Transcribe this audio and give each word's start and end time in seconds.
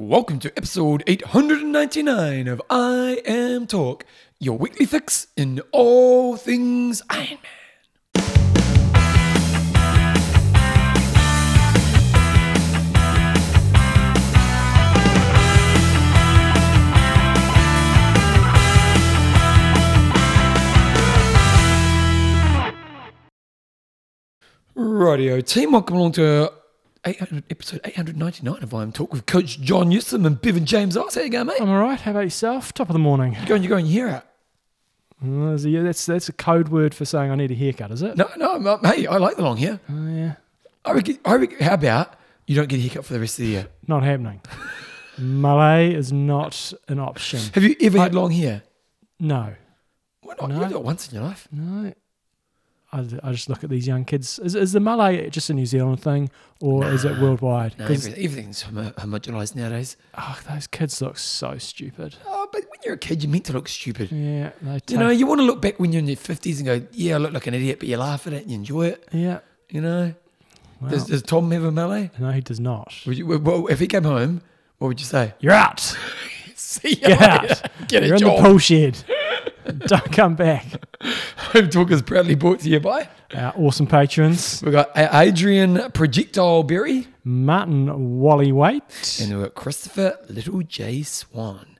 Welcome 0.00 0.38
to 0.40 0.52
episode 0.56 1.02
899 1.08 2.46
of 2.46 2.62
IMTalk, 2.70 4.02
your 4.38 4.56
weekly 4.56 4.86
fix 4.86 5.26
in 5.36 5.60
all 5.72 6.36
things 6.36 7.02
Iron 7.10 7.38
Man. 7.42 7.50
Radio 24.76 25.40
team, 25.40 25.72
welcome 25.72 25.96
along 25.96 26.12
to 26.12 26.52
800, 27.08 27.44
episode 27.50 27.80
899 27.84 28.62
of 28.62 28.70
IMTalk 28.70 29.10
with 29.10 29.24
Coach 29.26 29.60
John 29.60 29.88
Newsom 29.88 30.26
and 30.26 30.40
Bevan 30.40 30.66
James 30.66 30.96
Ox. 30.96 31.14
How 31.14 31.22
you 31.22 31.30
going, 31.30 31.46
mate? 31.46 31.60
I'm 31.60 31.70
all 31.70 31.80
right. 31.80 31.98
How 31.98 32.10
about 32.10 32.20
yourself? 32.24 32.74
Top 32.74 32.88
of 32.90 32.92
the 32.92 32.98
morning. 32.98 33.34
You 33.40 33.46
going, 33.46 33.62
you 33.62 33.68
going 33.68 33.86
your 33.86 34.08
hair 34.08 34.16
out? 34.16 34.24
Is 35.54 35.64
it- 35.64 35.68
mm, 35.70 35.82
that's 35.84 36.04
that's 36.06 36.28
a 36.28 36.32
code 36.32 36.68
word 36.68 36.94
for 36.94 37.04
saying 37.04 37.30
I 37.30 37.34
need 37.34 37.50
a 37.50 37.54
haircut, 37.54 37.90
is 37.90 38.02
it? 38.02 38.16
No, 38.16 38.28
no, 38.36 38.52
I'm- 38.52 38.84
hey, 38.84 39.06
I 39.06 39.16
like 39.16 39.36
the 39.36 39.42
long 39.42 39.56
hair. 39.56 39.80
Oh, 39.88 40.06
yeah, 40.08 40.34
I 40.84 40.92
reckon, 40.92 41.18
I 41.24 41.34
reckon, 41.36 41.58
how 41.58 41.74
about 41.74 42.14
you 42.46 42.54
don't 42.54 42.68
get 42.68 42.76
a 42.78 42.82
haircut 42.82 43.04
for 43.04 43.14
the 43.14 43.20
rest 43.20 43.38
of 43.38 43.44
the 43.46 43.50
year? 43.52 43.68
not 43.86 44.02
happening. 44.04 44.40
Malay 45.16 45.92
is 45.94 46.12
not 46.12 46.72
an 46.88 46.98
option. 47.00 47.40
Have 47.54 47.64
you 47.64 47.74
ever 47.80 47.98
I- 47.98 48.02
had 48.02 48.14
long 48.14 48.30
hair? 48.30 48.62
No, 49.18 49.54
Why 50.22 50.34
not? 50.40 50.50
No. 50.50 50.68
You 50.68 50.78
once 50.78 51.08
in 51.08 51.14
your 51.16 51.24
life. 51.24 51.48
no. 51.50 51.92
I, 52.90 53.00
I 53.22 53.32
just 53.32 53.50
look 53.50 53.62
at 53.62 53.68
these 53.70 53.86
young 53.86 54.04
kids. 54.06 54.38
Is, 54.38 54.54
is 54.54 54.72
the 54.72 54.80
Malay 54.80 55.28
just 55.28 55.50
a 55.50 55.54
New 55.54 55.66
Zealand 55.66 56.00
thing, 56.02 56.30
or 56.60 56.86
is 56.86 57.04
it 57.04 57.18
worldwide? 57.18 57.78
No, 57.78 57.84
everything, 57.84 58.14
everything's 58.14 58.62
homo- 58.62 58.90
homogenized 58.92 59.54
nowadays. 59.54 59.96
oh, 60.16 60.40
those 60.48 60.66
kids 60.66 61.02
look 61.02 61.18
so 61.18 61.58
stupid. 61.58 62.16
Oh, 62.26 62.48
but 62.50 62.62
when 62.62 62.80
you're 62.84 62.94
a 62.94 62.98
kid, 62.98 63.22
you're 63.22 63.30
meant 63.30 63.44
to 63.46 63.52
look 63.52 63.68
stupid. 63.68 64.10
Yeah, 64.10 64.50
take, 64.64 64.90
You 64.90 64.96
know, 64.98 65.10
you 65.10 65.26
want 65.26 65.40
to 65.40 65.44
look 65.44 65.60
back 65.60 65.78
when 65.78 65.92
you're 65.92 66.00
in 66.00 66.06
your 66.08 66.16
50s 66.16 66.56
and 66.56 66.64
go, 66.66 66.86
yeah, 66.92 67.16
I 67.16 67.18
look 67.18 67.34
like 67.34 67.46
an 67.46 67.52
idiot, 67.54 67.78
but 67.78 67.88
you 67.88 67.98
laugh 67.98 68.26
at 68.26 68.32
it 68.32 68.42
and 68.42 68.50
you 68.50 68.56
enjoy 68.56 68.86
it. 68.86 69.06
yeah. 69.12 69.40
You 69.68 69.82
know? 69.82 70.14
Does, 70.88 71.04
does 71.06 71.22
Tom 71.22 71.50
have 71.50 71.64
a 71.64 71.72
melee? 71.72 72.10
no, 72.18 72.30
he 72.30 72.40
does 72.40 72.58
not. 72.60 72.94
Would 73.04 73.18
you, 73.18 73.26
well, 73.38 73.66
if 73.66 73.80
he 73.80 73.86
came 73.86 74.04
home, 74.04 74.40
what 74.78 74.88
would 74.88 75.00
you 75.00 75.04
say? 75.06 75.34
You're 75.40 75.52
out. 75.52 75.80
See 76.54 76.90
you 76.90 76.96
Get 76.96 77.20
later. 77.20 77.52
out. 77.54 77.88
Get 77.88 78.02
a 78.02 78.06
You're 78.06 78.14
in 78.16 78.20
job. 78.20 78.36
the 78.42 78.48
pool 78.48 78.58
shed. 78.58 78.96
Don't 79.76 80.12
come 80.12 80.34
back. 80.34 80.64
Home 81.52 81.68
Talk 81.68 81.90
is 81.90 82.02
proudly 82.02 82.34
brought 82.34 82.60
to 82.60 82.68
you 82.68 82.80
by. 82.80 83.08
Our 83.34 83.52
awesome 83.58 83.86
patrons. 83.86 84.62
We've 84.62 84.72
got 84.72 84.90
Adrian 84.96 85.90
Projectile 85.92 86.62
Berry 86.62 87.06
Martin 87.24 88.18
Wally 88.20 88.52
Waite. 88.52 89.20
and 89.20 89.30
we've 89.34 89.42
got 89.42 89.54
Christopher 89.54 90.18
Little 90.30 90.62
J 90.62 91.02
Swan. 91.02 91.76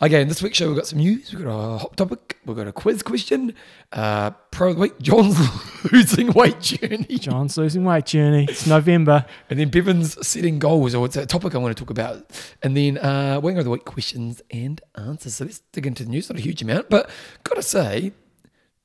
Okay, 0.00 0.22
in 0.22 0.28
this 0.28 0.40
week's 0.40 0.58
show, 0.58 0.68
we've 0.68 0.76
got 0.76 0.86
some 0.86 1.00
news. 1.00 1.34
We've 1.34 1.42
got 1.44 1.50
a 1.50 1.78
hot 1.78 1.96
topic. 1.96 2.38
We've 2.46 2.56
got 2.56 2.68
a 2.68 2.72
quiz 2.72 3.02
question. 3.02 3.52
Uh, 3.90 4.30
pro 4.52 4.70
of 4.70 4.76
the 4.76 4.82
week, 4.82 5.00
John's 5.00 5.36
losing 5.92 6.30
weight 6.34 6.60
journey. 6.60 7.18
John's 7.18 7.56
losing 7.58 7.84
weight 7.84 8.06
journey. 8.06 8.46
It's 8.48 8.68
November. 8.68 9.26
And 9.50 9.58
then 9.58 9.70
Bevan's 9.70 10.24
setting 10.24 10.60
goals, 10.60 10.94
or 10.94 11.04
it's 11.06 11.16
a 11.16 11.26
topic 11.26 11.56
I 11.56 11.58
want 11.58 11.76
to 11.76 11.80
talk 11.82 11.90
about. 11.90 12.30
And 12.62 12.76
then 12.76 12.98
uh, 12.98 13.40
Winger 13.42 13.58
of 13.58 13.64
the 13.64 13.72
Week 13.72 13.84
questions 13.84 14.40
and 14.52 14.80
answers. 14.94 15.34
So 15.34 15.46
let's 15.46 15.62
dig 15.72 15.84
into 15.84 16.04
the 16.04 16.10
news. 16.10 16.30
Not 16.30 16.38
a 16.38 16.42
huge 16.42 16.62
amount, 16.62 16.90
but 16.90 17.10
got 17.42 17.56
to 17.56 17.62
say, 17.62 18.12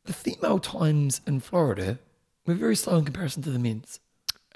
the 0.06 0.14
female 0.14 0.58
times 0.58 1.22
in 1.28 1.42
Florida 1.42 2.00
were 2.48 2.60
very 2.60 2.76
slow 2.76 2.98
in 2.98 3.06
comparison 3.06 3.44
to 3.44 3.50
the 3.52 3.60
men's. 3.60 4.00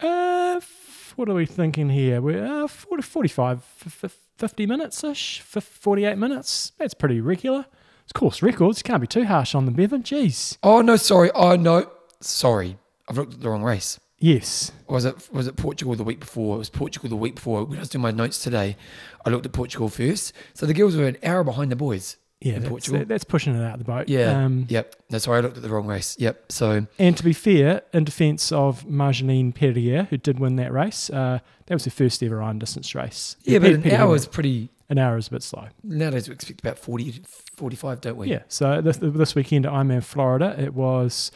Uh, 0.01 0.55
f- 0.57 1.13
what 1.15 1.29
are 1.29 1.33
we 1.33 1.45
thinking 1.45 1.89
here? 1.89 2.21
We're 2.21 2.63
uh, 2.63 2.67
40, 2.67 3.03
45, 3.03 3.57
f- 3.85 4.03
f- 4.05 4.17
50 4.37 4.65
minutes 4.65 5.03
ish, 5.03 5.41
48 5.41 6.17
minutes. 6.17 6.71
That's 6.79 6.93
pretty 6.93 7.21
regular. 7.21 7.65
It's 8.03 8.13
course 8.13 8.41
records. 8.41 8.81
Can't 8.81 9.01
be 9.01 9.07
too 9.07 9.25
harsh 9.25 9.53
on 9.53 9.65
the 9.65 9.71
Bevan. 9.71 10.03
Jeez. 10.03 10.57
Oh, 10.63 10.81
no, 10.81 10.95
sorry. 10.95 11.29
Oh, 11.35 11.55
no. 11.55 11.89
Sorry. 12.19 12.77
I've 13.07 13.17
looked 13.17 13.33
at 13.35 13.41
the 13.41 13.49
wrong 13.49 13.63
race. 13.63 13.99
Yes. 14.17 14.71
Was 14.87 15.05
it 15.05 15.29
was 15.31 15.47
it 15.47 15.55
Portugal 15.55 15.95
the 15.95 16.03
week 16.03 16.19
before? 16.19 16.55
It 16.55 16.59
was 16.59 16.69
Portugal 16.69 17.09
the 17.09 17.15
week 17.15 17.35
before. 17.35 17.63
When 17.63 17.77
I 17.77 17.81
was 17.81 17.89
doing 17.89 18.03
my 18.03 18.11
notes 18.11 18.43
today, 18.43 18.77
I 19.25 19.29
looked 19.31 19.47
at 19.47 19.51
Portugal 19.51 19.89
first. 19.89 20.31
So 20.53 20.65
the 20.67 20.75
girls 20.75 20.95
were 20.95 21.07
an 21.07 21.17
hour 21.23 21.43
behind 21.43 21.71
the 21.71 21.75
boys 21.75 22.17
Yeah, 22.41 22.53
in 22.55 22.59
that's, 22.61 22.69
Portugal. 22.69 23.05
that's 23.05 23.23
pushing 23.23 23.55
it 23.55 23.63
out 23.63 23.73
of 23.73 23.79
the 23.79 23.85
boat. 23.85 24.09
yeah. 24.09 24.43
Um, 24.45 24.65
yep. 24.67 24.95
No, 25.11 25.17
sorry, 25.19 25.37
I 25.37 25.41
looked 25.41 25.57
at 25.57 25.63
the 25.63 25.69
wrong 25.69 25.85
race. 25.85 26.15
Yep. 26.19 26.51
So 26.51 26.87
And 26.97 27.15
to 27.15 27.23
be 27.23 27.33
fair, 27.33 27.83
in 27.93 28.03
defence 28.03 28.51
of 28.51 28.83
Marjolaine 28.87 29.53
Pierré, 29.53 30.07
who 30.07 30.17
did 30.17 30.39
win 30.39 30.55
that 30.55 30.73
race, 30.73 31.09
uh, 31.11 31.39
that 31.67 31.75
was 31.75 31.85
her 31.85 31.91
first 31.91 32.23
ever 32.23 32.41
iron 32.41 32.57
distance 32.59 32.95
race. 32.95 33.35
yeah, 33.43 33.59
but 33.59 33.67
Pe- 33.67 33.73
an 33.75 33.81
Pierré- 33.83 33.93
hour 33.99 34.15
is 34.15 34.25
pretty. 34.25 34.69
an 34.89 34.97
hour 34.97 35.17
is 35.17 35.27
a 35.27 35.31
bit 35.31 35.43
slow. 35.43 35.67
Nowadays 35.83 36.27
we 36.27 36.33
expect 36.33 36.59
about 36.61 36.77
40, 36.79 37.21
45, 37.55 38.01
don't 38.01 38.17
we? 38.17 38.29
Yeah. 38.29 38.41
So 38.47 38.81
this, 38.81 38.97
this 39.01 39.35
weekend 39.35 39.65
at 39.67 39.71
Ironman 39.71 40.03
Florida, 40.03 40.55
it 40.57 40.73
was 40.73 41.31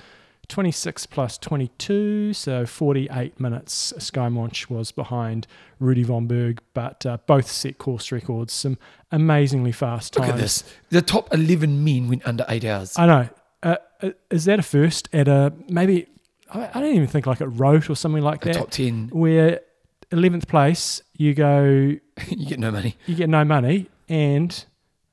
26 0.47 1.05
plus 1.07 1.37
22, 1.37 2.33
so 2.33 2.65
48 2.65 3.39
minutes. 3.39 3.93
Skye 3.97 4.29
Moench 4.29 4.69
was 4.69 4.91
behind 4.91 5.47
Rudy 5.79 6.03
Von 6.03 6.27
Berg, 6.27 6.61
but 6.73 7.05
uh, 7.05 7.17
both 7.25 7.47
set 7.49 7.77
course 7.77 8.11
records. 8.11 8.53
Some 8.53 8.77
amazingly 9.11 9.71
fast 9.71 10.15
Look 10.15 10.25
times. 10.25 10.33
at 10.35 10.41
this. 10.41 10.63
The 10.89 11.01
top 11.01 11.33
eleven 11.33 11.83
men 11.83 12.07
went 12.07 12.27
under 12.27 12.45
eight 12.49 12.65
hours. 12.65 12.97
I 12.97 13.05
know. 13.05 13.29
Uh, 13.63 13.75
uh, 14.01 14.09
is 14.29 14.45
that 14.45 14.59
a 14.59 14.63
first 14.63 15.09
at 15.13 15.27
a 15.27 15.53
maybe? 15.69 16.07
I, 16.51 16.69
I 16.73 16.79
don't 16.81 16.93
even 16.95 17.07
think 17.07 17.25
like 17.25 17.41
at 17.41 17.51
Roth 17.51 17.89
or 17.89 17.95
something 17.95 18.21
like 18.23 18.41
the 18.41 18.47
that, 18.51 18.55
top 18.55 18.71
ten, 18.71 19.09
where 19.11 19.61
11th 20.11 20.47
place 20.47 21.01
you 21.13 21.33
go, 21.33 21.63
you 22.27 22.45
get 22.47 22.59
no 22.59 22.71
money. 22.71 22.95
you 23.07 23.15
get 23.15 23.29
no 23.29 23.43
money, 23.43 23.87
and 24.07 24.65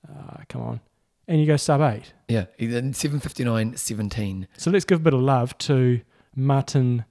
uh, 0.09 0.37
come 0.49 0.63
on, 0.63 0.81
and 1.27 1.41
you 1.41 1.47
go 1.47 1.57
sub 1.57 1.81
eight. 1.81 2.13
Yeah, 2.33 2.47
then 2.59 2.95
759, 2.95 3.77
17. 3.77 4.49
So 4.57 4.71
let's 4.71 4.85
give 4.85 4.99
a 5.01 5.03
bit 5.03 5.15
of 5.15 5.21
love 5.21 5.57
to 5.59 6.01
Martin 6.35 7.05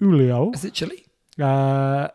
Ulloa. 0.00 0.54
Is 0.54 0.64
it 0.64 0.72
Chile? 0.74 1.04
Uh, 1.40 2.08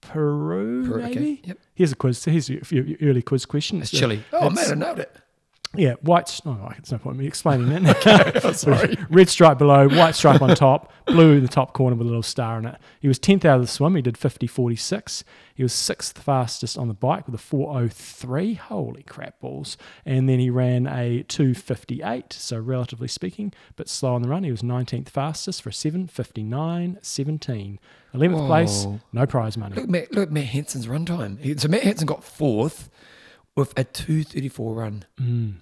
Peru, 0.00 0.86
Peru, 0.86 1.02
maybe? 1.02 1.14
okay. 1.14 1.40
Yep. 1.44 1.58
Here's 1.74 1.92
a 1.92 1.96
quiz. 1.96 2.24
Here's 2.24 2.48
your, 2.48 2.60
your 2.70 2.96
early 3.02 3.22
quiz 3.22 3.46
question. 3.46 3.80
It's 3.82 3.92
uh, 3.94 3.98
Chile. 3.98 4.22
Oh 4.32 4.46
it's- 4.50 4.68
man, 4.68 4.82
I 4.82 4.86
nailed 4.86 4.98
it. 5.00 5.16
Yeah, 5.76 5.94
white. 6.00 6.40
Oh, 6.44 6.70
it's 6.76 6.92
no 6.92 6.98
point 6.98 7.14
in 7.14 7.20
me 7.20 7.26
explaining 7.26 7.84
that. 7.84 8.52
Sorry. 8.56 8.96
Red 9.10 9.28
stripe 9.28 9.58
below, 9.58 9.88
white 9.88 10.14
stripe 10.14 10.40
on 10.42 10.54
top, 10.54 10.92
blue 11.06 11.32
in 11.32 11.42
the 11.42 11.48
top 11.48 11.72
corner 11.72 11.96
with 11.96 12.06
a 12.06 12.08
little 12.08 12.22
star 12.22 12.58
in 12.58 12.66
it. 12.66 12.76
He 13.00 13.08
was 13.08 13.18
10th 13.18 13.44
out 13.44 13.56
of 13.56 13.62
the 13.62 13.66
swim. 13.66 13.96
He 13.96 14.02
did 14.02 14.14
50.46. 14.14 15.24
He 15.54 15.62
was 15.62 15.72
sixth 15.72 16.18
fastest 16.18 16.76
on 16.76 16.88
the 16.88 16.94
bike 16.94 17.26
with 17.26 17.34
a 17.34 17.38
4.03. 17.38 18.56
Holy 18.56 19.02
crap 19.04 19.40
balls. 19.40 19.76
And 20.04 20.28
then 20.28 20.40
he 20.40 20.50
ran 20.50 20.86
a 20.86 21.22
2.58, 21.24 22.32
so 22.32 22.58
relatively 22.58 23.08
speaking, 23.08 23.52
but 23.76 23.88
slow 23.88 24.14
on 24.14 24.22
the 24.22 24.28
run. 24.28 24.44
He 24.44 24.50
was 24.50 24.62
19th 24.62 25.08
fastest 25.08 25.62
for 25.62 25.68
a 25.68 25.72
7.59.17. 25.72 27.78
11th 28.14 28.46
place, 28.46 28.86
no 29.12 29.26
prize 29.26 29.56
money. 29.56 29.74
Look, 29.74 29.88
Matt, 29.88 30.12
look 30.12 30.28
at 30.28 30.32
Matt 30.32 30.44
Hansen's 30.44 30.88
run 30.88 31.04
time. 31.04 31.36
So 31.58 31.66
Matt 31.68 31.82
Hansen 31.82 32.06
got 32.06 32.22
fourth 32.22 32.88
with 33.56 33.72
a 33.76 33.84
234 33.84 34.74
run. 34.74 35.04
Mm. 35.20 35.54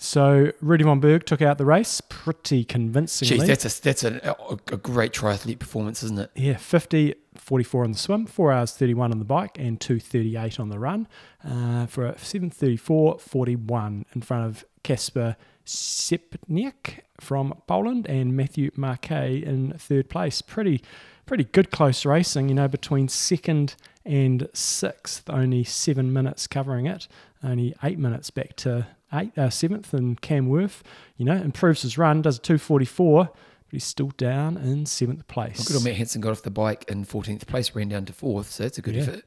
So 0.00 0.52
Rudy 0.60 0.84
Von 0.84 1.00
Berg 1.00 1.26
took 1.26 1.42
out 1.42 1.58
the 1.58 1.64
race 1.64 2.00
pretty 2.08 2.64
convincingly. 2.64 3.44
Jeez, 3.44 3.46
that's 3.48 3.64
a 3.64 3.82
that's 3.82 4.04
a, 4.04 4.36
a, 4.48 4.76
great 4.76 5.12
triathlete 5.12 5.58
performance, 5.58 6.04
isn't 6.04 6.20
it? 6.20 6.30
Yeah, 6.36 6.56
50, 6.56 7.16
44 7.34 7.84
on 7.84 7.92
the 7.92 7.98
swim, 7.98 8.26
4 8.26 8.52
hours 8.52 8.72
31 8.72 9.10
on 9.10 9.18
the 9.18 9.24
bike, 9.24 9.58
and 9.58 9.80
238 9.80 10.60
on 10.60 10.68
the 10.68 10.78
run 10.78 11.08
uh, 11.44 11.86
for 11.86 12.06
a 12.06 12.16
734 12.16 13.18
41 13.18 14.06
in 14.14 14.22
front 14.22 14.46
of 14.46 14.64
Kacper 14.84 15.34
Stępniak 15.66 17.00
from 17.20 17.60
Poland 17.66 18.06
and 18.06 18.36
Matthew 18.36 18.70
Marquardt 18.70 19.42
in 19.42 19.72
third 19.78 20.08
place. 20.08 20.40
Pretty, 20.42 20.80
pretty 21.26 21.44
good 21.44 21.72
close 21.72 22.06
racing, 22.06 22.48
you 22.48 22.54
know, 22.54 22.68
between 22.68 23.08
second 23.08 23.74
and 24.04 24.48
sixth, 24.54 25.28
only 25.28 25.64
seven 25.64 26.12
minutes 26.12 26.46
covering 26.46 26.86
it, 26.86 27.08
only 27.42 27.74
eight 27.82 27.98
minutes 27.98 28.30
back 28.30 28.54
to 28.56 28.86
eight, 29.12 29.36
uh, 29.38 29.50
seventh, 29.50 29.92
and 29.94 30.20
Cam 30.20 30.48
Wurf, 30.48 30.82
you 31.16 31.24
know, 31.24 31.34
improves 31.36 31.82
his 31.82 31.96
run, 31.98 32.22
does 32.22 32.38
a 32.38 32.40
244. 32.40 33.30
But 33.70 33.72
he's 33.74 33.84
still 33.84 34.12
down 34.16 34.56
in 34.56 34.86
seventh 34.86 35.28
place. 35.28 35.58
Well, 35.58 35.66
good 35.66 35.76
on 35.76 35.84
Matt 35.84 35.96
Hansen 35.96 36.22
got 36.22 36.30
off 36.32 36.40
the 36.40 36.50
bike 36.50 36.86
in 36.88 37.04
14th 37.04 37.46
place, 37.46 37.74
ran 37.74 37.90
down 37.90 38.06
to 38.06 38.14
fourth, 38.14 38.50
so 38.50 38.62
that's 38.62 38.78
a 38.78 38.80
good 38.80 38.94
Yeah. 38.94 39.02
effort. 39.02 39.24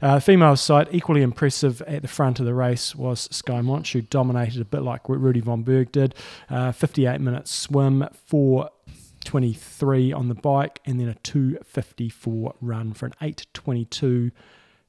Uh, 0.00 0.20
female 0.20 0.56
side, 0.56 0.88
equally 0.90 1.20
impressive 1.20 1.82
at 1.82 2.00
the 2.00 2.08
front 2.08 2.40
of 2.40 2.46
the 2.46 2.54
race 2.54 2.94
was 2.96 3.28
Skye 3.30 3.60
Moench, 3.60 3.92
who 3.92 4.00
dominated 4.00 4.62
a 4.62 4.64
bit 4.64 4.80
like 4.80 5.06
Ru- 5.06 5.18
Rudy 5.18 5.40
Von 5.40 5.64
Berg 5.64 5.92
did. 5.92 6.14
Uh, 6.48 6.72
58 6.72 7.20
minute 7.20 7.46
swim, 7.46 8.08
423 8.14 10.12
on 10.14 10.28
the 10.28 10.34
bike, 10.34 10.80
and 10.86 10.98
then 10.98 11.08
a 11.08 11.14
254 11.16 12.54
run 12.62 12.92
for 12.94 13.04
an 13.06 13.12
822 13.20 14.30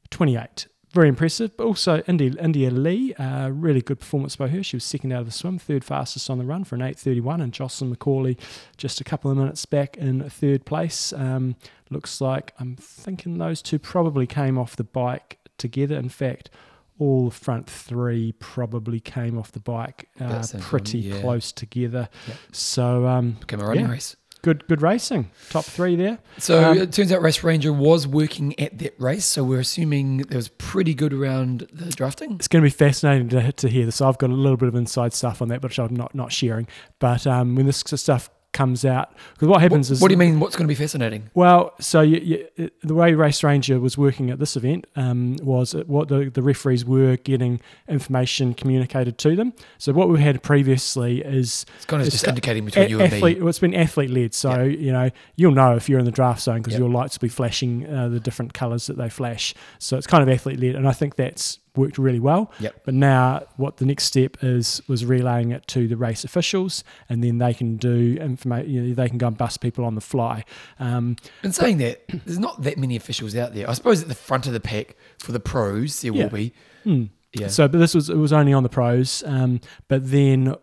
28. 0.10 0.68
Very 0.96 1.10
impressive, 1.10 1.58
but 1.58 1.66
also 1.66 2.02
India, 2.08 2.32
India 2.42 2.72
Lee, 2.72 3.14
uh, 3.16 3.50
really 3.50 3.82
good 3.82 4.00
performance 4.00 4.38
by 4.38 4.48
her. 4.48 4.64
She 4.64 4.78
was 4.78 4.86
second 4.86 5.12
out 5.12 5.20
of 5.20 5.26
the 5.26 5.32
swim, 5.34 5.60
third 5.60 5.84
fastest 5.84 6.30
on 6.30 6.38
the 6.38 6.46
run 6.46 6.64
for 6.64 6.76
an 6.76 6.82
8.31, 6.82 7.44
and 7.44 7.52
Jocelyn 7.52 7.94
McCauley 7.94 8.40
just 8.78 9.02
a 9.02 9.04
couple 9.04 9.30
of 9.30 9.36
minutes 9.36 9.66
back 9.66 9.98
in 9.98 10.28
third 10.30 10.66
place. 10.66 11.12
Um, 11.12 11.58
looks 11.90 12.22
like 12.22 12.54
I'm 12.62 12.78
thinking 12.78 13.38
those 13.40 13.62
two 13.62 13.78
probably 13.78 14.26
came 14.26 14.58
off 14.58 14.78
the 14.78 14.86
bike 14.86 15.38
together. 15.58 15.98
In 15.98 16.08
fact, 16.08 16.50
all 16.98 17.26
the 17.26 17.36
front 17.36 17.70
three 17.70 18.32
probably 18.40 19.02
came 19.02 19.38
off 19.38 19.52
the 19.52 19.60
bike 19.60 20.08
uh, 20.22 20.26
About 20.26 20.42
the 20.44 20.48
same 20.48 20.62
time, 20.62 20.70
pretty 20.70 21.00
yeah. 21.00 21.20
close 21.20 21.52
together. 21.52 22.08
Yep. 22.26 22.38
So 22.54 23.06
um, 23.06 23.32
Became 23.42 23.60
a 23.60 23.66
running 23.66 23.86
Yeah. 23.88 23.92
race. 23.92 24.16
Good, 24.46 24.68
good 24.68 24.84
racing. 24.84 25.32
Top 25.50 25.66
three 25.66 25.96
there. 25.96 26.20
So 26.38 26.64
Um, 26.64 26.78
it 26.78 26.92
turns 26.92 27.12
out 27.12 27.24
Race 27.24 27.44
Ranger 27.44 27.74
was 27.74 28.06
working 28.06 28.58
at 28.60 28.78
that 28.78 28.94
race. 29.00 29.26
So 29.26 29.44
we're 29.44 29.60
assuming 29.60 30.18
there 30.18 30.38
was 30.38 30.50
pretty 30.50 30.94
good 30.94 31.14
around 31.14 31.68
the 31.74 31.90
drafting. 31.92 32.34
It's 32.36 32.48
going 32.48 32.62
to 32.64 32.66
be 32.68 32.70
fascinating 32.70 33.28
to, 33.30 33.52
to 33.52 33.68
hear 33.68 33.86
this. 33.86 34.02
I've 34.02 34.20
got 34.20 34.30
a 34.30 34.34
little 34.34 34.56
bit 34.58 34.68
of 34.70 34.76
inside 34.76 35.14
stuff 35.14 35.42
on 35.42 35.48
that, 35.48 35.64
which 35.64 35.80
I'm 35.80 35.96
not 35.96 36.14
not 36.14 36.32
sharing. 36.32 36.68
But 37.00 37.26
um, 37.26 37.56
when 37.56 37.66
this 37.66 37.84
stuff 37.84 38.30
comes 38.56 38.84
out, 38.86 39.14
because 39.34 39.48
what 39.48 39.62
happens 39.62 39.90
What, 39.90 39.94
is 39.96 40.02
what 40.02 40.08
do 40.08 40.14
you 40.14 40.18
mean? 40.18 40.40
What's 40.40 40.56
going 40.56 40.66
to 40.68 40.72
be 40.72 40.76
fascinating? 40.76 41.30
Well, 41.36 41.74
so 41.80 42.02
you, 42.02 42.48
you, 42.58 42.70
the 42.82 42.96
way 42.96 43.14
Race 43.14 43.44
Ranger 43.44 43.80
was 43.80 43.98
working 43.98 44.32
at 44.32 44.40
this 44.40 44.56
event 44.56 44.88
um, 44.96 45.36
was 45.44 45.74
it- 45.76 45.88
what 45.88 46.08
the, 46.08 46.30
the 46.30 46.42
referees 46.42 46.84
were 46.86 47.18
getting 47.18 47.60
information 47.88 48.54
communicated 48.54 49.18
to 49.20 49.36
them. 49.36 49.54
So 49.78 49.94
what 49.94 50.10
we 50.10 50.20
had 50.22 50.42
previously 50.42 51.22
is 51.22 51.66
It's 51.76 51.86
kind 51.86 52.02
of 52.02 52.08
It's 52.08 52.16
just 52.16 52.28
indicating 52.28 52.66
between 52.66 52.86
a- 52.86 52.90
you 52.90 53.00
and 53.02 53.14
athlete. 53.14 53.38
me. 53.38 53.42
Well, 53.44 53.50
it's 53.50 53.60
been 53.60 53.76
athlete 53.76 54.10
led, 54.10 54.34
so 54.34 54.64
you 54.64 54.92
know 54.92 55.10
you'll 55.36 55.52
know 55.54 55.76
if 55.76 55.88
you're 55.90 56.00
in 56.00 56.06
the 56.06 56.12
draft 56.12 56.42
zone 56.42 56.58
because 56.58 56.74
Yep. 56.74 56.80
your 56.80 56.90
lights 56.90 57.18
will 57.20 57.26
be 57.28 57.30
flashing 57.30 57.86
uh, 57.88 58.08
the 58.10 58.20
different 58.20 58.54
colours 58.54 58.88
that 58.88 58.98
they 58.98 59.10
flash. 59.10 59.54
So 59.80 59.98
it's 59.98 60.08
kind 60.08 60.24
of 60.24 60.30
athlete 60.30 60.60
led, 60.60 60.76
and 60.76 60.88
I 60.88 60.94
think 60.94 61.16
that's 61.16 61.60
worked 61.78 61.98
really 61.98 62.20
well. 62.20 62.52
Yep. 62.60 62.82
But 62.86 62.94
now, 62.94 63.44
what 63.58 63.78
the 63.78 63.86
next 63.86 64.06
step 64.06 64.38
is 64.44 64.82
was 64.88 65.06
relaying 65.06 65.52
it 65.52 65.68
to 65.68 65.88
the 65.88 65.98
race 65.98 66.24
officials, 66.24 66.84
and 67.10 67.24
then 67.24 67.38
they 67.38 67.54
can 67.54 67.78
do 67.78 68.18
information. 68.20 68.70
You 68.72 68.82
know, 68.82 68.94
they 68.94 69.10
can 69.10 69.18
go 69.18 69.28
and 69.28 69.38
bust 69.38 69.62
people 69.62 69.86
on 69.86 69.96
the 69.96 70.02
fly. 70.02 70.44
Um, 70.80 71.16
And 71.44 71.54
saying 71.54 71.78
that, 71.80 72.04
there's 72.26 72.40
not 72.40 72.62
that 72.64 72.78
many 72.78 72.96
officials 72.96 73.36
out 73.36 73.54
there. 73.54 73.70
I 73.70 73.74
suppose 73.74 74.02
at 74.02 74.08
the 74.08 74.16
front 74.16 74.48
of 74.48 74.54
the 74.54 74.60
pack 74.60 74.96
for 75.20 75.32
the 75.32 75.40
pros, 75.40 76.02
there 76.02 76.14
Yeah. 76.14 76.24
will 76.24 76.30
be. 76.30 76.54
mm. 76.86 77.10
Yeah. 77.34 77.48
So, 77.48 77.68
but 77.68 77.80
this 77.80 77.94
was 77.94 78.10
it 78.10 78.16
was 78.16 78.32
only 78.32 78.54
on 78.54 78.64
the 78.64 78.70
pros. 78.70 79.22
Um, 79.26 79.60
but 79.90 80.10
then 80.10 80.56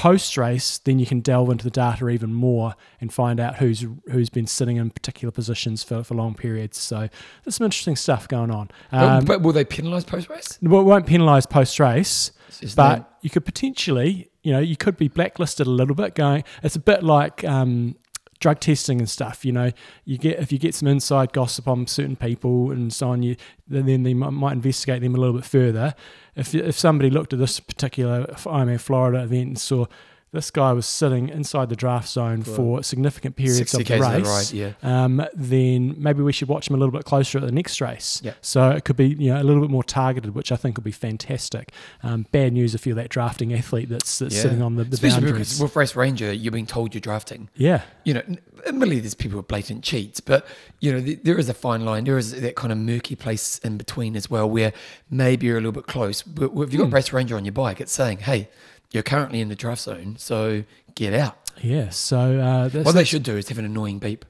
post 0.00 0.38
race, 0.38 0.78
then 0.78 0.98
you 0.98 1.04
can 1.04 1.20
delve 1.20 1.50
into 1.50 1.62
the 1.62 1.70
data 1.70 2.08
even 2.08 2.32
more 2.32 2.74
and 3.02 3.12
find 3.12 3.38
out 3.38 3.56
who's 3.56 3.84
who's 4.10 4.30
been 4.30 4.46
sitting 4.46 4.78
in 4.78 4.88
particular 4.88 5.30
positions 5.30 5.82
for, 5.82 6.02
for 6.02 6.14
long 6.14 6.34
periods. 6.34 6.78
So 6.78 7.08
there's 7.44 7.56
some 7.56 7.66
interesting 7.66 7.96
stuff 7.96 8.26
going 8.26 8.50
on. 8.50 8.70
but, 8.90 9.02
Um, 9.02 9.24
but 9.26 9.42
will 9.42 9.52
they 9.52 9.66
penalise 9.66 10.06
post 10.06 10.30
race? 10.30 10.58
well, 10.62 10.80
it 10.80 10.84
won't 10.84 11.06
penalise 11.06 11.46
post 11.48 11.78
race, 11.78 12.32
but 12.76 13.18
you 13.20 13.28
could 13.28 13.44
potentially, 13.44 14.30
you 14.42 14.52
know, 14.52 14.58
you 14.60 14.74
could 14.76 14.96
be 14.96 15.08
blacklisted 15.08 15.66
a 15.66 15.70
little 15.70 15.94
bit. 15.94 16.14
Going, 16.14 16.44
it's 16.62 16.76
a 16.76 16.80
bit 16.80 17.02
like 17.02 17.44
um, 17.44 17.96
drug 18.40 18.58
testing 18.58 18.98
and 18.98 19.08
stuff. 19.08 19.44
You 19.44 19.52
know, 19.52 19.70
you 20.04 20.18
get 20.18 20.38
if 20.38 20.50
you 20.50 20.58
get 20.58 20.74
some 20.74 20.88
inside 20.88 21.32
gossip 21.32 21.68
on 21.68 21.86
certain 21.86 22.16
people 22.16 22.72
and 22.72 22.92
so 22.92 23.10
on, 23.10 23.22
you 23.22 23.36
then 23.68 24.02
they 24.02 24.14
might, 24.14 24.52
investigate 24.52 25.02
them 25.02 25.14
a 25.14 25.18
little 25.18 25.36
bit 25.36 25.44
further. 25.44 25.94
If 26.34 26.54
if 26.54 26.78
somebody 26.78 27.10
looked 27.10 27.32
at 27.32 27.38
this 27.38 27.60
particular 27.60 28.24
Ironman 28.26 28.80
Florida 28.80 29.22
event 29.22 29.48
and 29.48 29.58
saw 29.58 29.86
this 30.32 30.50
guy 30.50 30.72
was 30.72 30.86
sitting 30.86 31.28
inside 31.28 31.68
the 31.68 31.76
draft 31.76 32.08
zone 32.08 32.42
For 32.42 32.54
for 32.54 32.82
significant 32.84 33.34
periods 33.34 33.74
of 33.74 33.84
the 33.84 33.94
of 33.94 34.00
race, 34.00 34.50
the 34.50 34.60
ride, 34.62 34.74
yeah. 34.82 35.04
um, 35.04 35.26
then 35.34 35.96
maybe 35.98 36.22
we 36.22 36.32
should 36.32 36.46
watch 36.48 36.68
him 36.70 36.76
a 36.76 36.78
little 36.78 36.92
bit 36.92 37.04
closer 37.04 37.38
at 37.38 37.44
the 37.44 37.50
next 37.52 37.80
race. 37.80 38.20
Yeah. 38.22 38.34
So 38.40 38.70
it 38.70 38.84
could 38.84 38.96
be 38.96 39.08
you 39.08 39.32
know 39.32 39.40
a 39.40 39.44
little 39.44 39.60
bit 39.60 39.70
more 39.70 39.82
targeted, 39.82 40.34
which 40.34 40.52
I 40.52 40.56
think 40.56 40.76
would 40.76 40.84
be 40.84 40.92
fantastic. 40.92 41.72
Um, 42.02 42.26
bad 42.30 42.52
news 42.52 42.74
if 42.74 42.86
you're 42.86 42.94
that 42.96 43.08
drafting 43.08 43.52
athlete 43.52 43.88
that's, 43.88 44.20
that's 44.20 44.34
Yeah. 44.36 44.42
sitting 44.42 44.62
on 44.62 44.76
the, 44.76 44.84
the 44.84 44.94
Especially 44.94 45.20
boundaries. 45.22 45.48
because 45.48 45.60
with 45.62 45.76
Race 45.76 45.96
Ranger, 45.96 46.32
you're 46.32 46.52
being 46.52 46.66
told 46.66 46.94
you're 46.94 47.00
drafting. 47.00 47.48
yeah, 47.56 47.82
You 48.04 48.14
know, 48.14 48.22
admittedly, 48.66 49.00
there's 49.00 49.14
people 49.14 49.32
who 49.34 49.40
are 49.40 49.42
blatant 49.42 49.82
cheats, 49.82 50.20
but, 50.20 50.46
you 50.80 50.92
know, 50.92 51.00
th- 51.00 51.20
there 51.24 51.38
is 51.38 51.48
a 51.48 51.54
fine 51.54 51.84
line. 51.84 52.04
There 52.04 52.18
is 52.18 52.40
that 52.40 52.54
kind 52.54 52.70
of 52.72 52.78
murky 52.78 53.16
place 53.16 53.58
in 53.58 53.76
between 53.78 54.14
as 54.16 54.30
well 54.30 54.48
where 54.48 54.72
maybe 55.10 55.46
you're 55.46 55.56
a 55.56 55.60
little 55.60 55.72
bit 55.72 55.86
close. 55.86 56.22
But 56.22 56.52
if 56.54 56.72
you've 56.72 56.80
got 56.80 56.88
Hmm. 56.88 56.94
Race 56.94 57.12
Ranger 57.12 57.36
on 57.36 57.44
your 57.44 57.52
bike, 57.52 57.80
it's 57.80 57.92
saying, 57.92 58.18
hey, 58.18 58.48
you're 58.92 59.02
currently 59.02 59.40
in 59.40 59.48
the 59.48 59.54
draft 59.56 59.82
zone, 59.82 60.16
so 60.18 60.64
get 60.94 61.12
out. 61.14 61.36
yeah. 61.60 61.88
So 61.90 62.38
uh, 62.40 62.68
that's, 62.68 62.84
What 62.84 62.94
they 62.94 63.04
should 63.04 63.22
do 63.22 63.36
is 63.36 63.48
have 63.48 63.58
an 63.58 63.64
annoying 63.64 63.98
beep. 63.98 64.24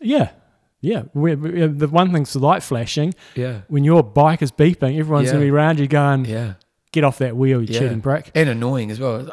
yeah, 0.00 0.30
yeah. 0.80 1.02
we 1.14 1.34
we 1.34 1.66
the 1.66 1.88
one 1.88 2.12
thing's 2.12 2.32
the 2.32 2.38
light 2.40 2.62
flashing. 2.62 3.14
Yeah. 3.34 3.62
When 3.68 3.84
your 3.84 4.02
bike 4.02 4.42
is 4.42 4.52
beeping, 4.52 4.98
everyone's 4.98 5.26
Yeah. 5.26 5.32
going 5.32 5.40
to 5.42 5.46
be 5.46 5.50
around 5.50 5.78
you 5.80 5.86
going, 5.88 6.24
Yeah. 6.24 6.54
"Get 6.92 7.04
off 7.04 7.18
that 7.18 7.36
wheel, 7.36 7.62
you 7.62 7.68
Yeah. 7.72 7.80
cheating 7.80 8.00
brick!" 8.00 8.30
And 8.34 8.48
annoying 8.48 8.90
as 8.90 8.98
well. 9.00 9.28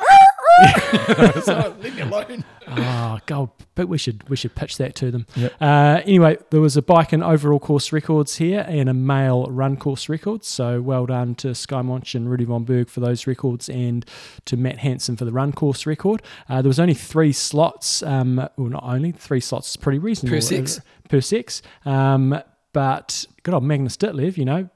so, 1.43 1.75
leave 1.81 1.95
me 1.95 2.01
alone. 2.01 2.43
Oh 2.67 3.19
God! 3.25 3.49
But 3.75 3.87
we 3.87 3.97
should 3.97 4.27
we 4.29 4.35
should 4.35 4.53
pitch 4.55 4.77
that 4.77 4.93
to 4.95 5.09
them. 5.11 5.25
Yep. 5.35 5.53
Uh, 5.59 6.01
anyway, 6.05 6.37
there 6.51 6.61
was 6.61 6.77
a 6.77 6.81
bike 6.81 7.13
and 7.13 7.23
overall 7.23 7.59
course 7.59 7.91
records 7.91 8.35
here, 8.37 8.65
and 8.67 8.89
a 8.89 8.93
male 8.93 9.45
run 9.47 9.75
course 9.77 10.07
records. 10.09 10.47
So 10.47 10.81
well 10.81 11.05
done 11.05 11.35
to 11.35 11.55
Skye 11.55 11.81
Moench 11.81 12.13
and 12.15 12.29
Rudy 12.29 12.45
von 12.45 12.63
Berg 12.63 12.89
for 12.89 12.99
those 12.99 13.25
records, 13.25 13.69
and 13.69 14.05
to 14.45 14.57
Matt 14.57 14.77
Hansen 14.79 15.17
for 15.17 15.25
the 15.25 15.31
run 15.31 15.51
course 15.51 15.85
record. 15.85 16.21
Uh, 16.47 16.61
there 16.61 16.69
was 16.69 16.79
only 16.79 16.93
three 16.93 17.31
slots. 17.33 18.03
Um, 18.03 18.35
well, 18.35 18.69
not 18.69 18.83
only 18.83 19.11
three 19.11 19.39
slots 19.39 19.69
is 19.69 19.77
pretty 19.77 19.99
reasonable 19.99 20.37
Per 20.37 20.41
six. 20.41 20.79
per 21.09 21.21
six. 21.21 21.61
Um, 21.85 22.39
but 22.71 23.25
good 23.43 23.53
old 23.55 23.63
Magnus 23.63 23.97
Ditlev, 23.97 24.37
you 24.37 24.45
know, 24.45 24.69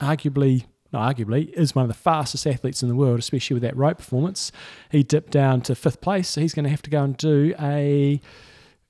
arguably, 0.00 0.64
not 0.92 1.16
arguably, 1.16 1.50
is 1.50 1.74
one 1.74 1.84
of 1.84 1.88
the 1.88 1.94
fastest 1.94 2.46
athletes 2.46 2.82
in 2.82 2.88
the 2.88 2.94
world, 2.94 3.18
especially 3.18 3.54
with 3.54 3.62
that 3.62 3.76
Roth 3.76 3.98
performance. 3.98 4.52
He 4.90 5.02
dipped 5.02 5.32
down 5.32 5.62
to 5.62 5.74
fifth 5.74 6.00
place, 6.00 6.28
so 6.28 6.40
he's 6.40 6.54
going 6.54 6.64
to 6.64 6.70
have 6.70 6.82
to 6.82 6.90
go 6.90 7.02
and 7.02 7.16
do 7.16 7.54
a 7.60 8.20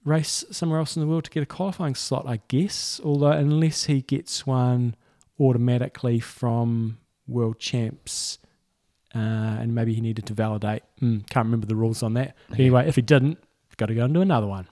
race 0.04 0.44
somewhere 0.50 0.80
else 0.80 0.96
in 0.96 1.00
the 1.00 1.06
world 1.06 1.24
to 1.24 1.30
get 1.30 1.42
a 1.42 1.46
qualifying 1.46 1.94
slot, 1.94 2.26
I 2.26 2.40
guess. 2.48 3.00
Although, 3.04 3.32
unless 3.32 3.84
he 3.84 4.02
gets 4.02 4.46
one 4.46 4.96
automatically 5.38 6.20
from 6.20 6.98
world 7.26 7.58
champs. 7.58 8.38
Uh, 9.14 9.18
and 9.18 9.74
maybe 9.74 9.92
he 9.92 10.00
needed 10.00 10.24
to 10.26 10.32
validate. 10.32 10.82
Mm, 11.00 11.28
can't 11.28 11.44
remember 11.44 11.66
the 11.66 11.76
rules 11.76 12.02
on 12.02 12.14
that. 12.14 12.34
Anyway, 12.54 12.88
if 12.88 12.96
he 12.96 13.02
didn't, 13.02 13.38
got 13.76 13.86
to 13.86 13.94
go 13.94 14.04
and 14.04 14.14
do 14.14 14.20
another 14.20 14.46
one. 14.46 14.68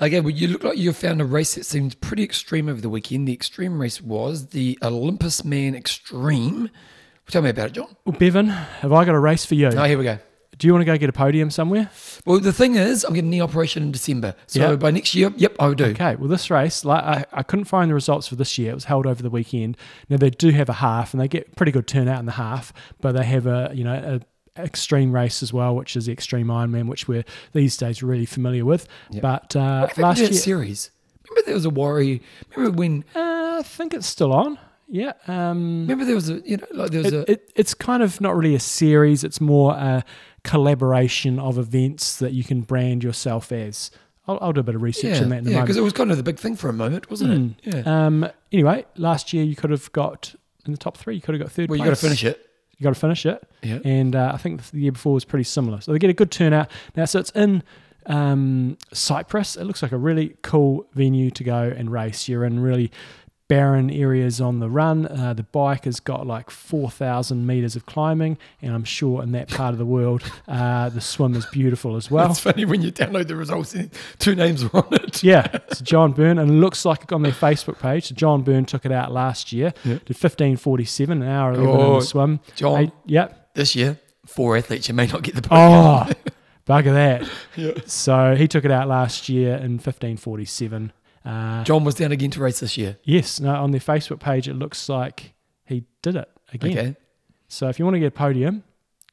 Okay, 0.00 0.20
well, 0.20 0.30
you 0.30 0.48
look 0.48 0.64
like 0.64 0.78
you 0.78 0.92
found 0.92 1.20
a 1.20 1.24
race 1.24 1.54
that 1.54 1.64
seemed 1.64 2.00
pretty 2.00 2.22
extreme 2.22 2.68
over 2.68 2.80
the 2.80 2.88
weekend. 2.88 3.28
The 3.28 3.32
extreme 3.32 3.80
race 3.80 4.00
was 4.00 4.48
the 4.48 4.78
Olympus 4.82 5.44
Man 5.44 5.74
Extreme. 5.74 6.70
Tell 7.28 7.42
me 7.42 7.50
about 7.50 7.68
it, 7.68 7.72
John. 7.74 7.96
Well, 8.04 8.16
Bevan, 8.18 8.48
have 8.48 8.92
I 8.92 9.04
got 9.04 9.14
a 9.14 9.18
race 9.20 9.44
for 9.46 9.54
you? 9.54 9.68
Oh, 9.68 9.84
here 9.84 9.96
we 9.98 10.04
go. 10.04 10.18
Do 10.58 10.66
you 10.66 10.74
want 10.74 10.82
to 10.82 10.84
go 10.86 10.96
get 10.98 11.08
a 11.08 11.12
podium 11.12 11.50
somewhere? 11.50 11.90
Well, 12.26 12.38
the 12.38 12.52
thing 12.52 12.74
is, 12.76 13.04
I'm 13.04 13.14
getting 13.14 13.30
knee 13.30 13.40
operation 13.40 13.82
in 13.82 13.90
December. 13.90 14.34
So 14.46 14.60
Yeah. 14.70 14.76
by 14.76 14.90
next 14.90 15.14
year, 15.14 15.32
yep, 15.36 15.56
I 15.58 15.66
will 15.66 15.74
do. 15.74 15.86
Okay, 15.86 16.14
well, 16.16 16.28
this 16.28 16.50
race, 16.50 16.84
like 16.84 17.02
I, 17.02 17.24
I 17.32 17.42
couldn't 17.42 17.64
find 17.64 17.90
the 17.90 17.94
results 17.94 18.28
for 18.28 18.36
this 18.36 18.58
year. 18.58 18.70
It 18.70 18.74
was 18.74 18.84
held 18.84 19.06
over 19.06 19.22
the 19.22 19.30
weekend. 19.30 19.76
Now 20.08 20.18
they 20.18 20.30
do 20.30 20.50
have 20.50 20.68
a 20.68 20.74
half, 20.74 21.14
and 21.14 21.20
they 21.20 21.26
get 21.26 21.56
pretty 21.56 21.72
good 21.72 21.86
turnout 21.88 22.20
in 22.20 22.26
the 22.26 22.32
half, 22.32 22.72
but 23.00 23.12
they 23.12 23.24
have 23.24 23.46
a 23.46 23.70
you 23.74 23.82
know 23.82 23.94
a 23.94 24.20
extreme 24.58 25.12
race 25.12 25.42
as 25.42 25.52
well, 25.52 25.74
which 25.74 25.96
is 25.96 26.06
the 26.06 26.12
Extreme 26.12 26.48
Ironman, 26.48 26.86
which 26.88 27.08
we're 27.08 27.24
these 27.52 27.76
days 27.76 28.02
really 28.02 28.26
familiar 28.26 28.64
with. 28.64 28.86
Yep. 29.10 29.22
But 29.22 29.56
uh, 29.56 29.80
What 29.80 29.90
if 29.90 29.96
they 29.96 30.02
last 30.02 30.20
year, 30.20 30.32
series? 30.32 30.90
Remember 31.28 31.46
there 31.46 31.54
was 31.54 31.64
a 31.64 31.70
worry. 31.70 32.22
Remember 32.56 32.76
when? 32.76 33.04
uh, 33.14 33.56
I 33.58 33.62
think 33.64 33.94
it's 33.94 34.06
still 34.06 34.32
on. 34.32 34.58
Yeah. 34.88 35.12
Um, 35.26 35.82
Remember 35.82 36.04
there 36.04 36.14
was 36.14 36.28
a 36.28 36.40
you 36.44 36.58
know 36.58 36.66
like 36.72 36.90
there 36.90 37.02
was 37.02 37.12
it, 37.12 37.28
a 37.28 37.32
it, 37.32 37.52
it's 37.56 37.72
kind 37.72 38.02
of 38.02 38.20
not 38.20 38.36
really 38.36 38.54
a 38.54 38.60
series. 38.60 39.24
It's 39.24 39.40
more 39.40 39.72
a 39.72 40.04
collaboration 40.44 41.38
of 41.38 41.56
events 41.58 42.16
that 42.18 42.32
you 42.32 42.44
can 42.44 42.60
brand 42.60 43.02
yourself 43.02 43.50
as. 43.52 43.90
I'll, 44.28 44.38
I'll 44.40 44.52
do 44.52 44.60
a 44.60 44.64
bit 44.64 44.74
of 44.74 44.82
research 44.82 45.16
yeah 45.16 45.22
on 45.22 45.30
that 45.30 45.38
in 45.38 45.46
a 45.46 45.50
yeah 45.50 45.54
moment. 45.56 45.66
because 45.66 45.76
it 45.78 45.82
was 45.82 45.92
kind 45.94 46.10
of 46.10 46.16
the 46.18 46.22
big 46.22 46.38
thing 46.38 46.54
for 46.56 46.68
a 46.68 46.72
moment, 46.72 47.10
wasn't 47.10 47.56
it? 47.66 47.74
Yeah. 47.74 48.06
Um, 48.06 48.28
anyway, 48.52 48.84
last 48.96 49.32
year 49.32 49.42
you 49.44 49.56
could 49.56 49.70
have 49.70 49.90
got 49.92 50.34
in 50.66 50.72
the 50.72 50.78
top 50.78 50.96
three. 50.98 51.14
You 51.16 51.20
could 51.22 51.34
have 51.34 51.42
got 51.42 51.50
third. 51.50 51.70
well, 51.70 51.76
you 51.78 51.84
place. 51.84 51.90
got 52.00 52.00
to 52.00 52.06
finish 52.06 52.24
it. 52.24 52.48
You 52.82 52.88
got 52.88 52.94
to 52.94 53.00
finish 53.00 53.24
it, 53.26 53.40
Yeah. 53.62 53.78
and 53.84 54.16
uh, 54.16 54.32
I 54.34 54.38
think 54.38 54.60
the 54.72 54.80
year 54.80 54.90
before 54.90 55.12
was 55.14 55.24
pretty 55.24 55.44
similar. 55.44 55.80
So 55.80 55.92
they 55.92 56.00
get 56.00 56.10
a 56.10 56.14
good 56.14 56.32
turnout 56.32 56.68
now. 56.96 57.04
So 57.04 57.20
it's 57.20 57.30
in 57.30 57.62
um, 58.06 58.76
Cyprus. 58.92 59.54
It 59.56 59.62
looks 59.66 59.82
like 59.82 59.92
a 59.92 59.96
really 59.96 60.34
cool 60.42 60.84
venue 60.92 61.30
to 61.30 61.44
go 61.44 61.72
and 61.76 61.92
race. 61.92 62.26
You're 62.28 62.44
in 62.44 62.58
really 62.58 62.90
barren 63.52 63.90
areas 63.90 64.40
on 64.40 64.60
the 64.60 64.70
run. 64.70 65.06
Uh, 65.06 65.34
the 65.34 65.42
bike 65.42 65.84
has 65.84 66.00
got 66.00 66.26
like 66.26 66.48
4,000 66.50 67.46
meters 67.46 67.76
of 67.76 67.84
climbing, 67.84 68.38
and 68.62 68.74
I'm 68.74 68.84
sure 68.84 69.22
in 69.22 69.32
that 69.32 69.48
part 69.48 69.72
of 69.74 69.78
the 69.78 69.84
world, 69.84 70.22
uh, 70.48 70.88
the 70.88 71.02
swim 71.02 71.34
is 71.34 71.44
beautiful 71.46 71.96
as 71.96 72.10
well. 72.10 72.30
it's 72.30 72.40
funny 72.40 72.64
when 72.64 72.80
you 72.80 72.90
download 72.90 73.26
the 73.28 73.36
results 73.36 73.74
two 74.18 74.34
names 74.34 74.64
were 74.72 74.84
on 74.86 74.94
it. 74.94 75.22
Yeah, 75.22 75.46
it's 75.68 75.80
John 75.82 76.12
Byrne, 76.12 76.38
and 76.38 76.50
it 76.50 76.54
looks 76.54 76.84
like 76.86 77.12
on 77.12 77.20
their 77.22 77.32
Facebook 77.32 77.78
page. 77.78 78.06
So 78.08 78.14
John 78.14 78.42
Byrne 78.42 78.64
took 78.64 78.86
it 78.86 78.92
out 78.92 79.12
last 79.12 79.52
year, 79.52 79.74
Yeah. 79.84 79.98
did 80.06 80.16
fifteen 80.16 80.56
forty 80.56 80.84
seven, 80.86 81.22
an 81.22 81.28
hour 81.28 81.52
eleven 81.52 81.70
in 81.70 81.80
Oh, 81.86 82.00
the 82.00 82.06
swim. 82.06 82.40
John, 82.56 82.80
Eight, 82.84 82.90
yep. 83.06 83.52
this 83.54 83.76
year 83.76 83.98
four 84.26 84.56
athletes 84.56 84.88
you 84.88 84.94
may 84.94 85.06
not 85.06 85.22
get 85.22 85.34
the. 85.34 85.46
Oh, 85.50 86.08
bugger 86.66 86.92
that. 86.94 87.28
Yeah. 87.56 87.72
So 87.86 88.34
he 88.34 88.48
took 88.48 88.64
it 88.64 88.70
out 88.70 88.88
last 88.88 89.28
year 89.28 89.56
in 89.56 89.78
fifteen 89.78 90.16
forty 90.16 90.46
seven. 90.46 90.92
Uh, 91.24 91.62
John 91.64 91.84
was 91.84 91.94
down 91.94 92.12
again 92.12 92.30
to 92.32 92.40
race 92.40 92.60
this 92.60 92.76
year. 92.76 92.98
yes, 93.04 93.38
no, 93.40 93.54
on 93.54 93.70
their 93.70 93.80
Facebook 93.80 94.18
page 94.20 94.48
it 94.48 94.54
looks 94.54 94.88
like 94.88 95.34
he 95.64 95.84
did 96.02 96.16
it 96.16 96.28
again. 96.52 96.70
Okay. 96.78 96.96
So 97.48 97.68
if 97.68 97.78
you 97.78 97.84
want 97.84 97.94
to 97.94 98.00
get 98.00 98.06
a 98.06 98.10
podium, 98.10 98.64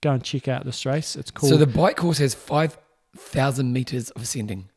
go 0.02 0.12
and 0.12 0.24
check 0.24 0.48
out 0.48 0.66
this 0.66 0.86
race. 0.86 1.16
It's 1.16 1.30
called 1.32 1.52
So 1.52 1.58
the 1.58 1.68
bike 1.68 1.98
course 1.98 2.18
has 2.20 2.34
five 2.34 2.78
thousand 3.16 3.74
meters 3.74 4.10
of 4.12 4.22
ascending. 4.24 4.70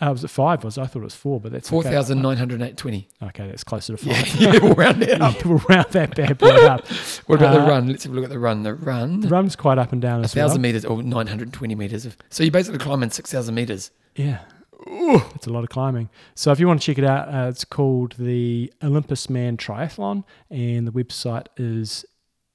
Uh, 0.00 0.10
was 0.10 0.24
it 0.24 0.28
five? 0.28 0.64
Was 0.64 0.78
it? 0.78 0.80
I 0.80 0.86
thought 0.86 0.98
it 1.00 1.04
was 1.04 1.14
four, 1.14 1.40
but 1.40 1.52
that's 1.52 1.70
Four 1.70 1.80
okay. 1.80 1.90
thousand 1.90 2.22
nine 2.22 2.36
hundred 2.36 2.60
eight 2.60 2.76
twenty. 2.76 3.08
Okay, 3.22 3.46
that's 3.46 3.62
closer 3.62 3.96
to 3.96 4.04
Yeah, 4.06 4.22
five. 4.22 4.34
yeah, 4.40 4.58
we'll 4.60 4.74
round 4.74 5.02
it 5.02 5.20
up. 5.20 5.34
Yeah, 5.36 5.42
we'll 5.48 5.58
round 5.68 5.86
that 5.92 6.16
bad 6.16 6.38
boy 6.38 6.48
up. 6.66 6.84
What 7.26 7.36
about 7.40 7.54
the 7.54 7.62
Uh, 7.64 7.68
run? 7.68 7.88
Let's 7.88 8.02
have 8.04 8.12
a 8.12 8.16
look 8.16 8.24
at 8.24 8.30
the 8.30 8.38
run. 8.40 8.64
The 8.64 8.74
run, 8.74 9.20
The 9.20 9.28
run's 9.28 9.54
quite 9.54 9.78
up 9.78 9.92
and 9.92 10.02
down 10.02 10.20
a 10.20 10.24
as 10.24 10.34
well. 10.34 10.48
thousand 10.48 10.62
meters 10.62 10.84
or 10.84 11.02
nine 11.04 11.28
hundred 11.28 11.52
twenty 11.52 11.74
meters. 11.76 12.04
Of, 12.04 12.16
so 12.30 12.42
you 12.42 12.50
basically 12.50 12.78
climb 12.78 12.98
climbing 12.98 13.10
six 13.10 13.30
thousand 13.30 13.54
meters. 13.54 13.92
Yeah. 14.16 14.40
It's 14.86 15.46
a 15.46 15.50
lot 15.50 15.64
of 15.64 15.70
climbing. 15.70 16.08
So 16.34 16.52
if 16.52 16.60
you 16.60 16.66
want 16.66 16.80
to 16.80 16.86
check 16.86 16.98
it 16.98 17.04
out, 17.04 17.28
uh, 17.32 17.48
it's 17.48 17.64
called 17.64 18.14
the 18.18 18.72
Olympus 18.82 19.28
Man 19.30 19.56
Triathlon, 19.56 20.24
and 20.50 20.86
the 20.86 20.92
website 20.92 21.46
is 21.56 22.04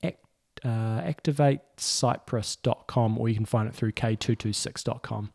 act, 0.03 0.24
uh, 0.63 1.01
or 3.17 3.29
you 3.29 3.36
can 3.36 3.46
find 3.46 3.67
it 3.67 3.75
through 3.75 3.91
k226.com. 3.93 5.31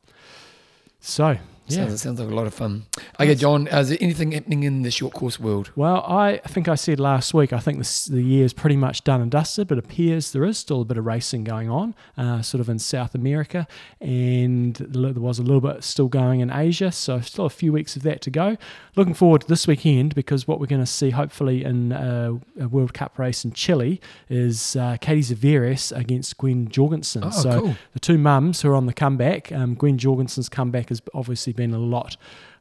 So, 1.01 1.39
yeah. 1.77 1.87
Sounds, 1.87 2.03
sounds 2.03 2.21
like 2.21 2.31
a 2.31 2.35
lot 2.35 2.47
of 2.47 2.55
fun. 2.55 2.85
Okay, 3.21 3.35
John, 3.35 3.67
is 3.69 3.89
there 3.89 3.99
anything 4.01 4.33
happening 4.33 4.63
in 4.63 4.83
the 4.83 4.91
short 4.91 5.13
course 5.13 5.39
world? 5.39 5.71
Well, 5.77 6.05
I 6.07 6.39
think 6.47 6.69
I 6.69 6.75
said 6.75 7.01
last 7.01 7.35
week, 7.35 7.53
I 7.53 7.59
think 7.59 7.79
this, 7.79 8.07
the 8.07 8.23
year 8.23 8.45
is 8.45 8.53
pretty 8.53 8.77
much 8.77 9.05
done 9.05 9.21
and 9.21 9.31
dusted, 9.31 9.69
but 9.69 9.79
it 9.79 9.85
appears 9.85 10.33
there 10.33 10.45
is 10.45 10.59
still 10.59 10.83
a 10.83 10.85
bit 10.85 10.99
of 10.99 11.07
racing 11.07 11.45
going 11.45 11.71
on, 11.71 11.95
uh, 12.17 12.43
sort 12.43 12.61
of 12.61 12.69
in 12.69 12.79
South 12.79 13.15
America, 13.15 13.67
and 14.01 14.77
there 14.77 15.13
was 15.15 15.39
a 15.39 15.43
little 15.43 15.61
bit 15.61 15.85
still 15.85 16.09
going 16.09 16.41
in 16.41 16.51
Asia, 16.51 16.91
so 16.93 17.21
still 17.21 17.47
a 17.47 17.51
few 17.51 17.73
weeks 17.73 17.97
of 17.97 18.03
that 18.03 18.21
to 18.23 18.31
go. 18.31 18.57
Looking 18.97 19.15
forward 19.15 19.43
to 19.43 19.47
this 19.47 19.67
weekend 19.67 20.15
because 20.15 20.47
what 20.49 20.61
we're 20.61 20.67
going 20.67 20.83
to 20.83 20.87
see, 20.87 21.11
hopefully, 21.11 21.65
in 21.65 21.93
uh, 21.93 22.33
a 22.61 22.69
World 22.69 22.95
Cup 22.95 23.19
race 23.19 23.45
in 23.45 23.53
Chile 23.53 24.01
is 24.29 24.77
uh, 24.77 24.97
Katie 25.01 25.35
Zaferes 25.35 25.97
against 25.97 26.37
Gwen 26.39 26.69
Jorgensen. 26.69 27.25
Oh, 27.25 27.31
so 27.31 27.61
cool. 27.61 27.77
the 27.93 28.01
two 28.01 28.19
mums 28.19 28.63
who 28.63 28.71
are 28.71 28.75
on 28.75 28.87
the 28.87 28.93
comeback, 28.93 29.53
um, 29.53 29.75
Gwen 29.75 29.99
Jorgensen's 29.99 30.49
comeback 30.49 30.89
has 30.89 31.01
obviously 31.15 31.53
been 31.53 31.62
a 31.71 31.79
lot 31.79 32.17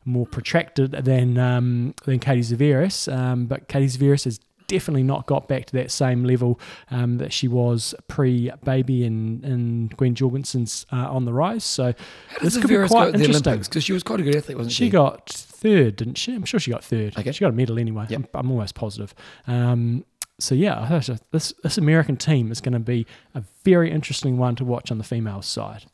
more 0.05 0.25
protracted 0.25 0.91
than 0.91 1.37
um, 1.37 1.93
than 2.05 2.19
Katie 2.19 2.41
Zaferes, 2.41 3.11
um, 3.11 3.45
but 3.45 3.67
Katie 3.67 3.87
Zaferes 3.87 4.25
has 4.25 4.39
definitely 4.67 5.03
not 5.03 5.25
got 5.25 5.49
back 5.49 5.65
to 5.65 5.73
that 5.73 5.91
same 5.91 6.23
level 6.23 6.57
um, 6.91 7.17
that 7.17 7.33
she 7.33 7.45
was 7.45 7.93
pre-baby 8.07 9.03
and, 9.03 9.43
and 9.43 9.97
Gwen 9.97 10.15
Jorgensen's 10.15 10.85
uh, 10.93 11.11
on 11.11 11.25
the 11.25 11.33
rise. 11.33 11.65
So 11.65 11.93
this 12.41 12.57
could 12.57 12.69
be 12.69 12.77
quite 12.77 12.89
go 12.89 13.01
at 13.07 13.13
the 13.13 13.25
interesting. 13.25 13.59
Because 13.59 13.83
she 13.83 13.91
was 13.91 14.01
quite 14.01 14.21
a 14.21 14.23
good 14.23 14.35
athlete, 14.35 14.57
wasn't 14.57 14.71
she? 14.71 14.85
She 14.85 14.89
got 14.89 15.29
third, 15.29 15.97
didn't 15.97 16.17
she? 16.17 16.33
I'm 16.33 16.45
sure 16.45 16.59
she 16.59 16.71
got 16.71 16.85
third. 16.85 17.17
Okay. 17.17 17.33
She 17.33 17.41
got 17.41 17.49
a 17.49 17.55
medal 17.55 17.77
anyway. 17.77 18.05
Yep. 18.07 18.19
I'm, 18.33 18.39
I'm 18.39 18.51
almost 18.51 18.73
positive. 18.75 19.13
Um, 19.45 20.05
so 20.39 20.55
yeah, 20.55 21.01
this 21.31 21.53
this 21.61 21.77
American 21.77 22.15
team 22.17 22.51
is 22.51 22.61
going 22.61 22.73
to 22.73 22.79
be 22.79 23.05
a 23.35 23.43
very 23.63 23.91
interesting 23.91 24.37
one 24.37 24.55
to 24.55 24.65
watch 24.65 24.89
on 24.89 24.97
the 24.97 25.03
female 25.03 25.41
side. 25.41 25.85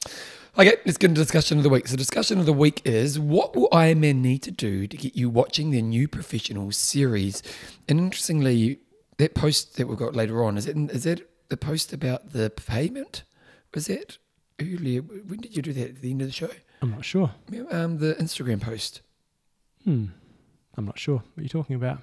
Okay, 0.59 0.75
let's 0.87 0.97
get 0.97 1.09
into 1.11 1.21
discussion 1.21 1.57
of 1.59 1.63
the 1.63 1.69
week. 1.69 1.87
So, 1.87 1.95
discussion 1.95 2.39
of 2.39 2.47
the 2.47 2.53
week 2.53 2.81
is 2.83 3.19
what 3.19 3.55
will 3.55 3.69
Ironman 3.69 4.15
need 4.21 4.41
to 4.43 4.51
do 4.51 4.87
to 4.87 4.97
get 4.97 5.15
you 5.15 5.29
watching 5.29 5.69
their 5.69 5.83
new 5.83 6.07
professional 6.07 6.71
series? 6.71 7.43
And 7.87 7.99
interestingly, 7.99 8.79
that 9.17 9.35
post 9.35 9.77
that 9.77 9.87
we've 9.87 9.99
got 9.99 10.15
later 10.15 10.43
on 10.43 10.57
is 10.57 10.65
it 10.65 10.75
is 10.91 11.03
that 11.03 11.29
the 11.49 11.57
post 11.57 11.93
about 11.93 12.31
the 12.33 12.49
payment? 12.49 13.23
Was 13.75 13.85
that 13.85 14.17
earlier? 14.59 15.01
When 15.01 15.39
did 15.41 15.55
you 15.55 15.61
do 15.61 15.73
that? 15.73 15.89
At 15.89 16.01
the 16.01 16.09
end 16.09 16.21
of 16.21 16.27
the 16.27 16.33
show? 16.33 16.49
I'm 16.81 16.89
not 16.91 17.05
sure. 17.05 17.31
Um, 17.69 17.99
the 17.99 18.15
Instagram 18.15 18.59
post. 18.59 19.01
Hmm. 19.83 20.05
I'm 20.75 20.85
not 20.85 20.97
sure 20.97 21.17
what 21.17 21.37
you're 21.37 21.49
talking 21.49 21.75
about. 21.75 21.99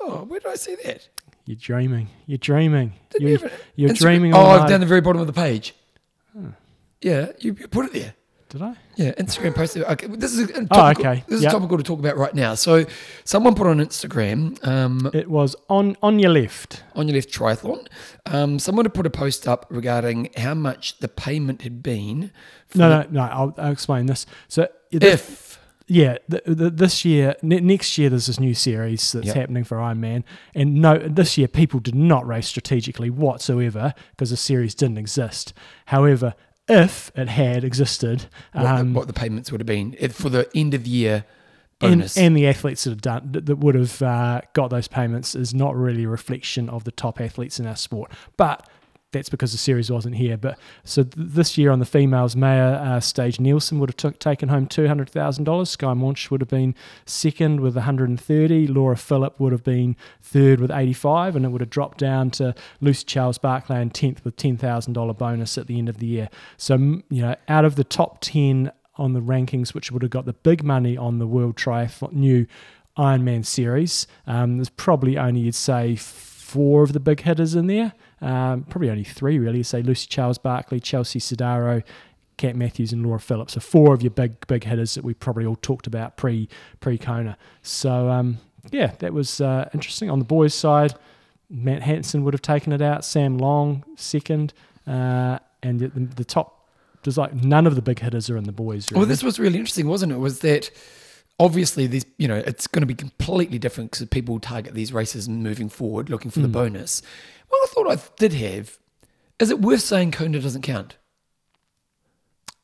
Oh, 0.00 0.24
where 0.24 0.38
did 0.38 0.50
I 0.50 0.54
see 0.54 0.76
that? 0.84 1.08
You're 1.44 1.56
dreaming. 1.56 2.08
You're 2.26 2.38
dreaming. 2.38 2.92
Did 3.10 3.22
we 3.24 3.30
You're, 3.32 3.46
it? 3.46 3.52
you're 3.74 3.90
Instagram- 3.90 3.98
dreaming 3.98 4.32
Oh, 4.34 4.68
down 4.68 4.78
the 4.80 4.86
very 4.86 5.00
bottom 5.00 5.20
of 5.20 5.26
the 5.26 5.32
page. 5.32 5.74
Yeah, 7.00 7.32
you, 7.38 7.56
you 7.58 7.68
put 7.68 7.86
it 7.86 7.92
there. 7.92 8.14
Did 8.48 8.62
I? 8.62 8.74
Yeah, 8.96 9.12
Instagram 9.12 9.54
post. 9.54 9.76
Okay, 9.76 10.06
this 10.06 10.32
is 10.32 10.48
a 10.48 10.64
topical, 10.66 10.66
Oh, 10.70 10.88
okay. 11.10 11.22
This 11.28 11.36
is 11.36 11.42
Yep. 11.42 11.52
topical 11.52 11.76
to 11.76 11.82
talk 11.84 11.98
about 11.98 12.16
right 12.16 12.34
now. 12.34 12.54
So, 12.54 12.86
someone 13.24 13.54
put 13.54 13.66
on 13.66 13.76
Instagram 13.76 14.66
um, 14.66 15.10
It 15.12 15.28
was 15.28 15.54
on 15.68 15.96
on 16.02 16.18
your 16.18 16.30
left. 16.30 16.82
on 16.94 17.06
your 17.08 17.16
left 17.16 17.28
triathlon. 17.30 17.86
Um, 18.24 18.58
someone 18.58 18.86
had 18.86 18.94
put 18.94 19.04
a 19.04 19.10
post 19.10 19.46
up 19.46 19.66
regarding 19.68 20.30
how 20.34 20.54
much 20.54 20.98
the 21.00 21.08
payment 21.08 21.60
had 21.60 21.82
been. 21.82 22.30
For 22.68 22.78
No, 22.78 22.88
no, 23.02 23.06
no. 23.10 23.20
I'll, 23.20 23.54
I'll 23.58 23.72
explain 23.72 24.06
this. 24.06 24.24
So 24.48 24.66
If 24.90 25.60
yeah, 25.86 26.16
the, 26.28 26.42
the, 26.46 26.70
this 26.70 27.04
year, 27.04 27.34
ne- 27.42 27.60
next 27.60 27.96
year, 27.98 28.08
there's 28.10 28.26
this 28.26 28.40
new 28.40 28.52
series 28.54 29.12
that's 29.12 29.26
Yep. 29.26 29.36
happening 29.36 29.64
for 29.64 29.76
Ironman, 29.76 30.22
and 30.54 30.76
no, 30.76 30.96
this 30.98 31.36
year 31.38 31.48
people 31.48 31.80
did 31.80 31.94
not 31.94 32.26
race 32.26 32.46
strategically 32.48 33.08
whatsoever 33.10 33.92
because 34.10 34.30
the 34.30 34.36
series 34.38 34.74
didn't 34.74 34.98
exist. 34.98 35.52
However, 35.86 36.34
if 36.68 37.10
it 37.14 37.28
had 37.28 37.64
existed, 37.64 38.26
what, 38.52 38.66
um, 38.66 38.92
the, 38.92 38.98
what 38.98 39.06
the 39.06 39.12
payments 39.12 39.50
would 39.50 39.60
have 39.60 39.66
been 39.66 39.92
for 40.10 40.28
the 40.28 40.48
end 40.54 40.74
of 40.74 40.86
year 40.86 41.24
and, 41.80 42.00
bonus. 42.00 42.18
and 42.18 42.36
the 42.36 42.46
athletes 42.46 42.84
that 42.84 42.90
have 42.90 43.00
done 43.00 43.32
that, 43.32 43.46
that 43.46 43.56
would 43.56 43.74
have 43.74 44.02
uh, 44.02 44.40
got 44.52 44.68
those 44.70 44.88
payments 44.88 45.34
is 45.34 45.54
not 45.54 45.76
really 45.76 46.04
a 46.04 46.08
reflection 46.08 46.68
of 46.68 46.84
the 46.84 46.90
top 46.90 47.20
athletes 47.20 47.60
in 47.60 47.66
our 47.66 47.76
sport. 47.76 48.10
But 48.36 48.68
that's 49.12 49.28
because 49.28 49.52
the 49.52 49.58
series 49.58 49.90
wasn't 49.90 50.16
here. 50.16 50.36
But 50.36 50.58
so 50.84 51.02
th- 51.02 51.14
this 51.16 51.56
year 51.56 51.70
on 51.70 51.78
the 51.78 51.86
females, 51.86 52.36
Maja 52.36 52.82
uh, 52.82 53.00
Stage 53.00 53.40
Nielsen 53.40 53.78
would 53.78 53.94
have 53.98 54.18
taken 54.18 54.48
home 54.48 54.66
two 54.66 54.86
hundred 54.86 55.08
thousand 55.08 55.44
dollars. 55.44 55.70
Skye 55.70 55.94
Moench 55.94 56.30
would 56.30 56.40
have 56.40 56.48
been 56.48 56.74
second 57.06 57.60
with 57.60 57.74
one 57.74 57.84
hundred 57.84 58.08
and 58.10 58.20
thirty. 58.20 58.66
Laura 58.66 58.96
Philipp 58.96 59.40
would 59.40 59.52
have 59.52 59.64
been 59.64 59.96
third 60.20 60.60
with 60.60 60.70
eighty 60.70 60.92
five, 60.92 61.36
and 61.36 61.44
it 61.44 61.48
would 61.48 61.60
have 61.62 61.70
dropped 61.70 61.98
down 61.98 62.30
to 62.32 62.54
Lucy 62.80 63.04
Charles 63.04 63.38
Barclay 63.38 63.88
tenth 63.88 64.24
with 64.24 64.36
ten 64.36 64.56
thousand 64.56 64.92
dollar 64.92 65.14
bonus 65.14 65.56
at 65.56 65.66
the 65.66 65.78
end 65.78 65.88
of 65.88 65.98
the 65.98 66.06
year. 66.06 66.28
So 66.56 66.74
you 66.76 67.22
know, 67.22 67.36
out 67.48 67.64
of 67.64 67.76
the 67.76 67.84
top 67.84 68.20
ten 68.20 68.72
on 68.96 69.12
the 69.12 69.20
rankings, 69.20 69.72
which 69.74 69.90
would 69.92 70.02
have 70.02 70.10
got 70.10 70.26
the 70.26 70.32
big 70.32 70.62
money 70.62 70.96
on 70.96 71.18
the 71.18 71.26
World 71.26 71.56
Triathlon 71.56 72.12
new 72.12 72.46
Ironman 72.98 73.46
series. 73.46 74.06
Um, 74.26 74.56
there's 74.58 74.68
probably 74.70 75.16
only 75.16 75.42
you'd 75.42 75.54
say 75.54 75.94
four 75.94 76.82
of 76.82 76.92
the 76.92 77.00
big 77.00 77.20
hitters 77.20 77.54
in 77.54 77.68
there. 77.68 77.92
Um, 78.20 78.64
probably 78.64 78.90
only 78.90 79.04
three 79.04 79.38
really. 79.38 79.62
Say 79.62 79.82
Lucy 79.82 80.06
Charles 80.08 80.38
Barclay, 80.38 80.80
Chelsea 80.80 81.20
Sodaro, 81.20 81.82
Kat 82.36 82.56
Matthews, 82.56 82.92
and 82.92 83.04
Laura 83.04 83.20
Phillips. 83.20 83.56
are 83.56 83.60
four 83.60 83.94
of 83.94 84.02
your 84.02 84.10
big 84.10 84.46
big 84.46 84.64
hitters 84.64 84.94
that 84.94 85.04
we 85.04 85.14
probably 85.14 85.46
all 85.46 85.56
talked 85.56 85.86
about 85.86 86.16
pre 86.16 86.48
pre 86.80 86.98
Kona. 86.98 87.36
So 87.62 88.08
um, 88.08 88.38
yeah, 88.70 88.92
that 88.98 89.12
was 89.12 89.40
uh, 89.40 89.68
interesting. 89.74 90.10
On 90.10 90.18
the 90.18 90.24
boys' 90.24 90.54
side, 90.54 90.94
Matt 91.50 91.82
Hansen 91.82 92.24
would 92.24 92.34
have 92.34 92.42
taken 92.42 92.72
it 92.72 92.82
out. 92.82 93.04
Sam 93.04 93.38
Long 93.38 93.84
second, 93.96 94.52
uh, 94.86 95.38
and 95.62 95.80
the, 95.80 95.88
the, 95.88 96.00
the 96.00 96.24
top. 96.24 96.54
There's 97.04 97.16
like 97.16 97.32
none 97.32 97.66
of 97.66 97.76
the 97.76 97.82
big 97.82 98.00
hitters 98.00 98.28
are 98.28 98.36
in 98.36 98.44
the 98.44 98.52
boys. 98.52 98.90
Really. 98.90 99.00
well, 99.00 99.08
this 99.08 99.22
was 99.22 99.38
really 99.38 99.56
interesting, 99.58 99.86
wasn't 99.86 100.12
it? 100.12 100.18
Was 100.18 100.40
that 100.40 100.70
obviously 101.40 101.86
these, 101.86 102.04
you 102.18 102.26
know, 102.28 102.36
it's 102.36 102.66
going 102.66 102.80
to 102.82 102.86
be 102.86 102.94
completely 102.94 103.58
different 103.58 103.90
because 103.90 104.06
people 104.08 104.40
target 104.40 104.74
these 104.74 104.92
races 104.92 105.28
moving 105.28 105.68
forward, 105.68 106.10
looking 106.10 106.30
for 106.30 106.40
the 106.40 106.48
bonus. 106.48 107.02
Well, 107.50 107.60
I 107.62 107.66
thought 107.68 107.90
I 107.90 107.98
did 108.18 108.32
have. 108.34 108.78
Is 109.38 109.50
it 109.50 109.60
worth 109.60 109.80
saying 109.82 110.10
Kona 110.12 110.40
doesn't 110.40 110.62
count? 110.62 110.96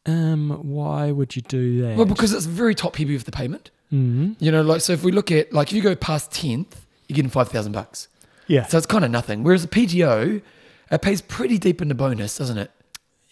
Um, 0.07 0.51
why 0.63 1.11
would 1.13 1.35
you 1.35 1.43
do 1.43 1.83
that? 1.83 1.97
Well, 1.97 2.05
because 2.07 2.33
it's 2.33 2.45
very 2.47 2.75
top 2.75 2.97
heavy 2.97 3.15
with 3.15 3.25
the 3.25 3.33
payment. 3.33 3.71
Mhm. 3.93 4.37
You 4.39 4.51
know, 4.51 4.63
like 4.63 4.81
so 4.81 4.93
if 4.93 5.03
we 5.03 5.13
look 5.13 5.31
at 5.31 5.53
like 5.53 5.69
if 5.69 5.75
you 5.75 5.83
go 5.83 5.95
past 5.97 6.33
tenth, 6.33 6.85
you're 7.09 7.15
getting 7.17 7.31
five 7.31 7.49
thousand 7.49 7.73
bucks. 7.73 8.09
yeah, 8.47 8.67
So 8.67 8.77
it's 8.77 8.87
kind 8.87 9.05
of 9.05 9.11
nothing. 9.11 9.43
Whereas 9.43 9.63
the 9.63 9.69
PTO, 9.69 10.43
it 10.91 11.01
pays 11.03 11.23
pretty 11.23 11.57
deep 11.59 11.81
in 11.81 11.89
the 11.89 11.95
bonus, 11.95 12.37
doesn't 12.37 12.59
it? 12.59 12.71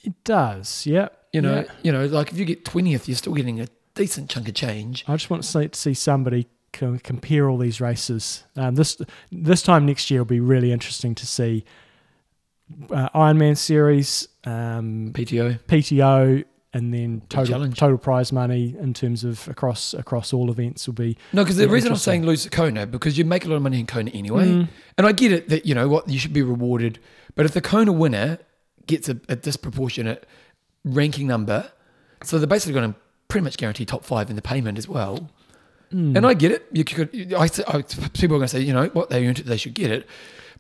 it 0.05 0.15
does. 0.25 0.85
Yeah, 0.87 1.09
You 1.33 1.41
know, 1.43 1.57
Yeah. 1.61 1.65
you 1.83 1.93
know, 1.93 2.07
like 2.07 2.33
if 2.33 2.39
you 2.39 2.45
get 2.47 2.65
twentieth, 2.65 3.07
you're 3.09 3.17
still 3.17 3.35
getting 3.35 3.61
a 3.61 3.67
decent 3.95 4.31
chunk 4.31 4.49
of 4.49 4.55
change. 4.55 5.05
I 5.09 5.15
just 5.17 5.31
want 5.31 5.43
to 5.43 5.49
see, 5.49 5.69
to 5.69 5.79
see 5.79 5.95
somebody 5.95 6.47
co- 6.73 6.99
compare 7.03 7.49
all 7.49 7.59
these 7.59 7.81
races. 7.81 8.45
Um, 8.57 8.75
this 8.75 8.97
this 9.31 9.63
time 9.63 9.87
next 9.87 10.11
year 10.11 10.21
will 10.21 10.27
be 10.27 10.41
really 10.41 10.73
interesting 10.73 11.15
to 11.17 11.27
see 11.27 11.65
uh, 12.91 13.09
Ironman 13.15 13.57
series, 13.57 14.29
um, 14.45 15.11
PTO. 15.13 15.59
PTO, 15.69 16.45
and 16.75 16.93
then 16.95 17.21
total 17.29 17.71
total 17.73 17.99
prize 17.99 18.33
money 18.33 18.75
in 18.81 18.95
terms 18.95 19.25
of 19.25 19.47
across 19.49 19.93
across 19.93 20.33
all 20.33 20.51
events 20.51 20.87
will 20.87 20.95
be. 20.95 21.19
No, 21.33 21.43
because 21.45 21.59
the 21.59 21.69
reason 21.69 21.91
I'm 21.93 21.99
saying 21.99 22.25
lose 22.25 22.49
Kona 22.49 22.87
because 22.87 23.19
you 23.19 23.25
make 23.27 23.45
a 23.45 23.49
lot 23.49 23.57
of 23.57 23.63
money 23.63 23.81
in 23.81 23.87
Kona 23.87 24.11
anyway, 24.13 24.47
Mm. 24.49 24.69
and 24.97 25.07
I 25.07 25.13
get 25.13 25.33
it 25.33 25.49
that 25.51 25.67
you 25.67 25.75
know 25.75 25.89
what 25.89 26.09
you 26.09 26.19
should 26.19 26.33
be 26.33 26.43
rewarded, 26.43 26.99
but 27.35 27.45
if 27.45 27.53
the 27.53 27.61
Kona 27.61 27.93
winner 27.93 28.39
gets 28.87 29.09
a, 29.09 29.21
a 29.29 29.37
disproportionate 29.37 30.27
ranking 30.85 31.27
number, 31.27 31.71
so 32.25 32.39
they're 32.39 32.47
basically 32.47 32.73
going 32.73 32.95
to 32.95 32.99
pretty 33.33 33.45
much 33.45 33.57
guarantee 33.57 33.87
top 33.87 34.05
five 34.05 34.29
in 34.29 34.37
the 34.37 34.43
payment 34.43 34.77
as 34.77 34.87
well. 34.87 35.31
Mm. 35.91 36.19
And 36.19 36.27
I 36.27 36.35
get 36.35 36.53
it. 36.53 36.67
You 36.71 36.85
could, 36.85 37.33
I, 37.33 37.45
I, 37.67 37.81
people 37.81 38.37
are 38.37 38.39
going 38.39 38.43
to 38.43 38.49
say, 38.49 38.61
you 38.61 38.75
know, 38.75 38.89
what 38.89 39.09
they 39.09 39.33
they 39.33 39.57
should 39.57 39.73
get 39.73 39.91
it. 39.91 40.07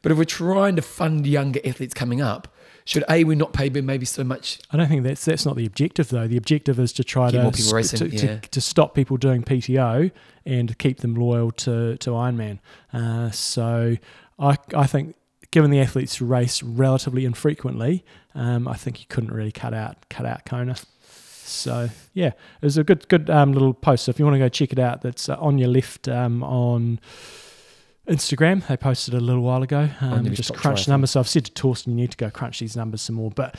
But 0.00 0.10
if 0.10 0.16
we're 0.18 0.24
trying 0.24 0.76
to 0.76 0.82
fund 0.82 1.26
younger 1.26 1.60
athletes 1.66 1.92
coming 1.92 2.22
up, 2.22 2.48
should 2.86 3.04
a 3.10 3.24
we 3.24 3.34
not 3.34 3.52
pay 3.52 3.68
them 3.68 3.86
maybe 3.86 4.06
so 4.06 4.24
much? 4.24 4.58
I 4.70 4.78
don't 4.78 4.88
think 4.88 5.04
that's 5.04 5.22
that's 5.24 5.44
not 5.44 5.56
the 5.56 5.66
objective 5.66 6.08
though. 6.08 6.26
The 6.26 6.38
objective 6.38 6.80
is 6.80 6.94
to 6.94 7.04
try 7.04 7.30
to, 7.30 7.52
racing, 7.72 7.98
to, 7.98 8.08
yeah. 8.08 8.38
to 8.38 8.48
to 8.48 8.60
stop 8.62 8.94
people 8.94 9.18
doing 9.18 9.42
PTO 9.42 10.10
and 10.46 10.78
keep 10.78 11.00
them 11.00 11.14
loyal 11.14 11.50
to 11.52 11.98
to 11.98 12.10
Ironman. 12.10 12.58
Uh, 12.92 13.30
so 13.30 13.96
I 14.38 14.56
I 14.74 14.86
think 14.86 15.14
given 15.50 15.70
the 15.70 15.80
athletes 15.80 16.22
race 16.22 16.62
relatively 16.62 17.26
infrequently, 17.26 18.02
um, 18.34 18.66
I 18.66 18.74
think 18.74 18.98
you 19.00 19.06
couldn't 19.10 19.32
really 19.32 19.52
cut 19.52 19.74
out 19.74 20.08
cut 20.08 20.24
out 20.24 20.46
Kona. 20.46 20.76
So 21.44 21.88
yeah, 22.14 22.28
it 22.28 22.62
was 22.62 22.76
a 22.76 22.84
good 22.84 23.08
good 23.08 23.28
um, 23.30 23.52
little 23.52 23.74
post. 23.74 24.04
So 24.04 24.10
if 24.10 24.18
you 24.18 24.24
want 24.24 24.34
to 24.34 24.38
go 24.38 24.48
check 24.48 24.72
it 24.72 24.78
out, 24.78 25.02
that's 25.02 25.28
uh, 25.28 25.36
on 25.38 25.58
your 25.58 25.68
left 25.68 26.08
um, 26.08 26.42
on 26.42 27.00
Instagram. 28.08 28.66
They 28.66 28.76
posted 28.76 29.14
a 29.14 29.20
little 29.20 29.42
while 29.42 29.62
ago. 29.62 29.88
Um, 30.00 30.32
just 30.34 30.54
crunch 30.54 30.88
numbers. 30.88 31.12
So 31.12 31.20
I've 31.20 31.28
said 31.28 31.44
to 31.46 31.52
Torsten, 31.52 31.88
you 31.88 31.94
need 31.94 32.10
to 32.12 32.16
go 32.16 32.30
crunch 32.30 32.58
these 32.60 32.76
numbers 32.76 33.02
some 33.02 33.16
more. 33.16 33.30
But 33.30 33.56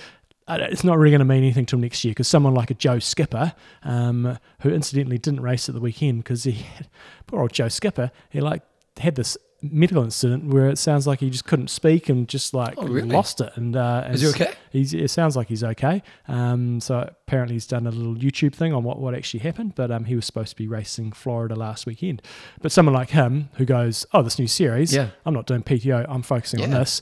it's 0.49 0.83
not 0.83 0.97
really 0.97 1.11
going 1.11 1.19
to 1.19 1.25
mean 1.25 1.43
anything 1.43 1.65
till 1.65 1.79
next 1.79 2.03
year 2.03 2.11
because 2.11 2.27
someone 2.27 2.53
like 2.53 2.69
a 2.69 2.73
Joe 2.73 2.99
Skipper, 2.99 3.53
um, 3.83 4.37
who 4.61 4.69
incidentally 4.69 5.17
didn't 5.17 5.41
race 5.41 5.69
at 5.69 5.75
the 5.75 5.81
weekend 5.81 6.23
because 6.23 6.43
he 6.43 6.51
had, 6.51 6.87
poor 7.27 7.41
old 7.41 7.53
Joe 7.53 7.69
Skipper, 7.69 8.11
he 8.29 8.41
like 8.41 8.61
had 8.99 9.15
this 9.15 9.37
medical 9.63 10.03
incident 10.03 10.45
where 10.53 10.69
it 10.69 10.77
sounds 10.77 11.07
like 11.07 11.19
he 11.21 11.29
just 11.29 11.45
couldn't 11.45 11.69
speak 11.69 12.09
and 12.09 12.27
just 12.27 12.53
like 12.53 12.73
Oh, 12.77 12.85
really? 12.87 13.07
lost 13.07 13.39
it. 13.41 13.51
And 13.55 13.75
uh, 13.75 14.07
Is 14.11 14.21
he 14.21 14.27
okay? 14.27 14.53
He's, 14.71 14.93
it 14.93 15.09
sounds 15.09 15.35
like 15.37 15.47
he's 15.47 15.63
okay. 15.63 16.03
Um, 16.27 16.79
so 16.81 16.99
apparently 17.27 17.55
he's 17.55 17.65
done 17.67 17.87
a 17.87 17.91
little 17.91 18.15
YouTube 18.15 18.53
thing 18.53 18.73
on 18.73 18.83
what, 18.83 18.99
what 18.99 19.15
actually 19.15 19.39
happened. 19.41 19.73
But 19.75 19.89
um, 19.91 20.05
he 20.05 20.15
was 20.15 20.25
supposed 20.25 20.49
to 20.49 20.55
be 20.55 20.67
racing 20.67 21.13
Florida 21.13 21.55
last 21.55 21.85
weekend. 21.85 22.21
But 22.61 22.71
someone 22.71 22.93
like 22.93 23.11
him 23.11 23.49
who 23.53 23.65
goes, 23.65 24.05
"Oh, 24.13 24.21
this 24.21 24.37
new 24.37 24.47
series, 24.47 24.93
Yeah. 24.93 25.09
I'm 25.25 25.33
not 25.33 25.45
doing 25.47 25.63
PTO. 25.63 26.05
I'm 26.09 26.23
focusing 26.23 26.61
on 26.61 26.69
this." 26.71 27.01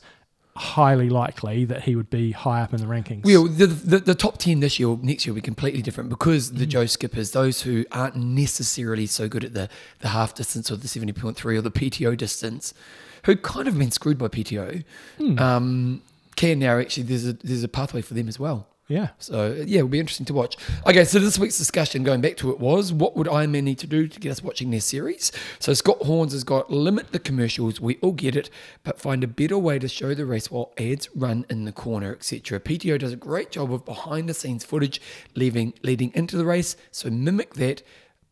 Highly 0.55 1.09
likely 1.09 1.63
that 1.65 1.83
he 1.83 1.95
would 1.95 2.09
be 2.09 2.31
high 2.31 2.61
up 2.61 2.73
in 2.73 2.79
the 2.81 2.85
rankings. 2.85 3.23
Well, 3.23 3.45
the, 3.47 3.67
the 3.67 3.99
the 3.99 4.15
top 4.15 4.37
ten 4.37 4.59
this 4.59 4.79
year, 4.79 4.97
next 5.01 5.25
year, 5.25 5.31
will 5.33 5.37
be 5.37 5.41
completely 5.41 5.81
different 5.81 6.09
because 6.09 6.51
Mm. 6.51 6.57
the 6.57 6.65
Joe 6.65 6.85
Skippers, 6.85 7.31
those 7.31 7.61
who 7.61 7.85
aren't 7.91 8.17
necessarily 8.17 9.05
so 9.07 9.29
good 9.29 9.45
at 9.45 9.53
the 9.53 9.69
the 9.99 10.09
half 10.09 10.35
distance 10.35 10.69
or 10.69 10.75
the 10.75 10.87
seventy 10.89 11.13
point 11.13 11.37
three 11.37 11.55
or 11.57 11.61
the 11.61 11.71
PTO 11.71 12.17
distance, 12.17 12.73
who 13.25 13.35
kind 13.37 13.67
of 13.69 13.77
been 13.77 13.91
screwed 13.91 14.17
by 14.17 14.27
PTO, 14.27 14.83
Hmm. 15.17 15.39
um, 15.39 16.01
can 16.35 16.59
now 16.59 16.77
actually 16.79 17.03
there's 17.03 17.25
a 17.27 17.33
there's 17.33 17.63
a 17.63 17.69
pathway 17.69 18.01
for 18.01 18.13
them 18.13 18.27
as 18.27 18.37
well. 18.37 18.67
Yeah, 18.91 19.09
So 19.19 19.53
yeah, 19.65 19.79
it'll 19.79 19.87
be 19.87 19.99
interesting 19.99 20.25
to 20.25 20.33
watch. 20.33 20.57
Okay, 20.85 21.05
so 21.05 21.17
this 21.19 21.39
week's 21.39 21.57
discussion, 21.57 22.03
going 22.03 22.19
back 22.19 22.35
to 22.37 22.51
it, 22.51 22.59
was 22.59 22.91
what 22.91 23.15
would 23.15 23.27
Ironman 23.27 23.63
need 23.63 23.79
to 23.79 23.87
do 23.87 24.07
to 24.07 24.19
get 24.19 24.31
us 24.31 24.43
watching 24.43 24.69
their 24.69 24.81
series? 24.81 25.31
So 25.59 25.73
Scott 25.73 26.01
Horns 26.01 26.33
has 26.33 26.43
got 26.43 26.69
limit 26.69 27.13
the 27.13 27.19
commercials. 27.19 27.79
We 27.79 27.97
all 28.01 28.11
get 28.11 28.35
it, 28.35 28.49
but 28.83 28.99
find 28.99 29.23
a 29.23 29.27
better 29.27 29.57
way 29.57 29.79
to 29.79 29.87
show 29.87 30.13
the 30.13 30.25
race 30.25 30.51
while 30.51 30.73
ads 30.77 31.07
run 31.15 31.45
in 31.49 31.63
the 31.63 31.71
corner, 31.71 32.13
etc. 32.13 32.59
PTO 32.59 32.99
does 32.99 33.13
a 33.13 33.17
great 33.17 33.51
job 33.51 33.73
of 33.73 33.85
behind 33.85 34.27
the 34.27 34.33
scenes 34.33 34.65
footage, 34.65 35.01
leaving 35.35 35.73
leading 35.83 36.11
into 36.13 36.35
the 36.35 36.45
race. 36.45 36.75
So 36.91 37.09
mimic 37.09 37.53
that, 37.53 37.83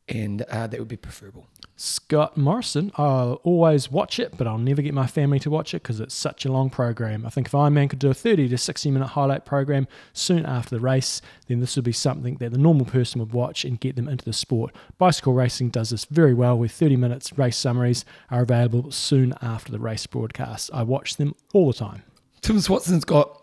and 0.10 0.42
uh, 0.44 0.68
that 0.68 0.80
would 0.80 0.90
be 0.90 0.98
preferable. 0.98 1.48
Scott 1.76 2.36
Morrison. 2.36 2.92
I'll 2.96 3.40
always 3.46 3.90
watch 3.90 4.20
it, 4.20 4.36
but 4.38 4.48
I'll 4.48 4.58
never 4.58 4.82
get 4.82 4.94
my 4.94 5.08
family 5.08 5.40
to 5.40 5.50
watch 5.50 5.74
it 5.74 5.82
because 5.82 6.02
it's 6.02 6.14
such 6.14 6.44
a 6.44 6.52
long 6.52 6.70
program. 6.70 7.26
I 7.26 7.30
think 7.30 7.48
if 7.48 7.54
Ironman 7.54 7.90
could 7.90 8.00
do 8.00 8.10
a 8.10 8.14
30 8.14 8.50
to 8.50 8.58
60 8.58 8.92
minute 8.92 9.08
highlight 9.08 9.46
program 9.46 9.88
soon 10.12 10.46
after 10.46 10.76
the 10.76 10.82
race, 10.82 11.22
then 11.48 11.62
this 11.62 11.78
would 11.78 11.86
be 11.86 11.94
something 11.94 12.36
that 12.36 12.52
the 12.52 12.58
normal 12.58 12.86
person 12.86 13.22
would 13.22 13.32
watch 13.32 13.64
and 13.64 13.80
get 13.80 13.96
them 13.96 14.10
into 14.10 14.26
the 14.26 14.34
sport. 14.34 14.76
Bicycle 14.98 15.34
racing 15.34 15.70
does 15.70 15.92
this 15.92 16.04
very 16.04 16.34
well, 16.34 16.58
where 16.58 16.68
30 16.68 16.98
minutes 16.98 17.38
race 17.38 17.58
summaries 17.58 18.04
are 18.30 18.42
available 18.42 18.92
soon 18.92 19.34
after 19.42 19.72
the 19.72 19.80
race 19.80 20.06
broadcast. 20.06 20.70
I 20.74 20.84
watch 20.84 21.16
them 21.16 21.34
all 21.54 21.68
the 21.68 21.78
time. 21.78 22.04
Tim 22.42 22.60
Swatson's 22.60 23.06
got 23.06 23.39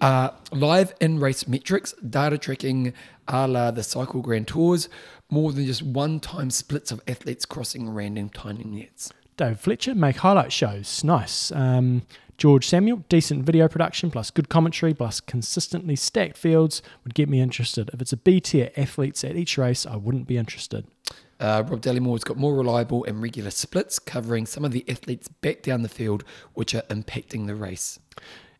uh, 0.00 0.30
live 0.52 0.94
in 1.00 1.18
race 1.18 1.46
metrics, 1.46 1.92
data 1.94 2.38
tracking 2.38 2.92
a 3.28 3.46
la 3.46 3.70
the 3.70 3.82
Cycle 3.82 4.20
Grand 4.20 4.48
Tours, 4.48 4.88
more 5.30 5.52
than 5.52 5.66
just 5.66 5.82
one 5.82 6.20
time 6.20 6.50
splits 6.50 6.90
of 6.90 7.00
athletes 7.06 7.44
crossing 7.44 7.90
random 7.90 8.28
timing 8.30 8.74
nets. 8.74 9.12
Dave 9.36 9.58
Fletcher 9.58 9.94
make 9.94 10.16
highlight 10.16 10.52
shows. 10.52 11.02
Nice. 11.02 11.50
Um, 11.52 12.02
George 12.36 12.66
Samuel, 12.66 13.04
decent 13.08 13.44
video 13.44 13.68
production 13.68 14.10
plus 14.10 14.30
good 14.30 14.48
commentary 14.48 14.92
plus 14.92 15.20
consistently 15.20 15.96
stacked 15.96 16.36
fields 16.36 16.82
would 17.04 17.14
get 17.14 17.28
me 17.28 17.40
interested. 17.40 17.90
If 17.92 18.00
it's 18.00 18.12
a 18.12 18.16
B 18.16 18.40
tier 18.40 18.70
athletes 18.76 19.22
at 19.24 19.36
each 19.36 19.56
race, 19.56 19.86
I 19.86 19.96
wouldn't 19.96 20.26
be 20.26 20.36
interested. 20.36 20.86
Uh, 21.38 21.62
Rob 21.66 21.80
Dallymore's 21.80 22.24
got 22.24 22.36
more 22.36 22.54
reliable 22.54 23.04
and 23.04 23.20
regular 23.20 23.50
splits, 23.50 23.98
covering 23.98 24.46
some 24.46 24.64
of 24.64 24.72
the 24.72 24.84
athletes 24.88 25.28
back 25.28 25.62
down 25.62 25.82
the 25.82 25.88
field, 25.88 26.24
which 26.54 26.74
are 26.74 26.82
impacting 26.82 27.46
the 27.46 27.54
race. 27.54 27.98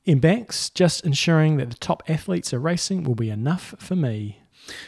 In 0.04 0.18
Banks, 0.18 0.68
just 0.68 1.04
ensuring 1.06 1.56
that 1.56 1.70
the 1.70 1.76
top 1.76 2.02
athletes 2.08 2.52
are 2.52 2.58
racing 2.58 3.04
will 3.04 3.14
be 3.14 3.30
enough 3.30 3.74
for 3.78 3.96
me. 3.96 4.38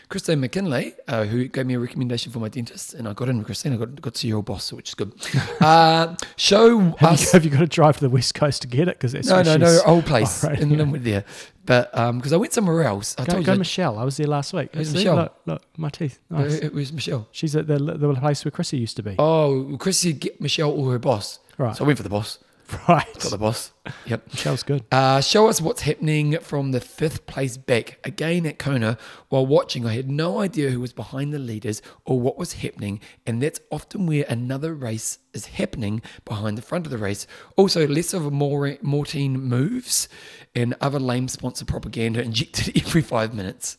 Christine 0.08 0.40
McKinley, 0.40 0.94
uh, 1.08 1.24
who 1.24 1.48
gave 1.48 1.66
me 1.66 1.74
a 1.74 1.78
recommendation 1.78 2.32
for 2.32 2.38
my 2.38 2.48
dentist, 2.48 2.94
and 2.94 3.06
I 3.08 3.12
got 3.12 3.28
in 3.28 3.36
with 3.38 3.46
Christine. 3.46 3.74
I 3.74 3.76
got, 3.76 4.00
got 4.00 4.14
to 4.14 4.20
see 4.20 4.28
your 4.28 4.42
boss, 4.42 4.72
which 4.72 4.90
is 4.90 4.94
good. 4.94 5.12
Uh, 5.60 6.14
show 6.36 6.78
Have, 6.98 7.12
us. 7.14 7.24
you, 7.24 7.32
have 7.32 7.44
you 7.44 7.50
got 7.50 7.60
to 7.60 7.66
drive 7.66 7.96
to 7.96 8.02
the 8.02 8.10
west 8.10 8.34
coast 8.34 8.62
to 8.62 8.68
get 8.68 8.88
it? 8.88 8.96
Because 8.96 9.12
that's 9.12 9.28
No, 9.28 9.42
no, 9.42 9.56
no, 9.56 9.80
old 9.86 10.04
place 10.04 10.44
Oh, 10.44 10.48
right, 10.50 10.60
in 10.60 10.70
yeah. 10.70 10.76
Linwood 10.78 11.02
there. 11.02 11.24
But 11.64 11.90
because 12.14 12.32
I 12.32 12.36
went 12.36 12.52
somewhere 12.52 12.84
else, 12.84 13.16
I 13.18 13.24
Go, 13.24 13.32
told 13.34 13.46
go 13.46 13.52
you 13.52 13.58
Michelle. 13.58 13.98
I 13.98 14.04
was 14.04 14.16
there 14.18 14.26
last 14.26 14.52
week. 14.52 14.74
Who's 14.74 14.92
Michelle? 14.94 15.16
Look, 15.16 15.34
look, 15.46 15.62
my 15.78 15.88
teeth. 15.88 16.18
Nice. 16.30 16.54
it 16.56 16.72
was 16.72 16.92
Michelle. 16.92 17.26
She's 17.32 17.56
at 17.56 17.66
the, 17.66 17.78
the 17.78 18.14
place 18.14 18.44
where 18.44 18.52
Chrissy 18.52 18.76
used 18.78 18.96
to 18.96 19.02
be. 19.02 19.16
Oh, 19.18 19.76
Chrissy, 19.80 20.12
get 20.12 20.40
Michelle 20.40 20.70
or 20.70 20.92
her 20.92 20.98
boss. 20.98 21.38
Right. 21.58 21.74
So 21.74 21.84
I 21.84 21.86
went 21.86 21.98
for 21.98 22.02
the 22.04 22.10
boss. 22.10 22.38
right. 22.88 23.06
Got 23.20 23.30
the 23.30 23.38
boss. 23.38 23.72
Yep. 24.06 24.26
Michelle's 24.28 24.62
good. 24.62 24.84
Uh, 24.90 25.20
show 25.20 25.48
us 25.48 25.60
what's 25.60 25.82
happening 25.82 26.38
from 26.40 26.72
the 26.72 26.80
fifth 26.80 27.26
place 27.26 27.56
back. 27.56 27.98
Again 28.02 28.44
at 28.46 28.58
Kona, 28.58 28.98
while 29.28 29.46
watching, 29.46 29.86
I 29.86 29.94
had 29.94 30.10
no 30.10 30.40
idea 30.40 30.70
who 30.70 30.80
was 30.80 30.92
behind 30.92 31.32
the 31.32 31.38
leaders 31.38 31.80
or 32.04 32.18
what 32.20 32.38
was 32.38 32.54
happening, 32.54 33.00
and 33.26 33.42
that's 33.42 33.60
often 33.70 34.06
where 34.06 34.24
another 34.28 34.74
race 34.74 35.18
is 35.32 35.46
happening 35.46 36.02
behind 36.24 36.58
the 36.58 36.62
front 36.62 36.86
of 36.86 36.90
the 36.90 36.98
race. 36.98 37.26
Also, 37.56 37.86
less 37.86 38.12
of 38.12 38.26
a 38.26 38.30
more 38.30 38.76
Mortine 38.82 39.38
moves 39.38 40.08
and 40.54 40.74
other 40.80 40.98
lame 40.98 41.28
sponsor 41.28 41.64
propaganda 41.64 42.22
injected 42.24 42.76
every 42.76 43.02
five 43.02 43.32
minutes. 43.32 43.76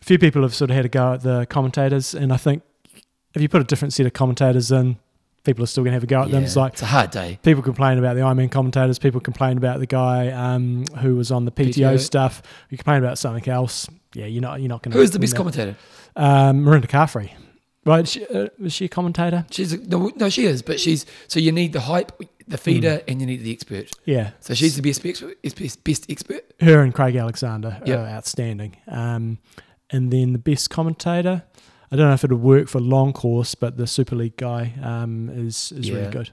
a 0.00 0.04
few 0.04 0.18
people 0.18 0.42
have 0.42 0.54
sort 0.54 0.70
of 0.70 0.76
had 0.76 0.86
a 0.86 0.88
go 0.88 1.14
at 1.14 1.22
the 1.22 1.46
commentators, 1.50 2.14
and 2.14 2.32
I 2.32 2.38
think 2.38 2.62
if 3.34 3.42
you 3.42 3.48
put 3.48 3.60
a 3.60 3.64
different 3.64 3.92
set 3.92 4.06
of 4.06 4.12
commentators 4.12 4.70
in, 4.70 4.98
people 5.44 5.62
are 5.62 5.66
still 5.66 5.84
going 5.84 5.92
to 5.92 5.96
have 5.96 6.02
a 6.02 6.06
go 6.06 6.22
at 6.22 6.30
them. 6.30 6.42
It's 6.44 6.56
like 6.56 6.72
it's 6.72 6.82
a 6.82 6.86
hard 6.86 7.10
day. 7.10 7.38
people 7.42 7.62
complain 7.62 7.98
about 7.98 8.14
the 8.14 8.22
Ironman 8.22 8.50
commentators, 8.50 8.98
people 8.98 9.20
complain 9.20 9.56
about 9.58 9.78
the 9.78 9.86
guy 9.86 10.30
um, 10.30 10.84
who 11.00 11.16
was 11.16 11.30
on 11.30 11.44
the 11.44 11.52
PTO, 11.52 11.94
PTO. 11.94 12.00
stuff. 12.00 12.42
You 12.70 12.78
complain 12.78 12.98
about 12.98 13.18
something 13.18 13.48
else. 13.48 13.88
Yeah, 14.14 14.26
you're 14.26 14.42
not 14.42 14.60
you're 14.60 14.68
not 14.68 14.82
going 14.82 14.92
to. 14.92 14.98
Who 14.98 15.02
is 15.04 15.10
the 15.12 15.18
best 15.18 15.36
commentator? 15.36 15.76
Um, 16.16 16.64
Mirinda 16.64 16.86
Carfrae. 16.86 17.30
Right? 17.86 18.08
She, 18.08 18.26
uh, 18.26 18.48
was 18.58 18.72
she 18.72 18.86
a 18.86 18.88
commentator? 18.88 19.44
She's 19.50 19.74
a, 19.74 19.76
no, 19.76 20.10
no, 20.16 20.30
she 20.30 20.46
is, 20.46 20.62
but 20.62 20.80
she's 20.80 21.04
so 21.28 21.38
you 21.38 21.52
need 21.52 21.74
the 21.74 21.80
hype, 21.80 22.12
the 22.48 22.56
feeder, 22.56 23.02
and 23.06 23.20
you 23.20 23.26
need 23.26 23.42
the 23.44 23.52
expert. 23.52 23.90
Yeah. 24.06 24.30
So 24.40 24.54
she's 24.54 24.74
the 24.76 24.80
best 24.80 25.04
expert, 25.04 25.36
is 25.42 25.52
best, 25.52 25.84
best 25.84 26.10
expert. 26.10 26.50
Her 26.60 26.80
and 26.80 26.94
Craig 26.94 27.14
Alexander 27.14 27.82
Yep. 27.84 27.98
are 27.98 28.06
outstanding. 28.06 28.76
Um, 28.88 29.36
and 29.90 30.10
then 30.10 30.32
the 30.32 30.38
best 30.38 30.70
commentator. 30.70 31.42
I 31.94 31.96
don't 31.96 32.08
know 32.08 32.14
if 32.14 32.24
it'll 32.24 32.38
work 32.38 32.66
for 32.66 32.80
long 32.80 33.12
course, 33.12 33.54
but 33.54 33.76
the 33.76 33.86
Super 33.86 34.16
League 34.16 34.36
guy 34.36 34.72
um, 34.82 35.28
is 35.32 35.70
is 35.70 35.88
Yeah. 35.88 35.94
really 35.94 36.10
good. 36.10 36.30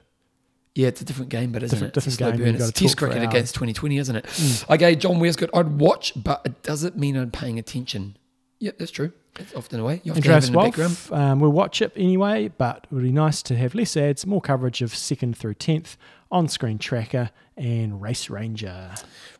Yeah, 0.74 0.88
it's 0.88 1.00
a 1.00 1.04
different 1.04 1.30
game, 1.30 1.52
but 1.52 1.62
isn't 1.62 1.76
Different- 1.76 1.96
it? 1.96 1.98
It's 1.98 2.06
a 2.06 2.10
different 2.10 2.36
slow 2.38 2.44
game, 2.44 2.52
burn. 2.54 2.58
gotta 2.58 2.72
Test 2.72 2.96
cricket 2.96 3.22
against 3.22 3.54
2020, 3.54 3.98
isn't 3.98 4.16
it? 4.16 4.24
Mm. 4.24 4.74
Okay, 4.74 4.96
John 4.96 5.20
Weir's 5.20 5.36
good. 5.36 5.50
I'd 5.54 5.78
watch, 5.78 6.14
but 6.16 6.40
it 6.44 6.62
doesn't 6.64 6.98
mean 6.98 7.14
I'm 7.16 7.30
paying 7.30 7.60
attention. 7.60 8.16
Yeah, 8.58 8.72
that's 8.76 8.90
true. 8.90 9.12
That's 9.34 9.54
often 9.54 9.78
a 9.78 9.84
way. 9.84 10.00
You 10.02 10.12
have 10.14 10.22
to 10.24 10.28
have 10.32 10.44
Andreas 10.44 10.46
in 10.48 10.52
the. 10.52 10.82
Wolf, 10.82 11.12
um, 11.12 11.38
we'll 11.40 11.52
watch 11.52 11.80
it 11.80 11.92
anyway, 11.94 12.48
but 12.58 12.86
it 12.90 12.92
would 12.94 13.04
be 13.04 13.12
nice 13.12 13.40
to 13.44 13.56
have 13.56 13.74
less 13.76 13.96
ads, 13.96 14.26
more 14.26 14.40
coverage 14.40 14.82
of 14.82 14.94
second 14.96 15.36
through 15.36 15.54
10th, 15.54 15.96
on 16.32 16.48
screen 16.48 16.78
tracker, 16.78 17.30
and 17.56 18.00
Race 18.02 18.28
Ranger. 18.30 18.94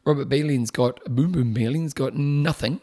Robert 0.05 0.29
Bailey's 0.29 0.71
got 0.71 1.03
Boom 1.07 1.33
Boom 1.33 1.53
Bailey's 1.53 1.95
got 1.95 2.15
nothing. 2.15 2.81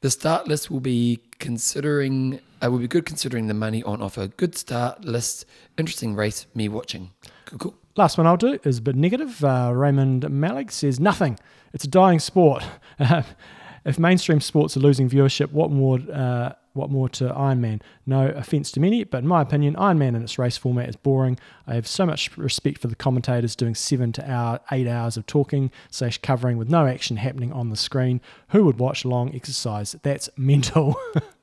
The 0.00 0.10
start 0.10 0.46
list 0.48 0.70
will 0.70 0.80
be 0.80 1.18
considering 1.40 2.40
uh, 2.62 2.70
will 2.70 2.78
be 2.78 2.88
good 2.88 3.06
considering 3.06 3.46
the 3.46 3.54
money 3.54 3.82
on 3.82 4.02
offer. 4.02 4.28
Good 4.28 4.56
start 4.56 5.04
list, 5.04 5.44
interesting 5.76 6.14
race. 6.14 6.46
Me 6.54 6.68
watching. 6.68 7.10
Cool, 7.46 7.58
cool. 7.58 7.74
Last 7.96 8.16
one 8.16 8.26
I'll 8.26 8.36
do 8.36 8.58
is 8.64 8.78
a 8.78 8.82
bit 8.82 8.96
negative. 8.96 9.42
Uh, 9.44 9.72
Raymond 9.74 10.28
Malik 10.30 10.70
says 10.70 11.00
nothing. 11.00 11.38
It's 11.72 11.84
a 11.84 11.88
dying 11.88 12.20
sport. 12.20 12.64
if 13.84 13.98
mainstream 13.98 14.40
sports 14.40 14.76
are 14.76 14.80
losing 14.80 15.08
viewership, 15.08 15.52
what 15.52 15.70
more? 15.70 15.98
Uh, 16.12 16.52
what 16.74 16.90
more 16.90 17.08
to 17.08 17.24
Ironman? 17.30 17.82
No 18.06 18.28
offense 18.28 18.70
to 18.72 18.80
many, 18.80 19.02
but 19.02 19.18
in 19.18 19.26
my 19.26 19.42
opinion, 19.42 19.74
Ironman 19.74 20.14
in 20.14 20.22
its 20.22 20.38
race 20.38 20.56
format 20.56 20.88
is 20.88 20.94
boring. 20.94 21.36
I 21.66 21.74
have 21.74 21.88
so 21.88 22.06
much 22.06 22.36
respect 22.36 22.80
for 22.80 22.86
the 22.86 22.94
commentators 22.94 23.56
doing 23.56 23.74
seven 23.74 24.12
to 24.12 24.30
hour, 24.30 24.60
eight 24.70 24.86
hours 24.86 25.16
of 25.16 25.26
talking 25.26 25.72
slash 25.90 26.18
covering 26.18 26.56
with 26.56 26.70
no 26.70 26.86
action 26.86 27.16
happening 27.16 27.52
on 27.52 27.70
the 27.70 27.76
screen. 27.76 28.20
Who 28.50 28.64
would 28.64 28.78
watch 28.78 29.04
long 29.04 29.34
exercise? 29.34 29.96
That's 30.02 30.30
mental. 30.36 30.94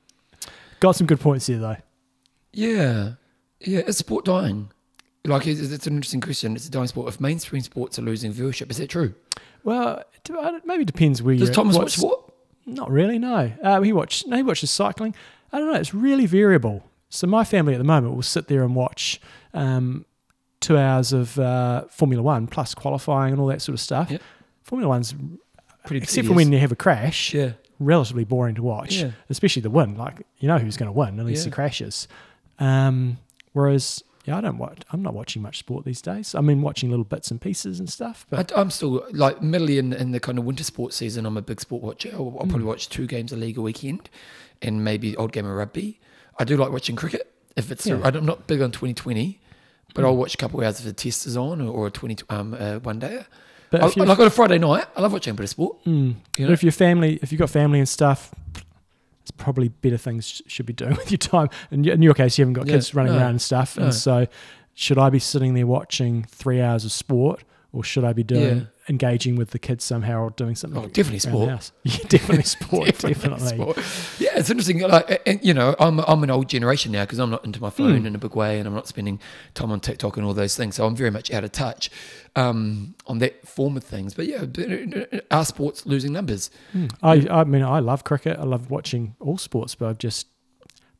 Got 0.80 0.96
some 0.96 1.06
good 1.06 1.20
points 1.20 1.46
here, 1.46 1.58
though. 1.58 1.76
Yeah, 2.52 3.12
yeah. 3.60 3.80
Is 3.80 3.98
sport 3.98 4.24
dying? 4.24 4.70
Like, 5.24 5.46
it's, 5.46 5.60
it's 5.60 5.86
an 5.86 5.94
interesting 5.94 6.20
question. 6.20 6.54
It's 6.54 6.68
a 6.68 6.70
dying 6.70 6.86
sport. 6.86 7.08
If 7.08 7.20
mainstream 7.20 7.62
sports 7.62 7.98
are 7.98 8.02
losing 8.02 8.32
viewership, 8.32 8.70
is 8.70 8.76
that 8.76 8.88
true? 8.88 9.14
Well, 9.64 10.02
it 10.28 10.66
maybe 10.66 10.84
depends 10.84 11.22
where 11.22 11.36
Does 11.36 11.48
you. 11.48 11.54
Thomas 11.54 11.76
watch 11.76 11.96
sport? 11.96 12.32
Not 12.66 12.90
really, 12.90 13.18
no. 13.18 13.52
Uh, 13.62 13.80
he 13.80 13.92
watched. 13.92 14.26
No, 14.26 14.36
he 14.36 14.42
watches 14.42 14.70
cycling. 14.70 15.14
I 15.52 15.58
don't 15.58 15.72
know. 15.72 15.78
It's 15.78 15.94
really 15.94 16.26
variable. 16.26 16.84
So 17.08 17.26
my 17.26 17.44
family 17.44 17.74
at 17.74 17.78
the 17.78 17.84
moment 17.84 18.14
will 18.14 18.22
sit 18.22 18.48
there 18.48 18.62
and 18.62 18.74
watch 18.74 19.20
um, 19.54 20.04
two 20.60 20.76
hours 20.76 21.12
of 21.12 21.38
uh, 21.38 21.84
Formula 21.88 22.22
One 22.22 22.46
plus 22.46 22.74
qualifying 22.74 23.32
and 23.32 23.40
all 23.40 23.46
that 23.48 23.62
sort 23.62 23.74
of 23.74 23.80
stuff. 23.80 24.10
Yep. 24.10 24.22
Formula 24.62 24.88
One's 24.88 25.14
Pretty 25.86 26.02
except 26.02 26.26
for 26.26 26.34
when 26.34 26.52
you 26.52 26.58
have 26.58 26.72
a 26.72 26.76
crash. 26.76 27.32
Yeah. 27.32 27.52
Relatively 27.78 28.24
boring 28.24 28.54
to 28.56 28.62
watch, 28.62 28.96
Yeah. 28.96 29.10
especially 29.30 29.62
the 29.62 29.70
win. 29.70 29.96
Like 29.96 30.26
you 30.38 30.48
know 30.48 30.58
who's 30.58 30.76
going 30.76 30.88
to 30.88 30.92
win 30.98 31.18
unless 31.20 31.44
he 31.44 31.50
crashes. 31.50 32.08
Um, 32.58 33.18
whereas 33.52 34.02
yeah, 34.24 34.38
I 34.38 34.40
don't 34.40 34.58
watch. 34.58 34.80
I'm 34.92 35.02
not 35.02 35.14
watching 35.14 35.40
much 35.42 35.58
sport 35.58 35.84
these 35.84 36.02
days. 36.02 36.34
I 36.34 36.40
mean, 36.40 36.60
watching 36.62 36.90
little 36.90 37.04
bits 37.04 37.30
and 37.30 37.40
pieces 37.40 37.78
and 37.78 37.88
stuff. 37.88 38.26
But 38.28 38.50
I, 38.52 38.60
I'm 38.60 38.70
still 38.70 39.04
like 39.12 39.40
middle 39.40 39.68
in, 39.68 39.92
in 39.92 40.10
the 40.10 40.18
kind 40.20 40.36
of 40.38 40.44
winter 40.44 40.64
sports 40.64 40.96
season. 40.96 41.26
I'm 41.26 41.36
a 41.36 41.42
big 41.42 41.60
sport 41.60 41.82
watcher. 41.82 42.10
I'll, 42.12 42.18
I'll 42.38 42.44
Hmm. 42.44 42.48
probably 42.50 42.66
watch 42.66 42.88
two 42.88 43.06
games 43.06 43.32
a 43.32 43.36
league 43.36 43.56
a 43.58 43.62
weekend, 43.62 44.10
and 44.62 44.82
maybe 44.84 45.16
old 45.16 45.32
game 45.32 45.46
of 45.46 45.52
rugby. 45.54 46.00
I 46.38 46.44
do 46.44 46.56
like 46.56 46.72
watching 46.72 46.96
cricket. 46.96 47.32
If 47.56 47.70
it's, 47.70 47.86
Yeah. 47.86 48.00
I'm 48.02 48.26
not 48.26 48.46
big 48.46 48.60
on 48.60 48.70
2020, 48.72 49.38
but 49.94 50.02
Hmm. 50.02 50.06
I'll 50.06 50.16
watch 50.16 50.34
a 50.34 50.38
couple 50.38 50.60
of 50.60 50.66
hours 50.66 50.78
if 50.80 50.84
the 50.86 50.92
test 50.92 51.26
is 51.26 51.36
on 51.36 51.60
or, 51.60 51.70
or 51.72 51.86
a 51.86 51.90
20 51.90 52.16
um 52.28 52.54
uh, 52.58 52.78
one 52.80 52.98
day. 52.98 53.24
But 53.70 53.82
I, 53.82 54.04
like 54.04 54.18
on 54.18 54.26
a 54.26 54.30
Friday 54.30 54.58
night, 54.58 54.84
I 54.96 55.00
love 55.02 55.12
watching 55.12 55.32
a 55.32 55.34
bit 55.34 55.44
of 55.44 55.50
sport. 55.50 55.84
Mm. 55.84 56.14
You 56.36 56.46
But 56.46 56.52
if 56.52 56.62
your 56.62 56.72
family, 56.72 57.18
if 57.22 57.32
you've 57.32 57.38
got 57.38 57.50
family 57.50 57.78
and 57.78 57.88
stuff, 57.88 58.32
it's 59.22 59.30
probably 59.32 59.68
better 59.68 59.96
things 59.98 60.26
sh- 60.28 60.42
should 60.46 60.66
be 60.66 60.72
doing 60.72 60.94
with 60.96 61.10
your 61.10 61.18
time. 61.18 61.48
And 61.70 61.86
in 61.86 62.02
your 62.02 62.14
case, 62.14 62.38
you 62.38 62.42
haven't 62.42 62.54
got 62.54 62.66
Yeah, 62.66 62.74
kids 62.74 62.94
running 62.94 63.12
no, 63.12 63.18
around 63.18 63.30
and 63.30 63.42
stuff. 63.42 63.76
no. 63.76 63.84
And 63.86 63.94
so, 63.94 64.26
should 64.74 64.98
I 64.98 65.10
be 65.10 65.18
sitting 65.18 65.54
there 65.54 65.66
watching 65.66 66.24
three 66.30 66.60
hours 66.60 66.84
of 66.84 66.92
sport, 66.92 67.42
or 67.72 67.82
should 67.82 68.04
I 68.04 68.12
be 68.12 68.22
doing 68.22 68.58
Yeah. 68.58 68.64
Engaging 68.88 69.36
with 69.36 69.50
the 69.50 69.58
kids 69.58 69.84
somehow, 69.84 70.20
or 70.22 70.30
doing 70.30 70.54
something? 70.54 70.80
Oh, 70.84 70.86
definitely 70.86 71.18
sport. 71.18 71.72
Yeah, 71.82 71.96
definitely 72.08 72.44
sport. 72.56 72.86
definitely. 72.98 73.48
sport. 73.48 73.76
Yeah, 74.18 74.30
it's 74.38 74.48
interesting. 74.50 74.80
Like, 74.80 75.22
and, 75.26 75.44
you 75.44 75.54
know, 75.54 75.74
I'm 75.80 76.00
I'm 76.00 76.22
an 76.22 76.30
old 76.30 76.48
generation 76.48 76.92
now 76.92 77.04
because 77.04 77.18
I'm 77.18 77.30
not 77.30 77.44
into 77.44 77.60
my 77.60 77.70
phone 77.70 78.00
Hmm. 78.00 78.06
in 78.06 78.14
a 78.14 78.18
big 78.18 78.34
way, 78.36 78.58
and 78.58 78.66
I'm 78.68 78.74
not 78.74 78.86
spending 78.86 79.18
time 79.54 79.70
on 79.72 79.80
TikTok 79.80 80.16
and 80.16 80.24
all 80.26 80.34
those 80.34 80.56
things. 80.56 80.76
So 80.76 80.86
I'm 80.86 80.94
very 80.96 81.10
much 81.10 81.32
out 81.32 81.44
of 81.44 81.52
touch 81.52 81.90
um, 82.36 82.94
on 83.06 83.18
that 83.18 83.46
form 83.46 83.76
of 83.76 83.84
things. 83.84 84.14
But 84.14 84.26
yeah, 84.26 84.44
our 85.30 85.44
sports 85.44 85.86
losing 85.86 86.12
numbers. 86.12 86.50
Mm. 86.74 86.92
I, 87.02 87.40
I 87.40 87.44
mean, 87.44 87.62
I 87.62 87.80
love 87.80 88.04
cricket. 88.04 88.38
I 88.38 88.44
love 88.44 88.70
watching 88.70 89.16
all 89.20 89.38
sports, 89.38 89.74
but 89.74 89.86
I'm 89.86 89.96
just 89.96 90.26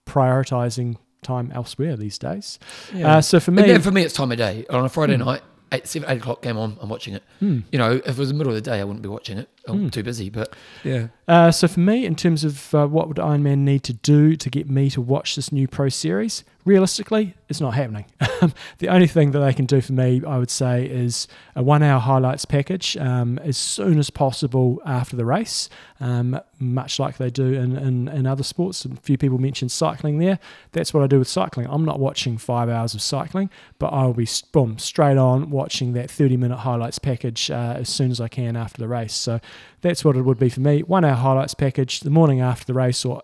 prioritizing 0.07 0.97
time 1.23 1.51
elsewhere 1.55 1.97
these 1.97 2.19
days. 2.19 2.59
Uh, 2.95 3.21
so 3.21 3.41
for 3.41 3.51
me, 3.51 3.67
yeah, 3.69 3.79
for 3.79 3.91
me, 3.91 4.03
it's 4.03 4.15
time 4.15 4.31
of 4.33 4.39
day. 4.39 4.65
On 4.71 4.85
a 4.85 4.89
Friday 4.89 5.17
Hmm. 5.17 5.25
night, 5.25 5.43
eight, 5.73 5.87
seven, 5.87 6.09
eight 6.11 6.19
o'clock 6.19 6.43
game 6.43 6.57
on, 6.57 6.77
I'm 6.81 6.89
watching 6.89 7.15
it. 7.15 7.23
Hmm. 7.41 7.61
You 7.73 7.79
know, 7.79 7.93
if 7.93 8.09
it 8.09 8.19
was 8.19 8.29
the 8.29 8.35
middle 8.35 8.53
of 8.53 8.55
the 8.57 8.61
day, 8.71 8.81
I 8.81 8.85
wouldn't 8.85 9.03
be 9.03 9.09
watching 9.09 9.39
it. 9.39 9.49
I'm 9.67 9.83
Hmm. 9.85 9.89
too 9.89 10.03
busy. 10.03 10.31
But 10.31 10.55
yeah, 10.85 11.09
Uh, 11.27 11.51
so 11.51 11.67
for 11.69 11.81
me, 11.81 12.07
in 12.07 12.15
terms 12.15 12.45
of 12.45 12.75
uh, 12.75 12.87
what 12.87 13.09
would 13.09 13.17
Ironman 13.17 13.59
need 13.59 13.83
to 13.85 13.93
do 13.93 14.37
to 14.37 14.49
get 14.51 14.69
me 14.71 14.91
to 14.91 15.01
watch 15.01 15.35
this 15.37 15.51
new 15.51 15.67
Pro 15.67 15.89
Series, 15.89 16.45
realistically, 16.67 17.35
it's 17.49 17.61
not 17.61 17.75
happening. 17.75 18.05
the 18.79 18.89
only 18.89 19.07
thing 19.07 19.31
that 19.31 19.39
they 19.39 19.55
can 19.55 19.67
do 19.67 19.81
for 19.81 19.93
me, 19.93 20.21
I 20.27 20.37
would 20.37 20.51
say, 20.51 20.85
is 20.85 21.29
a 21.55 21.63
one-hour 21.63 22.01
highlights 22.01 22.45
package 22.45 22.97
um, 22.97 23.39
as 23.39 23.57
soon 23.57 23.99
as 23.99 24.11
possible 24.11 24.83
after 24.85 25.15
the 25.17 25.25
race, 25.25 25.71
um, 26.01 26.39
much 26.59 26.99
like 26.99 27.19
they 27.19 27.31
do 27.31 27.55
in, 27.55 27.77
in, 27.77 28.09
in 28.09 28.27
other 28.27 28.43
sports. 28.43 28.85
A 28.85 28.89
few 28.97 29.17
people 29.17 29.39
mentioned 29.39 29.71
cycling 29.71 30.19
there. 30.19 30.41
That's 30.73 30.93
what 30.93 31.05
I 31.05 31.07
do 31.07 31.21
with 31.21 31.29
cycling. 31.29 31.69
I'm 31.71 31.85
not 31.85 32.01
watching 32.01 32.37
five 32.37 32.69
hours 32.69 32.95
of 32.95 33.01
cycling, 33.01 33.49
but 33.79 33.93
I'll 33.93 34.13
be 34.13 34.29
boom 34.53 34.79
straight 34.79 35.17
on 35.17 35.51
watching 35.51 35.93
that 35.93 36.09
30-minute 36.09 36.59
highlights 36.59 36.99
package 36.99 37.49
uh, 37.49 37.75
as 37.77 37.89
soon 37.89 38.11
as 38.11 38.21
I 38.21 38.27
can 38.27 38.57
after 38.57 38.79
the 38.79 38.89
race. 38.89 39.15
So 39.15 39.39
that's 39.83 40.05
what 40.05 40.17
it 40.17 40.23
would 40.23 40.39
be 40.39 40.49
for 40.49 40.61
me. 40.61 40.81
One 40.81 41.05
hour 41.05 41.15
highlights 41.15 41.55
package 41.55 42.01
the 42.01 42.11
morning 42.11 42.41
after 42.41 42.67
the 42.67 42.75
race, 42.75 43.05
or 43.05 43.23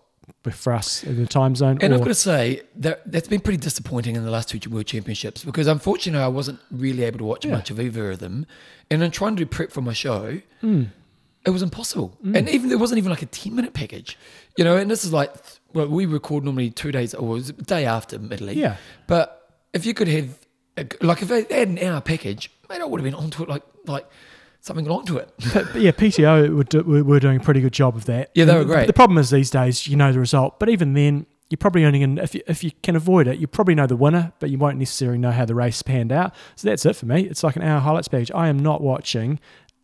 for 0.51 0.73
us 0.73 1.03
in 1.03 1.17
the 1.21 1.27
time 1.27 1.55
zone. 1.55 1.77
And 1.81 1.93
or, 1.93 1.95
I've 1.97 2.01
got 2.01 2.07
to 2.09 2.15
say 2.15 2.61
that 2.77 3.09
that's 3.11 3.27
been 3.27 3.39
pretty 3.41 3.57
disappointing 3.57 4.15
in 4.15 4.23
the 4.23 4.31
last 4.31 4.49
two 4.49 4.59
World 4.69 4.85
Championships 4.85 5.43
because 5.43 5.67
unfortunately 5.67 6.23
I 6.23 6.27
wasn't 6.27 6.59
really 6.71 7.03
able 7.03 7.19
to 7.19 7.25
watch 7.25 7.45
Yeah. 7.45 7.51
much 7.53 7.69
of 7.71 7.79
either 7.79 8.11
of 8.11 8.19
them. 8.19 8.45
And 8.91 9.01
in 9.03 9.11
trying 9.11 9.35
to 9.35 9.43
do 9.43 9.45
prep 9.49 9.71
for 9.71 9.81
my 9.81 9.93
show, 9.93 10.41
Mm. 10.61 10.87
it 11.45 11.49
was 11.49 11.61
impossible. 11.61 12.17
And 12.23 12.47
even 12.49 12.69
there 12.69 12.77
wasn't 12.77 12.97
even 12.97 13.09
like 13.09 13.21
a 13.21 13.25
ten 13.27 13.55
minute 13.55 13.73
package, 13.73 14.17
you 14.57 14.63
know. 14.63 14.75
And 14.77 14.89
this 14.91 15.03
is 15.05 15.11
like 15.13 15.33
well, 15.73 15.87
we 15.87 16.05
record 16.05 16.43
normally 16.43 16.69
two 16.69 16.91
days 16.91 17.13
or 17.15 17.39
day 17.39 17.85
after 17.85 18.19
Italy. 18.31 18.53
Yeah. 18.59 18.75
But 19.07 19.49
if 19.73 19.85
you 19.85 19.93
could 19.93 20.07
have 20.07 20.37
a, 20.77 20.85
like 21.01 21.21
if 21.21 21.27
they 21.29 21.43
had 21.49 21.67
an 21.69 21.79
hour 21.79 21.99
package, 22.01 22.51
mate, 22.69 22.81
I 22.81 22.85
would 22.85 22.99
have 22.99 23.05
been 23.05 23.15
onto 23.15 23.43
it 23.43 23.49
like 23.49 23.63
like 23.87 24.05
something 24.63 24.87
along 24.87 25.05
to 25.05 25.17
it. 25.17 25.29
But, 25.53 25.75
yeah, 25.75 25.91
PTO 25.91 26.55
were, 26.55 26.63
do, 26.63 26.81
were 26.83 27.19
doing 27.19 27.37
a 27.37 27.43
pretty 27.43 27.61
good 27.61 27.73
job 27.73 27.95
of 27.95 28.05
that. 28.05 28.31
Yeah, 28.33 28.45
they 28.45 28.55
were 28.55 28.65
great. 28.65 28.87
The 28.87 28.93
problem 28.93 29.17
is 29.17 29.29
these 29.29 29.51
days, 29.51 29.87
you 29.87 29.95
know 29.95 30.11
the 30.11 30.19
result, 30.19 30.59
but 30.59 30.69
even 30.69 30.93
then, 30.93 31.27
you're 31.49 31.57
probably 31.57 31.85
only 31.85 31.99
going 31.99 32.15
to, 32.15 32.23
if 32.23 32.33
you, 32.33 32.41
if 32.47 32.63
you 32.63 32.71
can 32.81 32.95
avoid 32.95 33.27
it, 33.27 33.37
you 33.37 33.45
probably 33.45 33.75
know 33.75 33.85
the 33.85 33.97
winner, 33.97 34.31
but 34.39 34.49
you 34.49 34.57
won't 34.57 34.79
necessarily 34.79 35.19
know 35.19 35.31
how 35.31 35.45
the 35.45 35.53
race 35.53 35.83
panned 35.83 36.11
out. 36.11 36.33
So 36.55 36.67
that's 36.67 36.85
it 36.85 36.95
for 36.95 37.05
me. 37.05 37.23
It's 37.23 37.43
like 37.43 37.55
an 37.55 37.61
hour 37.61 37.79
highlights 37.79 38.07
page. 38.07 38.31
I 38.33 38.47
am 38.47 38.57
not 38.57 38.81
watching 38.81 39.39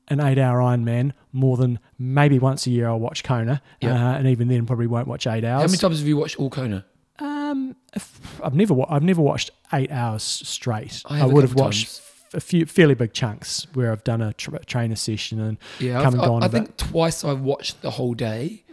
an 0.07 0.19
eight 0.19 0.39
hour 0.39 0.59
Ironman 0.59 1.11
more 1.31 1.57
than 1.57 1.77
maybe 1.99 2.39
once 2.39 2.65
a 2.65 2.71
year 2.71 2.87
I'll 2.87 2.99
watch 2.99 3.23
Kona. 3.23 3.61
Yeah. 3.81 3.93
Uh, 3.93 4.17
and 4.17 4.27
even 4.27 4.47
then, 4.47 4.65
probably 4.65 4.87
won't 4.87 5.07
watch 5.07 5.27
eight 5.27 5.43
hours. 5.43 5.61
How 5.61 5.67
many 5.67 5.77
times 5.77 5.99
have 5.99 6.07
you 6.07 6.17
watched 6.17 6.39
all 6.39 6.49
Kona? 6.49 6.85
Um, 7.19 7.75
if, 7.93 8.41
I've 8.43 8.55
never 8.55 8.75
I've 8.89 9.03
never 9.03 9.21
watched 9.21 9.51
eight 9.73 9.91
hours 9.91 10.23
straight. 10.23 11.03
I 11.05 11.21
I, 11.21 11.25
would 11.25 11.43
have 11.43 11.53
watched 11.53 11.87
times. 11.87 12.08
A 12.33 12.39
few 12.39 12.65
fairly 12.65 12.95
big 12.95 13.13
chunks 13.13 13.67
where 13.73 13.91
I've 13.91 14.03
done 14.03 14.21
a 14.21 14.33
tra- 14.33 14.63
trainer 14.65 14.95
session 14.95 15.39
and 15.39 15.57
Yeah, 15.79 16.01
come 16.01 16.07
I've, 16.07 16.13
and 16.13 16.23
gone 16.23 16.43
I, 16.43 16.45
I 16.47 16.49
think 16.49 16.77
twice 16.77 17.23
I've 17.23 17.41
watched 17.41 17.81
the 17.81 17.91
whole 17.91 18.13
day, 18.13 18.63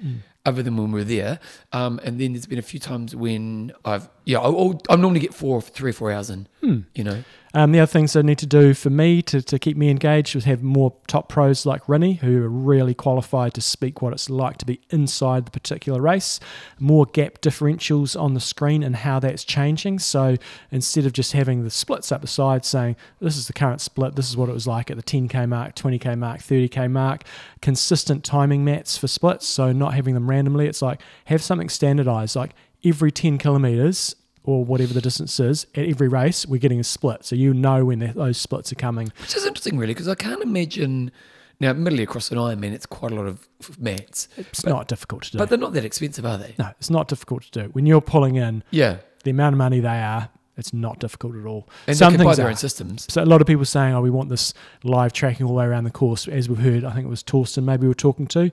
other 0.44 0.62
than 0.62 0.76
when 0.76 0.92
we 0.92 1.00
were 1.00 1.04
there. 1.04 1.40
Um, 1.72 2.00
and 2.04 2.20
then 2.20 2.32
there's 2.32 2.46
been 2.46 2.58
a 2.58 2.62
few 2.62 2.80
times 2.80 3.14
when 3.16 3.72
I've 3.84 4.08
yeah, 4.24 4.40
I 4.40 4.96
normally 4.96 5.20
get 5.20 5.34
four, 5.34 5.60
three 5.60 5.90
or 5.90 5.94
four 5.94 6.12
hours 6.12 6.30
in. 6.30 6.48
You 6.94 7.04
know, 7.04 7.24
Um, 7.54 7.72
the 7.72 7.80
other 7.80 7.90
things 7.90 8.14
I 8.14 8.20
need 8.20 8.36
to 8.38 8.46
do 8.46 8.74
for 8.74 8.90
me 8.90 9.22
to, 9.22 9.40
to 9.40 9.58
keep 9.58 9.78
me 9.78 9.88
engaged 9.88 10.34
was 10.34 10.44
have 10.44 10.62
more 10.62 10.94
top 11.06 11.30
pros 11.30 11.64
like 11.64 11.84
Rinny, 11.86 12.18
who 12.18 12.42
are 12.42 12.50
really 12.50 12.92
qualified 12.92 13.54
to 13.54 13.62
speak 13.62 14.02
what 14.02 14.12
it's 14.12 14.28
like 14.28 14.58
to 14.58 14.66
be 14.66 14.80
inside 14.90 15.46
the 15.46 15.50
particular 15.50 16.00
race, 16.00 16.38
more 16.78 17.06
gap 17.06 17.40
differentials 17.40 18.20
on 18.20 18.34
the 18.34 18.40
screen 18.40 18.82
and 18.82 18.96
how 18.96 19.20
that's 19.20 19.42
changing. 19.42 20.00
So 20.00 20.36
instead 20.70 21.06
of 21.06 21.14
just 21.14 21.32
having 21.32 21.64
the 21.64 21.70
splits 21.70 22.12
up 22.12 22.20
the 22.20 22.26
side 22.26 22.64
saying, 22.66 22.96
this 23.20 23.38
is 23.38 23.46
the 23.46 23.54
current 23.54 23.80
split, 23.80 24.16
this 24.16 24.28
is 24.28 24.36
what 24.36 24.50
it 24.50 24.52
was 24.52 24.66
like 24.66 24.90
at 24.90 24.98
the 24.98 25.02
10K 25.02 25.48
mark, 25.48 25.74
20K 25.76 26.18
mark, 26.18 26.40
30K 26.40 26.90
mark, 26.90 27.22
consistent 27.62 28.22
timing 28.22 28.64
mats 28.64 28.98
for 28.98 29.08
splits. 29.08 29.46
So 29.46 29.72
not 29.72 29.94
having 29.94 30.12
them 30.12 30.28
randomly, 30.28 30.66
it's 30.66 30.82
like 30.82 31.00
have 31.26 31.42
something 31.42 31.70
standardized, 31.70 32.36
like 32.36 32.52
every 32.84 33.10
10 33.10 33.38
kilometers 33.38 34.14
or 34.46 34.64
whatever 34.64 34.94
the 34.94 35.00
distance 35.02 35.38
is, 35.38 35.66
at 35.74 35.84
every 35.86 36.08
race, 36.08 36.46
we're 36.46 36.58
getting 36.60 36.80
a 36.80 36.84
split. 36.84 37.24
So 37.24 37.36
you 37.36 37.52
know 37.52 37.84
when 37.84 37.98
those 38.14 38.38
splits 38.38 38.72
are 38.72 38.76
coming. 38.76 39.12
which 39.20 39.36
is 39.36 39.44
interesting, 39.44 39.76
really, 39.76 39.92
because 39.92 40.08
I 40.08 40.14
can't 40.14 40.42
imagine. 40.42 41.10
Now, 41.58 41.70
admittedly, 41.70 42.02
across 42.04 42.30
an 42.30 42.36
Ironman, 42.38 42.72
it's 42.72 42.84
quite 42.86 43.12
a 43.12 43.14
lot 43.14 43.26
of 43.26 43.48
mats, 43.78 44.28
It's 44.36 44.60
But- 44.60 44.70
not 44.70 44.88
difficult 44.88 45.22
to 45.24 45.32
do. 45.32 45.38
but 45.38 45.48
they're 45.48 45.58
not 45.58 45.72
that 45.72 45.84
expensive, 45.86 46.24
are 46.26 46.36
they? 46.38 46.54
no, 46.58 46.68
it's 46.78 46.90
not 46.90 47.08
difficult 47.08 47.44
to 47.50 47.62
do. 47.62 47.68
When 47.72 47.86
you're 47.86 48.00
pulling 48.02 48.36
in 48.36 48.62
Yeah, 48.70 48.98
the 49.24 49.30
amount 49.30 49.54
of 49.54 49.58
money 49.58 49.80
they 49.80 49.88
are, 50.00 50.28
it's 50.58 50.72
not 50.74 50.98
difficult 51.00 51.34
at 51.34 51.46
all. 51.46 51.66
and 51.86 51.96
Some 51.96 52.12
they 52.12 52.18
can 52.18 52.26
buy 52.26 52.34
their 52.34 52.46
are. 52.46 52.50
own 52.50 52.56
systems. 52.56 53.06
So 53.08 53.22
a 53.22 53.24
lot 53.24 53.40
of 53.40 53.46
people 53.46 53.64
saying, 53.64 53.94
"Oh, 53.94 54.00
we 54.02 54.10
want 54.10 54.28
this 54.28 54.52
live 54.84 55.12
tracking 55.14 55.44
all 55.46 55.52
the 55.54 55.58
way 55.58 55.64
around 55.64 55.84
the 55.84 55.90
course." 55.90 56.28
As 56.28 56.48
we've 56.48 56.58
heard, 56.58 56.84
I 56.84 56.92
think 56.92 57.06
it 57.06 57.10
was 57.10 57.22
Torsten 57.22 57.64
maybe 57.64 57.82
we 57.82 57.88
were 57.88 57.94
talking 57.94 58.26
to. 58.28 58.50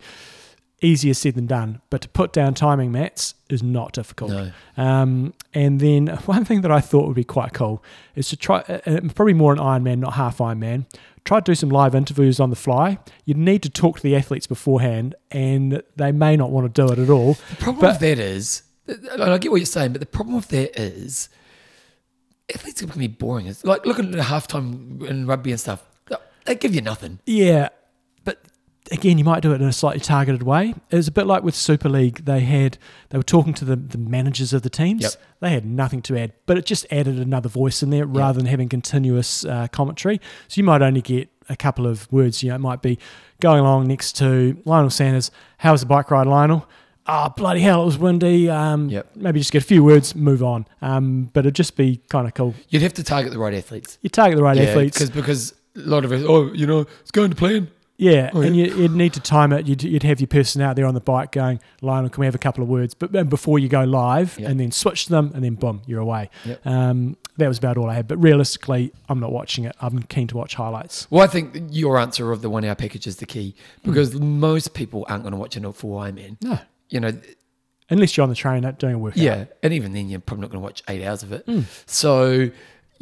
Easier 0.84 1.14
said 1.14 1.36
than 1.36 1.48
done, 1.48 1.82
but 1.90 2.02
to 2.02 2.10
put 2.10 2.34
down 2.34 2.54
timing 2.54 2.92
mats 2.92 3.36
is 3.50 3.64
not 3.64 3.94
difficult. 3.94 4.32
No, 4.32 4.52
Um, 4.78 5.34
and 5.54 5.80
then 5.80 6.08
one 6.26 6.44
thing 6.46 6.62
that 6.62 6.72
I 6.72 6.82
thought 6.82 7.08
would 7.08 7.16
be 7.16 7.24
quite 7.24 7.54
cool 7.54 7.82
is 8.16 8.28
to 8.30 8.36
try, 8.38 8.60
uh, 8.68 8.80
uh, 8.86 9.00
probably 9.16 9.34
more 9.34 9.54
an 9.54 9.60
Ironman, 9.60 10.00
not 10.00 10.14
half 10.14 10.40
Ironman. 10.40 10.86
Try 11.24 11.40
to 11.40 11.44
do 11.52 11.56
some 11.56 11.70
live 11.70 11.96
interviews 11.96 12.40
on 12.42 12.50
the 12.50 12.58
fly. 12.58 12.98
You 13.24 13.34
need 13.34 13.64
to 13.64 13.70
talk 13.70 13.96
to 13.98 14.04
the 14.04 14.14
athletes 14.16 14.46
beforehand, 14.46 15.16
and 15.32 15.82
they 15.96 16.12
may 16.12 16.36
not 16.36 16.52
want 16.52 16.74
to 16.74 16.82
do 16.86 16.92
it 16.92 17.00
at 17.00 17.10
all. 17.10 17.36
the 17.50 17.56
problem 17.56 17.80
But- 17.80 17.92
with 17.94 18.00
that 18.02 18.20
is, 18.20 18.64
I 18.90 19.38
get 19.38 19.52
what 19.52 19.58
you're 19.62 19.66
saying, 19.66 19.94
but 19.94 20.02
the 20.02 20.06
problem 20.06 20.36
with 20.36 20.50
that 20.50 20.78
is, 20.78 21.30
athletes 22.54 22.82
can 22.82 23.00
be 23.00 23.08
boring. 23.08 23.46
It's 23.48 23.64
like 23.64 23.86
looking 23.86 24.14
at 24.14 24.26
halftime 24.26 25.02
in 25.08 25.26
rugby 25.28 25.52
and 25.52 25.60
stuff. 25.60 25.84
They 26.46 26.56
give 26.56 26.76
you 26.76 26.82
nothing. 26.82 27.20
Yeah, 27.26 27.70
again, 28.94 29.18
you 29.18 29.24
might 29.24 29.42
do 29.42 29.52
it 29.52 29.62
in 29.62 29.68
a 29.68 29.74
slightly 29.74 30.00
targeted 30.00 30.44
way. 30.44 30.74
It 30.90 30.96
was 30.96 31.08
a 31.08 31.12
bit 31.12 31.26
like 31.28 31.44
with 31.44 31.56
Super 31.56 31.90
League. 31.90 32.26
They 32.26 32.40
had 32.42 32.78
they 33.10 33.18
were 33.18 33.24
talking 33.24 33.54
to 33.56 33.66
the, 33.66 33.76
the 33.76 33.98
managers 33.98 34.54
of 34.54 34.62
the 34.62 34.70
teams. 34.70 35.02
Yep. 35.04 35.12
They 35.42 35.50
had 35.50 35.66
nothing 35.66 36.02
to 36.04 36.18
add, 36.18 36.34
but 36.46 36.58
it 36.58 36.66
just 36.66 36.86
added 36.92 37.20
another 37.20 37.50
voice 37.50 37.84
in 37.84 37.90
there 37.90 38.06
rather 38.06 38.38
than 38.38 38.46
having 38.46 38.70
continuous 38.70 39.44
uh, 39.46 39.68
commentary. 39.72 40.22
So 40.48 40.60
you 40.60 40.64
might 40.64 40.82
only 40.82 41.02
get 41.02 41.30
a 41.50 41.56
couple 41.58 41.86
of 41.86 42.10
words. 42.12 42.42
You 42.44 42.50
know, 42.50 42.56
it 42.56 42.60
might 42.60 42.82
be 42.82 42.98
going 43.42 43.60
along 43.60 43.88
next 43.88 44.14
to 44.18 44.58
Lionel 44.66 44.90
Sanders. 44.90 45.32
How 45.58 45.74
was 45.74 45.82
the 45.82 45.88
bike 45.88 46.10
ride, 46.12 46.28
Lionel? 46.28 46.66
Ah, 47.06 47.28
bloody 47.28 47.60
hell, 47.60 47.82
it 47.82 47.86
was 47.86 47.98
windy. 47.98 48.50
Um, 48.50 48.88
Yep. 48.90 49.18
Maybe 49.18 49.40
just 49.40 49.52
get 49.52 49.62
a 49.62 49.66
few 49.66 49.84
words, 49.84 50.16
move 50.16 50.42
on. 50.42 50.66
Um, 50.82 51.30
but 51.34 51.42
it'd 51.42 51.54
just 51.56 51.76
be 51.76 51.98
kind 52.10 52.26
of 52.28 52.34
cool. 52.34 52.54
You'd 52.70 52.82
have 52.84 52.94
to 52.94 53.04
target 53.04 53.34
the 53.34 53.40
right 53.40 53.54
athletes. 53.54 53.98
You 54.02 54.10
target 54.10 54.38
the 54.38 54.44
right 54.44 54.56
Yeah, 54.56 54.64
athletes. 54.70 54.98
because 54.98 55.10
because 55.10 55.54
a 55.76 55.80
lot 55.80 56.06
of 56.06 56.14
it. 56.14 56.24
Oh, 56.26 56.54
you 56.54 56.66
know, 56.66 56.86
it's 57.02 57.12
going 57.12 57.30
to 57.32 57.36
plan. 57.36 57.70
Yeah, 57.98 58.32
Oh, 58.34 58.42
and 58.42 58.56
yeah. 58.56 58.66
you, 58.66 58.76
you'd 58.84 58.92
need 58.96 59.14
to 59.14 59.20
time 59.20 59.54
it. 59.54 59.68
You'd, 59.68 59.84
you'd 59.84 60.04
have 60.04 60.20
your 60.20 60.28
person 60.28 60.62
out 60.62 60.76
there 60.76 60.86
on 60.88 60.94
the 60.96 61.00
bike 61.00 61.32
going, 61.32 61.60
Lionel, 61.82 62.10
can 62.10 62.22
we 62.22 62.26
have 62.26 62.34
a 62.36 62.40
couple 62.40 62.64
of 62.64 62.70
words? 62.70 62.94
But 62.96 63.12
before 63.30 63.60
you 63.60 63.70
go 63.70 63.84
live, 63.84 64.38
Yep. 64.40 64.50
and 64.50 64.60
then 64.60 64.72
switch 64.72 65.06
to 65.06 65.12
them, 65.12 65.32
and 65.36 65.44
then 65.44 65.54
boom, 65.56 65.82
you're 65.86 66.02
away. 66.02 66.30
Yep. 66.44 66.66
Um, 66.66 67.18
that 67.38 67.48
was 67.48 67.58
about 67.60 67.78
all 67.78 67.90
I 67.90 67.94
had. 67.94 68.08
But 68.08 68.18
realistically, 68.18 68.92
I'm 69.10 69.20
not 69.20 69.32
watching 69.32 69.66
it. 69.66 69.76
I'm 69.80 70.04
keen 70.04 70.28
to 70.28 70.38
watch 70.38 70.56
highlights. 70.56 71.08
Well, 71.12 71.24
I 71.24 71.28
think 71.28 71.56
your 71.70 72.00
answer 72.00 72.32
of 72.32 72.42
the 72.42 72.50
one 72.50 72.66
hour 72.66 72.76
package 72.76 73.06
is 73.08 73.18
the 73.18 73.26
key 73.28 73.56
Hmm. 73.84 73.92
because 73.92 74.16
most 74.20 74.74
people 74.74 75.06
aren't 75.08 75.24
going 75.24 75.34
to 75.34 75.38
watch 75.40 75.56
a 75.56 75.72
full 75.74 76.00
Ironman. 76.00 76.38
No, 76.42 76.60
You 76.90 77.00
know, 77.00 77.14
unless 77.90 78.18
you're 78.18 78.24
on 78.24 78.30
the 78.30 78.36
train 78.36 78.64
doing 78.80 78.96
a 78.96 78.98
workout. 78.98 79.18
yeah, 79.18 79.46
and 79.62 79.72
even 79.72 79.94
then, 79.94 80.10
you're 80.10 80.20
probably 80.20 80.42
not 80.42 80.52
going 80.52 80.62
to 80.62 80.64
watch 80.64 80.84
eight 80.90 81.04
hours 81.06 81.22
of 81.24 81.32
it. 81.32 81.44
Hmm. 81.46 81.62
So, 81.86 82.50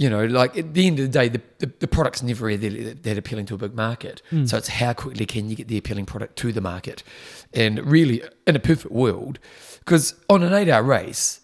you 0.01 0.09
know, 0.13 0.25
like 0.41 0.57
at 0.57 0.73
the 0.73 0.83
end 0.87 0.99
of 0.99 1.05
the 1.07 1.11
day, 1.19 1.27
the, 1.35 1.41
the, 1.61 1.67
the 1.83 1.87
product's 1.95 2.21
never 2.23 2.45
that, 2.57 3.03
that 3.03 3.17
appealing 3.21 3.45
to 3.49 3.53
a 3.55 3.57
big 3.65 3.75
market. 3.75 4.21
Hmm. 4.31 4.45
So 4.49 4.57
it's 4.57 4.69
how 4.81 4.93
quickly 4.93 5.25
can 5.33 5.43
you 5.49 5.55
get 5.55 5.67
the 5.67 5.77
appealing 5.77 6.05
product 6.13 6.35
to 6.41 6.51
the 6.51 6.61
market, 6.73 7.03
and 7.53 7.73
really, 7.95 8.17
in 8.47 8.55
a 8.55 8.59
perfect 8.71 8.93
world, 9.03 9.35
because 9.83 10.05
on 10.33 10.39
an 10.43 10.53
eight-hour 10.53 10.83
race, 10.83 11.41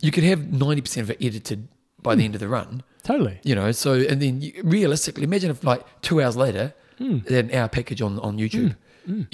you 0.00 0.10
could 0.14 0.24
have 0.24 0.40
ninety 0.52 0.80
percent 0.86 1.02
of 1.06 1.10
it 1.10 1.18
edited 1.28 1.60
by 2.02 2.12
Hmm. 2.12 2.18
the 2.18 2.24
end 2.26 2.34
of 2.36 2.40
the 2.40 2.48
run. 2.58 2.82
totally. 3.10 3.36
You 3.42 3.54
know, 3.58 3.72
so 3.72 3.90
and 4.10 4.20
then 4.22 4.34
you, 4.42 4.52
realistically, 4.64 5.24
imagine 5.24 5.50
if 5.50 5.62
like 5.72 5.82
two 6.02 6.16
hours 6.22 6.36
later, 6.36 6.66
Hmm. 6.98 7.18
they 7.26 7.34
had 7.36 7.46
an 7.50 7.54
hour 7.58 7.68
package 7.68 8.00
on 8.06 8.18
on 8.20 8.38
YouTube. 8.38 8.74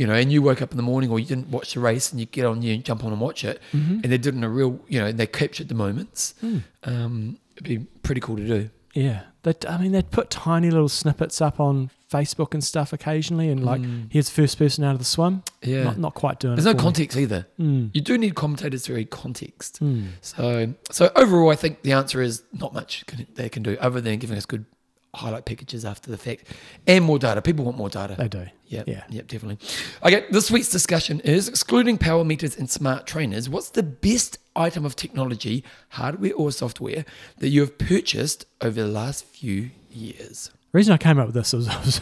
You 0.01 0.07
know, 0.07 0.15
and 0.15 0.31
you 0.31 0.41
woke 0.41 0.63
up 0.63 0.71
in 0.71 0.77
the 0.77 0.85
morning 0.93 1.11
or 1.11 1.19
you 1.19 1.27
didn't 1.27 1.49
watch 1.51 1.75
the 1.75 1.81
race 1.81 2.13
and 2.13 2.21
you 2.21 2.27
get 2.27 2.45
on 2.45 2.63
you 2.63 2.77
jump 2.79 3.03
on 3.05 3.11
and 3.15 3.21
watch 3.21 3.41
it, 3.45 3.57
Mm-hmm. 3.73 3.95
and 4.03 4.09
they 4.13 4.19
did 4.19 4.33
in 4.39 4.45
a 4.45 4.49
real, 4.49 4.73
you 4.93 5.01
know, 5.01 5.11
they 5.21 5.27
captured 5.27 5.69
the 5.69 5.75
moments. 5.75 6.35
Hmm. 6.41 6.59
Um, 6.85 7.39
it'd 7.57 7.65
be 7.65 7.79
pretty 8.03 8.21
cool 8.21 8.37
to 8.37 8.47
do. 8.47 8.71
Yeah, 8.95 9.23
that 9.43 9.69
I 9.69 9.79
mean, 9.79 9.93
they'd 9.93 10.11
put 10.11 10.31
tiny 10.31 10.71
little 10.71 10.89
snippets 10.89 11.41
up 11.41 11.59
on 11.59 11.91
Facebook 12.11 12.55
and 12.55 12.63
stuff 12.63 12.93
occasionally, 12.93 13.49
and 13.49 13.65
like, 13.65 13.83
here's 14.09 14.29
the 14.29 14.35
first 14.35 14.57
person 14.57 14.85
out 14.85 14.93
of 14.93 15.01
the 15.01 15.05
swim. 15.05 15.43
Yeah. 15.63 15.83
not, 15.83 15.99
not 15.99 16.15
quite 16.15 16.39
doing 16.39 16.53
it. 16.53 16.57
There's 16.57 16.67
no 16.67 16.73
for 16.73 16.77
me. 16.77 16.83
context 16.83 17.19
either. 17.19 17.49
Mm. 17.59 17.91
You 17.93 18.01
do 18.01 18.17
need 18.17 18.37
commentators 18.37 18.85
to 18.85 18.95
read 18.95 19.11
context. 19.11 19.83
Mm. 19.83 20.11
So, 20.21 20.75
so 20.93 21.11
overall, 21.17 21.51
I 21.51 21.57
think 21.57 21.83
the 21.83 21.91
answer 21.93 22.23
is 22.23 22.45
not 22.53 22.73
much 22.73 23.05
can, 23.07 23.27
they 23.35 23.49
can 23.49 23.65
do 23.65 23.77
other 23.81 24.01
than 24.01 24.21
giving 24.21 24.37
us 24.39 24.47
good 24.47 24.65
highlight 25.13 25.45
packages 25.45 25.85
after 25.85 26.11
the 26.11 26.19
fact 26.19 26.45
and 26.87 27.05
more 27.05 27.19
data. 27.19 27.43
People 27.43 27.65
want 27.65 27.77
more 27.77 27.89
data. 27.89 28.15
They 28.17 28.29
do. 28.29 28.47
Yep, 28.67 28.89
Yeah. 28.89 29.05
Yep, 29.11 29.27
definitely. 29.29 29.69
Okay, 30.05 30.25
this 30.31 30.51
week's 30.51 30.71
discussion 30.71 31.21
is 31.21 31.49
excluding 31.49 31.99
power 31.99 32.25
meters 32.25 32.57
and 32.57 32.69
smart 32.71 33.07
trainers. 33.07 33.49
What's 33.49 33.71
the 33.71 33.83
best 33.83 34.39
item 34.57 34.85
of 34.85 34.97
technology, 34.97 35.63
hardware 35.91 36.33
or 36.35 36.51
software, 36.51 37.05
that 37.39 37.49
you 37.51 37.61
have 37.61 37.77
purchased 37.79 38.47
over 38.61 38.81
the 38.83 38.89
last 38.89 39.25
few 39.27 39.71
years? 39.91 40.51
The 40.73 40.79
reason 40.79 40.93
I 40.95 40.97
came 40.99 41.19
up 41.19 41.27
with 41.27 41.35
this 41.35 41.53
was, 41.53 41.69
was 41.85 42.01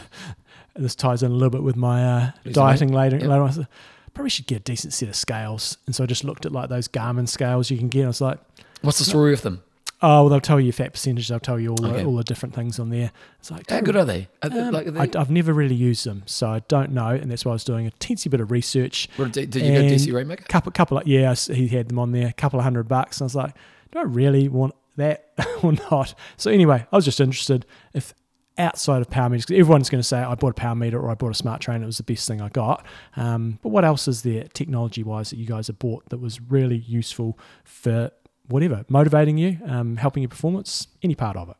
this 0.75 0.95
ties 0.95 1.21
in 1.21 1.31
a 1.31 1.33
little 1.33 1.49
bit 1.51 1.63
with 1.63 1.75
my 1.75 2.03
uh, 2.03 2.31
dieting 2.51 2.89
weight? 2.89 3.11
later. 3.13 3.17
Yep. 3.17 3.27
later 3.27 3.41
on. 3.43 3.49
I 3.49 3.51
said, 3.51 3.67
Probably 4.13 4.29
should 4.29 4.45
get 4.47 4.57
a 4.57 4.63
decent 4.63 4.93
set 4.93 5.09
of 5.09 5.15
scales, 5.15 5.77
and 5.87 5.95
so 5.95 6.03
I 6.03 6.07
just 6.07 6.23
looked 6.23 6.45
at 6.45 6.51
like 6.51 6.69
those 6.69 6.87
Garmin 6.87 7.27
scales 7.27 7.71
you 7.71 7.77
can 7.79 7.89
get. 7.89 7.99
And 8.01 8.05
I 8.05 8.09
was 8.09 8.21
like, 8.21 8.39
What's 8.81 8.99
the 8.99 9.05
story 9.05 9.31
with 9.31 9.41
them? 9.41 9.63
Oh, 10.03 10.21
well, 10.21 10.29
they'll 10.29 10.39
tell 10.41 10.59
you 10.59 10.71
fat 10.71 10.93
percentage. 10.93 11.27
They'll 11.29 11.39
tell 11.39 11.59
you 11.59 11.71
all 11.71 11.85
Okay. 11.85 12.03
the, 12.03 12.05
all 12.05 12.15
the 12.17 12.23
different 12.23 12.53
things 12.53 12.77
on 12.77 12.89
there. 12.89 13.11
It's 13.39 13.49
like, 13.49 13.69
How 13.69 13.81
good 13.81 13.95
are 13.95 14.05
they? 14.05 14.27
Are 14.43 14.49
they, 14.49 14.59
Um, 14.59 14.73
like, 14.73 14.87
are 14.87 14.91
they 14.91 14.99
I, 14.99 15.17
have 15.17 15.31
never 15.31 15.53
really 15.53 15.73
used 15.75 16.05
them, 16.05 16.23
so 16.27 16.49
I 16.49 16.59
don't 16.67 16.91
know, 16.91 17.07
and 17.07 17.31
that's 17.31 17.45
why 17.45 17.51
I 17.51 17.53
was 17.53 17.63
doing 17.63 17.87
a 17.87 17.91
teensy 17.91 18.29
bit 18.29 18.41
of 18.41 18.51
research. 18.51 19.07
did, 19.17 19.49
did 19.49 19.55
you 19.65 19.73
go 19.73 19.81
DC 19.81 20.13
Rainmaker? 20.13 20.43
Couple, 20.43 20.71
couple, 20.71 20.97
of, 20.99 21.07
yeah, 21.07 21.33
he 21.33 21.69
had 21.69 21.89
them 21.89 21.97
on 21.97 22.11
there, 22.11 22.27
a 22.27 22.33
couple 22.33 22.59
of 22.59 22.63
hundred 22.63 22.87
bucks, 22.87 23.19
and 23.19 23.25
I 23.25 23.27
was 23.27 23.35
like, 23.35 23.55
do 23.91 23.99
I 23.99 24.03
really 24.03 24.49
want 24.49 24.75
that 24.97 25.33
or 25.63 25.73
not? 25.73 26.13
So 26.37 26.51
anyway, 26.51 26.85
I 26.91 26.95
was 26.95 27.05
just 27.05 27.19
interested 27.19 27.65
if 27.93 28.13
outside 28.57 29.01
of 29.01 29.09
power 29.09 29.29
meters, 29.29 29.45
everyone's 29.49 29.89
going 29.89 30.01
to 30.01 30.07
say 30.07 30.19
I 30.19 30.35
bought 30.35 30.51
a 30.51 30.53
power 30.53 30.75
meter 30.75 30.99
or 30.99 31.09
I 31.09 31.15
bought 31.15 31.31
a 31.31 31.35
smart 31.35 31.61
trainer, 31.61 31.83
it 31.83 31.87
was 31.87 31.97
the 31.97 32.03
best 32.03 32.27
thing 32.27 32.41
I 32.41 32.49
got. 32.49 32.85
Um, 33.15 33.57
but 33.63 33.69
what 33.69 33.83
else 33.83 34.07
is 34.07 34.21
there 34.21 34.43
technology 34.53 35.01
wise 35.01 35.31
that 35.31 35.37
you 35.37 35.47
guys 35.47 35.67
have 35.67 35.79
bought 35.79 36.07
that 36.09 36.19
was 36.19 36.39
really 36.41 36.77
useful 36.77 37.37
for 37.63 38.11
whatever 38.47 38.85
motivating 38.89 39.37
you, 39.37 39.59
um, 39.65 39.97
helping 39.97 40.23
your 40.23 40.29
performance, 40.29 40.87
any 41.01 41.15
part 41.15 41.37
of 41.37 41.49
it? 41.49 41.57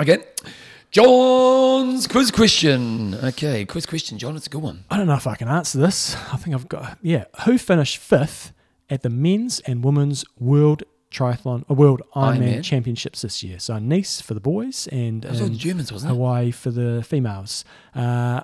Okay. 0.00 0.24
John's 0.90 2.06
quiz 2.06 2.30
question. 2.30 3.14
Okay, 3.14 3.64
quiz 3.64 3.86
question, 3.86 4.18
John. 4.18 4.36
It's 4.36 4.46
a 4.46 4.50
good 4.50 4.62
one. 4.62 4.84
I 4.90 4.96
don't 4.96 5.06
know 5.06 5.14
if 5.14 5.26
I 5.26 5.34
can 5.34 5.48
answer 5.48 5.78
this. 5.78 6.14
I 6.32 6.36
think 6.36 6.54
I've 6.54 6.68
got 6.68 6.98
yeah. 7.02 7.24
Who 7.44 7.58
finished 7.58 7.98
fifth 7.98 8.52
at 8.88 9.02
the 9.02 9.10
men's 9.10 9.60
and 9.60 9.84
women's 9.84 10.24
world 10.38 10.84
triathlon, 11.10 11.64
uh, 11.70 11.74
world 11.74 12.02
Ironman 12.14 12.56
Ironman. 12.58 12.64
championships 12.64 13.22
this 13.22 13.42
year? 13.42 13.58
So 13.58 13.78
Nice 13.78 14.20
for 14.20 14.34
the 14.34 14.40
boys 14.40 14.88
and 14.92 15.26
all 15.26 15.42
um, 15.42 15.56
Germans, 15.56 15.92
wasn't 15.92 16.12
it? 16.12 16.14
Hawaii 16.14 16.50
for 16.50 16.70
the 16.70 17.02
females. 17.02 17.64
Uh, 17.94 18.42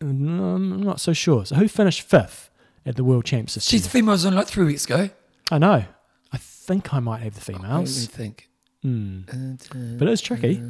no, 0.00 0.54
I'm 0.54 0.82
not 0.82 1.00
so 1.00 1.12
sure. 1.12 1.44
So 1.44 1.56
who 1.56 1.68
finished 1.68 2.02
fifth 2.02 2.50
at 2.86 2.96
the 2.96 3.04
world 3.04 3.24
champs 3.24 3.54
this 3.54 3.70
year? 3.70 3.78
She's 3.78 3.86
year? 3.86 4.00
females 4.02 4.24
only 4.24 4.38
like 4.38 4.48
three 4.48 4.64
weeks 4.64 4.84
ago. 4.84 5.10
I 5.50 5.58
know. 5.58 5.84
I 6.68 6.70
think 6.70 6.92
I 6.92 7.00
might 7.00 7.22
have 7.22 7.32
the 7.34 7.52
Let 7.52 7.60
me 7.62 7.66
females. 7.66 8.06
think. 8.08 8.50
Hmm. 8.82 9.20
Uh, 9.26 9.56
But 9.98 10.08
it's 10.08 10.20
tricky. 10.20 10.62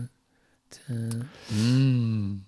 Mm. 1.52 2.40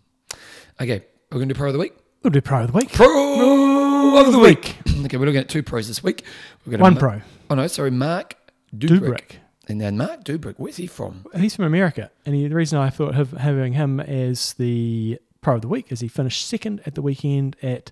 Okay, 0.80 1.04
we're 1.32 1.38
going 1.38 1.48
to 1.48 1.54
do 1.54 1.58
pro 1.58 1.66
of 1.68 1.72
the 1.72 1.80
week. 1.80 1.94
We'll 2.22 2.30
do 2.30 2.40
pro 2.40 2.60
of 2.62 2.68
the 2.72 2.78
week. 2.78 2.92
Pro 2.92 4.20
of 4.20 4.30
the 4.32 4.38
week. 4.38 4.76
okay, 5.04 5.16
we're 5.16 5.26
looking 5.26 5.40
at 5.40 5.48
two 5.48 5.64
pros 5.64 5.88
this 5.88 6.00
week. 6.00 6.22
We're 6.64 6.72
gonna 6.72 6.82
One 6.84 6.94
Ma- 6.94 7.00
pro. 7.00 7.22
Oh 7.50 7.54
no, 7.56 7.66
sorry, 7.66 7.90
Marc 7.90 8.34
Dubrick. 8.72 9.00
Dubrick. 9.00 9.30
And 9.68 9.80
then 9.80 9.96
Marc 9.96 10.22
Dubrick, 10.22 10.54
where's 10.58 10.76
he 10.76 10.86
from? 10.86 11.24
He's 11.36 11.56
from 11.56 11.64
America, 11.64 12.10
and 12.26 12.34
he, 12.36 12.46
the 12.46 12.54
reason 12.54 12.78
I 12.78 12.90
thought 12.90 13.14
of 13.16 13.32
having 13.32 13.72
him 13.72 13.98
as 14.00 14.54
the 14.54 15.18
pro 15.40 15.56
of 15.56 15.62
the 15.62 15.68
week 15.68 15.90
is 15.90 15.98
he 16.00 16.08
finished 16.08 16.46
second 16.46 16.82
at 16.86 16.94
the 16.94 17.02
weekend 17.02 17.56
at 17.62 17.90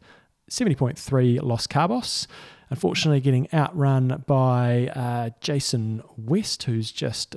70.3 0.51 1.43
Los 1.43 1.67
Cabos. 1.67 2.27
Unfortunately, 2.71 3.21
getting 3.21 3.49
outrun 3.53 4.25
by 4.27 4.89
uh, 4.89 5.31
Jason 5.41 6.03
West, 6.17 6.65
who's 6.65 6.93
just, 6.93 7.37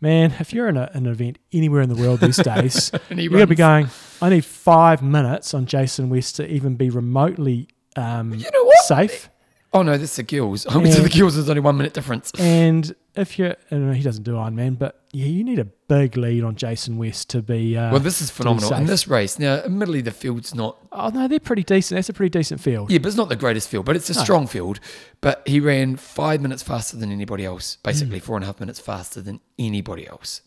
man, 0.00 0.34
if 0.40 0.52
you're 0.52 0.68
in 0.68 0.76
a, 0.76 0.90
an 0.94 1.06
event 1.06 1.38
anywhere 1.52 1.80
in 1.80 1.88
the 1.88 1.94
world 1.94 2.20
these 2.20 2.36
days, 2.42 2.90
you're 3.10 3.28
going 3.30 3.40
to 3.40 3.46
be 3.46 3.54
going, 3.54 3.88
I 4.20 4.30
need 4.30 4.44
five 4.44 5.02
minutes 5.02 5.54
on 5.54 5.66
Jason 5.66 6.08
West 6.10 6.36
to 6.36 6.46
even 6.46 6.74
be 6.76 6.90
remotely 6.90 7.68
um, 7.96 8.34
You 8.34 8.50
know 8.52 8.64
safe. 8.84 9.30
Oh 9.74 9.82
no, 9.82 9.98
that's 9.98 10.14
the 10.16 10.22
Gills. 10.22 10.66
I 10.66 10.76
went 10.78 10.94
to 10.94 11.02
the 11.02 11.08
Gills. 11.08 11.34
There's 11.34 11.48
only 11.50 11.60
one 11.60 11.76
minute 11.76 11.92
difference. 11.94 12.30
And 12.38 12.94
if 13.16 13.38
you're, 13.38 13.50
I 13.50 13.56
don't 13.70 13.88
know, 13.88 13.92
he 13.92 14.02
doesn't 14.04 14.22
do 14.22 14.34
Ironman, 14.34 14.78
but 14.78 15.00
yeah, 15.12 15.26
you 15.26 15.42
need 15.42 15.58
a 15.58 15.64
big 15.64 16.16
lead 16.16 16.44
on 16.44 16.54
Jason 16.54 16.96
West 16.96 17.28
to 17.30 17.42
be. 17.42 17.76
Uh, 17.76 17.90
Well, 17.90 18.00
this 18.00 18.22
is 18.22 18.30
phenomenal. 18.30 18.72
In 18.74 18.86
this 18.86 19.08
race, 19.08 19.36
now, 19.38 19.56
admittedly, 19.56 20.00
the 20.00 20.12
field's 20.12 20.54
not. 20.54 20.76
oh 20.92 21.08
no, 21.10 21.26
they're 21.26 21.40
pretty 21.40 21.64
decent. 21.64 21.96
That's 21.96 22.08
a 22.08 22.12
pretty 22.12 22.30
decent 22.30 22.60
field. 22.60 22.90
Yeah, 22.90 22.98
but 22.98 23.08
it's 23.08 23.16
not 23.16 23.28
the 23.28 23.36
greatest 23.36 23.68
field, 23.68 23.84
but 23.84 23.96
it's 23.96 24.08
a 24.10 24.14
No. 24.14 24.22
strong 24.22 24.46
field. 24.46 24.78
But 25.20 25.42
he 25.46 25.58
ran 25.58 25.96
five 25.96 26.40
minutes 26.40 26.62
faster 26.62 26.96
than 26.96 27.10
anybody 27.10 27.44
else. 27.44 27.76
Basically, 27.82 28.20
Mm. 28.20 28.22
four 28.22 28.36
and 28.36 28.44
a 28.44 28.46
half 28.46 28.60
minutes 28.60 28.78
faster 28.78 29.20
than 29.20 29.40
anybody 29.58 30.06
else. 30.06 30.40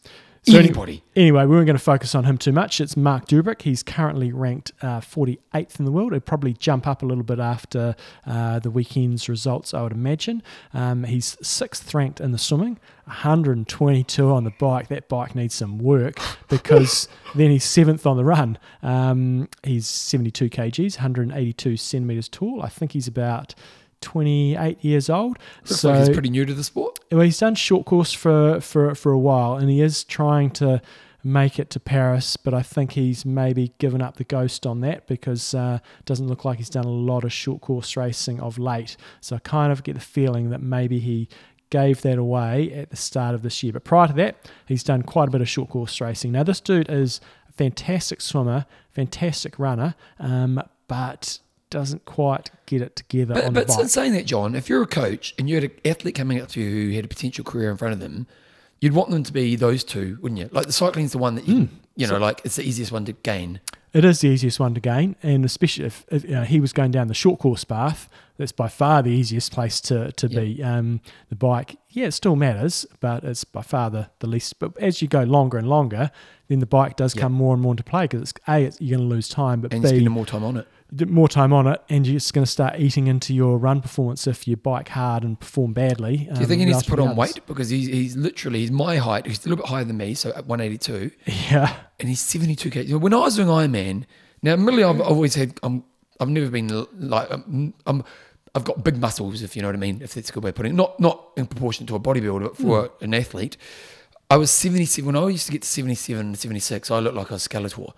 Anybody. 0.56 1.04
Anyway, 1.16 1.46
we 1.46 1.56
weren't 1.56 1.66
going 1.66 1.78
to 1.78 1.84
focus 1.84 2.16
on 2.16 2.24
him 2.24 2.38
too 2.38 2.52
much. 2.52 2.80
It's 2.80 2.96
Marc 2.96 3.28
Dubrick. 3.28 3.64
He's 3.64 3.84
currently 3.84 4.32
ranked 4.32 4.72
uh, 4.82 5.02
48th 5.02 5.80
in 5.80 5.86
the 5.86 5.92
world. 5.92 6.14
He'll 6.14 6.22
probably 6.22 6.54
jump 6.54 6.88
up 6.88 7.02
a 7.02 7.06
little 7.06 7.24
bit 7.24 7.40
after 7.40 7.96
uh, 8.26 8.60
the 8.60 8.70
weekend's 8.72 9.28
results, 9.28 9.74
I 9.74 9.82
would 9.82 9.92
imagine. 9.92 10.42
Um, 10.74 11.04
he's 11.04 11.38
sixth 11.42 11.94
ranked 11.94 12.22
in 12.22 12.32
the 12.32 12.38
swimming, 12.38 12.80
122 13.06 14.32
on 14.32 14.44
the 14.44 14.54
bike. 14.60 14.88
That 14.88 15.10
bike 15.10 15.36
needs 15.36 15.56
some 15.56 15.80
work 15.80 16.20
because 16.48 17.08
then 17.36 17.52
he's 17.52 17.66
seventh 17.66 18.06
on 18.06 18.18
the 18.18 18.26
run. 18.26 18.58
Um, 18.84 19.50
he's 19.64 19.88
72 19.88 20.50
kgs, 20.50 20.98
182 20.98 21.78
centimeters 21.78 22.30
tall. 22.30 22.62
I 22.62 22.70
think 22.70 22.94
he's 22.94 23.08
about 23.08 23.54
28 24.02 24.84
years 24.84 25.10
old. 25.10 25.38
Looks 25.62 25.82
so 25.82 25.90
like 25.90 26.00
he's 26.00 26.10
pretty 26.10 26.30
new 26.30 26.46
to 26.46 26.54
the 26.54 26.64
sport. 26.64 27.00
well, 27.12 27.22
he's 27.22 27.40
done 27.40 27.56
short 27.56 27.86
course 27.86 28.14
for, 28.14 28.62
for, 28.62 28.96
for 28.96 29.12
a 29.12 29.20
while 29.20 29.56
and 29.56 29.70
he 29.70 29.82
is 29.82 30.04
trying 30.04 30.52
to 30.52 30.82
make 31.24 31.60
it 31.60 31.70
to 31.72 31.80
Paris, 31.80 32.38
but 32.38 32.54
I 32.54 32.62
think 32.62 32.94
he's 32.94 33.26
maybe 33.26 33.74
given 33.80 34.02
up 34.02 34.16
the 34.18 34.24
ghost 34.24 34.66
on 34.66 34.82
that 34.82 35.08
because 35.08 35.54
uh, 35.54 35.80
doesn't 36.06 36.28
look 36.28 36.46
like 36.46 36.58
he's 36.58 36.70
done 36.70 36.86
a 36.86 36.90
lot 36.90 37.24
of 37.24 37.34
short 37.34 37.62
course 37.62 37.98
racing 37.98 38.40
of 38.40 38.58
late. 38.58 38.96
So 39.20 39.36
I 39.36 39.40
kind 39.40 39.72
of 39.72 39.84
get 39.84 39.96
the 39.96 40.00
feeling 40.00 40.50
that 40.52 40.62
maybe 40.62 41.00
he 41.00 41.28
gave 41.70 42.02
that 42.02 42.18
away 42.18 42.72
at 42.74 42.90
the 42.90 42.96
start 42.96 43.36
of 43.36 43.42
this 43.42 43.62
year. 43.62 43.74
But 43.74 43.84
prior 43.84 44.08
to 44.08 44.14
that, 44.14 44.50
he's 44.66 44.84
done 44.84 45.04
quite 45.04 45.28
a 45.28 45.32
bit 45.32 45.42
of 45.42 45.50
short 45.50 45.70
course 45.70 46.00
racing. 46.00 46.32
Now, 46.32 46.44
this 46.44 46.62
dude 46.62 46.90
is 46.90 47.20
a 47.50 47.52
fantastic 47.52 48.22
swimmer, 48.22 48.66
fantastic 48.92 49.60
runner, 49.60 49.96
um, 50.20 50.62
but 50.88 51.40
doesn't 51.70 52.06
quite 52.06 52.50
get 52.66 52.82
it 52.82 52.96
together 52.96 53.34
But, 53.36 53.46
on 53.46 53.54
but 53.54 53.68
the 53.68 53.74
bike. 53.74 53.82
in 53.84 53.88
saying 53.90 54.14
that, 54.14 54.26
John, 54.26 54.56
if 54.56 54.70
you're 54.70 54.82
a 54.82 54.88
coach 54.88 55.34
and 55.38 55.50
you 55.50 55.56
had 55.56 55.64
an 55.66 55.72
athlete 55.86 56.16
coming 56.16 56.40
up 56.42 56.48
to 56.50 56.62
you 56.62 56.90
who 56.90 56.96
had 56.96 57.06
a 57.06 57.08
potential 57.08 57.44
career 57.44 57.70
in 57.72 57.78
front 57.78 57.94
of 57.94 58.00
them, 58.00 58.28
you'd 58.80 58.94
want 58.94 59.10
them 59.10 59.24
to 59.24 59.34
be 59.34 59.56
those 59.56 59.84
two, 59.84 60.18
wouldn't 60.22 60.40
you? 60.40 60.50
Like 60.52 60.66
the 60.68 60.74
cycling's 60.74 61.12
the 61.12 61.18
one 61.18 61.36
that 61.36 61.48
you, 61.48 61.56
Hmm. 61.62 61.66
you 61.96 62.08
know, 62.08 62.18
like 62.18 62.42
it's 62.46 62.56
the 62.58 62.64
easiest 62.64 62.92
one 62.92 63.06
to 63.06 63.14
gain. 63.14 63.60
It 63.94 64.06
is 64.06 64.20
the 64.22 64.28
easiest 64.28 64.60
one 64.60 64.76
to 64.76 64.80
gain, 64.82 65.16
and 65.24 65.44
especially 65.44 65.86
if, 65.86 66.06
if 66.12 66.24
you 66.24 66.32
know, 66.32 66.44
he 66.44 66.60
was 66.60 66.72
going 66.74 66.92
down 66.92 67.08
the 67.08 67.14
short 67.16 67.40
course 67.40 67.64
path, 67.64 68.08
that's 68.38 68.52
by 68.52 68.68
far 68.68 69.02
the 69.02 69.10
easiest 69.10 69.52
place 69.52 69.82
to, 69.82 70.12
to 70.12 70.30
be. 70.30 70.62
Um, 70.62 71.02
the 71.30 71.36
bike, 71.36 71.78
yeah, 71.90 72.06
it 72.08 72.12
still 72.12 72.36
matters, 72.36 72.86
but 73.00 73.24
it's 73.24 73.44
by 73.46 73.64
far 73.64 73.90
the, 73.90 74.10
the 74.20 74.28
least. 74.28 74.60
But 74.60 74.78
as 74.78 75.02
you 75.02 75.08
go 75.08 75.24
longer 75.24 75.58
and 75.58 75.68
longer, 75.68 76.12
then 76.48 76.60
the 76.60 76.68
bike 76.68 76.96
does 76.98 77.16
Yeah. 77.16 77.22
come 77.24 77.32
more 77.34 77.54
and 77.54 77.62
more 77.64 77.74
into 77.74 77.84
play 77.84 78.04
because 78.04 78.22
it's 78.22 78.34
a 78.48 78.62
it's, 78.62 78.80
you're 78.80 78.98
going 79.00 79.10
to 79.10 79.16
lose 79.16 79.30
time, 79.30 79.62
but 79.62 79.74
And 79.74 79.82
b 79.82 79.88
spending 79.88 80.12
more 80.12 80.26
time 80.28 80.44
on 80.44 80.58
it. 80.58 80.68
More 80.92 81.28
time 81.28 81.54
on 81.54 81.68
it, 81.68 81.82
and 81.90 82.06
you're 82.06 82.16
just 82.16 82.34
going 82.34 82.46
to 82.46 82.52
start 82.52 82.80
eating 82.80 83.08
into 83.08 83.34
your 83.34 83.58
run 83.58 83.82
performance 83.82 84.28
if 84.28 84.48
you 84.48 84.56
bike 84.56 84.90
hard 84.90 85.24
and 85.24 85.40
perform 85.40 85.74
badly. 85.74 86.30
Do 86.34 86.40
you 86.40 86.48
think 86.48 86.60
he 86.60 86.66
um, 86.66 86.72
needs 86.72 86.84
to 86.84 86.90
put 86.90 87.00
on 87.00 87.16
weight 87.16 87.42
because 87.46 87.70
he's 87.70 87.88
he's 87.88 88.16
literally 88.16 88.60
he's 88.60 88.72
my 88.72 88.98
height. 88.98 89.26
He's 89.26 89.46
a 89.46 89.50
little 89.50 89.64
bit 89.64 89.70
higher 89.70 89.84
than 89.84 89.98
me, 89.98 90.14
so 90.14 90.30
at 90.30 90.46
182, 90.46 91.12
Yeah, 91.52 91.76
and 92.00 92.10
he's 92.10 92.22
72 92.22 92.70
kg. 92.70 93.00
When 93.02 93.14
I 93.14 93.18
was 93.18 93.36
doing 93.36 93.48
Ironman, 93.48 94.06
now 94.42 94.54
admittedly 94.54 94.84
I've 94.84 95.02
always 95.02 95.36
had 95.36 95.60
I'm 95.64 95.84
I've 96.20 96.30
never 96.30 96.50
been 96.50 96.86
like 96.98 97.30
I'm, 97.32 97.74
I'm 97.86 98.04
I've 98.56 98.64
got 98.64 98.84
big 98.84 98.98
muscles 98.98 99.44
if 99.44 99.56
you 99.56 99.62
know 99.62 99.68
what 99.68 99.76
I 99.76 99.80
mean. 99.80 100.02
If 100.02 100.14
that's 100.14 100.30
a 100.30 100.34
good 100.34 100.44
way 100.44 100.50
of 100.50 100.56
putting 100.56 100.74
it, 100.74 100.76
not 100.76 101.00
not 101.00 101.32
in 101.36 101.48
proportion 101.48 101.86
to 101.88 101.96
a 101.96 102.00
bodybuilder, 102.00 102.44
but 102.44 102.58
for 102.58 102.88
hmm. 102.88 103.04
an 103.04 103.14
athlete. 103.14 103.58
I 104.30 104.36
was 104.36 104.52
77 104.52 105.06
when 105.06 105.16
I 105.16 105.30
used 105.30 105.46
to 105.46 105.54
get 105.54 105.62
to 105.62 105.68
77, 105.68 106.36
76. 106.36 106.92
I 106.92 107.00
looked 107.00 107.16
like 107.16 107.32
a 107.32 107.36
Skeletor. 107.36 107.94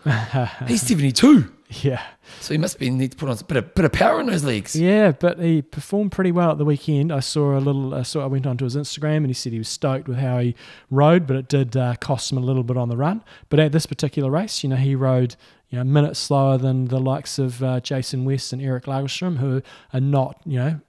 He's 0.68 0.84
72, 0.84 1.52
yeah, 1.70 2.04
so 2.40 2.54
he 2.54 2.58
must 2.60 2.78
be 2.78 2.92
need 2.92 3.12
to 3.12 3.18
put 3.18 3.30
on 3.30 3.38
a 3.40 3.44
bit 3.44 3.58
of 3.58 3.74
bit 3.76 3.86
of 3.86 3.92
power 3.92 4.20
in 4.20 4.28
those 4.28 4.44
legs. 4.44 4.76
yeah. 4.76 5.12
But 5.12 5.40
he 5.40 5.62
performed 5.62 6.12
pretty 6.12 6.32
well 6.32 6.52
at 6.52 6.58
the 6.58 6.66
weekend. 6.66 7.12
I 7.12 7.20
saw 7.20 7.58
a 7.58 7.60
little. 7.60 7.94
I 7.94 8.04
saw. 8.04 8.24
I 8.24 8.28
went 8.28 8.48
onto 8.48 8.66
his 8.66 8.76
Instagram, 8.76 9.18
and 9.18 9.28
he 9.28 9.34
said 9.34 9.54
he 9.54 9.60
was 9.60 9.70
stoked 9.70 10.08
with 10.08 10.18
how 10.18 10.40
he 10.40 10.56
rode, 10.90 11.28
but 11.28 11.36
it 11.36 11.48
did 11.48 11.78
uh, 11.78 11.96
cost 11.96 12.32
him 12.32 12.38
a 12.38 12.42
little 12.42 12.64
bit 12.64 12.78
on 12.78 12.90
the 12.90 12.98
run. 12.98 13.24
But 13.50 13.60
at 13.60 13.72
this 13.72 13.86
particular 13.86 14.32
race, 14.32 14.64
you 14.64 14.70
know, 14.70 14.78
he 14.78 14.96
rode. 14.96 15.36
You 15.70 15.76
know, 15.76 15.82
a 15.84 15.86
minute 15.86 16.18
slower 16.18 16.58
than 16.58 16.86
the 16.86 17.00
likes 17.00 17.38
of 17.38 17.62
uh, 17.62 17.80
Jason 17.82 18.26
West 18.26 18.52
and 18.52 18.60
Eric 18.60 18.86
Lagerstrom, 18.86 19.38
who 19.38 19.62
are 19.94 20.02
not, 20.02 20.42
you 20.44 20.58
know, 20.58 20.80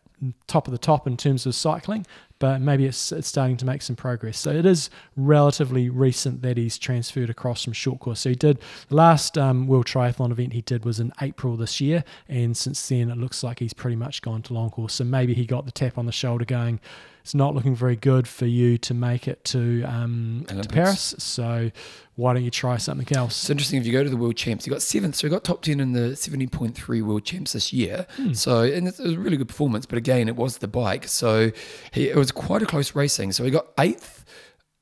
top 0.46 0.66
of 0.66 0.72
the 0.72 0.78
top 0.78 1.06
in 1.06 1.18
terms 1.18 1.44
of 1.44 1.54
cycling, 1.54 2.06
but 2.40 2.60
maybe 2.60 2.86
it's, 2.86 3.12
it's 3.12 3.28
starting 3.28 3.56
to 3.58 3.64
make 3.64 3.82
some 3.82 3.94
progress. 3.94 4.38
So 4.38 4.50
it 4.50 4.66
is 4.66 4.90
relatively 5.14 5.88
recent 5.88 6.42
that 6.42 6.56
he's 6.56 6.76
transferred 6.76 7.30
across 7.30 7.62
from 7.64 7.74
short 7.74 8.00
course. 8.00 8.20
So 8.20 8.30
he 8.30 8.34
did 8.34 8.58
the 8.88 8.96
last 8.96 9.38
um, 9.38 9.68
World 9.68 9.86
Triathlon 9.86 10.32
event 10.32 10.54
he 10.54 10.62
did 10.62 10.84
was 10.84 10.98
in 10.98 11.12
April 11.20 11.56
this 11.56 11.80
year, 11.80 12.02
and 12.28 12.56
since 12.56 12.88
then 12.88 13.10
it 13.10 13.18
looks 13.18 13.44
like 13.44 13.60
he's 13.60 13.74
pretty 13.74 13.96
much 13.96 14.22
gone 14.22 14.42
to 14.42 14.54
long 14.54 14.70
course. 14.70 14.94
So 14.94 15.04
maybe 15.04 15.34
he 15.34 15.46
got 15.46 15.66
the 15.66 15.72
tap 15.72 15.98
on 15.98 16.06
the 16.06 16.12
shoulder 16.12 16.44
going. 16.44 16.80
It's 17.22 17.34
not 17.34 17.54
looking 17.54 17.74
very 17.74 17.96
good 17.96 18.26
for 18.26 18.46
you 18.46 18.78
to 18.78 18.94
make 18.94 19.28
it 19.28 19.44
to, 19.46 19.82
um, 19.84 20.44
to 20.48 20.68
Paris. 20.68 21.14
So 21.18 21.70
why 22.16 22.34
don't 22.34 22.44
you 22.44 22.50
try 22.50 22.76
something 22.76 23.16
else? 23.16 23.42
It's 23.42 23.50
interesting 23.50 23.80
if 23.80 23.86
you 23.86 23.92
go 23.92 24.02
to 24.04 24.10
the 24.10 24.16
world 24.16 24.36
champs, 24.36 24.64
he 24.64 24.70
got 24.70 24.82
seventh, 24.82 25.16
so 25.16 25.26
he 25.26 25.30
got 25.30 25.44
top 25.44 25.62
ten 25.62 25.80
in 25.80 25.92
the 25.92 26.16
seventy 26.16 26.46
point 26.46 26.74
three 26.74 27.02
world 27.02 27.24
champs 27.24 27.52
this 27.52 27.72
year. 27.72 28.06
So 28.32 28.62
and 28.62 28.88
it 28.88 28.98
was 28.98 29.14
a 29.14 29.18
really 29.18 29.36
good 29.36 29.48
performance, 29.48 29.86
but 29.86 29.98
again, 29.98 30.28
it 30.28 30.36
was 30.36 30.58
the 30.58 30.68
bike, 30.68 31.08
so 31.08 31.50
he, 31.92 32.08
it 32.08 32.16
was 32.16 32.32
quite 32.32 32.62
a 32.62 32.66
close 32.66 32.94
racing. 32.94 33.32
So 33.32 33.44
he 33.44 33.50
got 33.50 33.68
eighth 33.78 34.24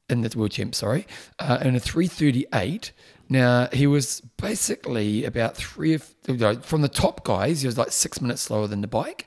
in 0.09 0.23
the 0.23 0.39
world 0.39 0.51
champs, 0.51 0.79
sorry, 0.79 1.07
uh, 1.39 1.59
in 1.63 1.77
a 1.77 1.81
three 1.81 2.07
thirty 2.07 2.47
eight. 2.55 2.93
Now 3.29 3.69
he 3.73 3.87
was 3.87 4.23
basically 4.39 5.25
about 5.25 5.55
three 5.55 5.93
of 5.95 6.15
from 6.63 6.81
the 6.83 6.89
top 6.89 7.25
guys. 7.25 7.61
He 7.61 7.67
was 7.67 7.77
like 7.77 7.93
six 7.93 8.21
minutes 8.21 8.43
slower 8.43 8.67
than 8.67 8.81
the 8.81 8.89
bike, 8.89 9.27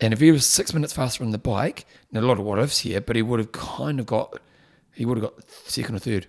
and 0.00 0.12
if 0.12 0.20
he 0.20 0.30
was 0.30 0.46
six 0.46 0.74
minutes 0.74 0.92
faster 0.92 1.24
on 1.24 1.30
the 1.30 1.38
bike, 1.38 1.86
and 2.12 2.22
a 2.22 2.26
lot 2.26 2.38
of 2.38 2.44
what 2.44 2.58
ifs 2.58 2.80
here, 2.80 3.00
but 3.00 3.16
he 3.16 3.22
would 3.22 3.40
have 3.40 3.52
kind 3.52 4.00
of 4.00 4.06
got 4.06 4.40
he 4.92 5.04
would 5.04 5.18
have 5.18 5.30
got 5.30 5.50
second 5.66 5.94
or 5.96 5.98
third. 5.98 6.26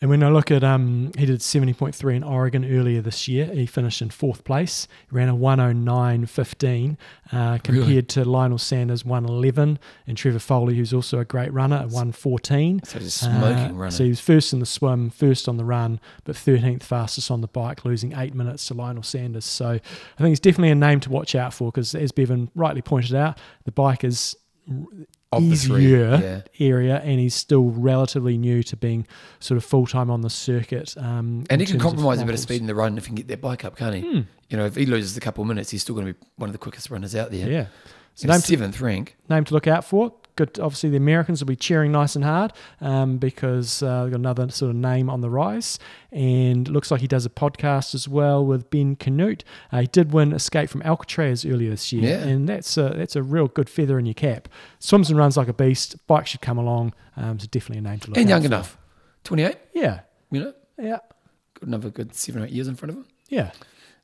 And 0.00 0.08
when 0.10 0.22
I 0.22 0.28
look 0.28 0.52
at, 0.52 0.62
um, 0.62 1.10
he 1.18 1.26
did 1.26 1.40
70.3 1.40 2.14
in 2.14 2.22
Oregon 2.22 2.64
earlier 2.64 3.00
this 3.02 3.26
year. 3.26 3.46
He 3.46 3.66
finished 3.66 4.00
in 4.00 4.10
fourth 4.10 4.44
place. 4.44 4.86
He 5.10 5.16
ran 5.16 5.28
a 5.28 5.34
109.15 5.36 6.96
uh, 7.32 7.58
compared 7.58 7.88
Really? 7.88 8.02
to 8.02 8.24
Lionel 8.24 8.58
Sanders 8.58 9.04
111 9.04 9.78
and 10.06 10.16
Trevor 10.16 10.38
Foley, 10.38 10.76
who's 10.76 10.94
also 10.94 11.18
a 11.18 11.24
great 11.24 11.52
runner 11.52 11.76
at 11.76 11.86
114. 11.88 12.82
So 12.84 12.98
he's 12.98 13.08
a 13.08 13.10
smoking 13.10 13.72
Uh, 13.72 13.72
runner. 13.74 13.90
So 13.90 14.04
he 14.04 14.10
was 14.10 14.20
first 14.20 14.52
in 14.52 14.60
the 14.60 14.66
swim, 14.66 15.10
first 15.10 15.48
on 15.48 15.56
the 15.56 15.64
run, 15.64 16.00
but 16.24 16.36
13th 16.36 16.82
fastest 16.84 17.30
on 17.30 17.40
the 17.40 17.48
bike, 17.48 17.84
losing 17.84 18.12
eight 18.16 18.34
minutes 18.34 18.66
to 18.68 18.74
Lionel 18.74 19.02
Sanders. 19.02 19.44
So 19.44 19.68
I 19.70 19.78
think 20.18 20.28
he's 20.28 20.40
definitely 20.40 20.70
a 20.70 20.74
name 20.76 21.00
to 21.00 21.10
watch 21.10 21.34
out 21.34 21.52
for 21.52 21.72
because, 21.72 21.94
as 21.94 22.12
Bevan 22.12 22.50
rightly 22.54 22.82
pointed 22.82 23.14
out, 23.16 23.38
the 23.64 23.72
bike 23.72 24.04
is 24.04 24.36
Of 25.30 25.48
the 25.50 25.56
three, 25.56 25.84
easier 25.84 26.44
yeah. 26.58 26.66
area, 26.66 26.96
and 27.04 27.20
he's 27.20 27.34
still 27.34 27.64
relatively 27.70 28.38
new 28.38 28.62
to 28.62 28.76
being 28.76 29.06
sort 29.40 29.56
of 29.58 29.64
full 29.64 29.86
time 29.86 30.10
on 30.10 30.22
the 30.22 30.30
circuit. 30.30 30.94
Um, 30.96 31.44
And 31.50 31.60
he 31.60 31.66
can 31.66 31.78
compromise 31.78 32.20
a 32.22 32.24
bit 32.24 32.34
of 32.34 32.40
speed 32.40 32.62
in 32.62 32.66
the 32.66 32.74
run 32.74 32.96
if 32.96 33.04
he 33.04 33.08
can 33.08 33.16
get 33.16 33.28
that 33.28 33.40
bike 33.42 33.64
up, 33.64 33.76
can't 33.76 33.94
he? 33.94 34.00
Hmm. 34.00 34.20
You 34.48 34.56
know, 34.56 34.64
if 34.64 34.76
he 34.76 34.86
loses 34.86 35.16
a 35.18 35.20
couple 35.20 35.42
of 35.42 35.48
minutes, 35.48 35.68
he's 35.70 35.82
still 35.82 35.94
going 35.94 36.06
to 36.06 36.12
be 36.14 36.18
one 36.36 36.48
of 36.48 36.52
the 36.52 36.58
quickest 36.58 36.90
runners 36.90 37.14
out 37.14 37.30
there. 37.30 37.46
Yeah. 37.50 37.66
So 38.14 38.26
name 38.26 38.40
to, 38.40 38.46
seventh 38.46 38.80
rank. 38.80 39.16
name 39.28 39.44
to 39.44 39.54
look 39.54 39.66
out 39.66 39.84
for. 39.84 40.14
Good. 40.38 40.58
Obviously, 40.60 40.88
the 40.90 40.96
Americans 40.96 41.40
will 41.42 41.48
be 41.48 41.56
cheering 41.56 41.90
nice 41.92 42.14
and 42.14 42.24
hard 42.24 42.52
um, 42.80 43.18
because 43.18 43.82
uh, 43.82 44.04
they've 44.04 44.12
got 44.12 44.18
another 44.20 44.48
sort 44.50 44.70
of 44.70 44.76
name 44.76 45.10
on 45.10 45.20
the 45.20 45.28
rise. 45.28 45.78
And 46.12 46.68
it 46.68 46.70
looks 46.70 46.90
like 46.90 47.00
he 47.00 47.08
does 47.08 47.26
a 47.26 47.30
podcast 47.30 47.94
as 47.94 48.06
well 48.08 48.46
with 48.46 48.70
Ben 48.70 48.94
Kanute. 48.96 49.42
Uh, 49.72 49.80
he 49.80 49.86
did 49.88 50.12
win 50.12 50.32
Escape 50.32 50.70
from 50.70 50.80
Alcatraz 50.82 51.44
earlier 51.44 51.70
this 51.70 51.92
year, 51.92 52.10
Yeah. 52.18 52.26
and 52.26 52.48
that's 52.48 52.76
a 52.76 52.94
that's 52.96 53.16
a 53.16 53.22
real 53.22 53.48
good 53.48 53.68
feather 53.68 53.98
in 53.98 54.06
your 54.06 54.14
cap. 54.14 54.48
Swims 54.78 55.10
and 55.10 55.18
runs 55.18 55.36
like 55.36 55.48
a 55.48 55.52
beast. 55.52 56.06
Bike 56.06 56.26
should 56.28 56.40
come 56.40 56.56
along. 56.56 56.94
Um, 57.16 57.38
so 57.40 57.48
definitely 57.50 57.78
a 57.78 57.90
name 57.90 57.98
to 58.00 58.08
look 58.10 58.16
And 58.16 58.28
young 58.28 58.42
for. 58.42 58.46
enough. 58.46 58.78
28, 59.24 59.56
Yeah. 59.74 60.00
you 60.30 60.40
know, 60.40 60.52
Yeah. 60.80 60.98
got 61.54 61.62
another 61.66 61.90
good 61.90 62.14
seven 62.14 62.42
or 62.42 62.46
eight 62.46 62.52
years 62.52 62.68
in 62.68 62.76
front 62.76 62.90
of 62.90 62.96
him. 62.98 63.06
Yeah. 63.28 63.50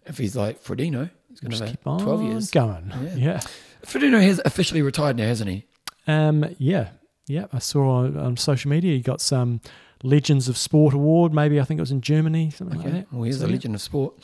If 0.04 0.18
he's 0.18 0.34
like 0.36 0.62
Frodeno, 0.62 1.10
he's 1.30 1.38
going 1.40 1.52
to 1.52 1.58
have 1.58 1.68
keep 1.70 1.86
on 1.86 2.00
12 2.00 2.22
years. 2.24 2.50
going. 2.50 2.92
Yeah. 3.04 3.14
yeah. 3.14 3.40
Frodeno 3.86 4.20
has 4.20 4.40
officially 4.44 4.82
retired 4.82 5.16
now, 5.16 5.26
hasn't 5.28 5.48
he? 5.50 5.64
Um, 6.06 6.54
yeah, 6.58 6.90
yeah. 7.26 7.46
I 7.52 7.58
saw 7.58 7.98
on, 8.04 8.16
on 8.16 8.36
social 8.36 8.70
media 8.70 8.92
he 8.94 9.00
got 9.00 9.20
some 9.20 9.60
Legends 10.02 10.48
of 10.48 10.56
Sport 10.58 10.92
award. 10.92 11.32
Maybe 11.32 11.58
I 11.58 11.64
think 11.64 11.78
it 11.78 11.82
was 11.82 11.90
in 11.90 12.02
Germany, 12.02 12.50
something 12.50 12.78
like 12.78 12.92
that. 12.92 13.06
Well, 13.12 13.22
he's 13.22 13.38
So, 13.38 13.46
yeah. 13.46 13.52
legend 13.52 13.74
of 13.74 13.80
sport. 13.80 14.14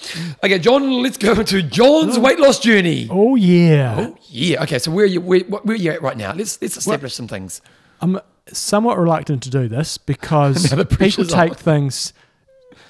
Okay, 0.45 0.59
John, 0.59 1.03
let's 1.03 1.17
go 1.17 1.43
to 1.43 1.63
John's 1.63 2.19
weight 2.19 2.39
loss 2.39 2.59
journey. 2.61 3.09
Oh 3.11 3.35
yeah, 3.35 3.97
Oh, 3.99 4.17
yeah. 4.29 4.63
Okay, 4.63 4.79
so 4.79 4.91
where 4.91 5.05
are 5.05 5.09
you, 5.09 5.23
where, 5.23 5.41
where 5.41 5.75
are 5.75 5.79
you 5.79 5.91
at 5.93 6.03
right 6.03 6.17
now? 6.19 6.35
Let's, 6.35 6.61
let's 6.61 6.77
establish 6.77 7.15
some 7.15 7.29
things. 7.29 7.63
I'm 8.03 8.21
somewhat 8.53 8.99
reluctant 8.99 9.43
to 9.45 9.51
do 9.51 9.69
this 9.69 9.97
because 9.97 10.65
the 10.71 10.85
people 10.85 11.25
take 11.25 11.53
on. 11.53 11.57
things 11.57 12.13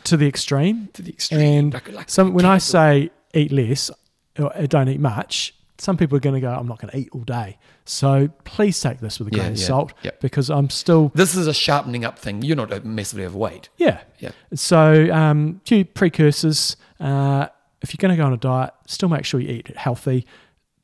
to 0.05 0.16
the 0.16 0.26
extreme. 0.26 0.88
To 0.94 1.03
the 1.03 1.11
extreme. 1.12 1.40
And 1.40 1.74
like, 1.74 1.92
like 1.92 2.11
Some 2.11 2.33
when 2.35 2.44
I 2.44 2.59
say 2.59 3.11
eat 3.35 3.53
less 3.53 3.90
or 4.38 4.50
don't 4.66 4.88
eat 4.88 5.00
much, 5.00 5.55
some 5.81 5.97
people 5.97 6.16
are 6.16 6.21
going 6.21 6.35
to 6.35 6.40
go, 6.40 6.51
"I'm 6.51 6.66
not 6.69 6.79
going 6.81 6.90
to 6.93 6.99
eat 6.99 7.09
all 7.12 7.23
day." 7.23 7.59
So 7.85 8.29
please 8.45 8.79
take 8.81 9.01
this 9.01 9.19
with 9.19 9.29
a 9.29 9.37
Yeah, 9.37 9.43
grain 9.43 9.53
of 9.53 9.59
yeah, 9.59 9.66
salt 9.66 9.93
yep. 10.03 10.21
because 10.21 10.51
I'm 10.51 10.71
still 10.71 11.11
This 11.14 11.35
is 11.35 11.47
a 11.47 11.55
sharpening 11.55 12.05
up 12.05 12.19
thing. 12.19 12.43
You're 12.43 12.57
not 12.57 12.85
massively 12.85 13.25
overweight. 13.25 13.69
Yeah. 13.77 14.01
Yeah. 14.19 14.31
So, 14.55 15.12
um, 15.12 15.61
few 15.64 15.85
precursors. 15.85 16.77
Uh, 16.99 17.49
if 17.83 17.95
you're 17.95 17.99
going 18.01 18.16
to 18.16 18.16
go 18.23 18.27
on 18.27 18.33
a 18.33 18.37
diet, 18.37 18.75
still 18.87 19.09
make 19.09 19.25
sure 19.25 19.40
you 19.40 19.49
eat 19.49 19.77
healthy. 19.77 20.27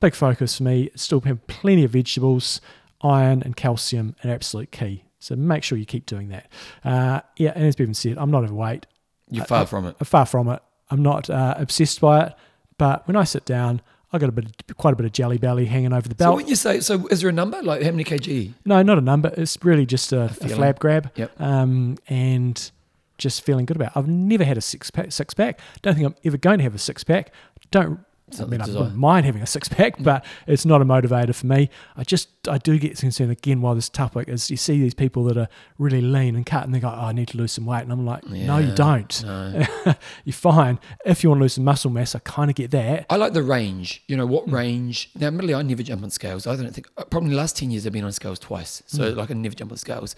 Big 0.00 0.14
focus 0.14 0.56
for 0.56 0.62
me. 0.62 0.90
Still 0.94 1.20
have 1.22 1.46
plenty 1.46 1.84
of 1.84 1.90
vegetables, 1.90 2.60
iron 3.02 3.42
and 3.42 3.56
calcium 3.56 4.16
are 4.24 4.30
absolute 4.30 4.72
key. 4.72 5.04
So 5.18 5.36
make 5.36 5.62
sure 5.62 5.76
you 5.76 5.86
keep 5.86 6.06
doing 6.06 6.28
that. 6.28 6.48
Uh, 6.84 7.20
yeah, 7.36 7.52
and 7.54 7.64
as 7.66 7.76
Bevan 7.76 7.94
said, 7.94 8.16
I'm 8.18 8.30
not 8.30 8.44
overweight. 8.44 8.86
You're 9.30 9.44
far 9.44 9.62
uh, 9.62 9.66
from 9.66 9.86
it. 9.86 9.96
Far 10.06 10.24
from 10.26 10.48
it. 10.48 10.62
I'm 10.90 11.02
not 11.02 11.28
uh, 11.28 11.54
obsessed 11.58 12.00
by 12.00 12.26
it. 12.26 12.34
But 12.78 13.06
when 13.08 13.16
I 13.16 13.24
sit 13.24 13.44
down, 13.44 13.80
I 14.12 14.18
got 14.18 14.28
a 14.28 14.32
bit, 14.32 14.44
of, 14.46 14.76
quite 14.76 14.92
a 14.92 14.96
bit 14.96 15.04
of 15.06 15.12
jelly 15.12 15.36
belly 15.38 15.66
hanging 15.66 15.92
over 15.92 16.08
the 16.08 16.14
So 16.14 16.26
belt. 16.26 16.36
when 16.36 16.46
you 16.48 16.54
say, 16.56 16.80
so 16.80 17.06
is 17.08 17.20
there 17.20 17.28
a 17.28 17.32
number? 17.32 17.62
Like 17.62 17.82
how 17.82 17.90
many 17.90 18.04
kg? 18.04 18.52
No, 18.64 18.82
not 18.82 18.98
a 18.98 19.00
number. 19.00 19.32
It's 19.36 19.58
really 19.64 19.84
just 19.84 20.12
a, 20.12 20.22
a, 20.24 20.28
feeling. 20.28 20.56
flab 20.58 20.78
grab. 20.78 21.10
Yep. 21.16 21.40
Um, 21.40 21.96
and 22.08 22.70
just 23.18 23.42
feeling 23.42 23.66
good 23.66 23.76
about. 23.76 23.88
it. 23.92 23.96
I've 23.98 24.08
never 24.08 24.44
had 24.44 24.56
a 24.56 24.60
six 24.60 24.90
pack. 24.90 25.10
Six 25.12 25.34
pack. 25.34 25.58
Don't 25.82 25.94
think 25.94 26.06
I'm 26.06 26.14
ever 26.24 26.36
going 26.36 26.58
to 26.58 26.64
have 26.64 26.74
a 26.74 26.78
six 26.78 27.02
pack. 27.04 27.32
Don't. 27.70 28.00
I 28.40 28.44
mean, 28.44 28.60
I 28.60 28.66
wouldn't 28.66 28.96
mind 28.96 29.24
having 29.24 29.40
a 29.40 29.46
six 29.46 29.68
pack, 29.68 29.94
but 30.02 30.24
it's 30.48 30.64
not 30.66 30.82
a 30.82 30.84
motivator 30.84 31.32
for 31.32 31.46
me. 31.46 31.70
I 31.96 32.02
just, 32.02 32.28
I 32.48 32.58
do 32.58 32.76
get 32.76 32.98
concerned 32.98 33.30
again 33.30 33.60
while 33.62 33.76
this 33.76 33.88
topic 33.88 34.28
is 34.28 34.50
you 34.50 34.56
see 34.56 34.80
these 34.80 34.94
people 34.94 35.22
that 35.24 35.36
are 35.36 35.48
really 35.78 36.00
lean 36.00 36.34
and 36.34 36.44
cut 36.44 36.64
and 36.64 36.74
they 36.74 36.80
go, 36.80 36.88
oh, 36.88 37.06
I 37.06 37.12
need 37.12 37.28
to 37.28 37.38
lose 37.38 37.52
some 37.52 37.66
weight. 37.66 37.82
And 37.82 37.92
I'm 37.92 38.04
like, 38.04 38.26
no, 38.26 38.58
you 38.58 38.74
don't. 38.74 39.22
No. 39.24 39.64
You're 40.24 40.32
fine. 40.32 40.80
If 41.04 41.22
you 41.22 41.30
want 41.30 41.38
to 41.38 41.44
lose 41.44 41.52
some 41.54 41.64
muscle 41.64 41.90
mass, 41.90 42.16
I 42.16 42.18
kind 42.18 42.50
of 42.50 42.56
get 42.56 42.72
that. 42.72 43.06
I 43.08 43.14
like 43.16 43.32
the 43.32 43.44
range. 43.44 44.02
You 44.08 44.16
know, 44.16 44.26
Hmm. 44.26 44.32
what 44.32 44.50
range? 44.50 45.10
Now, 45.14 45.28
admittedly, 45.28 45.54
I 45.54 45.62
never 45.62 45.84
jump 45.84 46.02
on 46.02 46.10
scales. 46.10 46.48
I 46.48 46.56
don't 46.56 46.72
think, 46.74 46.88
uh, 46.98 47.04
probably 47.04 47.30
the 47.30 47.36
last 47.36 47.56
10 47.56 47.70
years 47.70 47.86
I've 47.86 47.92
been 47.92 48.04
on 48.04 48.10
scales 48.12 48.40
twice. 48.40 48.82
So, 48.86 49.12
Hmm. 49.12 49.18
like, 49.18 49.30
I 49.30 49.34
never 49.34 49.54
jump 49.54 49.70
on 49.70 49.78
scales. 49.78 50.16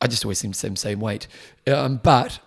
I 0.00 0.06
just 0.06 0.24
always 0.24 0.38
seem 0.38 0.52
the 0.52 0.56
same, 0.56 0.74
same 0.76 1.00
weight. 1.00 1.26
Um, 1.66 2.00
but 2.02 2.38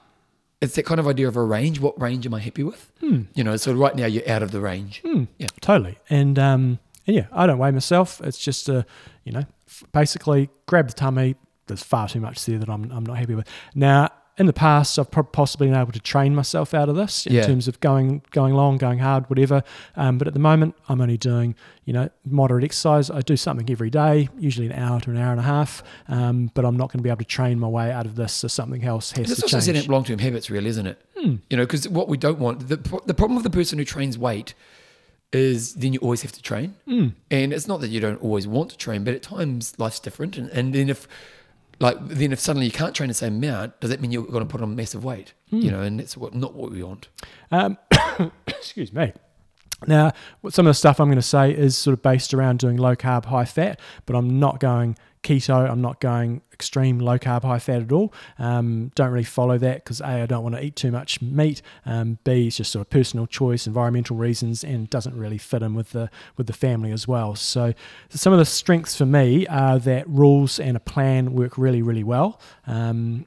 it's 0.62 0.76
that 0.76 0.84
kind 0.86 1.00
of 1.00 1.08
idea 1.08 1.28
of 1.28 1.36
a 1.36 1.44
range. 1.44 1.80
What 1.80 2.00
range 2.02 2.26
am 2.26 2.34
I 2.34 2.40
happy 2.40 2.64
with? 2.64 2.92
Hmm. 3.00 3.24
You 3.34 3.44
know, 3.44 3.56
so 3.58 3.74
right 3.74 3.96
now 3.96 4.06
you're 4.06 4.28
out 4.30 4.44
of 4.44 4.52
the 4.52 4.60
range. 4.60 5.02
Yeah. 5.38 5.48
Totally. 5.62 5.98
And 6.10 6.38
um, 6.38 6.80
and 7.08 7.16
yeah, 7.16 7.28
I 7.32 7.48
don't 7.48 7.58
weigh 7.58 7.72
myself. 7.72 8.22
It's 8.24 8.38
just 8.38 8.70
a, 8.70 8.86
you 9.24 9.32
know, 9.32 9.44
basically 9.92 10.50
grab 10.66 10.88
the 10.88 10.94
tummy. 10.94 11.36
There's 11.68 11.84
far 11.84 12.08
too 12.08 12.20
much 12.20 12.46
there 12.46 12.60
that 12.60 12.70
I'm, 12.70 12.92
I'm 12.92 13.06
not 13.06 13.18
happy 13.18 13.36
with. 13.36 13.48
Now, 13.76 14.10
in 14.40 14.46
the 14.46 14.54
past, 14.54 14.98
I've 14.98 15.12
possibly 15.12 15.68
been 15.68 15.76
able 15.76 15.92
to 15.92 16.00
train 16.00 16.34
myself 16.34 16.74
out 16.74 16.88
of 16.90 16.96
this 16.96 17.26
in 17.28 17.34
Yeah. 17.34 17.46
terms 17.46 17.68
of 17.68 17.80
going 17.82 18.22
going 18.32 18.54
long, 18.54 18.78
going 18.78 19.00
hard, 19.00 19.30
whatever. 19.30 19.64
Um, 19.96 20.18
but 20.18 20.28
at 20.28 20.34
the 20.34 20.40
moment, 20.40 20.76
I'm 20.88 21.02
only 21.02 21.18
doing 21.18 21.56
you 21.86 21.94
know 21.94 22.10
moderate 22.26 22.64
exercise. 22.64 23.12
I 23.12 23.22
do 23.22 23.36
something 23.38 23.70
every 23.70 23.90
day, 23.90 24.30
usually 24.40 24.68
an 24.68 24.74
hour 24.74 25.00
to 25.02 25.12
an 25.12 25.18
hour 25.18 25.32
and 25.32 25.40
a 25.40 25.44
half. 25.44 25.84
Um, 26.08 26.50
but 26.54 26.64
I'm 26.66 26.78
not 26.78 26.88
going 26.92 27.00
to 27.00 27.04
be 27.04 27.10
able 27.10 27.20
to 27.20 27.26
train 27.26 27.60
my 27.60 27.68
way 27.68 27.92
out 27.92 28.06
of 28.06 28.16
this. 28.16 28.34
So 28.34 28.48
something 28.48 28.84
else 28.84 29.12
has 29.12 29.30
It's 29.30 29.42
to 29.42 29.62
change. 29.62 29.84
up 29.86 29.90
long 29.90 30.06
term 30.06 30.20
habits, 30.20 30.50
really, 30.50 30.70
isn't 30.70 30.88
it? 30.88 31.02
Hmm. 31.18 31.36
You 31.50 31.58
know, 31.58 31.64
because 31.64 31.88
what 31.90 32.08
we 32.08 32.18
don't 32.18 32.40
want, 32.40 32.70
the, 32.70 32.78
the 33.06 33.14
problem 33.14 33.36
with 33.36 33.44
the 33.44 33.50
person 33.50 33.78
who 33.78 33.86
trains 33.86 34.18
weight 34.18 34.54
is 35.32 35.76
then 35.76 35.94
you 35.94 36.00
always 36.00 36.22
have 36.24 36.32
to 36.32 36.42
train. 36.42 36.76
Mm. 36.88 37.14
And 37.30 37.54
it's 37.54 37.68
not 37.68 37.82
that 37.82 37.90
you 37.90 38.00
don't 38.00 38.22
always 38.24 38.48
want 38.48 38.72
to 38.72 38.78
train, 38.78 39.04
but 39.04 39.14
at 39.14 39.22
times 39.22 39.74
life's 39.78 40.00
different. 40.00 40.38
And, 40.38 40.50
and 40.50 40.74
then 40.74 40.90
if, 40.90 41.08
like, 41.80 41.98
then 42.08 42.32
if 42.32 42.40
suddenly 42.40 42.66
you 42.66 42.72
can't 42.72 42.94
train 42.94 43.08
the 43.08 43.14
same 43.14 43.36
amount, 43.36 43.80
does 43.80 43.90
that 43.90 44.02
mean 44.02 44.12
you're 44.12 44.26
going 44.26 44.46
to 44.46 44.52
put 44.52 44.62
on 44.62 44.76
massive 44.76 45.04
weight? 45.04 45.34
Hmm. 45.50 45.60
You 45.60 45.72
know, 45.72 45.82
and 45.82 46.00
that's 46.00 46.18
what, 46.18 46.34
not 46.34 46.54
what 46.54 46.72
we 46.72 46.84
want. 46.84 47.08
Um, 47.52 47.78
excuse 48.48 48.92
me. 48.94 49.14
Now, 49.88 50.12
what 50.42 50.54
some 50.54 50.68
of 50.68 50.72
the 50.72 50.76
stuff 50.76 51.00
I'm 51.00 51.08
going 51.08 51.16
to 51.16 51.22
say 51.22 51.52
is 51.52 51.78
sort 51.78 51.94
of 51.94 52.02
based 52.02 52.34
around 52.34 52.60
doing 52.60 52.76
low 52.76 52.96
carb, 52.96 53.26
high 53.26 53.46
fat, 53.46 53.80
but 54.06 54.16
I'm 54.16 54.40
not 54.40 54.60
going 54.60 54.98
keto. 55.24 55.70
I'm 55.70 55.82
not 55.82 56.00
going 56.00 56.42
extreme 56.54 57.00
low 57.00 57.18
carb, 57.18 57.44
high 57.44 57.60
fat 57.60 57.82
at 57.82 57.92
all. 57.92 58.14
Um, 58.38 58.92
don't 58.96 59.12
really 59.12 59.24
follow 59.24 59.58
that 59.58 59.84
because 59.84 60.02
A, 60.02 60.06
I 60.24 60.26
don't 60.26 60.44
want 60.44 60.56
to 60.56 60.64
eat 60.64 60.76
too 60.76 60.92
much 60.92 61.22
meat. 61.22 61.62
Um, 61.86 62.18
B, 62.24 62.48
it's 62.48 62.58
just 62.58 62.72
sort 62.72 62.82
of 62.82 62.90
personal 62.90 63.28
choice, 63.28 63.66
environmental 63.68 64.16
reasons, 64.18 64.64
and 64.64 64.90
doesn't 64.90 65.16
really 65.16 65.38
fit 65.38 65.62
in 65.62 65.74
with 65.74 65.92
the 65.92 66.10
with 66.38 66.48
the 66.48 66.54
family 66.54 66.92
as 66.92 67.08
well. 67.08 67.36
So, 67.36 67.74
some 68.10 68.34
of 68.34 68.40
the 68.40 68.46
strengths 68.46 68.96
for 68.96 69.06
me 69.06 69.48
are 69.48 69.80
that 69.80 70.08
rules 70.10 70.60
and 70.60 70.76
a 70.76 70.80
plan 70.82 71.34
work 71.34 71.58
really, 71.58 71.82
really 71.82 72.04
well. 72.04 72.40
Um, 72.68 73.24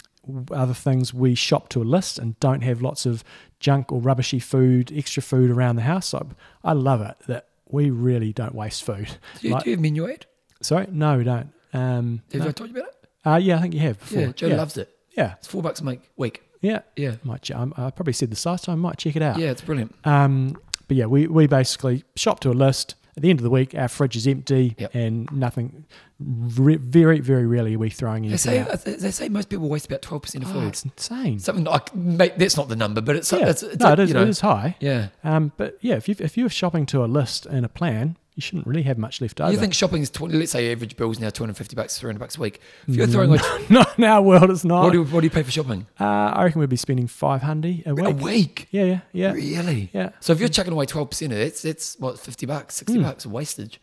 other 0.53 0.75
things 0.75 1.13
we 1.13 1.35
shop 1.35 1.69
to 1.71 1.83
a 1.83 1.85
list 1.85 2.19
and 2.19 2.39
don't 2.39 2.61
have 2.63 2.81
lots 2.81 3.07
of 3.07 3.25
junk 3.59 3.91
or 3.91 4.01
rubbishy 4.01 4.39
food, 4.39 4.93
extra 4.95 5.21
food 5.23 5.51
around 5.51 5.77
the 5.77 5.83
house. 5.83 6.15
I, 6.15 6.23
I 6.63 6.75
love 6.75 7.01
it 7.01 7.17
that 7.27 7.49
we 7.69 7.91
really 7.91 8.33
don't 8.33 8.55
waste 8.55 8.85
food. 8.85 9.09
Do 9.41 9.49
you, 9.49 9.55
Like- 9.55 9.65
do 9.65 9.71
you 9.71 9.77
have 9.77 9.81
menu 9.83 10.07
aid? 10.07 10.27
Sorry, 10.61 10.87
no, 10.93 11.19
we 11.19 11.25
don't. 11.25 11.49
Um, 11.73 12.23
Have 12.33 12.43
no. 12.43 12.49
I 12.49 12.53
told 12.53 12.71
you 12.71 12.77
about 12.77 12.89
it? 12.91 13.09
uh, 13.25 13.37
yeah, 13.43 13.57
I 13.59 13.61
think 13.63 13.75
you 13.75 13.81
have 13.81 13.99
before. 13.99 14.21
Yeah, 14.21 14.33
Joe 14.33 14.47
yeah. 14.49 14.57
loves 14.57 14.77
it. 14.77 14.89
Yeah, 15.17 15.35
It's 15.39 15.49
four 15.49 15.63
bucks 15.63 15.81
a 15.81 15.85
make, 15.85 16.01
week. 16.17 16.43
yeah. 16.63 16.81
Yeah. 16.97 17.17
Might 17.23 17.51
I 17.51 17.91
probably 17.91 18.13
said 18.15 18.31
this 18.31 18.45
last 18.47 18.65
time. 18.65 18.79
Might 18.79 18.97
check 18.99 19.15
it 19.17 19.23
out. 19.23 19.39
Yeah, 19.39 19.51
it's 19.51 19.61
brilliant. 19.63 19.95
Um, 20.05 20.57
but 20.89 20.97
yeah, 20.97 21.07
we, 21.07 21.27
we 21.27 21.47
basically 21.47 22.05
shop 22.17 22.41
to 22.41 22.51
a 22.51 22.53
list. 22.53 22.95
At 23.15 23.23
the 23.23 23.29
end 23.29 23.41
of 23.41 23.45
the 23.45 23.51
week, 23.51 23.75
our 23.75 23.89
fridge 23.89 24.17
is 24.17 24.27
empty 24.27 24.75
Yep. 24.79 24.95
and 24.95 25.31
nothing. 25.33 25.85
Re- 26.19 26.77
very, 26.77 27.21
very 27.21 27.45
rarely 27.47 27.75
are 27.75 27.79
we 27.79 27.91
throwing 27.91 28.27
They 28.27 28.39
say, 28.39 28.61
out. 28.61 28.85
they 28.87 29.11
say 29.11 29.29
most 29.29 29.51
people 29.51 29.69
waste 29.69 29.85
about 29.85 30.01
12% 30.01 30.37
of 30.37 30.49
Oh, 30.49 30.53
food. 30.61 30.69
it's 30.69 30.83
insane. 30.85 31.39
Something 31.39 31.65
like, 31.65 31.95
mate, 31.95 32.39
that's 32.39 32.57
not 32.57 32.71
the 32.71 32.77
number, 32.77 33.03
but 33.03 33.17
it's, 33.17 33.31
yeah. 33.31 33.51
it's, 33.51 33.63
it's 33.63 33.81
no, 33.83 33.93
it 33.93 33.99
is, 33.99 34.09
you 34.09 34.15
know, 34.15 34.23
it 34.23 34.29
is 34.31 34.41
high. 34.41 34.77
Yeah. 34.81 35.09
Um, 35.25 35.53
but 35.59 35.77
yeah, 35.83 35.97
if 35.97 36.09
you 36.09 36.15
if 36.21 36.39
you're 36.39 36.49
shopping 36.49 36.87
to 36.87 37.05
a 37.05 37.07
list 37.07 37.45
and 37.45 37.67
a 37.67 37.69
plan, 37.69 38.17
you 38.35 38.41
shouldn't 38.41 38.67
really 38.67 38.83
have 38.83 38.97
much 38.99 39.21
left 39.21 39.41
over. 39.41 39.53
You 39.53 39.59
think 39.59 39.75
shopping 39.75 40.01
is 40.03 40.11
20, 40.11 40.35
let's 40.39 40.53
say 40.53 40.73
average 40.73 40.97
bill's 40.97 41.21
now 41.21 41.29
250 41.31 41.77
bucks, 41.77 41.99
300 41.99 42.19
bucks 42.19 42.37
a 42.37 42.41
week. 42.41 42.61
If 42.89 42.97
you're 42.97 43.07
throwing 43.07 43.31
away, 43.31 43.41
not 43.71 43.99
in 43.99 44.05
our 44.05 44.23
world, 44.23 44.51
it's 44.51 44.65
not. 44.65 44.85
what, 44.85 44.93
do 44.93 44.99
you, 44.99 45.05
what 45.05 45.21
do 45.21 45.27
you 45.27 45.31
pay 45.31 45.43
for 45.43 45.51
shopping? 45.51 45.87
uh, 46.01 46.05
I 46.05 46.45
reckon 46.45 46.61
we'd 46.61 46.71
be 46.71 46.77
spending 46.77 47.07
five 47.07 47.43
hundred 47.43 47.83
a 47.87 47.95
week. 47.95 48.07
A 48.07 48.11
week? 48.11 48.69
Yeah, 48.71 48.85
yeah, 48.85 49.01
yeah, 49.13 49.33
Really? 49.33 49.91
yeah, 49.93 50.11
So 50.21 50.33
if 50.33 50.41
you're 50.41 50.49
chucking 50.49 50.73
away 50.73 50.87
12% 50.87 51.27
of 51.27 51.33
it, 51.33 51.37
that's, 51.45 51.63
that's 51.63 51.99
what, 51.99 52.19
50 52.19 52.47
bucks, 52.47 52.75
60 52.77 52.97
Hmm. 52.97 53.03
bucks 53.03 53.25
of 53.27 53.33
wastage. 53.33 53.81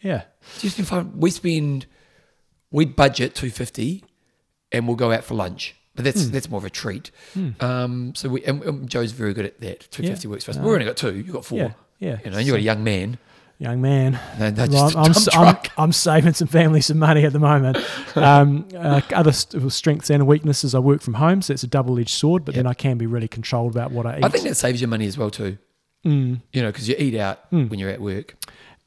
yeah. 0.00 0.22
So 0.54 0.62
you 0.62 0.70
spend 0.70 0.88
five, 0.88 1.06
we 1.14 1.30
spend, 1.30 1.86
we 2.70 2.84
budget 2.86 3.34
250 3.34 4.04
and 4.72 4.86
we'll 4.86 4.96
go 4.96 5.12
out 5.12 5.24
for 5.24 5.34
lunch. 5.34 5.74
But 5.94 6.04
that's 6.04 6.26
Hmm. 6.26 6.32
that's 6.32 6.50
more 6.50 6.58
of 6.58 6.64
a 6.64 6.70
treat. 6.70 7.10
Um, 7.60 8.14
so 8.14 8.28
we 8.28 8.44
and, 8.44 8.62
and 8.64 8.88
Joe's 8.88 9.12
very 9.12 9.32
good 9.32 9.46
at 9.46 9.60
that. 9.60 9.80
250 9.90 10.28
Yeah. 10.28 10.30
works 10.30 10.44
for 10.44 10.50
us. 10.50 10.56
No. 10.58 10.64
We've 10.64 10.72
only 10.74 10.84
got 10.84 10.96
two. 10.98 11.14
You've 11.16 11.32
got 11.32 11.44
four. 11.46 11.58
Yeah, 11.58 11.72
yeah. 11.98 12.18
You 12.22 12.30
know, 12.32 12.38
you've 12.38 12.52
got 12.52 12.58
a 12.58 12.62
young 12.62 12.84
man. 12.84 13.16
Young 13.58 13.80
man. 13.80 14.20
No, 14.38 14.52
Well, 14.68 14.88
I'm, 14.88 14.96
I'm, 15.06 15.10
a 15.10 15.14
dump 15.14 15.64
s- 15.64 15.70
I'm. 15.78 15.92
Saving 15.92 16.34
some 16.34 16.46
family 16.48 16.82
some 16.82 16.98
money 16.98 17.24
at 17.24 17.32
the 17.32 17.38
moment. 17.38 17.78
Um, 18.16 18.66
uh, 18.74 19.00
other 19.14 19.32
st- 19.32 19.70
strengths 19.72 20.08
and 20.10 20.26
weaknesses, 20.26 20.74
I 20.74 20.78
work 20.78 21.02
from 21.02 21.14
home, 21.14 21.42
so 21.42 21.52
it's 21.52 21.62
a 21.62 21.66
double 21.66 21.98
edged 21.98 22.10
sword, 22.10 22.44
but 22.46 22.54
then 22.54 22.66
I 22.66 22.72
can 22.72 22.96
be 22.96 23.04
really 23.06 23.28
controlled 23.28 23.72
about 23.72 23.90
what 23.92 24.06
I 24.06 24.18
eat. 24.18 24.24
I 24.24 24.28
think 24.30 24.44
that 24.44 24.54
saves 24.54 24.80
you 24.80 24.86
money 24.88 25.06
as 25.06 25.18
well 25.18 25.30
too. 25.30 25.58
Mm. 26.04 26.40
You 26.52 26.62
know, 26.62 26.68
because 26.68 26.88
you 26.88 26.94
eat 26.98 27.14
out 27.14 27.40
Hmm. 27.50 27.64
when 27.68 27.78
you're 27.78 27.90
at 27.90 28.00
work. 28.00 28.36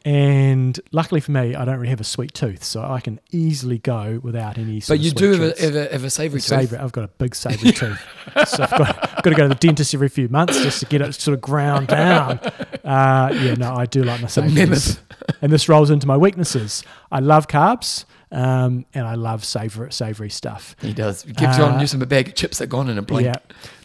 And 0.05 0.80
luckily 0.91 1.20
for 1.20 1.32
me, 1.32 1.53
I 1.55 1.65
don't 1.65 1.76
really 1.78 1.89
have 1.89 1.99
a 1.99 2.05
sweet 2.05 2.34
tooth, 2.34 2.63
so 2.63 2.82
I 2.82 3.01
can 3.01 3.20
easily 3.32 3.78
go 3.80 4.20
without 4.24 4.57
any 4.57 4.82
But 4.88 4.99
you 4.99 5.11
do 5.11 5.32
have 5.34 5.41
a, 5.41 5.61
have 5.61 5.76
a, 5.76 5.91
have 5.91 6.03
a 6.05 6.09
savoury 6.09 6.39
tooth. 6.39 6.47
Savoury. 6.47 6.80
I've 6.80 6.91
got 6.93 7.03
a 7.03 7.09
big 7.09 7.36
savoury 7.36 7.72
tooth. 7.74 8.01
So 8.47 8.63
I've 8.63 8.70
got, 8.72 9.09
got 9.22 9.32
to 9.32 9.36
go 9.36 9.43
to 9.43 9.49
the 9.49 9.55
dentist 9.55 9.93
every 9.93 10.09
few 10.09 10.30
months 10.30 10.61
just 10.61 10.80
to 10.80 10.86
get 10.86 11.01
it 11.01 11.13
sort 11.13 11.34
of 11.36 11.41
ground 11.41 11.88
down. 11.88 12.39
Uh, 12.84 13.30
yeah, 13.41 13.55
no, 13.55 13.74
I 13.74 13.86
do 13.86 14.03
like 14.03 14.20
my 14.22 14.26
It's 14.26 14.34
savouries. 14.34 14.99
And 15.41 15.51
this 15.51 15.70
rolls 15.70 15.89
into 15.89 16.07
my 16.07 16.17
weaknesses. 16.17 16.84
I 17.11 17.20
love 17.20 17.47
carbs 17.47 18.05
um, 18.32 18.86
and 18.93 19.05
I 19.05 19.15
love 19.15 19.43
savoury, 19.45 19.91
savoury 19.91 20.30
stuff. 20.30 20.76
He 20.82 20.93
does. 20.93 21.24
He 21.24 21.34
gives 21.34 21.59
on 21.59 21.76
Uh, 21.76 21.82
you 21.82 21.88
some 21.88 22.01
a 22.01 22.05
bag 22.05 22.30
of 22.30 22.36
chips 22.36 22.57
that 22.59 22.67
gone 22.67 22.89
in 22.89 22.97
a 22.97 23.01
blink. 23.01 23.26
Yeah. 23.26 23.36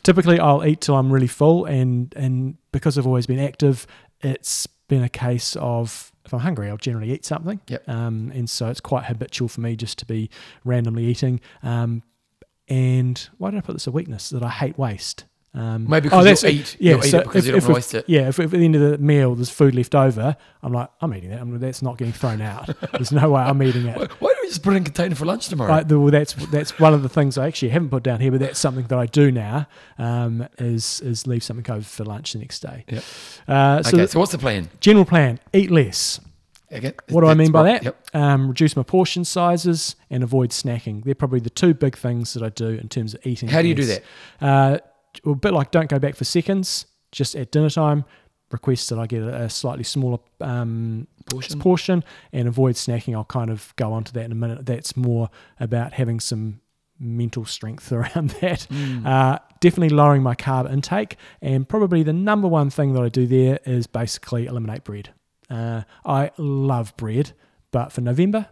Typically, 0.03 0.39
I'll 0.39 0.65
eat 0.65 0.81
till 0.83 0.97
I'm 0.97 1.13
really 1.13 1.27
full, 1.27 1.65
and 1.65 2.13
and 2.17 2.57
because 2.73 2.99
I've 2.99 3.07
always 3.07 3.27
been 3.27 3.39
active, 3.41 3.87
it's 4.21 4.67
been 4.89 5.03
a 5.03 5.09
case 5.09 5.57
of 5.57 6.13
if 6.27 6.33
I'm 6.33 6.41
hungry, 6.41 6.69
I'll 6.69 6.77
generally 6.77 7.13
eat 7.13 7.25
something. 7.25 7.61
Yep. 7.69 7.89
Um, 7.89 8.33
and 8.35 8.49
so 8.49 8.69
it's 8.69 8.81
quite 8.81 9.05
habitual 9.05 9.49
for 9.49 9.61
me 9.61 9.77
just 9.77 9.99
to 9.99 10.07
be 10.07 10.31
randomly 10.65 11.05
eating. 11.05 11.41
Um, 11.63 12.03
and 12.69 13.29
why 13.39 13.51
did 13.51 13.59
I 13.59 13.61
put 13.61 13.73
this 13.75 13.87
a 13.87 13.91
weakness? 13.91 14.31
That 14.31 14.43
I 14.43 14.51
hate 14.51 14.79
waste. 14.79 15.25
Um, 15.57 15.89
Maybe 15.89 16.09
because 16.09 16.25
that's 16.25 16.43
you'll 16.43 16.51
eat, 16.53 16.77
you'll 16.81 16.99
eat 17.05 17.11
so 17.11 17.19
it 17.21 17.25
because 17.27 17.45
if- 17.45 17.47
you 17.47 17.53
don't 17.53 17.59
if 17.59 17.63
want 17.63 17.67
to 17.67 17.69
we- 17.69 17.75
waste 17.77 17.95
it. 17.95 18.05
Yeah, 18.09 18.29
if, 18.29 18.41
if 18.41 18.47
at 18.53 18.59
the 18.59 18.65
end 18.65 18.75
of 18.75 18.81
the 18.91 18.99
meal 18.99 19.37
there's 19.37 19.51
food 19.51 19.73
left 19.77 19.95
over, 19.95 20.37
I'm 20.65 20.73
like, 20.73 20.89
I'm 21.01 21.15
eating 21.15 21.31
that. 21.31 21.41
I'm, 21.41 21.57
that's 21.61 21.81
not 21.81 21.97
getting 21.97 22.13
thrown 22.13 22.41
out. 22.43 22.71
There's 22.93 23.13
no 23.13 23.31
way 23.31 23.43
I'm 23.43 23.63
eating 23.63 23.87
it. 23.87 23.97
Why, 23.97 24.07
why 24.19 24.33
don't 24.33 24.43
we 24.43 24.49
just 24.49 24.65
put 24.65 24.73
it 24.73 24.79
in 24.79 24.83
a 24.83 24.87
container 24.87 25.15
for 25.15 25.27
lunch 25.27 25.49
tomorrow? 25.49 25.71
Right, 25.71 25.87
well, 25.87 26.11
that's 26.11 26.33
that's 26.47 26.77
one 26.81 26.93
of 26.93 27.05
the 27.05 27.09
things 27.09 27.39
I 27.39 27.47
actually 27.47 27.69
haven't 27.69 27.91
put 27.91 28.03
down 28.03 28.19
here, 28.21 28.33
but 28.33 28.41
that's 28.41 28.59
something 28.59 28.85
that 28.89 28.99
I 28.99 29.07
do 29.07 29.31
now. 29.31 29.69
Um, 29.97 30.49
is 30.59 31.01
is 31.03 31.25
leave 31.29 31.45
something 31.45 31.73
over 31.73 31.85
for 31.85 32.03
lunch 32.05 32.33
the 32.33 32.41
next 32.41 32.59
day. 32.59 32.85
Yep. 32.89 33.05
Uh, 33.47 33.83
so 33.85 33.97
okay, 33.97 34.07
so 34.09 34.19
what's 34.19 34.33
the 34.33 34.39
plan? 34.39 34.69
general 34.81 35.05
plan: 35.05 35.39
eat 35.53 35.71
less. 35.71 36.19
Okay. 36.75 36.93
What 37.09 37.21
do 37.21 37.29
I 37.29 37.35
mean 37.35 37.53
by 37.53 37.63
right. 37.63 37.83
that? 37.83 37.85
Yep. 37.85 38.15
Um, 38.15 38.49
reduce 38.49 38.77
my 38.77 38.83
portion 38.83 39.25
sizes 39.25 39.97
and 40.11 40.23
avoid 40.23 40.51
snacking. 40.51 41.05
They're 41.05 41.15
probably 41.15 41.41
the 41.41 41.51
two 41.51 41.75
big 41.75 41.97
things 41.97 42.35
that 42.35 42.43
I 42.43 42.49
do 42.49 42.69
in 42.69 42.89
terms 42.89 43.15
of 43.15 43.25
eating. 43.27 43.49
How 43.49 43.63
do 43.63 43.69
you 43.69 43.75
do 43.75 43.87
that? 43.87 44.03
Uh, 44.41 44.79
well, 45.25 45.35
a 45.35 45.37
bit 45.37 45.53
like 45.53 45.71
don't 45.71 45.89
go 45.89 45.99
back 45.99 46.17
for 46.17 46.25
seconds. 46.25 46.87
Just 47.13 47.37
at 47.37 47.53
dinner 47.53 47.71
time, 47.71 48.05
request 48.51 48.91
that 48.91 48.99
I 48.99 49.07
get 49.07 49.23
a, 49.23 49.43
a 49.43 49.51
slightly 49.51 49.85
smaller 49.85 50.19
um, 50.41 51.07
Portion? 51.27 51.61
portion 51.61 52.05
and 52.33 52.49
avoid 52.49 52.75
snacking. 52.75 53.15
I'll 53.15 53.25
kind 53.25 53.51
of 53.51 53.73
go 53.77 53.93
on 53.93 54.05
to 54.05 54.13
that 54.15 54.25
in 54.25 54.33
a 54.33 54.35
minute. 54.35 54.67
That's 54.67 54.97
more 54.97 55.31
about 55.59 55.93
having 55.95 56.21
some 56.21 56.61
mental 56.99 57.45
strength 57.45 57.91
around 57.99 58.31
that. 58.41 58.67
Mm. 58.71 59.07
Uh, 59.07 59.39
definitely 59.61 59.95
lowering 59.95 60.23
my 60.23 60.35
carb 60.35 60.71
intake, 60.71 61.17
and 61.41 61.69
probably 61.69 62.03
the 62.03 62.13
number 62.13 62.49
one 62.49 62.71
thing 62.71 62.93
that 62.95 63.03
I 63.03 63.09
do 63.09 63.27
there 63.27 63.59
is 63.65 63.87
basically 63.87 64.47
eliminate 64.47 64.85
bread. 64.85 65.11
Uh, 65.55 65.83
I 66.05 66.31
love 66.39 66.97
bread, 66.97 67.33
but 67.71 67.93
for 67.93 68.01
November, 68.01 68.49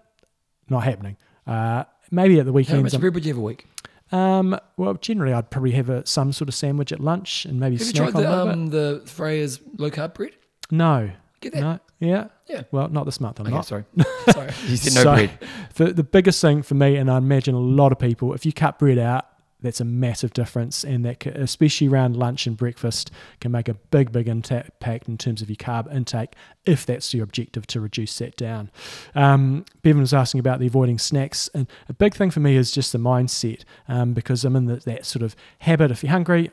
not 0.68 0.84
happening. 0.84 1.16
Uh, 1.46 1.84
maybe 2.10 2.38
at 2.38 2.46
the 2.46 2.52
weekend. 2.52 2.76
How 2.76 2.82
weekends. 2.82 2.92
much 2.92 2.94
I'm- 2.94 3.00
bread 3.00 3.14
would 3.14 3.24
you 3.24 3.32
have 3.34 3.38
a 3.38 3.44
week? 3.44 3.66
um, 4.12 4.58
well, 4.76 4.94
generally, 4.94 5.32
I'd 5.32 5.50
probably 5.50 5.72
have 5.72 5.88
a, 5.88 6.06
some 6.06 6.32
sort 6.32 6.48
of 6.48 6.54
sandwich 6.54 6.92
at 6.92 7.00
lunch 7.00 7.44
and 7.46 7.58
maybe 7.58 7.76
Have 7.76 7.86
you 7.86 7.92
snack 7.92 8.10
tried 8.12 8.14
on 8.16 8.22
the 8.22 8.28
a 8.28 8.36
little 8.36 8.48
um, 8.52 8.66
the 8.68 9.02
Freya's 9.06 9.60
low 9.78 9.90
carb 9.90 10.14
bread? 10.14 10.32
No, 10.70 11.10
Get 11.40 11.52
that. 11.54 11.60
no, 11.60 11.78
yeah, 11.98 12.26
Yeah. 12.48 12.62
Well, 12.70 12.88
not 12.88 13.04
this 13.06 13.20
month. 13.20 13.40
I'm 13.40 13.46
Okay, 13.46 13.54
not. 13.56 13.66
sorry. 13.66 13.84
sorry. 14.30 14.50
You 14.66 14.76
said 14.76 14.94
no 14.94 15.02
So- 15.02 15.14
bread. 15.14 15.30
The 15.74 15.92
the 15.94 16.04
biggest 16.04 16.40
thing 16.40 16.62
for 16.62 16.74
me, 16.74 16.96
and 16.96 17.10
I 17.10 17.16
imagine 17.18 17.54
a 17.54 17.58
lot 17.60 17.90
of 17.92 17.98
people, 17.98 18.34
if 18.34 18.44
you 18.46 18.52
cut 18.52 18.78
bread 18.78 18.98
out, 18.98 19.26
that's 19.62 19.80
a 19.80 19.84
massive 19.84 20.32
difference, 20.32 20.84
and 20.84 21.04
that 21.04 21.24
especially 21.26 21.88
around 21.88 22.16
lunch 22.16 22.46
and 22.46 22.56
breakfast 22.56 23.10
can 23.40 23.52
make 23.52 23.68
a 23.68 23.74
big, 23.74 24.12
big 24.12 24.28
impact 24.28 25.08
in 25.08 25.18
terms 25.18 25.42
of 25.42 25.48
your 25.48 25.56
carb 25.56 25.92
intake, 25.92 26.34
if 26.64 26.84
that's 26.84 27.14
your 27.14 27.24
objective 27.24 27.66
to 27.68 27.80
reduce 27.80 28.18
that 28.18 28.36
down. 28.36 28.70
Um, 29.14 29.64
Bevan 29.82 30.00
was 30.00 30.14
asking 30.14 30.40
about 30.40 30.60
the 30.60 30.66
avoiding 30.66 30.98
snacks, 30.98 31.48
and 31.54 31.66
a 31.88 31.94
big 31.94 32.14
thing 32.14 32.30
for 32.30 32.40
me 32.40 32.56
is 32.56 32.70
just 32.70 32.92
the 32.92 32.98
mindset, 32.98 33.64
um, 33.88 34.12
because 34.12 34.44
I'm 34.44 34.56
in 34.56 34.66
the, 34.66 34.76
that 34.76 35.06
sort 35.06 35.22
of 35.22 35.34
habit. 35.60 35.90
If 35.90 36.02
you're 36.02 36.12
hungry, 36.12 36.50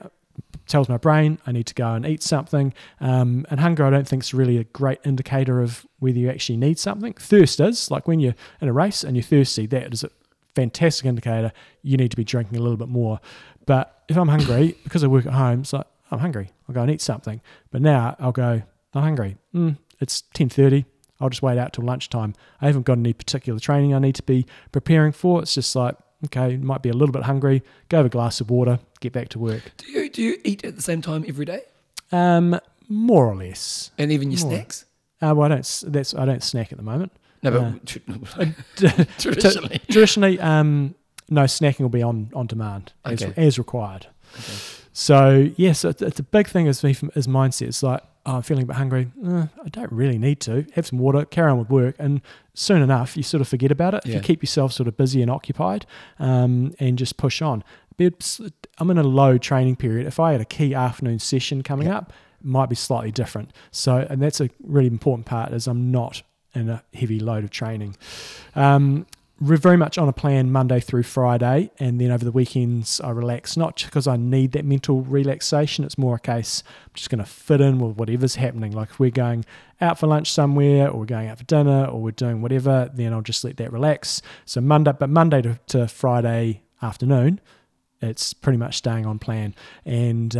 tells 0.68 0.88
my 0.88 0.97
brain 0.97 1.39
I 1.45 1.51
need 1.51 1.66
to 1.68 1.74
go 1.74 1.93
and 1.93 2.05
eat 2.05 2.24
something. 2.24 2.74
Um, 3.01 3.45
and 3.49 3.60
hunger, 3.60 3.86
I 3.86 3.89
don't 3.89 4.07
think 4.07 4.24
is 4.24 4.34
really 4.34 4.57
a 4.57 4.64
great 4.66 4.99
indicator 5.03 5.62
of 5.62 5.86
whether 5.99 6.18
you 6.18 6.30
actually 6.30 6.57
need 6.57 6.80
something. 6.80 7.14
Thirst 7.14 7.60
is 7.60 7.91
like 7.91 8.07
when 8.07 8.20
you're 8.20 8.36
in 8.62 8.68
a 8.68 8.74
race 8.74 9.03
and 9.03 9.18
you're 9.18 9.24
thirsty. 9.24 9.66
That 9.66 9.93
is 9.93 10.03
a 10.03 10.12
fantastic 10.55 11.05
indicator. 11.05 11.51
You 11.81 11.97
need 11.97 12.11
to 12.11 12.17
be 12.17 12.23
drinking 12.23 12.57
a 12.57 12.61
little 12.61 12.77
bit 12.77 12.89
more. 12.89 13.19
But 13.65 14.03
if 14.09 14.17
I'm 14.17 14.27
hungry, 14.27 14.75
because 14.83 15.03
I 15.03 15.07
work 15.07 15.25
at 15.25 15.33
home, 15.33 15.61
it's 15.61 15.73
like 15.73 15.87
I'm 16.11 16.19
hungry. 16.19 16.49
I'll 16.67 16.75
go 16.75 16.81
and 16.81 16.91
eat 16.91 17.01
something. 17.01 17.41
But 17.71 17.81
now 17.81 18.15
I'll 18.19 18.31
go. 18.31 18.61
I'm 18.93 19.03
hungry. 19.03 19.37
Mm, 19.53 19.77
it's 19.99 20.21
ten 20.33 20.49
thirty. 20.49 20.85
I'll 21.21 21.29
just 21.29 21.41
wait 21.41 21.57
out 21.57 21.73
till 21.73 21.83
lunchtime. 21.85 22.33
I 22.61 22.67
haven't 22.67 22.83
got 22.85 22.97
any 22.97 23.13
particular 23.13 23.59
training 23.59 23.93
I 23.93 23.99
need 23.99 24.15
to 24.15 24.23
be 24.23 24.45
preparing 24.71 25.11
for. 25.11 25.41
It's 25.41 25.53
just 25.53 25.75
like 25.75 25.95
okay, 26.25 26.57
might 26.57 26.81
be 26.81 26.89
a 26.89 26.93
little 26.93 27.13
bit 27.13 27.23
hungry, 27.23 27.63
go 27.87 27.95
have 27.97 28.05
a 28.05 28.09
glass 28.09 28.41
of 28.41 28.49
water, 28.49 28.77
get 28.99 29.13
back 29.13 29.29
to 29.29 29.39
work. 29.39 29.71
Do 29.77 29.89
you 29.91 30.09
do 30.09 30.21
you 30.21 30.37
eat 30.43 30.65
at 30.65 30.75
the 30.75 30.81
same 30.81 31.01
time 31.01 31.23
every 31.27 31.45
day, 31.45 31.61
Um, 32.11 32.59
more 32.89 33.25
or 33.27 33.35
less. 33.35 33.91
and 33.97 34.11
even 34.11 34.29
your 34.31 34.41
More. 34.41 34.51
snacks? 34.51 34.85
Uh, 35.21 35.33
well, 35.35 35.45
I 35.45 35.55
don't. 35.55 35.83
That's 35.87 36.13
I 36.15 36.25
don't 36.25 36.41
snack 36.43 36.71
at 36.71 36.77
the 36.77 36.83
moment. 36.83 37.11
No, 37.43 37.51
but 37.51 37.97
Uh, 38.37 38.45
tr- 38.75 39.03
traditionally. 39.17 39.79
Traditionally, 39.89 40.39
um, 40.39 40.95
no 41.29 41.43
snacking 41.43 41.79
will 41.81 41.89
be 41.89 42.03
on 42.03 42.29
on 42.33 42.47
demand 42.47 42.93
as, 43.05 43.21
Okay. 43.23 43.33
as 43.47 43.57
required. 43.57 44.07
Okay. 44.35 44.53
So 44.93 45.49
yes, 45.55 45.85
it's, 45.85 46.01
it's 46.01 46.19
a 46.19 46.23
big 46.23 46.47
thing 46.47 46.67
as 46.67 46.83
me 46.83 46.91
is 47.15 47.27
mindset. 47.27 47.67
It's 47.67 47.83
like 47.83 48.01
oh, 48.25 48.35
I'm 48.37 48.41
feeling 48.41 48.63
a 48.63 48.67
bit 48.67 48.75
hungry. 48.75 49.11
Uh, 49.25 49.47
I 49.63 49.69
don't 49.69 49.91
really 49.91 50.17
need 50.17 50.39
to 50.41 50.65
have 50.73 50.85
some 50.87 50.99
water, 50.99 51.23
carry 51.25 51.49
on 51.51 51.57
with 51.59 51.69
work, 51.69 51.95
and 51.99 52.21
soon 52.53 52.81
enough 52.81 53.15
you 53.15 53.23
sort 53.23 53.39
of 53.41 53.47
forget 53.47 53.71
about 53.71 53.93
it. 53.93 54.01
If 54.05 54.13
you 54.15 54.19
keep 54.19 54.41
yourself 54.43 54.73
sort 54.73 54.87
of 54.87 54.97
busy 54.97 55.21
and 55.21 55.31
occupied, 55.31 55.85
um, 56.19 56.73
and 56.79 56.97
just 56.97 57.15
push 57.17 57.41
on. 57.41 57.63
I'm 58.77 58.89
in 58.89 58.97
a 58.97 59.03
low 59.03 59.37
training 59.37 59.75
period. 59.75 60.07
If 60.07 60.19
I 60.19 60.31
had 60.31 60.41
a 60.41 60.45
key 60.45 60.73
afternoon 60.73 61.19
session 61.19 61.63
coming 61.63 61.87
Yeah. 61.87 61.97
up, 61.97 62.13
it 62.39 62.45
might 62.45 62.69
be 62.69 62.75
slightly 62.75 63.11
different. 63.11 63.51
So, 63.71 64.07
and 64.09 64.21
that's 64.21 64.39
a 64.39 64.49
really 64.63 64.87
important 64.87 65.25
part 65.25 65.51
is 65.53 65.67
I'm 65.67 65.91
not 65.91 66.21
in 66.53 66.69
a 66.69 66.83
heavy 66.93 67.19
load 67.19 67.43
of 67.43 67.49
training. 67.49 67.95
Um, 68.55 69.05
we're 69.41 69.57
very 69.57 69.77
much 69.77 69.97
on 69.97 70.09
a 70.09 70.13
plan 70.13 70.51
Monday 70.51 70.81
through 70.81 71.03
Friday, 71.03 71.71
and 71.79 71.99
then 71.99 72.11
over 72.11 72.25
the 72.25 72.31
weekends 72.31 72.99
I 72.99 73.11
relax. 73.11 73.55
Not 73.55 73.81
because 73.85 74.05
I 74.05 74.17
need 74.17 74.51
that 74.51 74.65
mental 74.65 75.01
relaxation; 75.01 75.85
it's 75.85 75.97
more 75.97 76.15
a 76.15 76.19
case 76.19 76.61
I'm 76.87 76.91
just 76.93 77.09
going 77.09 77.19
to 77.19 77.29
fit 77.29 77.61
in 77.61 77.79
with 77.79 77.95
whatever's 77.95 78.35
happening. 78.35 78.73
Like 78.73 78.89
if 78.89 78.99
we're 78.99 79.11
going 79.11 79.45
out 79.79 79.97
for 79.97 80.07
lunch 80.07 80.29
somewhere, 80.31 80.89
or 80.89 80.99
we're 80.99 81.05
going 81.05 81.29
out 81.29 81.37
for 81.37 81.45
dinner, 81.45 81.85
or 81.85 82.01
we're 82.01 82.11
doing 82.11 82.41
whatever, 82.41 82.91
then 82.93 83.13
I'll 83.13 83.21
just 83.21 83.45
let 83.45 83.55
that 83.57 83.71
relax. 83.71 84.21
So 84.43 84.59
Monday, 84.59 84.91
but 84.99 85.09
Monday 85.09 85.41
to, 85.43 85.59
to 85.67 85.87
Friday 85.87 86.63
afternoon, 86.81 87.39
it's 88.01 88.33
pretty 88.33 88.57
much 88.57 88.75
staying 88.75 89.05
on 89.05 89.19
plan, 89.19 89.55
and 89.85 90.35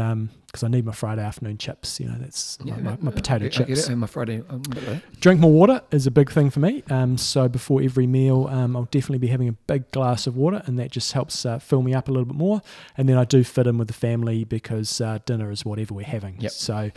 because 0.50 0.64
I 0.64 0.68
need 0.68 0.86
my 0.86 0.92
Friday 0.92 1.22
afternoon 1.22 1.58
chips, 1.60 2.00
you 2.00 2.08
know, 2.08 2.16
that's 2.20 2.58
my, 2.64 2.76
my, 2.78 2.98
my 3.02 3.12
potato 3.12 3.46
I, 3.46 3.48
I 3.48 3.50
chips. 3.50 3.88
And 3.88 4.00
my 4.00 4.08
Friday. 4.08 4.42
um, 4.50 4.62
bit 4.62 4.88
like 4.88 5.04
that. 5.04 5.20
drink 5.22 5.40
more 5.40 5.52
water 5.52 5.82
is 5.92 6.08
a 6.08 6.12
big 6.12 6.32
thing 6.32 6.50
for 6.50 6.60
me. 6.60 6.84
Um, 6.90 7.18
so 7.18 7.48
before 7.48 7.82
every 7.84 8.08
meal, 8.08 8.48
um, 8.48 8.76
I'll 8.76 8.86
definitely 8.86 9.20
be 9.20 9.28
having 9.28 9.48
a 9.48 9.52
big 9.54 9.92
glass 9.92 10.26
of 10.26 10.36
water, 10.36 10.64
and 10.66 10.80
that 10.80 10.92
just 10.92 11.12
helps 11.12 11.46
uh, 11.46 11.60
fill 11.60 11.84
me 11.84 11.94
up 11.94 12.08
a 12.08 12.12
little 12.12 12.26
bit 12.26 12.36
more. 12.36 12.62
And 12.98 13.08
then 13.08 13.18
I 13.18 13.26
do 13.26 13.44
fit 13.44 13.68
in 13.68 13.78
with 13.78 13.88
the 13.88 13.94
family 13.94 14.44
because 14.44 15.00
uh, 15.02 15.20
dinner 15.26 15.52
is 15.52 15.64
whatever 15.64 15.94
we're 15.94 16.06
having. 16.06 16.40
Yep. 16.40 16.52
So 16.52 16.92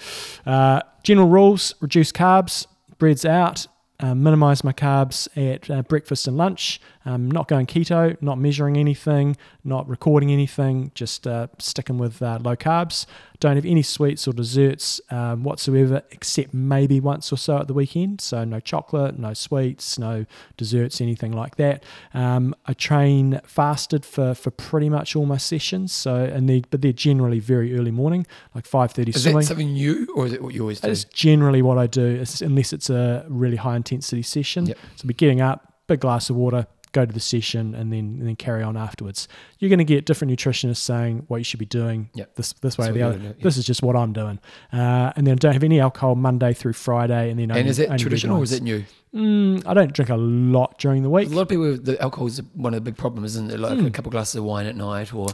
uh, 0.47 0.81
general 1.03 1.29
rules: 1.29 1.75
reduce 1.81 2.11
carbs, 2.13 2.67
breads 2.99 3.25
out. 3.25 3.67
Um, 4.01 4.25
minimize 4.25 4.65
my 4.65 4.73
carbs 4.73 5.29
at 5.37 5.71
uh, 5.71 5.83
breakfast 5.83 6.27
and 6.27 6.37
lunch. 6.37 6.81
Um, 7.05 7.31
not 7.31 7.49
going 7.49 7.67
keto, 7.67 8.21
not 8.23 8.39
measuring 8.39 8.77
anything, 8.77 9.37
not 9.65 9.89
recording 9.89 10.31
anything, 10.31 10.93
just 10.95 11.27
uh, 11.27 11.49
sticking 11.59 11.99
with 11.99 12.23
uh, 12.23 12.39
low 12.43 12.55
carbs. 12.57 13.07
Don't 13.41 13.57
have 13.57 13.65
any 13.65 13.83
sweets 13.83 14.29
or 14.29 14.33
desserts 14.33 15.01
um, 15.11 15.43
whatsoever, 15.43 16.03
except 16.13 16.55
maybe 16.55 17.01
once 17.01 17.33
or 17.33 17.37
so 17.37 17.59
at 17.59 17.67
the 17.67 17.75
weekend. 17.75 18.21
So 18.21 18.45
no 18.45 18.61
chocolate, 18.61 19.19
no 19.19 19.35
sweets, 19.35 19.99
no 19.99 20.27
desserts, 20.57 21.01
anything 21.01 21.33
like 21.33 21.57
that. 21.57 21.83
Um, 22.15 22.55
I 22.67 22.73
train 22.75 23.41
fasted 23.45 24.05
for, 24.05 24.35
for 24.35 24.53
pretty 24.53 24.89
much 24.89 25.17
all 25.17 25.27
my 25.27 25.39
sessions. 25.39 25.93
So 25.93 26.15
and 26.15 26.49
they 26.49 26.63
but 26.71 26.83
they're 26.83 26.93
generally 26.93 27.41
very 27.41 27.77
early 27.77 27.91
morning, 27.91 28.27
like 28.55 28.65
five 28.65 28.93
thirty 28.93 29.11
Is 29.11 29.23
swimming. 29.23 29.41
that 29.41 29.47
something 29.47 29.73
new, 29.73 30.07
or 30.15 30.27
is 30.27 30.33
it 30.33 30.43
what 30.43 30.55
you 30.55 30.61
always 30.61 30.81
do? 30.81 30.87
That's 30.87 31.05
generally 31.05 31.63
what 31.63 31.79
I 31.79 31.89
do, 31.89 32.25
unless 32.43 32.73
it's 32.73 32.91
a 32.91 33.27
really 33.29 33.57
high 33.57 33.75
intensity 33.75 34.23
session. 34.23 34.67
Yep. 34.67 34.79
So 34.97 35.09
be 35.09 35.15
getting 35.15 35.41
up, 35.41 35.75
big 35.89 35.99
glass 35.99 36.31
of 36.31 36.37
water, 36.37 36.69
go 36.93 37.05
to 37.07 37.13
the 37.13 37.21
session, 37.21 37.75
and 37.75 37.93
then 37.93 38.17
and 38.21 38.27
then 38.27 38.37
carry 38.37 38.63
on 38.63 38.77
afterwards. 38.77 39.29
You're 39.59 39.69
going 39.71 39.79
to 39.79 39.85
get 39.85 40.05
different 40.07 40.33
nutritionists 40.33 40.77
saying 40.77 41.25
what 41.29 41.39
you 41.39 41.45
should 41.45 41.59
be 41.61 41.67
doing 41.67 42.11
Yep. 42.15 42.35
this 42.37 42.53
this 42.55 42.79
way 42.79 42.87
That's 42.87 42.91
or 42.91 42.99
the 42.99 43.03
other. 43.03 43.19
doing, 43.19 43.35
yeah. 43.39 43.43
This 43.45 43.57
is 43.57 43.65
just 43.65 43.83
what 43.83 43.97
I'm 43.97 44.13
doing, 44.13 44.39
uh, 44.73 45.13
and 45.17 45.27
then 45.27 45.37
don't 45.37 45.53
have 45.53 45.65
any 45.65 45.81
alcohol 45.81 46.15
Monday 46.15 46.53
through 46.53 46.75
Friday, 46.75 47.31
and 47.31 47.39
then 47.39 47.51
only, 47.51 47.61
and 47.61 47.69
is 47.71 47.79
it 47.79 47.89
traditional 47.99 48.39
or 48.39 48.43
is 48.45 48.53
it 48.53 48.63
new? 48.63 48.85
Mm, 49.15 49.67
I 49.67 49.75
don't 49.75 49.93
drink 49.93 50.09
a 50.09 50.17
lot 50.17 50.79
during 50.79 51.03
the 51.03 51.11
week. 51.11 51.29
A 51.29 51.35
lot 51.35 51.43
of 51.43 51.49
people, 51.49 51.77
the 51.77 52.01
alcohol 52.01 52.27
is 52.29 52.41
one 52.55 52.73
of 52.73 52.79
the 52.83 52.91
big 52.91 52.97
problems, 52.97 53.33
isn't 53.37 53.51
it? 53.53 53.61
Like 53.61 53.79
Hmm. 53.79 53.87
a 53.87 53.91
couple 53.91 54.09
of 54.09 54.13
glasses 54.13 54.37
of 54.37 54.45
wine 54.45 54.67
at 54.67 54.77
night, 54.77 55.13
or 55.13 55.29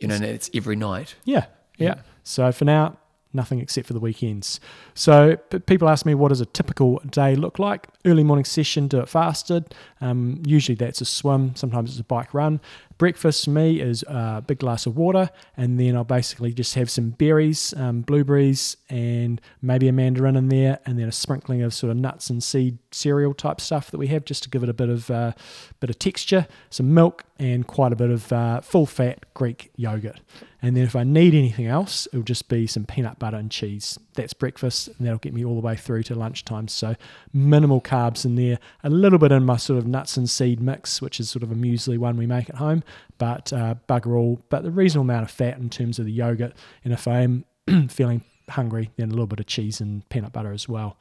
you 0.00 0.08
know, 0.08 0.16
it's 0.16 0.50
every 0.54 0.76
night. 0.76 1.14
Yeah, 1.24 1.46
yeah. 1.76 1.86
Yeah. 1.88 1.94
So 2.24 2.50
for 2.52 2.64
now, 2.64 2.96
nothing 3.32 3.60
except 3.60 3.86
for 3.86 3.92
the 3.92 4.00
weekends. 4.00 4.58
So 4.94 5.36
people 5.66 5.88
ask 5.88 6.04
me, 6.04 6.14
what 6.14 6.30
does 6.30 6.40
a 6.40 6.46
typical 6.46 7.00
day 7.10 7.36
look 7.36 7.58
like? 7.60 7.86
Early 8.04 8.24
morning 8.24 8.46
session, 8.46 8.88
do 8.88 9.00
it 9.00 9.10
fasted. 9.10 9.74
Um, 10.00 10.42
usually 10.46 10.74
that's 10.74 11.02
a 11.02 11.04
swim. 11.04 11.54
Sometimes 11.54 11.90
it's 11.90 12.00
a 12.00 12.04
bike 12.04 12.32
run. 12.32 12.60
Breakfast 12.96 13.44
for 13.44 13.50
me 13.50 13.80
is 13.80 14.02
a 14.04 14.42
big 14.46 14.58
glass 14.58 14.86
of 14.86 14.96
water, 14.96 15.28
and 15.56 15.78
then 15.78 15.96
I'll 15.96 16.04
basically 16.04 16.52
just 16.54 16.74
have 16.74 16.90
some 16.90 17.10
berries, 17.10 17.74
um, 17.76 18.00
blueberries, 18.00 18.78
and 18.88 19.38
maybe 19.60 19.88
a 19.88 19.92
mandarin 19.92 20.36
in 20.36 20.48
there, 20.48 20.78
and 20.86 20.98
then 20.98 21.08
a 21.08 21.12
sprinkling 21.12 21.62
of 21.62 21.74
sort 21.74 21.90
of 21.90 21.98
nuts 21.98 22.30
and 22.30 22.42
seed 22.42 22.78
cereal 22.90 23.34
type 23.34 23.60
stuff 23.60 23.90
that 23.90 23.98
we 23.98 24.06
have 24.08 24.24
just 24.24 24.42
to 24.44 24.50
give 24.50 24.62
it 24.62 24.68
a 24.68 24.74
bit 24.74 24.88
of 24.88 25.10
uh, 25.10 25.32
bit 25.80 25.90
of 25.90 25.98
texture. 25.98 26.46
Some 26.70 26.94
milk 26.94 27.24
and 27.38 27.66
quite 27.66 27.92
a 27.92 27.96
bit 27.96 28.10
of 28.10 28.32
uh, 28.32 28.60
full 28.60 28.86
fat 28.86 29.26
Greek 29.34 29.70
yogurt. 29.76 30.20
And 30.62 30.76
then 30.76 30.84
if 30.84 30.94
I 30.94 31.04
need 31.04 31.34
anything 31.34 31.66
else, 31.66 32.06
it'll 32.12 32.22
just 32.22 32.48
be 32.48 32.66
some 32.66 32.84
peanut 32.84 33.18
butter 33.18 33.38
and 33.38 33.50
cheese. 33.50 33.98
That's 34.20 34.34
breakfast, 34.34 34.88
and 34.88 35.06
that'll 35.06 35.18
get 35.18 35.32
me 35.32 35.44
all 35.44 35.54
the 35.54 35.66
way 35.66 35.76
through 35.76 36.02
to 36.04 36.14
lunchtime. 36.14 36.68
So 36.68 36.94
minimal 37.32 37.80
carbs 37.80 38.24
in 38.24 38.34
there, 38.34 38.58
a 38.84 38.90
little 38.90 39.18
bit 39.18 39.32
in 39.32 39.44
my 39.44 39.56
sort 39.56 39.78
of 39.78 39.86
nuts 39.86 40.16
and 40.16 40.28
seed 40.28 40.60
mix, 40.60 41.00
which 41.00 41.18
is 41.20 41.30
sort 41.30 41.42
of 41.42 41.50
a 41.50 41.54
muesli 41.54 41.96
one 41.96 42.16
we 42.16 42.26
make 42.26 42.50
at 42.50 42.56
home, 42.56 42.82
but 43.18 43.52
uh, 43.52 43.76
bugger 43.88 44.16
all. 44.16 44.42
But 44.50 44.62
the 44.62 44.70
reasonable 44.70 45.10
amount 45.10 45.24
of 45.24 45.30
fat 45.30 45.58
in 45.58 45.70
terms 45.70 45.98
of 45.98 46.04
the 46.04 46.12
yogurt. 46.12 46.52
And 46.84 46.92
if 46.92 47.08
I'm 47.08 47.44
feeling 47.88 48.22
hungry, 48.50 48.90
then 48.96 49.08
a 49.08 49.10
little 49.10 49.26
bit 49.26 49.40
of 49.40 49.46
cheese 49.46 49.80
and 49.80 50.06
peanut 50.08 50.32
butter 50.32 50.52
as 50.52 50.68
well. 50.68 50.96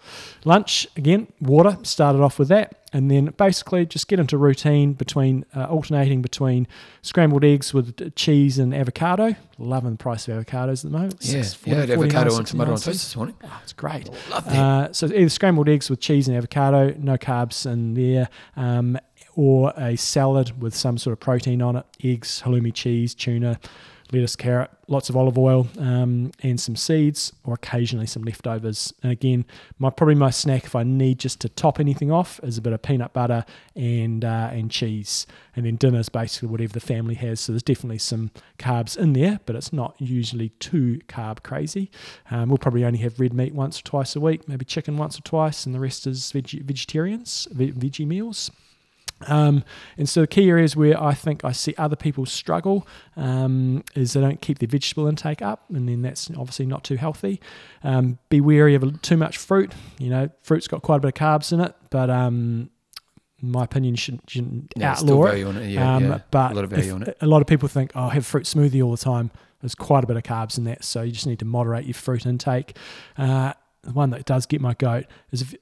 Lunch, 0.45 0.87
again, 0.95 1.27
water, 1.41 1.77
started 1.83 2.21
off 2.21 2.39
with 2.39 2.47
that. 2.49 2.75
And 2.91 3.11
then 3.11 3.25
basically 3.37 3.85
just 3.85 4.07
get 4.07 4.19
into 4.19 4.35
routine 4.35 4.93
between 4.93 5.45
uh, 5.55 5.65
alternating 5.65 6.23
between 6.23 6.67
scrambled 7.03 7.43
eggs 7.43 7.71
with 7.71 8.15
cheese 8.15 8.57
and 8.57 8.73
avocado. 8.73 9.35
Loving 9.59 9.91
the 9.91 9.97
price 9.97 10.27
of 10.27 10.43
avocados 10.43 10.83
at 10.83 10.91
the 10.91 10.97
moment. 10.97 11.17
Yeah, 11.21 11.43
Six- 11.43 11.67
yeah, 11.67 11.73
40 11.75 11.85
the 11.87 11.93
avocado 11.93 12.37
and 12.37 12.47
tomato 12.47 12.71
on 12.71 12.77
toast 12.77 12.85
this 12.87 13.15
morning. 13.15 13.35
Oh, 13.43 13.59
it's 13.61 13.73
great. 13.73 14.09
Love 14.31 14.45
that. 14.45 14.55
Uh, 14.55 14.93
so 14.93 15.05
either 15.05 15.29
scrambled 15.29 15.69
eggs 15.69 15.89
with 15.91 15.99
cheese 15.99 16.27
and 16.27 16.35
avocado, 16.35 16.95
no 16.97 17.15
carbs 17.17 17.71
in 17.71 17.93
there, 17.93 18.27
um, 18.55 18.97
or 19.35 19.71
a 19.77 19.95
salad 19.95 20.59
with 20.59 20.73
some 20.75 20.97
sort 20.97 21.11
of 21.13 21.19
protein 21.19 21.61
on 21.61 21.75
it: 21.75 21.85
eggs, 22.03 22.41
halloumi 22.43 22.73
cheese, 22.73 23.13
tuna, 23.13 23.59
lettuce, 24.11 24.35
carrot, 24.35 24.71
lots 24.87 25.09
of 25.09 25.15
olive 25.15 25.37
oil, 25.37 25.67
um, 25.77 26.31
and 26.41 26.59
some 26.59 26.75
seeds, 26.75 27.33
or 27.43 27.53
occasionally 27.53 28.07
some 28.07 28.23
leftovers. 28.23 28.93
And 29.03 29.11
again, 29.11 29.45
my 29.77 29.89
probably 29.89 30.15
my 30.15 30.29
snack 30.29 30.65
if 30.65 30.75
I 30.75 30.83
need 30.83 31.19
just 31.19 31.39
to 31.41 31.49
top 31.49 31.79
anything 31.79 32.11
off 32.11 32.39
is 32.43 32.57
a 32.57 32.61
bit 32.61 32.73
of 32.73 32.81
peanut 32.81 33.13
butter 33.13 33.45
and 33.75 34.25
uh, 34.25 34.49
and 34.51 34.71
cheese. 34.71 35.27
And 35.55 35.65
then 35.65 35.75
dinner 35.75 35.99
is 35.99 36.09
basically 36.09 36.49
whatever 36.49 36.73
the 36.73 36.79
family 36.79 37.15
has. 37.15 37.39
So 37.39 37.51
there's 37.51 37.63
definitely 37.63 37.99
some 37.99 38.31
carbs 38.57 38.97
in 38.97 39.13
there, 39.13 39.39
but 39.45 39.55
it's 39.55 39.73
not 39.73 39.95
usually 39.99 40.49
too 40.59 40.99
carb 41.07 41.43
crazy. 41.43 41.91
Um, 42.31 42.49
we'll 42.49 42.57
probably 42.57 42.85
only 42.85 42.99
have 42.99 43.19
red 43.19 43.33
meat 43.33 43.53
once 43.53 43.79
or 43.79 43.83
twice 43.83 44.15
a 44.15 44.19
week, 44.19 44.47
maybe 44.47 44.65
chicken 44.65 44.97
once 44.97 45.17
or 45.17 45.21
twice, 45.21 45.65
and 45.65 45.75
the 45.75 45.79
rest 45.79 46.07
is 46.07 46.31
veg- 46.31 46.63
vegetarians, 46.63 47.47
ve- 47.51 47.71
veggie 47.71 48.07
meals. 48.07 48.51
Um, 49.27 49.63
and 49.97 50.07
so 50.07 50.21
the 50.21 50.27
key 50.27 50.49
areas 50.49 50.75
where 50.75 51.01
I 51.01 51.13
think 51.13 51.43
I 51.43 51.51
see 51.51 51.73
other 51.77 51.95
people 51.95 52.25
struggle 52.25 52.87
um, 53.15 53.83
is 53.95 54.13
they 54.13 54.21
don't 54.21 54.41
keep 54.41 54.59
their 54.59 54.69
vegetable 54.69 55.07
intake 55.07 55.41
up, 55.41 55.65
and 55.69 55.87
then 55.87 56.01
that's 56.01 56.29
obviously 56.31 56.65
not 56.65 56.83
too 56.83 56.95
healthy. 56.95 57.41
Um, 57.83 58.17
be 58.29 58.41
wary 58.41 58.75
of 58.75 59.01
too 59.01 59.17
much 59.17 59.37
fruit. 59.37 59.73
You 59.97 60.09
know, 60.09 60.29
fruit's 60.41 60.67
got 60.67 60.81
quite 60.81 60.97
a 60.97 60.99
bit 60.99 61.09
of 61.09 61.13
carbs 61.15 61.51
in 61.51 61.59
it, 61.59 61.75
but 61.89 62.09
um, 62.09 62.69
my 63.41 63.63
opinion, 63.63 63.95
shouldn't, 63.95 64.29
shouldn't 64.29 64.73
outlaw 64.81 65.25
it. 65.25 65.29
value 65.29 65.47
on 65.47 65.57
it. 65.57 65.69
Yeah, 65.69 65.95
um, 65.95 66.05
yeah. 66.05 66.19
But 66.31 66.51
a 66.51 66.55
lot 66.55 66.63
of 66.63 66.73
if- 66.73 67.07
it. 67.07 67.17
a 67.21 67.27
lot 67.27 67.41
of 67.41 67.47
people 67.47 67.67
think, 67.67 67.91
oh, 67.95 68.09
have 68.09 68.25
fruit 68.25 68.45
smoothie 68.45 68.83
all 68.83 68.91
the 68.91 68.97
time. 68.97 69.31
There's 69.61 69.75
quite 69.75 70.05
a 70.05 70.07
bit 70.07 70.15
of 70.15 70.23
carbs 70.23 70.57
in 70.57 70.63
that, 70.65 70.85
so 70.85 71.01
you 71.01 71.11
just 71.11 71.27
need 71.27 71.39
to 71.39 71.45
moderate 71.45 71.85
your 71.85 71.93
fruit 71.93 72.25
intake. 72.25 72.77
Uh, 73.17 73.53
the 73.81 73.91
one 73.91 74.09
that 74.11 74.25
does 74.25 74.45
get 74.45 74.61
my 74.61 74.73
goat 74.73 75.05
is 75.31 75.41
if 75.41 75.55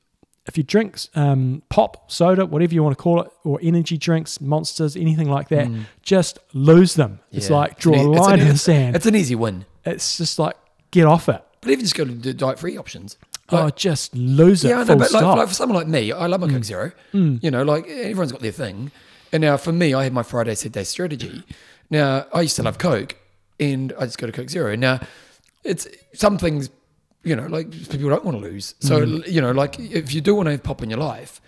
if 0.48 0.58
you 0.58 0.64
drink 0.64 1.00
um, 1.16 1.62
pop, 1.70 2.10
soda, 2.12 2.46
whatever 2.46 2.74
you 2.74 2.84
want 2.84 2.98
to 2.98 3.02
call 3.02 3.22
it, 3.22 3.30
or 3.44 3.60
energy 3.62 3.98
drinks, 3.98 4.40
monsters, 4.42 4.96
anything 4.96 5.30
like 5.30 5.50
that, 5.50 5.68
Mm. 5.68 5.84
just 6.02 6.40
lose 6.54 6.94
them. 6.96 7.20
It's 7.32 7.50
like 7.50 7.80
draw 7.80 7.94
It's 7.94 8.04
a 8.04 8.06
an 8.06 8.12
line 8.14 8.34
an- 8.40 8.48
in 8.48 8.54
the 8.54 8.58
sand. 8.58 8.96
It's 8.96 9.06
an 9.06 9.16
easy 9.16 9.36
win. 9.36 9.66
It's 9.86 10.18
just 10.18 10.40
like 10.40 10.56
get 10.92 11.06
off 11.06 11.28
it. 11.30 11.44
But 11.62 11.72
even 11.72 11.84
just 11.84 11.96
go 11.96 12.06
to 12.06 12.12
the 12.12 12.34
diet 12.34 12.60
free 12.60 12.78
options. 12.78 13.18
oh, 13.50 13.70
just 13.72 14.14
lose 14.16 14.64
it. 14.66 14.70
yeah, 14.70 14.80
I 14.80 14.84
know, 14.84 14.96
but 14.98 15.12
like, 15.12 15.24
like 15.24 15.48
for 15.48 15.54
someone 15.54 15.78
like 15.78 15.88
me, 15.88 16.12
I 16.12 16.28
love 16.28 16.42
my 16.42 16.48
Coke 16.50 16.64
Zero. 16.66 16.92
Mm. 17.14 17.42
You 17.44 17.50
know, 17.52 17.64
like 17.64 17.88
everyone's 17.88 18.32
got 18.32 18.42
their 18.42 18.52
thing. 18.52 18.92
And 19.32 19.42
now 19.42 19.58
for 19.58 19.72
me, 19.72 19.94
I 19.94 20.04
have 20.06 20.14
my 20.14 20.24
Friday 20.24 20.56
set 20.56 20.72
day 20.74 20.84
strategy. 20.84 21.44
Now 21.90 22.26
I 22.34 22.42
used 22.42 22.56
to 22.58 22.64
love 22.64 22.78
Coke, 22.78 23.16
and 23.60 23.94
I 24.00 24.06
just 24.06 24.18
go 24.18 24.28
to 24.28 24.34
Coke 24.34 24.50
Zero. 24.50 24.76
Now 24.76 25.00
it's 25.64 25.88
some 26.14 26.38
things, 26.38 26.70
you 27.28 27.36
know, 27.36 27.48
like 27.48 27.70
people 27.72 28.10
don't 28.10 28.26
want 28.26 28.38
to 28.38 28.44
lose. 28.44 28.76
So 28.80 29.02
Mm. 29.06 29.28
you 29.28 29.42
know, 29.42 29.52
like 29.52 29.80
if 29.80 30.14
you 30.14 30.22
do 30.22 30.36
want 30.36 30.48
to 30.48 30.52
have 30.52 30.64
pop 30.64 30.82
in 30.82 30.90
your 30.90 31.00
life, 31.00 31.42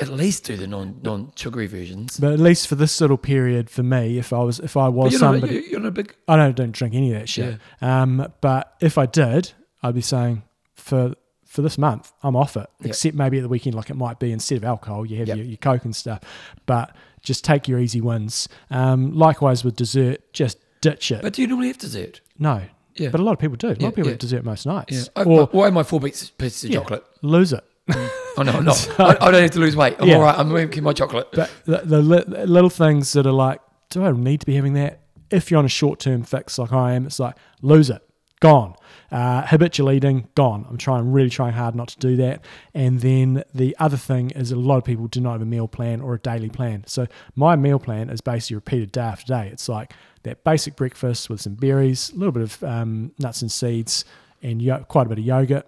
at 0.00 0.08
least 0.08 0.44
do 0.44 0.56
the 0.56 0.66
non 0.66 1.00
non 1.02 1.32
sugary 1.36 1.66
versions. 1.66 2.18
But 2.18 2.32
at 2.32 2.38
least 2.40 2.68
for 2.68 2.74
this 2.74 3.00
little 3.00 3.18
period, 3.18 3.68
for 3.68 3.82
me, 3.82 4.18
if 4.18 4.32
I 4.32 4.38
was 4.38 4.58
if 4.60 4.76
I 4.76 4.88
was 4.88 5.12
you're, 5.12 5.18
somebody, 5.20 5.54
you're, 5.54 5.62
you're 5.64 5.80
not 5.80 5.88
a 5.88 5.92
big. 5.92 6.14
I 6.28 6.36
don't 6.36 6.56
don't 6.56 6.72
drink 6.72 6.94
any 6.94 7.12
of 7.12 7.20
that 7.20 7.28
shit. 7.28 7.58
Um, 7.82 8.32
but 8.40 8.74
if 8.80 8.96
I 8.98 9.06
did, 9.06 9.52
I'd 9.82 9.94
be 9.94 10.00
saying 10.00 10.42
for 10.74 11.14
for 11.44 11.62
this 11.62 11.76
month, 11.76 12.12
I'm 12.22 12.36
off 12.36 12.56
it. 12.56 12.70
Yeah. 12.80 12.88
Except 12.88 13.14
maybe 13.16 13.38
at 13.38 13.42
the 13.42 13.48
weekend, 13.48 13.74
like 13.74 13.90
it 13.90 13.96
might 13.96 14.18
be 14.20 14.30
instead 14.30 14.56
of 14.58 14.64
alcohol, 14.64 15.04
you 15.04 15.16
have 15.18 15.26
Yep. 15.28 15.36
your, 15.36 15.46
your 15.46 15.56
coke 15.56 15.84
and 15.84 15.94
stuff. 15.96 16.20
But 16.66 16.94
just 17.22 17.44
take 17.44 17.66
your 17.68 17.80
easy 17.80 18.00
wins. 18.00 18.48
Um, 18.70 19.12
likewise 19.12 19.64
with 19.64 19.74
dessert, 19.76 20.32
just 20.32 20.58
ditch 20.80 21.10
it. 21.10 21.20
But 21.22 21.32
do 21.34 21.42
you 21.42 21.48
normally 21.48 21.66
have 21.68 21.78
dessert? 21.78 22.20
no, 22.38 22.62
Yeah. 23.00 23.08
but 23.10 23.20
a 23.20 23.24
lot 23.24 23.32
of 23.32 23.38
people 23.38 23.56
do. 23.56 23.68
A 23.68 23.70
lot 23.70 23.88
of 23.88 23.94
people 23.94 24.04
yeah. 24.04 24.10
have 24.10 24.18
dessert 24.18 24.44
most 24.44 24.66
nights. 24.66 25.10
Yeah. 25.16 25.22
Or 25.24 25.46
why 25.46 25.66
am 25.68 25.78
I 25.78 25.82
four 25.82 26.00
pieces, 26.00 26.30
pieces 26.30 26.64
of 26.64 26.70
chocolate? 26.72 27.04
lose 27.22 27.52
it. 27.52 27.64
Oh 28.36 28.42
no, 28.42 28.52
I'm 28.52 28.64
not. 28.64 28.88
I, 29.00 29.16
I 29.26 29.30
don't 29.32 29.42
have 29.42 29.50
to 29.50 29.58
lose 29.58 29.74
weight. 29.74 29.96
I'm 29.98 30.06
Yeah. 30.08 30.14
all 30.14 30.22
right. 30.22 30.38
I'm 30.38 30.50
making 30.52 30.84
my 30.84 30.92
chocolate. 30.92 31.28
But 31.32 31.50
the, 31.64 31.78
the 31.78 32.00
li- 32.00 32.44
little 32.46 32.70
things 32.70 33.12
that 33.14 33.26
are 33.26 33.32
like, 33.32 33.60
do 33.90 34.04
I 34.04 34.12
need 34.12 34.38
to 34.40 34.46
be 34.46 34.54
having 34.54 34.74
that? 34.74 35.00
If 35.30 35.50
you're 35.50 35.58
on 35.58 35.64
a 35.64 35.68
short 35.68 35.98
term 35.98 36.22
fix 36.22 36.56
like 36.56 36.72
I 36.72 36.92
am, 36.92 37.06
it's 37.06 37.18
like, 37.18 37.34
lose 37.60 37.90
it, 37.90 38.00
gone. 38.40 38.76
Uh, 39.10 39.44
habitual 39.44 39.90
eating, 39.90 40.28
gone. 40.36 40.64
I'm 40.70 40.78
trying, 40.78 41.10
really 41.10 41.28
trying 41.28 41.54
hard 41.54 41.74
not 41.74 41.88
to 41.88 41.98
do 41.98 42.16
that. 42.16 42.44
And 42.72 43.00
then 43.00 43.42
the 43.52 43.76
other 43.80 43.96
thing 43.96 44.30
is 44.30 44.52
a 44.52 44.56
lot 44.56 44.78
of 44.78 44.84
people 44.84 45.08
do 45.08 45.20
not 45.20 45.32
have 45.32 45.42
a 45.42 45.46
meal 45.46 45.66
plan 45.66 46.00
or 46.00 46.14
a 46.14 46.18
daily 46.20 46.48
plan. 46.50 46.84
So 46.86 47.08
my 47.34 47.56
meal 47.56 47.80
plan 47.80 48.08
is 48.10 48.20
basically 48.20 48.54
repeated 48.56 48.92
day 48.92 49.00
after 49.02 49.26
day. 49.26 49.48
It's 49.52 49.68
like 49.68 49.92
that 50.22 50.44
basic 50.44 50.76
breakfast 50.76 51.30
with 51.30 51.40
some 51.40 51.54
berries, 51.54 52.10
a 52.10 52.16
little 52.16 52.32
bit 52.32 52.42
of 52.42 52.62
um, 52.64 53.12
nuts 53.18 53.42
and 53.42 53.50
seeds, 53.50 54.04
and 54.42 54.60
yo- 54.60 54.84
quite 54.84 55.06
a 55.06 55.08
bit 55.08 55.18
of 55.18 55.24
yogurt. 55.24 55.66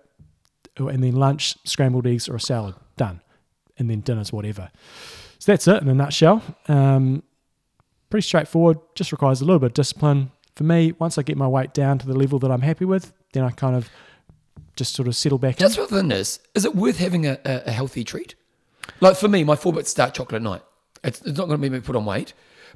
And 0.79 1.03
then 1.03 1.17
lunch, 1.17 1.57
scrambled 1.65 2.07
eggs 2.07 2.29
or 2.29 2.37
a 2.37 2.41
salad, 2.41 2.75
done. 2.97 3.21
And 3.79 3.91
then 3.91 4.01
dinner's 4.01 4.33
whatever. 4.33 4.71
So 5.39 5.53
that's 5.53 5.67
it 5.69 5.83
in 5.83 5.89
a 5.89 5.95
nutshell. 5.95 6.43
Um, 6.69 7.23
pretty 8.11 8.27
straightforward. 8.27 8.79
Just 8.95 9.13
requires 9.13 9.41
a 9.41 9.45
little 9.45 9.59
bit 9.59 9.67
of 9.67 9.75
discipline. 9.75 10.31
For 10.55 10.65
me, 10.65 10.93
once 10.99 11.19
I 11.19 11.23
get 11.23 11.37
my 11.37 11.49
weight 11.49 11.75
down 11.75 11.99
to 11.99 12.07
the 12.07 12.15
level 12.15 12.39
that 12.39 12.51
I'm 12.51 12.61
happy 12.61 12.85
with, 12.85 13.13
then 13.33 13.43
I 13.43 13.51
kind 13.51 13.75
of 13.75 13.91
just 14.77 14.95
sort 14.95 15.09
of 15.09 15.17
settle 15.17 15.39
back 15.39 15.57
Just 15.57 15.77
in. 15.77 15.83
within 15.83 16.09
this, 16.09 16.39
is 16.55 16.65
it 16.65 16.75
worth 16.75 16.99
having 16.99 17.27
a, 17.27 17.39
a, 17.45 17.71
healthy 17.71 18.05
treat? 18.05 18.35
Like 19.01 19.17
for 19.17 19.29
me, 19.29 19.45
my 19.45 19.57
four 19.57 19.73
bits 19.73 19.91
start 19.91 20.15
chocolate 20.15 20.37
at 20.37 20.43
night. 20.43 20.63
It's, 21.05 21.21
it's 21.23 21.39
not 21.39 21.47
going 21.47 21.59
to 21.59 21.59
make 21.59 21.73
me 21.73 21.81
put 21.81 21.97
on 21.97 22.05
weight, 22.05 22.33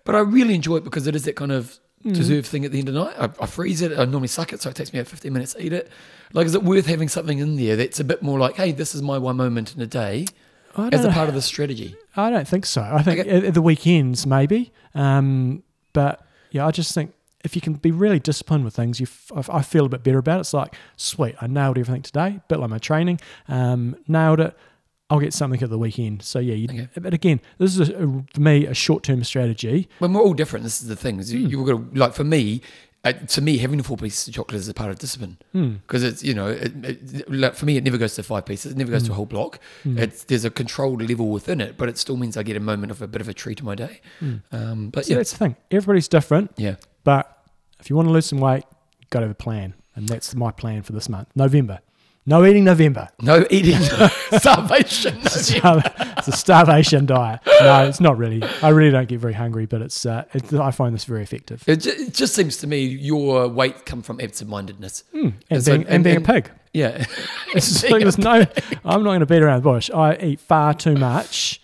but 0.06 0.14
I 0.14 0.20
really 0.20 0.54
enjoy 0.54 0.76
it 0.76 0.84
because 0.84 1.06
it 1.06 1.14
is 1.14 1.24
that 1.24 1.36
kind 1.36 1.52
of 1.52 1.78
Mm. 2.04 2.14
deserved 2.14 2.46
thing 2.46 2.64
at 2.66 2.72
the 2.72 2.78
end 2.78 2.88
of 2.88 2.94
the 2.94 3.04
night. 3.04 3.14
I, 3.18 3.24
I 3.42 3.46
freeze 3.46 3.80
it. 3.80 3.90
I 3.98 4.04
normally 4.04 4.28
suck 4.28 4.52
it, 4.52 4.60
so 4.60 4.68
it 4.68 4.76
takes 4.76 4.92
me 4.92 4.98
about 5.00 5.08
15 5.08 5.32
minutes 5.32 5.54
to 5.54 5.64
eat 5.64 5.72
it. 5.72 5.90
Like, 6.34 6.44
is 6.46 6.54
it 6.54 6.62
worth 6.62 6.86
having 6.86 7.08
something 7.08 7.38
in 7.38 7.56
there 7.56 7.74
that's 7.74 7.98
a 7.98 8.04
bit 8.04 8.22
more 8.22 8.38
like, 8.38 8.54
hey, 8.56 8.70
this 8.72 8.94
is 8.94 9.00
my 9.00 9.16
one 9.18 9.36
moment 9.38 9.74
in 9.74 9.80
a 9.80 9.86
day 9.86 10.26
as 10.76 11.04
a 11.06 11.10
part 11.10 11.28
of 11.30 11.34
the 11.38 11.42
strategy? 11.42 11.96
I 12.14 12.28
don't 12.30 12.46
think 12.46 12.66
so. 12.66 12.82
I 12.82 13.02
think 13.02 13.20
Okay. 13.20 13.46
at, 13.48 13.54
the 13.54 13.62
weekends 13.62 14.26
maybe, 14.26 14.72
um, 14.94 15.62
but 15.94 16.24
yeah, 16.50 16.66
I 16.66 16.70
just 16.70 16.94
think 16.94 17.12
if 17.44 17.56
you 17.56 17.62
can 17.62 17.72
be 17.74 17.90
really 17.92 18.20
disciplined 18.20 18.64
with 18.66 18.76
things, 18.76 19.00
you 19.00 19.06
f- 19.06 19.48
I 19.50 19.58
I 19.58 19.62
feel 19.62 19.86
a 19.86 19.88
bit 19.88 20.02
better 20.04 20.18
about 20.18 20.36
it. 20.36 20.40
It's 20.40 20.52
like 20.54 20.74
sweet, 20.96 21.34
I 21.40 21.46
nailed 21.46 21.78
everything 21.78 22.02
today. 22.02 22.40
Bit 22.48 22.58
like 22.58 22.70
my 22.70 22.78
training, 22.78 23.20
um, 23.48 23.96
nailed 24.06 24.40
it. 24.40 24.56
I'll 25.08 25.20
get 25.20 25.32
something 25.32 25.62
at 25.62 25.70
the 25.70 25.78
weekend. 25.78 26.22
So 26.22 26.38
yeah, 26.40 26.54
you, 26.54 26.66
Okay. 26.68 26.88
but 27.00 27.14
again, 27.14 27.40
this 27.58 27.78
is 27.78 27.88
a, 27.90 27.94
a, 28.08 28.24
for 28.34 28.40
me 28.40 28.66
a 28.66 28.74
short 28.74 29.02
term 29.04 29.22
strategy. 29.24 29.88
When 30.00 30.12
we're 30.12 30.20
all 30.22 30.34
different, 30.34 30.64
this 30.64 30.82
is 30.82 30.88
the 30.88 30.96
thing. 30.96 31.20
Is 31.20 31.32
you, 31.32 31.40
Hmm. 31.44 31.46
you've 31.50 31.66
got 31.66 31.92
to, 31.94 31.98
like, 31.98 32.12
for 32.14 32.24
me, 32.24 32.60
uh, 33.04 33.12
to 33.12 33.40
me, 33.40 33.58
having 33.58 33.78
the 33.78 33.84
four 33.84 33.96
pieces 33.96 34.26
of 34.26 34.34
chocolate 34.34 34.58
is 34.58 34.68
a 34.68 34.74
part 34.74 34.90
of 34.90 34.98
discipline. 34.98 35.38
Hmm. 35.52 35.74
because 35.86 36.02
it's 36.02 36.24
you 36.24 36.34
know 36.34 36.48
it, 36.48 36.72
it, 36.84 37.30
like 37.30 37.54
for 37.54 37.64
me 37.66 37.76
it 37.76 37.84
never 37.84 37.98
goes 37.98 38.16
to 38.16 38.22
five 38.24 38.44
pieces 38.46 38.72
it 38.72 38.76
never 38.78 38.90
goes 38.90 39.04
to 39.04 39.10
a 39.10 39.14
Hmm. 39.14 39.16
whole 39.16 39.26
block 39.26 39.60
it's 39.84 40.24
there's 40.24 40.44
a 40.44 40.50
controlled 40.50 41.00
level 41.08 41.28
within 41.28 41.60
it 41.60 41.76
but 41.76 41.88
it 41.88 41.98
still 41.98 42.16
means 42.16 42.36
i 42.36 42.42
get 42.42 42.56
a 42.56 42.60
moment 42.60 42.90
of 42.90 43.00
a 43.00 43.06
bit 43.06 43.20
of 43.20 43.28
a 43.28 43.34
treat 43.34 43.60
in 43.60 43.64
my 43.66 43.76
day 43.76 44.00
um 44.50 44.90
but. 44.90 45.04
So 45.04 45.10
yeah 45.12 45.18
that's 45.18 45.30
the 45.30 45.38
thing. 45.38 45.56
Everybody's 45.70 46.08
different, 46.08 46.50
yeah 46.56 46.76
but 47.04 47.46
if 47.78 47.88
you 47.88 47.94
want 47.94 48.08
to 48.08 48.12
lose 48.12 48.26
some 48.26 48.40
weight, 48.40 48.64
you've 49.00 49.10
got 49.10 49.20
to 49.20 49.26
have 49.26 49.30
a 49.30 49.34
plan, 49.36 49.74
and 49.94 50.08
that's 50.08 50.34
my 50.34 50.50
plan 50.50 50.82
for 50.82 50.92
this 50.92 51.08
month, 51.08 51.28
November. 51.36 51.78
No 52.28 52.44
eating 52.44 52.64
November. 52.64 53.08
no 53.22 53.46
eating 53.50 53.78
starvation 54.38 55.16
it's 55.22 56.28
a 56.28 56.32
starvation 56.32 57.06
diet. 57.06 57.40
No, 57.60 57.84
it's 57.86 58.00
not 58.00 58.18
really. 58.18 58.42
I 58.62 58.70
really 58.70 58.90
don't 58.90 59.08
get 59.08 59.20
very 59.20 59.32
hungry, 59.32 59.66
but 59.66 59.80
it's. 59.82 60.04
Uh, 60.04 60.24
it, 60.34 60.52
I 60.54 60.70
find 60.72 60.94
this 60.94 61.04
very 61.04 61.22
effective. 61.22 61.62
it, 61.68 61.76
ju- 61.76 61.90
it 61.96 62.14
just 62.14 62.34
seems 62.34 62.56
to 62.58 62.66
me 62.66 62.84
your 62.84 63.46
weight 63.48 63.86
come 63.86 64.02
from 64.02 64.20
absent-mindedness 64.20 65.04
And, 65.12 65.34
And 65.50 65.64
being, 65.64 65.80
and, 65.82 65.88
and- 65.88 66.04
being 66.04 66.16
and- 66.16 66.28
a 66.28 66.32
pig. 66.32 66.50
yeah 66.74 67.04
It's 67.54 67.88
like 67.88 68.02
there's 68.02 68.18
no. 68.18 68.44
I'm 68.84 69.02
not 69.02 69.10
going 69.10 69.20
to 69.20 69.26
beat 69.26 69.42
around 69.42 69.62
the 69.62 69.70
bush. 69.70 69.88
I 69.90 70.16
eat 70.16 70.40
far 70.40 70.74
too 70.74 70.94
much, 70.96 71.60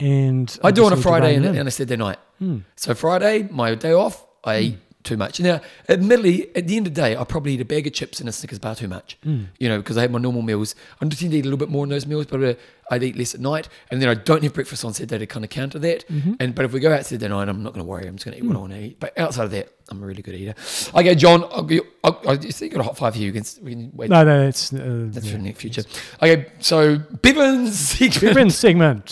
and 0.00 0.58
i 0.64 0.70
do 0.70 0.84
on 0.86 0.92
a 0.94 0.96
friday 0.96 1.34
and, 1.36 1.44
it 1.44 1.48
in. 1.50 1.56
and 1.58 1.68
a 1.68 1.70
saturday 1.70 1.96
night 1.96 2.18
Hmm. 2.38 2.60
so 2.74 2.94
friday 2.94 3.46
my 3.50 3.74
day 3.74 3.92
off 3.92 4.24
i 4.44 4.58
eat 4.60 4.78
too 5.02 5.16
much 5.16 5.40
now 5.40 5.60
admittedly 5.88 6.54
at 6.54 6.66
the 6.68 6.76
end 6.76 6.86
of 6.86 6.94
the 6.94 7.00
day 7.00 7.16
i 7.16 7.24
probably 7.24 7.54
eat 7.54 7.60
a 7.60 7.64
bag 7.64 7.86
of 7.86 7.92
chips 7.92 8.20
and 8.20 8.28
a 8.28 8.32
snickers 8.32 8.58
bar 8.58 8.74
too 8.74 8.88
much 8.88 9.16
Hmm. 9.24 9.44
you 9.58 9.68
know, 9.68 9.78
because 9.78 9.96
I 9.98 10.02
have 10.02 10.10
my 10.10 10.18
normal 10.18 10.42
meals. 10.42 10.74
I 10.96 11.06
tend 11.06 11.12
to 11.12 11.26
eat 11.26 11.40
a 11.40 11.44
little 11.44 11.56
bit 11.58 11.68
more 11.68 11.84
in 11.84 11.90
those 11.90 12.06
meals, 12.06 12.26
but 12.26 12.42
uh, 12.42 12.54
I'd 12.90 13.02
eat 13.02 13.16
less 13.16 13.34
at 13.34 13.40
night, 13.40 13.68
and 13.90 14.00
then 14.00 14.08
I 14.08 14.14
don't 14.14 14.42
have 14.42 14.54
breakfast 14.54 14.84
on 14.84 14.94
Saturday 14.94 15.18
to 15.18 15.26
kind 15.26 15.44
of 15.44 15.50
counter 15.50 15.78
that. 15.80 16.06
Mm-hmm. 16.08 16.34
And 16.40 16.54
but 16.54 16.64
if 16.64 16.72
we 16.72 16.80
go 16.80 16.92
out 16.92 17.04
Saturday 17.04 17.28
night, 17.28 17.48
I'm 17.48 17.62
not 17.62 17.72
going 17.74 17.84
to 17.84 17.88
worry. 17.88 18.06
I'm 18.06 18.16
just 18.16 18.24
going 18.24 18.36
to 18.38 18.42
eat 18.42 18.46
what 18.46 18.52
Hmm. 18.52 18.56
I 18.56 18.60
want 18.60 18.72
to 18.72 18.78
eat. 18.80 19.00
But 19.00 19.18
outside 19.18 19.44
of 19.44 19.50
that, 19.52 19.68
I'm 19.90 20.02
a 20.02 20.06
really 20.06 20.22
good 20.22 20.34
eater. 20.34 20.54
Okay, 20.94 21.14
John, 21.14 21.44
I'll, 21.44 21.68
I'll, 22.04 22.20
I'll, 22.26 22.36
you 22.44 22.68
got 22.68 22.80
a 22.80 22.84
hot 22.84 22.96
five 22.96 23.14
here. 23.14 23.26
You 23.26 23.32
can, 23.32 23.44
we 23.62 23.72
can 23.72 23.90
wait. 23.94 24.10
No, 24.10 24.22
no, 24.24 24.46
it's 24.46 24.72
uh, 24.72 24.78
That's 25.10 25.26
yeah. 25.26 25.32
for 25.32 25.38
the 25.38 25.42
near 25.44 25.54
future. 25.54 25.82
Okay, 26.22 26.46
so 26.60 26.98
Bevan's 26.98 27.78
segment. 27.78 28.20
different 28.20 28.52
segment. 28.52 29.08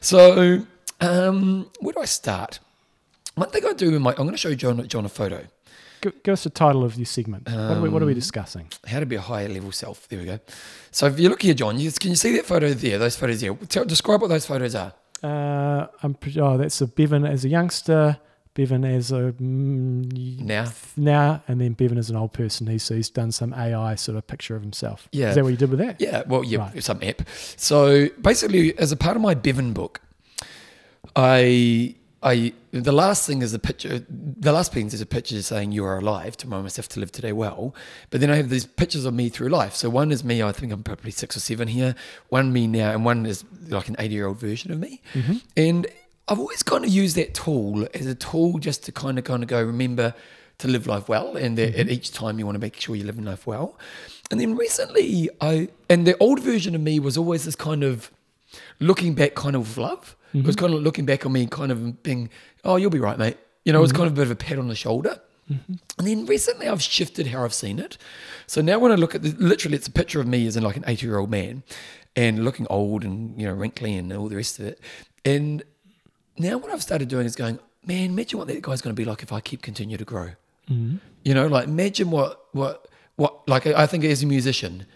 So, 0.00 0.64
um, 1.00 1.70
where 1.80 1.92
do 1.92 2.00
I 2.00 2.04
start? 2.06 2.60
One 3.34 3.48
thing 3.50 3.64
I 3.66 3.72
do 3.72 3.94
in 3.94 4.02
my, 4.02 4.10
I'm 4.10 4.16
going 4.18 4.30
to 4.32 4.36
show 4.36 4.54
John, 4.54 4.86
John 4.88 5.04
a 5.04 5.08
photo. 5.08 5.44
Give, 6.02 6.22
give 6.22 6.32
us 6.32 6.44
the 6.44 6.50
title 6.50 6.82
of 6.84 6.96
your 6.96 7.04
segment. 7.06 7.46
what, 7.46 7.54
are 7.56 7.80
we, 7.80 7.88
what 7.88 8.00
are 8.02 8.04
Um, 8.04 8.08
we 8.08 8.14
discussing? 8.14 8.68
How 8.86 9.00
to 9.00 9.06
be 9.06 9.16
a 9.16 9.20
higher 9.20 9.48
level 9.48 9.70
self. 9.72 10.08
There 10.08 10.18
we 10.18 10.24
go. 10.24 10.38
So 10.90 11.06
if 11.06 11.18
you 11.20 11.28
look 11.28 11.42
here, 11.42 11.54
John, 11.54 11.78
you, 11.78 11.90
can 11.92 12.10
you 12.10 12.16
see 12.16 12.34
that 12.36 12.46
photo 12.46 12.72
there? 12.72 12.98
Those 12.98 13.16
photos 13.16 13.40
there. 13.40 13.54
Tell, 13.54 13.84
describe 13.84 14.20
what 14.22 14.28
those 14.28 14.46
photos 14.46 14.74
are. 14.74 14.92
Uh, 15.22 15.86
I'm 16.02 16.16
oh, 16.38 16.56
that's 16.56 16.80
a 16.80 16.86
Bevan 16.86 17.26
as 17.26 17.44
a 17.44 17.48
youngster, 17.50 18.18
Bevan 18.54 18.86
as 18.86 19.12
a 19.12 19.32
mm, 19.38 20.40
Now. 20.40 20.72
now, 20.96 21.42
and 21.46 21.60
then 21.60 21.74
Bevan 21.74 21.98
as 21.98 22.08
an 22.08 22.16
old 22.16 22.32
person. 22.32 22.66
He's 22.66 22.88
he's 22.88 23.10
done 23.10 23.30
some 23.30 23.52
AI 23.52 23.94
sort 23.96 24.16
of 24.16 24.26
picture 24.26 24.56
of 24.56 24.62
himself. 24.62 25.06
Yeah. 25.12 25.28
is 25.28 25.34
that 25.34 25.44
what 25.44 25.50
you 25.50 25.58
did 25.58 25.68
with 25.68 25.80
that? 25.80 26.00
Yeah, 26.00 26.22
well, 26.26 26.42
yeah, 26.42 26.58
Right. 26.60 26.82
some 26.82 27.00
app. 27.02 27.20
So 27.56 28.08
basically, 28.22 28.76
as 28.78 28.90
a 28.92 28.96
part 28.96 29.14
of 29.16 29.20
my 29.22 29.34
Bevan 29.34 29.74
book, 29.74 30.00
I, 31.14 31.96
I, 32.22 32.52
the 32.70 32.92
last 32.92 33.26
thing 33.26 33.40
is 33.40 33.54
a 33.54 33.58
picture. 33.58 34.04
The 34.08 34.52
last 34.52 34.72
thing 34.72 34.86
is 34.86 35.00
a 35.00 35.06
picture 35.06 35.40
saying 35.40 35.72
you 35.72 35.84
are 35.84 35.98
alive 35.98 36.36
to 36.38 36.46
remind 36.46 36.64
myself 36.64 36.88
to 36.90 37.00
live 37.00 37.10
today 37.10 37.32
well. 37.32 37.74
But 38.10 38.20
then 38.20 38.30
I 38.30 38.36
have 38.36 38.50
these 38.50 38.66
pictures 38.66 39.06
of 39.06 39.14
me 39.14 39.30
through 39.30 39.48
life. 39.48 39.74
So 39.74 39.88
one 39.88 40.12
is 40.12 40.22
me. 40.22 40.42
I 40.42 40.52
think 40.52 40.70
I'm 40.70 40.82
probably 40.82 41.12
six 41.12 41.36
or 41.36 41.40
seven 41.40 41.68
here. 41.68 41.94
One 42.28 42.52
me 42.52 42.66
now, 42.66 42.90
and 42.90 43.04
one 43.04 43.24
is 43.24 43.44
like 43.68 43.88
an 43.88 43.96
80 43.98 44.14
year 44.14 44.26
old 44.26 44.38
version 44.38 44.70
of 44.70 44.78
me. 44.78 45.00
Mm-hmm. 45.14 45.36
And 45.56 45.86
I've 46.28 46.38
always 46.38 46.62
kind 46.62 46.84
of 46.84 46.90
used 46.90 47.16
that 47.16 47.32
tool 47.32 47.88
as 47.94 48.06
a 48.06 48.14
tool 48.14 48.58
just 48.58 48.84
to 48.84 48.92
kind 48.92 49.18
of 49.18 49.24
kind 49.24 49.42
of 49.42 49.48
go 49.48 49.62
remember 49.62 50.14
to 50.58 50.68
live 50.68 50.86
life 50.86 51.08
well, 51.08 51.36
and 51.36 51.56
that 51.56 51.72
mm-hmm. 51.72 51.80
at 51.80 51.88
each 51.88 52.12
time 52.12 52.38
you 52.38 52.44
want 52.44 52.54
to 52.54 52.60
make 52.60 52.78
sure 52.78 52.94
you're 52.94 53.06
living 53.06 53.24
life 53.24 53.46
well. 53.46 53.78
And 54.30 54.38
then 54.38 54.56
recently, 54.56 55.30
I 55.40 55.70
and 55.88 56.06
the 56.06 56.18
old 56.18 56.40
version 56.40 56.74
of 56.74 56.82
me 56.82 57.00
was 57.00 57.16
always 57.16 57.46
this 57.46 57.56
kind 57.56 57.82
of 57.82 58.10
looking 58.78 59.14
back, 59.14 59.34
kind 59.34 59.56
of 59.56 59.78
with 59.78 60.16
love. 60.34 60.44
It 60.44 60.46
was 60.46 60.56
mm-hmm. 60.56 60.64
kind 60.66 60.74
of 60.74 60.82
looking 60.82 61.06
back 61.06 61.26
on 61.26 61.32
me, 61.32 61.46
kind 61.46 61.72
of 61.72 62.02
being, 62.02 62.30
"Oh, 62.64 62.76
you'll 62.76 62.90
be 62.90 62.98
right, 62.98 63.18
mate." 63.18 63.36
You 63.64 63.72
know, 63.72 63.78
it 63.78 63.82
was 63.82 63.92
mm-hmm. 63.92 63.98
kind 63.98 64.06
of 64.06 64.12
a 64.14 64.16
bit 64.16 64.24
of 64.24 64.30
a 64.30 64.36
pat 64.36 64.58
on 64.58 64.68
the 64.68 64.74
shoulder. 64.74 65.20
Mm-hmm. 65.50 65.74
And 65.98 66.06
then 66.06 66.26
recently, 66.26 66.68
I've 66.68 66.82
shifted 66.82 67.26
how 67.28 67.44
I've 67.44 67.54
seen 67.54 67.78
it. 67.78 67.98
So 68.46 68.60
now, 68.60 68.78
when 68.78 68.92
I 68.92 68.94
look 68.94 69.14
at 69.14 69.22
the, 69.22 69.30
literally, 69.32 69.76
it's 69.76 69.88
a 69.88 69.92
picture 69.92 70.20
of 70.20 70.26
me 70.26 70.46
as 70.46 70.56
in 70.56 70.62
like 70.62 70.76
an 70.76 70.84
eighty-year-old 70.86 71.30
man, 71.30 71.62
and 72.16 72.44
looking 72.44 72.66
old 72.68 73.04
and 73.04 73.40
you 73.40 73.46
know 73.46 73.54
wrinkly 73.54 73.96
and 73.96 74.12
all 74.12 74.28
the 74.28 74.36
rest 74.36 74.58
of 74.58 74.66
it. 74.66 74.80
And 75.24 75.62
now, 76.38 76.58
what 76.58 76.72
I've 76.72 76.82
started 76.82 77.08
doing 77.08 77.26
is 77.26 77.36
going, 77.36 77.58
man, 77.84 78.10
imagine 78.10 78.38
what 78.38 78.48
that 78.48 78.62
guy's 78.62 78.80
going 78.80 78.94
to 78.94 79.00
be 79.00 79.04
like 79.04 79.22
if 79.22 79.32
I 79.32 79.40
keep 79.40 79.62
continue 79.62 79.96
to 79.96 80.04
grow. 80.04 80.30
You 81.24 81.34
know, 81.34 81.46
like 81.48 81.66
imagine 81.66 82.10
what 82.10 82.46
what 82.52 82.88
what 83.16 83.48
like 83.48 83.66
I 83.66 83.86
think 83.86 84.04
as 84.04 84.22
a 84.22 84.26
musician, 84.26 84.86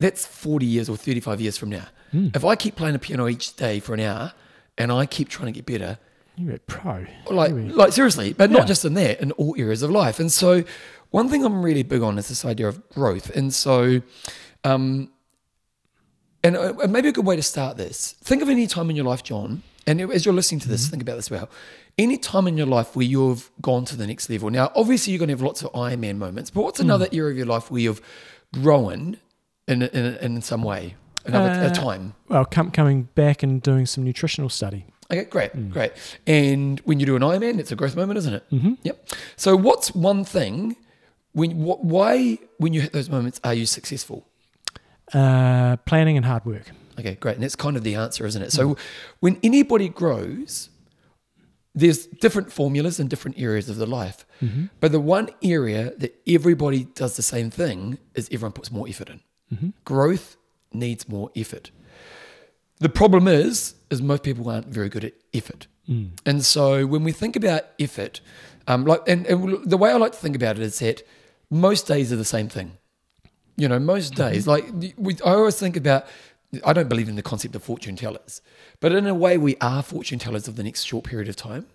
that's 0.00 0.26
forty 0.26 0.66
years 0.66 0.88
or 0.88 0.96
thirty 0.96 1.20
five 1.20 1.40
years 1.40 1.56
from 1.56 1.70
now. 1.70 1.86
Mm. 2.12 2.34
If 2.34 2.44
I 2.44 2.56
keep 2.56 2.76
playing 2.76 2.94
the 2.94 2.98
piano 2.98 3.28
each 3.28 3.56
day 3.56 3.80
for 3.80 3.94
an 3.94 4.00
hour, 4.00 4.32
and 4.78 4.90
I 4.92 5.06
keep 5.06 5.28
trying 5.28 5.52
to 5.52 5.52
get 5.60 5.66
better, 5.66 5.98
You're 6.36 6.54
a 6.56 6.58
pro. 6.58 7.06
like 7.30 7.52
like 7.54 7.92
seriously, 7.92 8.32
but 8.32 8.50
Yeah. 8.50 8.58
not 8.58 8.66
just 8.66 8.84
in 8.84 8.94
that, 8.94 9.20
in 9.20 9.32
all 9.32 9.54
areas 9.58 9.82
of 9.82 9.90
life. 9.90 10.18
And 10.20 10.30
so, 10.32 10.64
one 11.10 11.28
thing 11.28 11.44
I'm 11.44 11.62
really 11.64 11.82
big 11.84 12.02
on 12.02 12.18
is 12.18 12.28
this 12.28 12.44
idea 12.44 12.68
of 12.68 12.88
growth. 12.90 13.30
And 13.36 13.54
so, 13.54 14.02
um, 14.64 15.10
and 16.42 16.56
uh, 16.56 16.72
maybe 16.88 17.08
a 17.08 17.12
good 17.12 17.24
way 17.24 17.36
to 17.36 17.42
start 17.42 17.76
this. 17.76 18.12
Think 18.22 18.42
of 18.42 18.48
any 18.48 18.66
time 18.66 18.90
in 18.90 18.96
your 18.96 19.04
life, 19.06 19.22
John, 19.22 19.62
and 19.86 20.00
as 20.00 20.24
you're 20.24 20.34
listening 20.34 20.60
to 20.60 20.68
this, 20.68 20.88
think 20.88 21.02
about 21.02 21.16
this 21.16 21.30
well. 21.30 21.48
Any 21.96 22.16
time 22.18 22.48
in 22.48 22.56
your 22.58 22.66
life 22.66 22.96
where 22.96 23.06
you've 23.06 23.50
gone 23.62 23.84
to 23.84 23.96
the 23.96 24.06
next 24.06 24.28
level. 24.28 24.50
Now, 24.50 24.72
obviously, 24.74 25.12
you're 25.12 25.18
going 25.20 25.28
to 25.28 25.34
have 25.34 25.42
lots 25.42 25.62
of 25.62 25.72
Ironman 25.72 26.16
moments, 26.16 26.50
but 26.50 26.62
what's 26.64 26.80
another 26.80 27.06
area 27.12 27.30
of 27.30 27.36
your 27.36 27.46
life 27.46 27.70
where 27.70 27.80
you've 27.80 28.02
grown 28.52 29.18
in 29.68 29.82
in, 29.82 30.16
in 30.16 30.42
some 30.42 30.62
way? 30.64 30.96
Another 31.24 31.50
a 31.62 31.66
Uh, 31.66 31.74
time. 31.74 32.14
Well, 32.28 32.44
com- 32.44 32.70
coming 32.70 33.08
back 33.14 33.42
and 33.42 33.60
doing 33.62 33.86
some 33.86 34.04
nutritional 34.04 34.48
study. 34.50 34.86
Okay, 35.12 35.24
great, 35.24 35.52
Hmm. 35.52 35.68
great. 35.70 35.92
And 36.26 36.80
when 36.80 36.98
you 37.00 37.06
do 37.06 37.14
an 37.16 37.22
Ironman, 37.22 37.58
it's 37.58 37.70
a 37.72 37.76
growth 37.76 37.94
moment, 37.96 38.18
isn't 38.18 38.34
it? 38.34 38.44
Mm-hmm. 38.50 38.72
Yep. 38.84 39.08
So, 39.36 39.54
what's 39.56 39.94
one 39.94 40.24
thing 40.24 40.76
when 41.32 41.50
wh- 41.66 41.84
why 41.84 42.38
when 42.58 42.72
you 42.72 42.80
hit 42.80 42.92
those 42.92 43.10
moments 43.10 43.40
are 43.44 43.54
you 43.54 43.66
successful? 43.66 44.26
Uh, 45.12 45.76
planning 45.84 46.16
and 46.16 46.24
hard 46.26 46.44
work. 46.46 46.70
Okay, 46.98 47.16
great. 47.16 47.34
And 47.34 47.42
that's 47.44 47.56
kind 47.56 47.76
of 47.76 47.82
the 47.84 47.94
answer, 47.94 48.24
isn't 48.26 48.40
it? 48.42 48.52
So, 48.52 48.76
when 49.20 49.38
anybody 49.42 49.88
grows, 49.88 50.70
there's 51.74 52.06
different 52.06 52.50
formulas 52.52 52.98
in 53.00 53.08
different 53.08 53.38
areas 53.38 53.68
of 53.68 53.76
the 53.76 53.86
life. 53.86 54.24
But 54.80 54.92
the 54.92 55.00
one 55.00 55.28
area 55.42 55.92
that 55.98 56.14
everybody 56.26 56.84
does 56.94 57.16
the 57.16 57.22
same 57.22 57.50
thing 57.50 57.98
is 58.14 58.28
everyone 58.32 58.52
puts 58.52 58.70
more 58.70 58.88
effort 58.88 59.10
in. 59.10 59.72
Growth 59.84 60.36
needs 60.74 61.08
more 61.08 61.30
effort. 61.36 61.70
The 62.80 62.88
problem 62.88 63.28
is, 63.28 63.74
is 63.90 64.02
most 64.02 64.22
people 64.22 64.50
aren't 64.50 64.66
very 64.66 64.88
good 64.88 65.04
at 65.04 65.14
effort. 65.32 65.66
Mm. 65.88 66.10
And 66.26 66.44
so 66.44 66.86
when 66.86 67.04
we 67.04 67.12
think 67.12 67.36
about 67.36 67.62
effort, 67.78 68.20
um, 68.66 68.84
like, 68.84 69.02
and, 69.06 69.26
and 69.26 69.64
the 69.64 69.76
way 69.76 69.90
I 69.90 69.96
like 69.96 70.12
to 70.12 70.18
think 70.18 70.36
about 70.36 70.56
it 70.56 70.62
is 70.62 70.78
that 70.80 71.02
most 71.50 71.86
days 71.86 72.12
are 72.12 72.16
the 72.16 72.24
same 72.24 72.48
thing. 72.48 72.78
You 73.56 73.68
know, 73.68 73.78
most 73.78 74.14
mm-hmm. 74.14 74.32
days, 74.32 74.46
like 74.46 74.64
we, 74.96 75.16
I 75.24 75.30
always 75.30 75.58
think 75.58 75.76
about, 75.76 76.06
I 76.64 76.72
don't 76.72 76.88
believe 76.88 77.08
in 77.08 77.16
the 77.16 77.22
concept 77.22 77.54
of 77.54 77.62
fortune 77.62 77.96
tellers, 77.96 78.42
but 78.80 78.92
in 78.92 79.06
a 79.06 79.14
way, 79.14 79.38
we 79.38 79.56
are 79.60 79.82
fortune 79.82 80.18
tellers 80.18 80.48
of 80.48 80.56
the 80.56 80.62
next 80.64 80.84
short 80.84 81.04
period 81.04 81.28
of 81.28 81.36
time. 81.36 81.66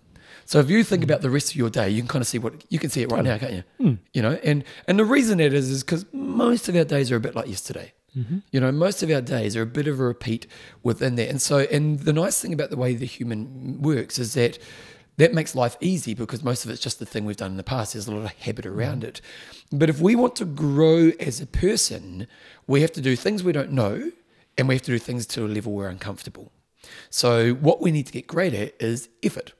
So 0.44 0.58
if 0.58 0.68
you 0.68 0.84
think 0.84 1.00
mm. 1.00 1.04
about 1.04 1.22
the 1.22 1.30
rest 1.30 1.50
of 1.50 1.56
your 1.56 1.70
day, 1.70 1.88
you 1.88 2.02
can 2.02 2.08
kind 2.08 2.22
of 2.22 2.26
see 2.26 2.38
what 2.38 2.64
you 2.68 2.78
can 2.78 2.90
see 2.90 3.02
it 3.02 3.10
right 3.10 3.22
mm. 3.22 3.26
now, 3.26 3.38
can't 3.38 3.52
you? 3.52 3.64
You 4.12 4.22
know, 4.22 4.38
and 4.42 4.64
and 4.88 4.98
the 4.98 5.04
reason 5.04 5.38
it 5.38 5.54
is 5.54 5.70
is 5.70 5.82
because 5.82 6.04
most 6.12 6.68
of 6.68 6.76
our 6.76 6.84
days 6.84 7.10
are 7.12 7.16
a 7.16 7.20
bit 7.20 7.34
like 7.34 7.46
yesterday. 7.46 7.92
Mm-hmm. 8.16 8.38
You 8.50 8.60
know, 8.60 8.72
most 8.72 9.02
of 9.02 9.10
our 9.10 9.20
days 9.20 9.56
are 9.56 9.62
a 9.62 9.66
bit 9.66 9.86
of 9.86 10.00
a 10.00 10.02
repeat 10.02 10.46
within 10.82 11.14
that. 11.16 11.28
And 11.28 11.40
so, 11.40 11.58
and 11.58 12.00
the 12.00 12.12
nice 12.12 12.40
thing 12.40 12.52
about 12.52 12.70
the 12.70 12.76
way 12.76 12.94
the 12.94 13.06
human 13.06 13.80
works 13.80 14.18
is 14.18 14.34
that 14.34 14.58
that 15.16 15.34
makes 15.34 15.54
life 15.54 15.76
easy 15.80 16.14
because 16.14 16.42
most 16.42 16.64
of 16.64 16.70
it's 16.70 16.80
just 16.80 16.98
the 16.98 17.06
thing 17.06 17.24
we've 17.24 17.36
done 17.36 17.50
in 17.52 17.56
the 17.56 17.62
past. 17.62 17.92
There's 17.92 18.08
a 18.08 18.14
lot 18.14 18.24
of 18.24 18.32
habit 18.38 18.64
mm-hmm. 18.64 18.78
around 18.78 19.04
it. 19.04 19.20
But 19.70 19.90
if 19.90 20.00
we 20.00 20.14
want 20.14 20.34
to 20.36 20.44
grow 20.44 21.12
as 21.20 21.40
a 21.40 21.46
person, 21.46 22.26
we 22.66 22.80
have 22.80 22.92
to 22.92 23.00
do 23.00 23.16
things 23.16 23.42
we 23.44 23.52
don't 23.52 23.72
know 23.72 24.10
and 24.56 24.68
we 24.68 24.74
have 24.74 24.82
to 24.82 24.92
do 24.92 24.98
things 24.98 25.26
to 25.26 25.44
a 25.44 25.48
level 25.48 25.72
we're 25.72 25.88
uncomfortable. 25.88 26.52
So 27.10 27.52
what 27.52 27.80
we 27.80 27.92
need 27.92 28.06
to 28.06 28.12
get 28.12 28.26
great 28.26 28.54
at 28.54 28.74
is 28.80 29.08
effort. 29.22 29.52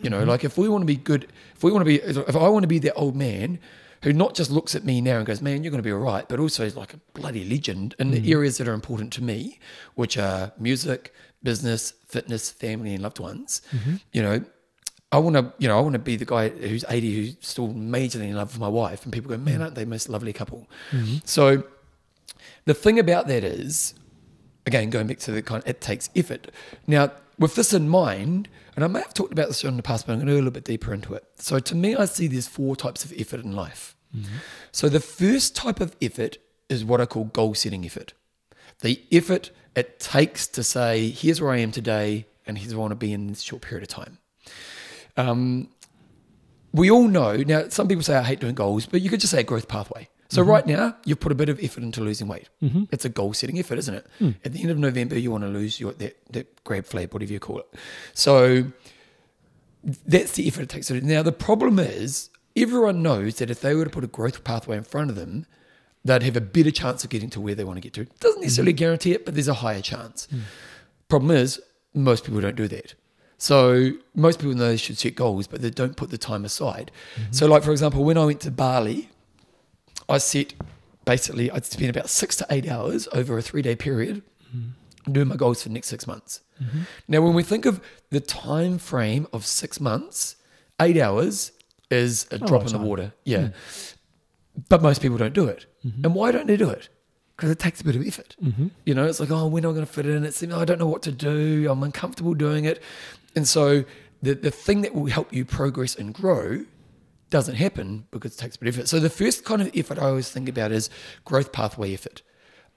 You 0.00 0.10
know, 0.10 0.20
mm-hmm. 0.20 0.28
like 0.28 0.44
if 0.44 0.56
we 0.56 0.68
want 0.68 0.82
to 0.82 0.86
be 0.86 0.96
good, 0.96 1.26
if 1.56 1.64
we 1.64 1.72
want 1.72 1.82
to 1.82 1.84
be, 1.84 1.96
if 1.96 2.36
I 2.36 2.48
want 2.48 2.62
to 2.62 2.68
be 2.68 2.78
that 2.78 2.94
old 2.94 3.16
man 3.16 3.58
who 4.02 4.12
not 4.12 4.34
just 4.34 4.50
looks 4.50 4.74
at 4.74 4.84
me 4.84 5.00
now 5.00 5.18
and 5.18 5.26
goes, 5.26 5.42
man, 5.42 5.62
you're 5.62 5.70
going 5.70 5.82
to 5.82 5.86
be 5.86 5.92
all 5.92 5.98
right, 5.98 6.28
but 6.28 6.38
also 6.38 6.64
is 6.64 6.76
like 6.76 6.94
a 6.94 6.98
bloody 7.14 7.44
legend 7.44 7.94
in 7.98 8.10
the 8.10 8.20
mm. 8.20 8.30
areas 8.30 8.58
that 8.58 8.68
are 8.68 8.74
important 8.74 9.12
to 9.14 9.22
me, 9.22 9.58
which 9.94 10.16
are 10.16 10.52
music, 10.58 11.12
business, 11.42 11.92
fitness, 12.06 12.50
family, 12.50 12.94
and 12.94 13.02
loved 13.02 13.18
ones. 13.18 13.62
Mm-hmm. 13.72 13.96
You 14.12 14.22
know, 14.22 14.44
I 15.10 15.18
want 15.18 15.36
to, 15.36 15.52
you 15.58 15.68
know, 15.68 15.78
I 15.78 15.80
want 15.80 15.94
to 15.94 15.98
be 15.98 16.16
the 16.16 16.24
guy 16.24 16.48
who's 16.48 16.84
80 16.88 17.14
who's 17.14 17.36
still 17.40 17.68
majorly 17.68 18.28
in 18.28 18.36
love 18.36 18.52
with 18.52 18.60
my 18.60 18.68
wife, 18.68 19.04
and 19.04 19.12
people 19.12 19.30
go, 19.30 19.38
man, 19.38 19.58
mm. 19.58 19.62
aren't 19.62 19.74
they 19.74 19.84
the 19.84 19.90
most 19.90 20.08
lovely 20.08 20.32
couple? 20.32 20.68
Mm-hmm. 20.90 21.16
So 21.24 21.64
the 22.66 22.74
thing 22.74 22.98
about 22.98 23.26
that 23.28 23.42
is, 23.44 23.94
again, 24.66 24.90
going 24.90 25.06
back 25.06 25.18
to 25.20 25.32
the 25.32 25.42
kind, 25.42 25.62
it 25.66 25.80
takes 25.80 26.10
effort. 26.14 26.50
Now, 26.86 27.12
with 27.38 27.54
this 27.54 27.72
in 27.72 27.88
mind, 27.88 28.48
and 28.78 28.84
I 28.84 28.86
may 28.86 29.00
have 29.00 29.12
talked 29.12 29.32
about 29.32 29.48
this 29.48 29.64
in 29.64 29.76
the 29.76 29.82
past, 29.82 30.06
but 30.06 30.12
I'm 30.12 30.18
going 30.20 30.28
to 30.28 30.32
go 30.34 30.36
a 30.36 30.38
little 30.38 30.52
bit 30.52 30.62
deeper 30.62 30.94
into 30.94 31.12
it. 31.12 31.24
So, 31.34 31.58
to 31.58 31.74
me, 31.74 31.96
I 31.96 32.04
see 32.04 32.28
there's 32.28 32.46
four 32.46 32.76
types 32.76 33.04
of 33.04 33.12
effort 33.18 33.40
in 33.40 33.56
life. 33.56 33.96
So, 34.70 34.88
the 34.88 35.00
first 35.00 35.56
type 35.56 35.80
of 35.80 35.96
effort 36.00 36.38
is 36.68 36.84
what 36.84 37.00
I 37.00 37.06
call 37.06 37.24
goal 37.24 37.54
setting 37.54 37.84
effort. 37.84 38.12
The 38.82 39.02
effort 39.10 39.50
it 39.74 39.98
takes 39.98 40.46
to 40.46 40.62
say, 40.62 41.10
here's 41.10 41.40
where 41.40 41.50
I 41.50 41.56
am 41.56 41.72
today, 41.72 42.28
and 42.46 42.56
here's 42.56 42.72
where 42.72 42.82
I 42.82 42.82
want 42.82 42.92
to 42.92 42.96
be 43.04 43.12
in 43.12 43.26
this 43.26 43.40
short 43.40 43.62
period 43.62 43.82
of 43.82 43.88
time. 43.88 44.18
Um, 45.16 45.70
we 46.72 46.88
all 46.88 47.08
know 47.08 47.34
now. 47.38 47.68
Some 47.70 47.88
people 47.88 48.04
say 48.04 48.14
I 48.14 48.22
hate 48.22 48.38
doing 48.38 48.54
goals, 48.54 48.86
but 48.86 49.00
you 49.00 49.10
could 49.10 49.18
just 49.18 49.32
say 49.32 49.40
a 49.40 49.42
growth 49.42 49.66
pathway. 49.66 50.08
So 50.28 50.42
mm-hmm. 50.42 50.50
right 50.50 50.66
now 50.66 50.96
you've 51.04 51.20
put 51.20 51.32
a 51.32 51.34
bit 51.34 51.48
of 51.48 51.62
effort 51.62 51.82
into 51.82 52.00
losing 52.00 52.28
weight. 52.28 52.48
Mm-hmm. 52.62 52.84
It's 52.92 53.04
a 53.04 53.08
goal 53.08 53.32
setting 53.32 53.58
effort, 53.58 53.78
isn't 53.78 53.94
it? 53.94 54.06
Mm. 54.20 54.34
At 54.44 54.52
the 54.52 54.60
end 54.60 54.70
of 54.70 54.78
November, 54.78 55.18
you 55.18 55.30
want 55.30 55.44
to 55.44 55.48
lose 55.48 55.80
your 55.80 55.92
that, 55.94 56.16
that 56.32 56.64
grab 56.64 56.84
flab, 56.84 57.12
whatever 57.12 57.32
you 57.32 57.40
call 57.40 57.60
it. 57.60 57.66
So 58.14 58.64
that's 60.06 60.32
the 60.32 60.46
effort 60.46 60.62
it 60.62 60.68
takes. 60.68 60.90
Now 60.90 61.22
the 61.22 61.32
problem 61.32 61.78
is 61.78 62.30
everyone 62.56 63.02
knows 63.02 63.36
that 63.36 63.50
if 63.50 63.60
they 63.60 63.74
were 63.74 63.84
to 63.84 63.90
put 63.90 64.04
a 64.04 64.08
growth 64.08 64.44
pathway 64.44 64.76
in 64.76 64.84
front 64.84 65.10
of 65.10 65.16
them, 65.16 65.46
they'd 66.04 66.22
have 66.22 66.36
a 66.36 66.42
better 66.42 66.70
chance 66.70 67.04
of 67.04 67.10
getting 67.10 67.30
to 67.30 67.40
where 67.40 67.54
they 67.54 67.64
want 67.64 67.76
to 67.76 67.80
get 67.80 67.94
to. 67.94 68.04
Doesn't 68.04 68.36
mm-hmm. 68.36 68.42
necessarily 68.42 68.72
guarantee 68.72 69.12
it, 69.12 69.24
but 69.24 69.34
there's 69.34 69.48
a 69.48 69.54
higher 69.54 69.80
chance. 69.80 70.28
Mm. 70.32 70.40
Problem 71.08 71.30
is, 71.30 71.60
most 71.94 72.24
people 72.24 72.40
don't 72.40 72.56
do 72.56 72.68
that. 72.68 72.94
So 73.38 73.92
most 74.14 74.40
people 74.40 74.54
know 74.54 74.68
they 74.68 74.76
should 74.76 74.98
set 74.98 75.14
goals, 75.14 75.46
but 75.46 75.62
they 75.62 75.70
don't 75.70 75.96
put 75.96 76.10
the 76.10 76.18
time 76.18 76.44
aside. 76.44 76.90
So, 77.30 77.46
like 77.46 77.62
for 77.62 77.70
example, 77.70 78.04
when 78.04 78.18
I 78.18 78.24
went 78.24 78.40
to 78.40 78.50
Bali, 78.50 79.08
I 80.08 80.18
set 80.18 80.54
basically 81.04 81.50
I'd 81.50 81.64
spend 81.64 81.90
about 81.90 82.08
six 82.10 82.36
to 82.36 82.46
eight 82.50 82.68
hours 82.68 83.08
over 83.12 83.38
a 83.38 83.42
three 83.42 83.62
day 83.62 83.76
period 83.76 84.22
doing 85.10 85.28
my 85.28 85.36
goals 85.36 85.62
for 85.62 85.68
the 85.68 85.74
next 85.74 85.88
six 85.88 86.06
months. 86.06 86.40
Now, 87.06 87.20
when 87.22 87.34
we 87.34 87.42
think 87.42 87.66
of 87.66 87.80
the 88.10 88.20
time 88.20 88.78
frame 88.78 89.26
of 89.32 89.46
six 89.46 89.80
months, 89.80 90.36
eight 90.80 90.96
hours 90.98 91.52
is 91.90 92.26
a 92.30 92.38
drop 92.38 92.62
in 92.66 92.72
the 92.72 92.78
water. 92.78 93.12
Yeah. 93.24 93.48
But 94.68 94.82
most 94.82 95.00
people 95.00 95.16
don't 95.16 95.34
do 95.34 95.46
it. 95.46 95.66
And 96.04 96.14
why 96.14 96.32
don't 96.32 96.46
they 96.46 96.56
do 96.56 96.68
it? 96.68 96.88
Because 97.36 97.50
it 97.50 97.60
takes 97.60 97.80
a 97.80 97.84
bit 97.84 97.94
of 97.94 98.04
effort. 98.04 98.34
You 98.84 98.94
know, 98.94 99.06
it's 99.06 99.20
like, 99.20 99.30
oh, 99.30 99.46
when 99.46 99.64
am 99.64 99.70
I 99.70 99.74
going 99.74 99.86
to 99.86 99.92
fit 99.92 100.04
it 100.04 100.14
in? 100.16 100.24
It's, 100.24 100.42
like, 100.42 100.52
I 100.52 100.64
don't 100.64 100.78
know 100.80 100.88
what 100.88 101.02
to 101.02 101.12
do. 101.12 101.68
I'm 101.70 101.82
uncomfortable 101.84 102.34
doing 102.34 102.64
it. 102.64 102.82
And 103.36 103.46
so 103.46 103.84
the, 104.20 104.34
the 104.34 104.50
thing 104.50 104.80
that 104.82 104.94
will 104.94 105.06
help 105.06 105.32
you 105.32 105.44
progress 105.44 105.94
and 105.94 106.12
grow 106.12 106.64
doesn't 107.30 107.56
happen 107.56 108.06
because 108.10 108.34
it 108.34 108.38
takes 108.38 108.56
a 108.56 108.58
bit 108.58 108.68
of 108.68 108.78
effort. 108.78 108.88
So 108.88 109.00
the 109.00 109.10
first 109.10 109.44
kind 109.44 109.60
of 109.60 109.70
effort 109.74 109.98
I 109.98 110.06
always 110.06 110.30
think 110.30 110.48
about 110.48 110.72
is 110.72 110.90
growth 111.24 111.52
pathway 111.52 111.92
effort. 111.92 112.22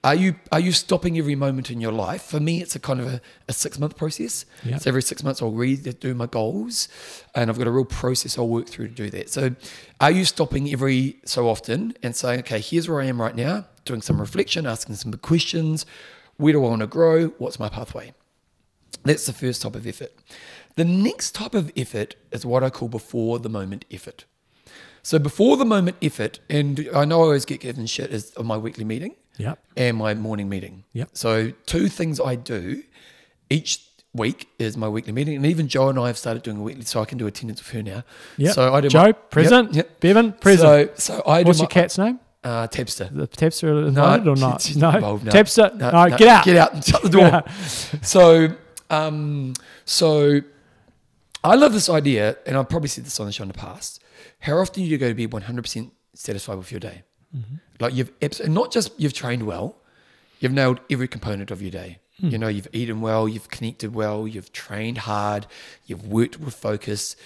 Are 0.04 0.16
you 0.16 0.34
are 0.50 0.58
you 0.58 0.72
stopping 0.72 1.16
every 1.16 1.36
moment 1.36 1.70
in 1.70 1.80
your 1.80 1.92
life? 1.92 2.22
For 2.22 2.40
me, 2.40 2.60
it's 2.60 2.74
a 2.74 2.80
kind 2.80 2.98
of 2.98 3.06
a, 3.06 3.20
a 3.48 3.52
six 3.52 3.78
month 3.78 3.96
process. 3.96 4.44
Yeah. 4.64 4.78
So 4.78 4.90
every 4.90 5.02
six 5.02 5.22
months, 5.22 5.40
I'll 5.40 5.52
read, 5.52 6.00
do 6.00 6.12
my 6.12 6.26
goals, 6.26 6.88
and 7.36 7.48
I've 7.48 7.56
got 7.56 7.68
a 7.68 7.70
real 7.70 7.84
process 7.84 8.36
I'll 8.36 8.48
work 8.48 8.68
through 8.68 8.88
to 8.88 8.94
do 8.94 9.10
that. 9.10 9.30
So, 9.30 9.54
are 10.00 10.10
you 10.10 10.24
stopping 10.24 10.72
every 10.72 11.20
so 11.24 11.48
often 11.48 11.94
and 12.02 12.16
saying, 12.16 12.40
okay, 12.40 12.58
here's 12.58 12.88
where 12.88 13.00
I 13.00 13.04
am 13.04 13.20
right 13.20 13.36
now, 13.36 13.66
doing 13.84 14.02
some 14.02 14.20
reflection, 14.20 14.66
asking 14.66 14.96
some 14.96 15.12
questions. 15.12 15.86
Where 16.36 16.52
do 16.52 16.64
I 16.64 16.68
want 16.68 16.80
to 16.80 16.88
grow? 16.88 17.28
What's 17.38 17.60
my 17.60 17.68
pathway? 17.68 18.12
That's 19.04 19.26
the 19.26 19.32
first 19.32 19.62
type 19.62 19.76
of 19.76 19.86
effort. 19.86 20.12
The 20.76 20.84
next 20.84 21.32
type 21.32 21.54
of 21.54 21.70
effort 21.76 22.16
is 22.30 22.46
what 22.46 22.64
I 22.64 22.70
call 22.70 22.88
before 22.88 23.38
the 23.38 23.48
moment 23.48 23.84
effort. 23.90 24.24
So 25.02 25.18
before 25.18 25.56
the 25.56 25.64
moment 25.64 25.96
effort, 26.00 26.38
and 26.48 26.88
I 26.94 27.04
know 27.04 27.20
I 27.20 27.24
always 27.24 27.44
get 27.44 27.60
given 27.60 27.86
shit 27.86 28.10
is 28.12 28.32
on 28.36 28.46
my 28.46 28.56
weekly 28.56 28.84
meeting 28.84 29.16
Yep. 29.38 29.58
and 29.76 29.96
my 29.96 30.14
morning 30.14 30.48
meeting. 30.48 30.84
Yep. 30.92 31.10
So 31.14 31.50
two 31.66 31.88
things 31.88 32.20
I 32.20 32.34
do 32.36 32.82
each 33.50 33.84
week 34.14 34.48
is 34.58 34.76
my 34.76 34.88
weekly 34.88 35.12
meeting, 35.12 35.36
and 35.36 35.46
even 35.46 35.66
Joe 35.68 35.88
and 35.88 35.98
I 35.98 36.06
have 36.06 36.18
started 36.18 36.42
doing 36.42 36.58
a 36.58 36.62
weekly, 36.62 36.84
so 36.84 37.00
I 37.00 37.04
can 37.06 37.18
do 37.18 37.26
attendance 37.26 37.60
with 37.60 37.70
her 37.72 37.82
now. 37.82 38.04
Yep. 38.36 38.54
So 38.54 38.72
I 38.74 38.80
do 38.80 38.88
Joe, 38.88 39.02
my, 39.02 39.12
present. 39.12 39.74
Yep, 39.74 39.86
yep. 39.86 40.00
Bevan, 40.00 40.32
present. 40.34 40.98
So 41.00 41.14
so 41.16 41.22
I 41.26 41.42
do 41.42 41.48
What's 41.48 41.58
my, 41.58 41.62
your 41.64 41.68
cat's 41.68 41.98
name? 41.98 42.20
Uh, 42.44 42.66
Tabster. 42.68 43.08
The 43.14 43.26
Tabster 43.28 43.86
invited 43.88 44.26
or 44.28 44.36
not? 44.46 44.68
no. 44.76 44.90
involved, 44.90 45.24
no. 45.24 45.30
Tabster, 45.32 45.74
No, 45.76 45.90
no, 45.90 46.06
no, 46.08 46.16
get 46.16 46.28
out. 46.28 46.44
Get 46.44 46.56
out. 46.56 46.74
and 46.74 46.84
Shut 46.90 47.02
the 47.02 47.08
door. 47.08 47.42
so, 48.02 48.48
um, 48.90 49.54
so 49.84 50.40
I 51.44 51.54
love 51.54 51.72
this 51.72 51.88
idea, 51.88 52.36
and 52.46 52.56
I've 52.56 52.68
probably 52.68 52.88
said 52.88 53.04
this 53.04 53.18
on 53.20 53.26
the 53.26 53.32
show 53.32 53.42
in 53.42 53.48
the 53.48 53.54
past. 53.54 54.01
How 54.40 54.58
often 54.58 54.82
do 54.82 54.88
you 54.88 54.98
go 54.98 55.08
to 55.08 55.14
be 55.14 55.26
100% 55.26 55.90
satisfied 56.14 56.58
with 56.58 56.70
your 56.70 56.80
day? 56.80 57.02
Mm-hmm. 57.36 57.54
Like 57.80 57.94
you've 57.94 58.12
not 58.48 58.70
just 58.70 58.92
you've 58.98 59.14
trained 59.14 59.44
well, 59.44 59.76
you've 60.40 60.52
nailed 60.52 60.80
every 60.90 61.08
component 61.08 61.50
of 61.50 61.62
your 61.62 61.70
day. 61.70 61.98
Hmm. 62.20 62.28
You 62.28 62.38
know, 62.38 62.48
you've 62.48 62.68
eaten 62.72 63.00
well, 63.00 63.28
you've 63.28 63.48
connected 63.48 63.94
well, 63.94 64.28
you've 64.28 64.52
trained 64.52 64.98
hard, 64.98 65.46
you've 65.86 66.06
worked 66.06 66.38
with 66.38 66.54
focus. 66.54 67.16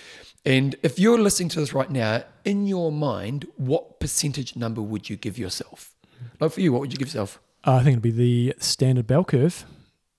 And 0.45 0.77
if 0.83 0.99
you're 0.99 1.19
listening 1.19 1.49
to 1.51 1.61
this 1.61 1.73
right 1.73 1.91
now, 1.91 2.23
in 2.45 2.69
your 2.69 2.93
mind, 2.93 3.47
what 3.57 3.99
percentage 3.99 4.55
number 4.55 4.81
would 4.81 5.11
you 5.11 5.17
give 5.17 5.39
yourself? 5.39 5.95
Hmm. 6.19 6.27
Like 6.41 6.53
for 6.53 6.61
you, 6.61 6.73
what 6.73 6.83
would 6.83 6.93
you 6.93 6.99
give 6.99 7.09
yourself? 7.09 7.41
Uh, 7.67 7.75
I 7.75 7.79
think 7.79 7.95
it'd 7.95 8.03
be 8.03 8.11
the 8.13 8.55
standard 8.59 9.07
bell 9.07 9.25
curve. 9.25 9.65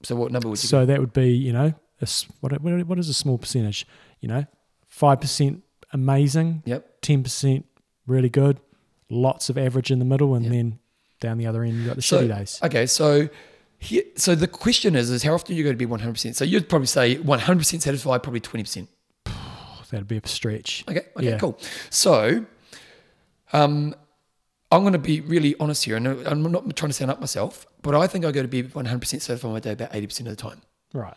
So 0.03 0.15
what 0.15 0.32
number 0.32 0.49
would 0.49 0.61
you 0.61 0.67
So 0.67 0.86
that 0.86 0.99
would 0.99 1.13
be, 1.13 1.30
you 1.32 1.53
know, 1.53 1.73
a 2.01 2.07
what, 2.41 2.61
what, 2.61 2.86
what 2.86 2.99
is 2.99 3.09
a 3.09 3.13
small 3.13 3.38
percentage? 3.38 3.88
You 4.19 4.28
know, 4.28 4.45
5% 4.91 5.61
amazing. 6.01 6.63
Yep. 6.65 7.01
10% 7.01 7.63
really 8.05 8.29
good, 8.29 8.59
lots 9.09 9.49
of 9.49 9.57
average 9.57 9.91
in 9.91 9.99
the 9.99 10.05
middle, 10.05 10.35
and 10.35 10.45
Yeah. 10.45 10.51
then 10.51 10.79
down 11.19 11.37
the 11.37 11.45
other 11.47 11.63
end, 11.63 11.77
you've 11.77 11.87
got 11.87 11.95
the 11.95 12.01
So, 12.01 12.21
shitty 12.23 12.37
days. 12.37 12.59
okay, 12.63 12.85
so 12.85 13.29
here, 13.79 14.03
so 14.15 14.35
the 14.35 14.47
question 14.47 14.95
is, 14.95 15.09
is 15.09 15.23
how 15.23 15.33
often 15.33 15.53
are 15.53 15.57
you 15.57 15.63
going 15.63 15.75
to 15.75 15.77
be 15.77 15.85
100%? 15.85 16.35
So 16.35 16.45
you'd 16.45 16.69
probably 16.69 16.87
say 16.87 17.17
100% 17.17 17.81
satisfied, 17.81 18.23
probably 18.23 18.39
20%. 18.41 18.87
That'd 19.91 20.07
be 20.07 20.17
a 20.17 20.27
stretch. 20.27 20.83
Okay, 20.87 21.01
okay, 21.17 21.25
Yeah. 21.25 21.37
cool. 21.37 21.57
So, 21.89 22.45
um, 23.53 23.95
I'm 24.71 24.81
going 24.81 24.93
to 24.93 24.99
be 24.99 25.21
really 25.21 25.55
honest 25.59 25.85
here, 25.85 25.95
and 25.95 26.05
I'm 26.07 26.43
not 26.51 26.75
trying 26.75 26.89
to 26.89 26.93
sound 26.93 27.09
up 27.11 27.19
myself, 27.21 27.65
but 27.81 27.95
I 27.95 28.05
think 28.07 28.25
I 28.25 28.31
go 28.31 28.41
to 28.41 28.47
be 28.49 28.63
100% 28.63 29.21
certified 29.21 29.51
my 29.51 29.59
day 29.61 29.71
about 29.71 29.91
80% 29.93 30.19
of 30.21 30.25
the 30.25 30.35
time. 30.35 30.61
Right. 30.93 31.13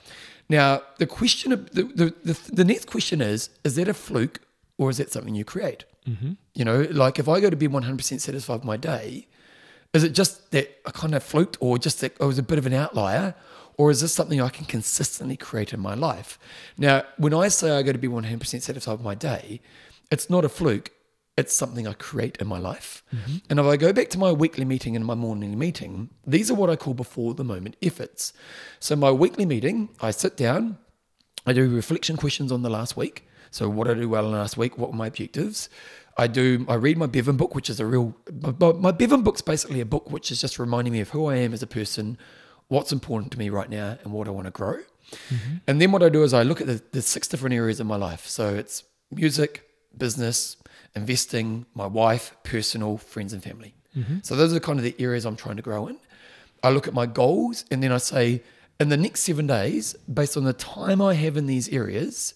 Now, 0.48 0.82
the 0.98 1.06
question, 1.06 1.52
of, 1.52 1.70
the, 1.72 1.82
the, 1.84 2.14
the, 2.24 2.38
the 2.52 2.64
next 2.64 2.86
question 2.86 3.20
is, 3.20 3.50
is 3.64 3.74
that 3.76 3.88
a 3.88 3.94
fluke 3.94 4.40
or 4.80 4.88
is 4.88 4.96
that 4.96 5.12
something 5.12 5.34
you 5.34 5.44
create? 5.44 5.84
Mm-hmm. 6.08 6.32
You 6.54 6.64
know, 6.64 6.86
like 6.90 7.18
if 7.18 7.28
I 7.28 7.38
go 7.38 7.50
to 7.50 7.56
be 7.56 7.68
100% 7.68 8.18
satisfied 8.18 8.54
with 8.54 8.64
my 8.64 8.78
day, 8.78 9.28
is 9.92 10.02
it 10.02 10.14
just 10.14 10.52
that 10.52 10.80
I 10.86 10.90
kind 10.90 11.14
of 11.14 11.22
fluked 11.22 11.58
or 11.60 11.76
just 11.76 12.00
that 12.00 12.18
I 12.18 12.24
was 12.24 12.38
a 12.38 12.42
bit 12.42 12.56
of 12.56 12.64
an 12.64 12.72
outlier? 12.72 13.34
Or 13.76 13.90
is 13.90 14.00
this 14.00 14.14
something 14.14 14.40
I 14.40 14.48
can 14.48 14.64
consistently 14.64 15.36
create 15.36 15.74
in 15.74 15.80
my 15.80 15.94
life? 15.94 16.38
Now, 16.78 17.02
when 17.18 17.34
I 17.34 17.48
say 17.48 17.72
I 17.72 17.82
go 17.82 17.92
to 17.92 17.98
be 17.98 18.08
100% 18.08 18.62
satisfied 18.62 18.92
with 18.92 19.02
my 19.02 19.14
day, 19.14 19.60
it's 20.10 20.30
not 20.30 20.46
a 20.46 20.48
fluke. 20.48 20.92
It's 21.36 21.54
something 21.54 21.86
I 21.86 21.92
create 21.92 22.38
in 22.38 22.46
my 22.46 22.58
life. 22.58 23.02
Mm-hmm. 23.14 23.36
And 23.50 23.60
if 23.60 23.66
I 23.66 23.76
go 23.76 23.92
back 23.92 24.08
to 24.10 24.18
my 24.18 24.32
weekly 24.32 24.64
meeting 24.64 24.96
and 24.96 25.04
my 25.04 25.14
morning 25.14 25.58
meeting, 25.58 26.08
these 26.26 26.50
are 26.50 26.54
what 26.54 26.70
I 26.70 26.76
call 26.76 26.94
before 26.94 27.34
the 27.34 27.44
moment 27.44 27.76
efforts. 27.82 28.32
So, 28.78 28.96
my 28.96 29.10
weekly 29.10 29.44
meeting, 29.44 29.90
I 30.00 30.10
sit 30.10 30.38
down, 30.38 30.78
I 31.44 31.52
do 31.52 31.68
reflection 31.68 32.16
questions 32.16 32.50
on 32.50 32.62
the 32.62 32.70
last 32.70 32.96
week. 32.96 33.26
So, 33.50 33.68
what 33.68 33.88
I 33.88 33.94
do 33.94 34.08
well 34.08 34.26
in 34.26 34.32
last 34.32 34.56
week, 34.56 34.78
what 34.78 34.90
were 34.90 34.96
my 34.96 35.08
objectives? 35.08 35.68
I 36.16 36.26
do. 36.26 36.66
I 36.68 36.74
read 36.74 36.98
my 36.98 37.06
Bevan 37.06 37.36
book, 37.36 37.54
which 37.54 37.70
is 37.70 37.80
a 37.80 37.86
real. 37.86 38.14
My, 38.58 38.72
my 38.72 38.92
Bevan 38.92 39.22
book's 39.22 39.40
basically 39.40 39.80
a 39.80 39.86
book 39.86 40.10
which 40.10 40.30
is 40.30 40.40
just 40.40 40.58
reminding 40.58 40.92
me 40.92 41.00
of 41.00 41.10
who 41.10 41.26
I 41.26 41.36
am 41.36 41.52
as 41.52 41.62
a 41.62 41.66
person, 41.66 42.18
what's 42.68 42.92
important 42.92 43.32
to 43.32 43.38
me 43.38 43.48
right 43.48 43.70
now, 43.70 43.98
and 44.02 44.12
what 44.12 44.28
I 44.28 44.30
want 44.30 44.46
to 44.46 44.50
grow. 44.50 44.78
Mm-hmm. 45.12 45.56
And 45.66 45.80
then 45.80 45.92
what 45.92 46.02
I 46.02 46.08
do 46.08 46.22
is 46.22 46.34
I 46.34 46.42
look 46.42 46.60
at 46.60 46.66
the, 46.66 46.82
the 46.92 47.02
six 47.02 47.26
different 47.26 47.54
areas 47.54 47.80
of 47.80 47.86
my 47.86 47.96
life. 47.96 48.26
So 48.26 48.54
it's 48.54 48.84
music, 49.10 49.68
business, 49.96 50.56
investing, 50.94 51.66
my 51.74 51.86
wife, 51.86 52.36
personal, 52.44 52.98
friends, 52.98 53.32
and 53.32 53.42
family. 53.42 53.74
Mm-hmm. 53.96 54.18
So 54.22 54.36
those 54.36 54.54
are 54.54 54.60
kind 54.60 54.78
of 54.78 54.84
the 54.84 54.94
areas 54.98 55.24
I'm 55.24 55.36
trying 55.36 55.56
to 55.56 55.62
grow 55.62 55.88
in. 55.88 55.98
I 56.62 56.70
look 56.70 56.86
at 56.86 56.94
my 56.94 57.06
goals, 57.06 57.64
and 57.70 57.82
then 57.82 57.92
I 57.92 57.98
say, 57.98 58.42
in 58.78 58.88
the 58.88 58.96
next 58.96 59.20
seven 59.20 59.46
days, 59.46 59.94
based 60.12 60.36
on 60.36 60.44
the 60.44 60.52
time 60.52 61.00
I 61.00 61.14
have 61.14 61.36
in 61.36 61.46
these 61.46 61.68
areas, 61.70 62.34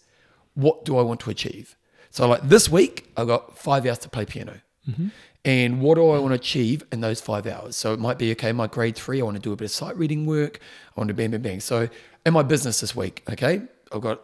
what 0.54 0.84
do 0.84 0.96
I 0.96 1.02
want 1.02 1.20
to 1.20 1.30
achieve? 1.30 1.76
So, 2.10 2.28
like 2.28 2.48
this 2.48 2.68
week, 2.68 3.10
I've 3.16 3.26
got 3.26 3.58
five 3.58 3.86
hours 3.86 3.98
to 3.98 4.08
play 4.08 4.24
piano. 4.24 4.60
Mm-hmm. 4.88 5.08
And 5.44 5.80
what 5.80 5.96
do 5.96 6.08
I 6.10 6.18
want 6.18 6.30
to 6.30 6.36
achieve 6.36 6.84
in 6.90 7.00
those 7.00 7.20
five 7.20 7.46
hours? 7.46 7.76
So, 7.76 7.92
it 7.92 7.98
might 7.98 8.18
be 8.18 8.30
okay, 8.32 8.52
my 8.52 8.66
grade 8.66 8.96
three, 8.96 9.20
I 9.20 9.24
want 9.24 9.36
to 9.36 9.42
do 9.42 9.52
a 9.52 9.56
bit 9.56 9.64
of 9.66 9.70
sight 9.70 9.96
reading 9.96 10.24
work. 10.24 10.60
I 10.96 11.00
want 11.00 11.08
to 11.08 11.14
bang, 11.14 11.32
bang, 11.32 11.42
bang. 11.42 11.60
So, 11.60 11.88
in 12.24 12.32
my 12.32 12.42
business 12.42 12.80
this 12.80 12.94
week, 12.94 13.24
okay, 13.28 13.62
I've 13.92 14.00
got, 14.00 14.22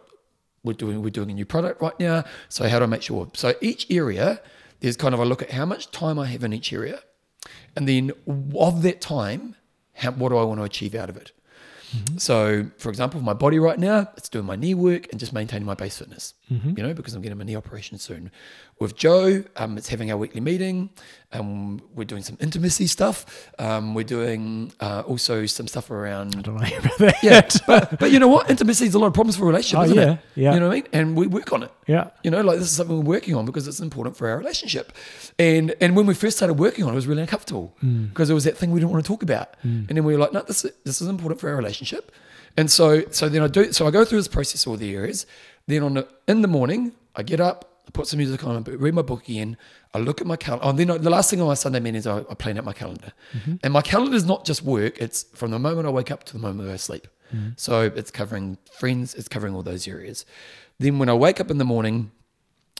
we're 0.63 0.73
doing, 0.73 1.01
we're 1.01 1.09
doing 1.09 1.31
a 1.31 1.33
new 1.33 1.45
product 1.45 1.81
right 1.81 1.99
now. 1.99 2.23
So, 2.49 2.67
how 2.67 2.79
do 2.79 2.83
I 2.83 2.87
make 2.87 3.01
sure? 3.01 3.29
So, 3.33 3.53
each 3.61 3.91
area, 3.91 4.39
there's 4.79 4.97
kind 4.97 5.13
of 5.13 5.19
a 5.19 5.25
look 5.25 5.41
at 5.41 5.51
how 5.51 5.65
much 5.65 5.91
time 5.91 6.17
I 6.17 6.27
have 6.27 6.43
in 6.43 6.53
each 6.53 6.71
area. 6.71 7.01
And 7.75 7.87
then 7.87 8.11
of 8.55 8.83
that 8.83 9.01
time, 9.01 9.55
how, 9.95 10.11
what 10.11 10.29
do 10.29 10.37
I 10.37 10.43
want 10.43 10.59
to 10.59 10.63
achieve 10.63 10.95
out 10.95 11.09
of 11.09 11.17
it? 11.17 11.31
Mm-hmm. 11.95 12.17
So, 12.17 12.67
for 12.77 12.89
example, 12.89 13.21
my 13.21 13.33
body 13.33 13.59
right 13.59 13.79
now, 13.79 14.09
it's 14.17 14.29
doing 14.29 14.45
my 14.45 14.55
knee 14.55 14.73
work 14.73 15.07
and 15.11 15.19
just 15.19 15.33
maintaining 15.33 15.65
my 15.65 15.75
base 15.75 15.97
fitness, 15.97 16.33
mm-hmm. 16.51 16.73
you 16.77 16.83
know, 16.83 16.93
because 16.93 17.13
I'm 17.13 17.21
getting 17.21 17.37
my 17.37 17.45
knee 17.45 17.55
operation 17.55 17.97
soon. 17.97 18.29
With 18.79 18.95
Joe, 18.95 19.43
um, 19.55 19.77
it's 19.77 19.87
having 19.87 20.11
our 20.11 20.17
weekly 20.17 20.41
meeting. 20.41 20.89
Um, 21.31 21.81
we're 21.95 22.03
doing 22.03 22.23
some 22.23 22.37
intimacy 22.41 22.87
stuff. 22.87 23.49
Um, 23.57 23.93
we're 23.93 24.03
doing 24.03 24.73
uh, 24.79 25.03
also 25.05 25.45
some 25.45 25.67
stuff 25.67 25.89
around. 25.91 26.35
I 26.35 26.41
don't 26.41 26.55
know 26.55 26.77
about 26.77 26.97
that. 26.97 27.15
Yeah, 27.23 27.47
but, 27.67 27.99
but 27.99 28.11
you 28.11 28.19
know 28.19 28.27
what? 28.27 28.49
Intimacy 28.49 28.85
is 28.87 28.95
a 28.95 28.99
lot 28.99 29.07
of 29.07 29.13
problems 29.13 29.37
for 29.37 29.43
a 29.43 29.47
relationship, 29.47 29.79
oh, 29.79 29.83
isn't 29.83 29.97
yeah, 29.97 30.13
it? 30.13 30.19
Yeah. 30.35 30.53
You 30.53 30.59
know 30.59 30.67
what 30.67 30.73
I 30.73 30.75
mean? 30.75 30.87
And 30.93 31.15
we 31.15 31.27
work 31.27 31.53
on 31.53 31.63
it. 31.63 31.71
Yeah. 31.87 32.09
You 32.23 32.31
know, 32.31 32.41
like 32.41 32.59
this 32.59 32.67
is 32.67 32.75
something 32.75 32.97
we're 32.97 33.15
working 33.15 33.35
on 33.35 33.45
because 33.45 33.67
it's 33.67 33.79
important 33.79 34.17
for 34.17 34.27
our 34.29 34.37
relationship. 34.37 34.91
And 35.39 35.75
and 35.79 35.95
when 35.95 36.05
we 36.05 36.13
first 36.13 36.37
started 36.37 36.55
working 36.55 36.83
on 36.83 36.89
it, 36.89 36.93
it 36.93 36.95
was 36.95 37.07
really 37.07 37.21
uncomfortable 37.21 37.73
because 37.79 38.27
mm. 38.27 38.31
it 38.31 38.33
was 38.33 38.43
that 38.43 38.57
thing 38.57 38.71
we 38.71 38.79
didn't 38.79 38.91
want 38.91 39.03
to 39.05 39.07
talk 39.07 39.23
about. 39.23 39.53
Mm. 39.63 39.87
And 39.87 39.97
then 39.97 40.03
we 40.03 40.13
were 40.13 40.19
like, 40.19 40.33
no, 40.33 40.41
this 40.41 40.65
this 40.83 41.01
is 41.01 41.07
important 41.07 41.39
for 41.39 41.49
our 41.49 41.55
relationship. 41.55 42.11
And 42.57 42.69
so, 42.69 43.03
so 43.11 43.29
then 43.29 43.41
I 43.41 43.47
do. 43.47 43.71
So 43.71 43.87
I 43.87 43.91
go 43.91 44.03
through 44.03 44.19
this 44.19 44.27
process, 44.27 44.67
all 44.67 44.75
the 44.75 44.93
areas. 44.93 45.25
Then 45.67 45.83
on 45.83 45.93
the, 45.95 46.07
in 46.27 46.41
the 46.41 46.47
morning, 46.47 46.93
I 47.15 47.23
get 47.23 47.39
up, 47.39 47.81
I 47.87 47.91
put 47.91 48.07
some 48.07 48.17
music 48.17 48.43
on, 48.43 48.57
I 48.57 48.71
read 48.71 48.93
my 48.93 49.01
book 49.01 49.27
again. 49.27 49.57
I 49.93 49.99
look 49.99 50.21
at 50.21 50.27
my 50.27 50.35
calendar. 50.37 50.65
Oh, 50.65 50.71
then 50.71 50.89
I, 50.91 50.97
the 50.97 51.09
last 51.09 51.29
thing 51.29 51.41
on 51.41 51.47
my 51.47 51.53
Sunday 51.53 51.79
morning 51.79 51.95
is 51.95 52.07
I, 52.07 52.19
I 52.19 52.33
plan 52.35 52.57
out 52.57 52.63
my 52.63 52.73
calendar. 52.73 53.11
Mm-hmm. 53.33 53.55
And 53.63 53.73
my 53.73 53.81
calendar 53.81 54.15
is 54.15 54.25
not 54.25 54.45
just 54.45 54.63
work; 54.63 54.97
it's 54.99 55.23
from 55.35 55.51
the 55.51 55.59
moment 55.59 55.87
I 55.87 55.89
wake 55.89 56.11
up 56.11 56.23
to 56.25 56.33
the 56.33 56.39
moment 56.39 56.61
I 56.61 56.71
go 56.71 56.71
to 56.73 56.77
sleep. 56.77 57.07
Mm-hmm. 57.33 57.49
So 57.57 57.81
it's 57.83 58.11
covering 58.11 58.57
friends, 58.71 59.13
it's 59.15 59.27
covering 59.27 59.55
all 59.55 59.63
those 59.63 59.87
areas. 59.87 60.25
Then 60.79 60.99
when 60.99 61.09
I 61.09 61.13
wake 61.13 61.39
up 61.39 61.51
in 61.51 61.57
the 61.57 61.65
morning, 61.65 62.11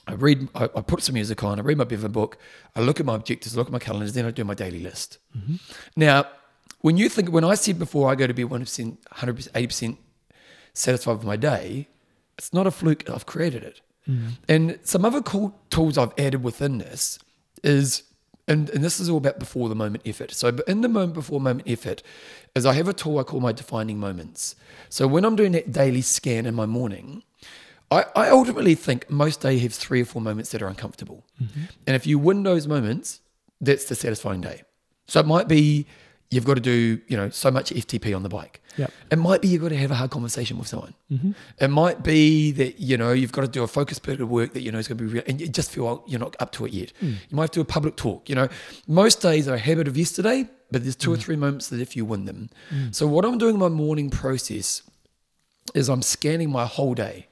I 0.06 0.14
read, 0.14 0.48
I, 0.54 0.64
I, 0.64 0.80
put 0.80 1.02
some 1.02 1.14
music 1.14 1.44
on, 1.44 1.58
I 1.60 1.62
read 1.62 1.78
my 1.78 1.84
Bevan 1.84 2.10
book, 2.10 2.36
I 2.74 2.80
look 2.80 2.98
at 2.98 3.06
my 3.06 3.14
objectives, 3.14 3.54
I 3.54 3.58
look 3.58 3.68
at 3.68 3.72
my 3.72 3.78
calendars, 3.78 4.14
then 4.14 4.26
I 4.26 4.32
do 4.32 4.44
my 4.44 4.54
daily 4.54 4.80
list. 4.80 5.18
Mm-hmm. 5.36 5.56
Now, 5.96 6.26
when 6.80 6.96
you 6.96 7.08
think, 7.08 7.30
when 7.30 7.44
I 7.44 7.54
said 7.54 7.78
before 7.78 8.10
I 8.10 8.16
go 8.16 8.26
to 8.26 8.34
be 8.34 8.44
100%, 8.44 8.98
100%, 8.98 9.50
80% 9.52 9.96
satisfied 10.74 11.18
with 11.18 11.24
my 11.24 11.36
day, 11.36 11.88
it's 12.38 12.52
not 12.52 12.66
a 12.66 12.70
fluke. 12.70 13.08
I've 13.08 13.26
created 13.26 13.62
it. 13.62 13.80
Mm. 14.08 14.30
And 14.48 14.78
some 14.82 15.04
other 15.04 15.22
cool 15.22 15.58
tools 15.70 15.96
I've 15.96 16.12
added 16.18 16.42
within 16.42 16.78
this 16.78 17.18
is, 17.62 18.02
and, 18.48 18.68
and 18.70 18.82
this 18.82 18.98
is 18.98 19.08
all 19.08 19.18
about 19.18 19.38
before 19.38 19.68
the 19.68 19.74
moment 19.74 20.02
effort. 20.06 20.32
So 20.32 20.56
in 20.66 20.80
the 20.80 20.88
moment 20.88 21.14
before 21.14 21.40
moment 21.40 21.68
effort 21.68 22.02
is 22.54 22.66
I 22.66 22.72
have 22.72 22.88
a 22.88 22.92
tool 22.92 23.18
I 23.18 23.22
call 23.22 23.40
my 23.40 23.52
defining 23.52 23.98
moments. 23.98 24.56
So 24.88 25.06
when 25.06 25.24
I'm 25.24 25.36
doing 25.36 25.52
that 25.52 25.72
daily 25.72 26.02
scan 26.02 26.46
in 26.46 26.54
my 26.54 26.66
morning, 26.66 27.22
I, 27.90 28.06
I 28.16 28.28
ultimately 28.30 28.74
think 28.74 29.08
most 29.10 29.42
day 29.42 29.58
have 29.58 29.74
three 29.74 30.02
or 30.02 30.04
four 30.04 30.22
moments 30.22 30.50
that 30.50 30.62
are 30.62 30.68
uncomfortable. 30.68 31.24
Mm-hmm. 31.40 31.60
And 31.86 31.96
if 31.96 32.06
you 32.06 32.18
win 32.18 32.42
those 32.42 32.66
moments, 32.66 33.20
that's 33.60 33.84
the 33.84 33.94
satisfying 33.94 34.40
day. 34.40 34.62
So 35.06 35.20
it 35.20 35.26
might 35.26 35.46
be 35.46 35.86
you've 36.32 36.44
got 36.44 36.54
to 36.54 36.60
do, 36.60 37.00
you 37.08 37.16
know, 37.16 37.28
so 37.28 37.50
much 37.50 37.70
FTP 37.70 38.16
on 38.16 38.22
the 38.22 38.28
bike. 38.28 38.62
Yep. 38.78 38.90
It 39.10 39.18
might 39.18 39.42
be 39.42 39.48
you've 39.48 39.62
got 39.62 39.68
to 39.68 39.76
have 39.76 39.90
a 39.90 39.94
hard 39.94 40.10
conversation 40.10 40.58
with 40.58 40.66
someone. 40.66 40.94
Mm-hmm. 41.10 41.32
It 41.60 41.68
might 41.68 42.02
be 42.02 42.52
that, 42.52 42.80
you 42.80 42.96
know, 42.96 43.12
you've 43.12 43.32
got 43.32 43.42
to 43.42 43.48
do 43.48 43.62
a 43.62 43.66
focus 43.66 43.98
period 43.98 44.20
of 44.20 44.30
work 44.30 44.54
that 44.54 44.62
you 44.62 44.72
know 44.72 44.78
is 44.78 44.88
going 44.88 44.98
to 44.98 45.04
be 45.04 45.12
real 45.12 45.22
and 45.26 45.40
you 45.40 45.48
just 45.48 45.70
feel 45.70 46.02
you're 46.06 46.20
not 46.20 46.34
up 46.40 46.52
to 46.52 46.64
it 46.64 46.72
yet. 46.72 46.92
Mm. 47.02 47.16
You 47.28 47.36
might 47.36 47.42
have 47.42 47.50
to 47.50 47.58
do 47.58 47.60
a 47.60 47.66
public 47.66 47.96
talk. 47.96 48.28
You 48.28 48.34
know, 48.34 48.48
most 48.88 49.20
days 49.20 49.46
are 49.46 49.54
a 49.54 49.58
habit 49.58 49.88
of 49.88 49.96
yesterday, 49.96 50.48
but 50.70 50.82
there's 50.82 50.96
two 50.96 51.10
mm. 51.10 51.14
or 51.14 51.16
three 51.18 51.36
moments 51.36 51.68
that 51.68 51.80
if 51.80 51.94
you 51.96 52.04
win 52.04 52.24
them. 52.24 52.48
Mm. 52.70 52.94
So 52.94 53.06
what 53.06 53.24
I'm 53.24 53.36
doing 53.36 53.54
in 53.54 53.60
my 53.60 53.68
morning 53.68 54.08
process 54.08 54.82
is 55.74 55.88
I'm 55.88 56.02
scanning 56.02 56.50
my 56.50 56.64
whole 56.64 56.94
day 56.94 57.28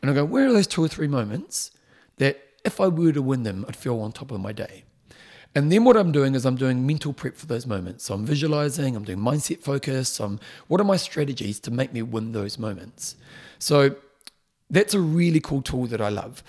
and 0.00 0.10
I 0.10 0.14
go, 0.14 0.24
where 0.24 0.46
are 0.46 0.52
those 0.52 0.66
two 0.66 0.84
or 0.84 0.88
three 0.88 1.08
moments 1.08 1.72
that 2.18 2.40
if 2.64 2.80
I 2.80 2.86
were 2.88 3.12
to 3.12 3.22
win 3.22 3.42
them, 3.42 3.64
I'd 3.68 3.76
feel 3.76 4.00
on 4.00 4.12
top 4.12 4.30
of 4.30 4.40
my 4.40 4.52
day? 4.52 4.83
And 5.54 5.70
then 5.70 5.84
what 5.84 5.96
I'm 5.96 6.10
doing 6.10 6.34
is 6.34 6.44
I'm 6.44 6.56
doing 6.56 6.84
mental 6.84 7.12
prep 7.12 7.36
for 7.36 7.46
those 7.46 7.66
moments. 7.66 8.04
So 8.04 8.14
I'm 8.14 8.26
visualizing, 8.26 8.96
I'm 8.96 9.04
doing 9.04 9.18
mindset 9.18 9.60
focus. 9.60 10.18
I'm 10.18 10.40
what 10.66 10.80
are 10.80 10.84
my 10.84 10.96
strategies 10.96 11.60
to 11.60 11.70
make 11.70 11.92
me 11.92 12.02
win 12.02 12.32
those 12.32 12.58
moments? 12.58 13.16
So 13.58 13.96
that's 14.68 14.94
a 14.94 15.00
really 15.00 15.40
cool 15.40 15.62
tool 15.62 15.86
that 15.86 16.00
I 16.00 16.08
love. 16.08 16.42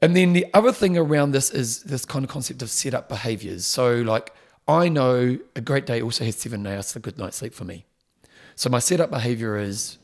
And 0.00 0.16
then 0.16 0.32
the 0.32 0.46
other 0.54 0.72
thing 0.72 0.96
around 0.96 1.32
this 1.32 1.50
is 1.50 1.82
this 1.84 2.04
kind 2.04 2.24
of 2.24 2.30
concept 2.30 2.62
of 2.62 2.70
set 2.70 2.94
up 2.94 3.08
behaviors. 3.08 3.66
So 3.66 3.96
like 3.96 4.34
I 4.66 4.88
know 4.88 5.38
a 5.54 5.60
great 5.60 5.84
day 5.84 6.00
also 6.00 6.24
has 6.24 6.36
seven 6.36 6.66
hours 6.66 6.96
a 6.96 7.00
good 7.00 7.18
night's 7.18 7.36
sleep 7.36 7.52
for 7.52 7.64
me. 7.64 7.84
So 8.54 8.70
my 8.70 8.78
setup 8.78 9.10
behavior 9.10 9.58
is 9.58 9.98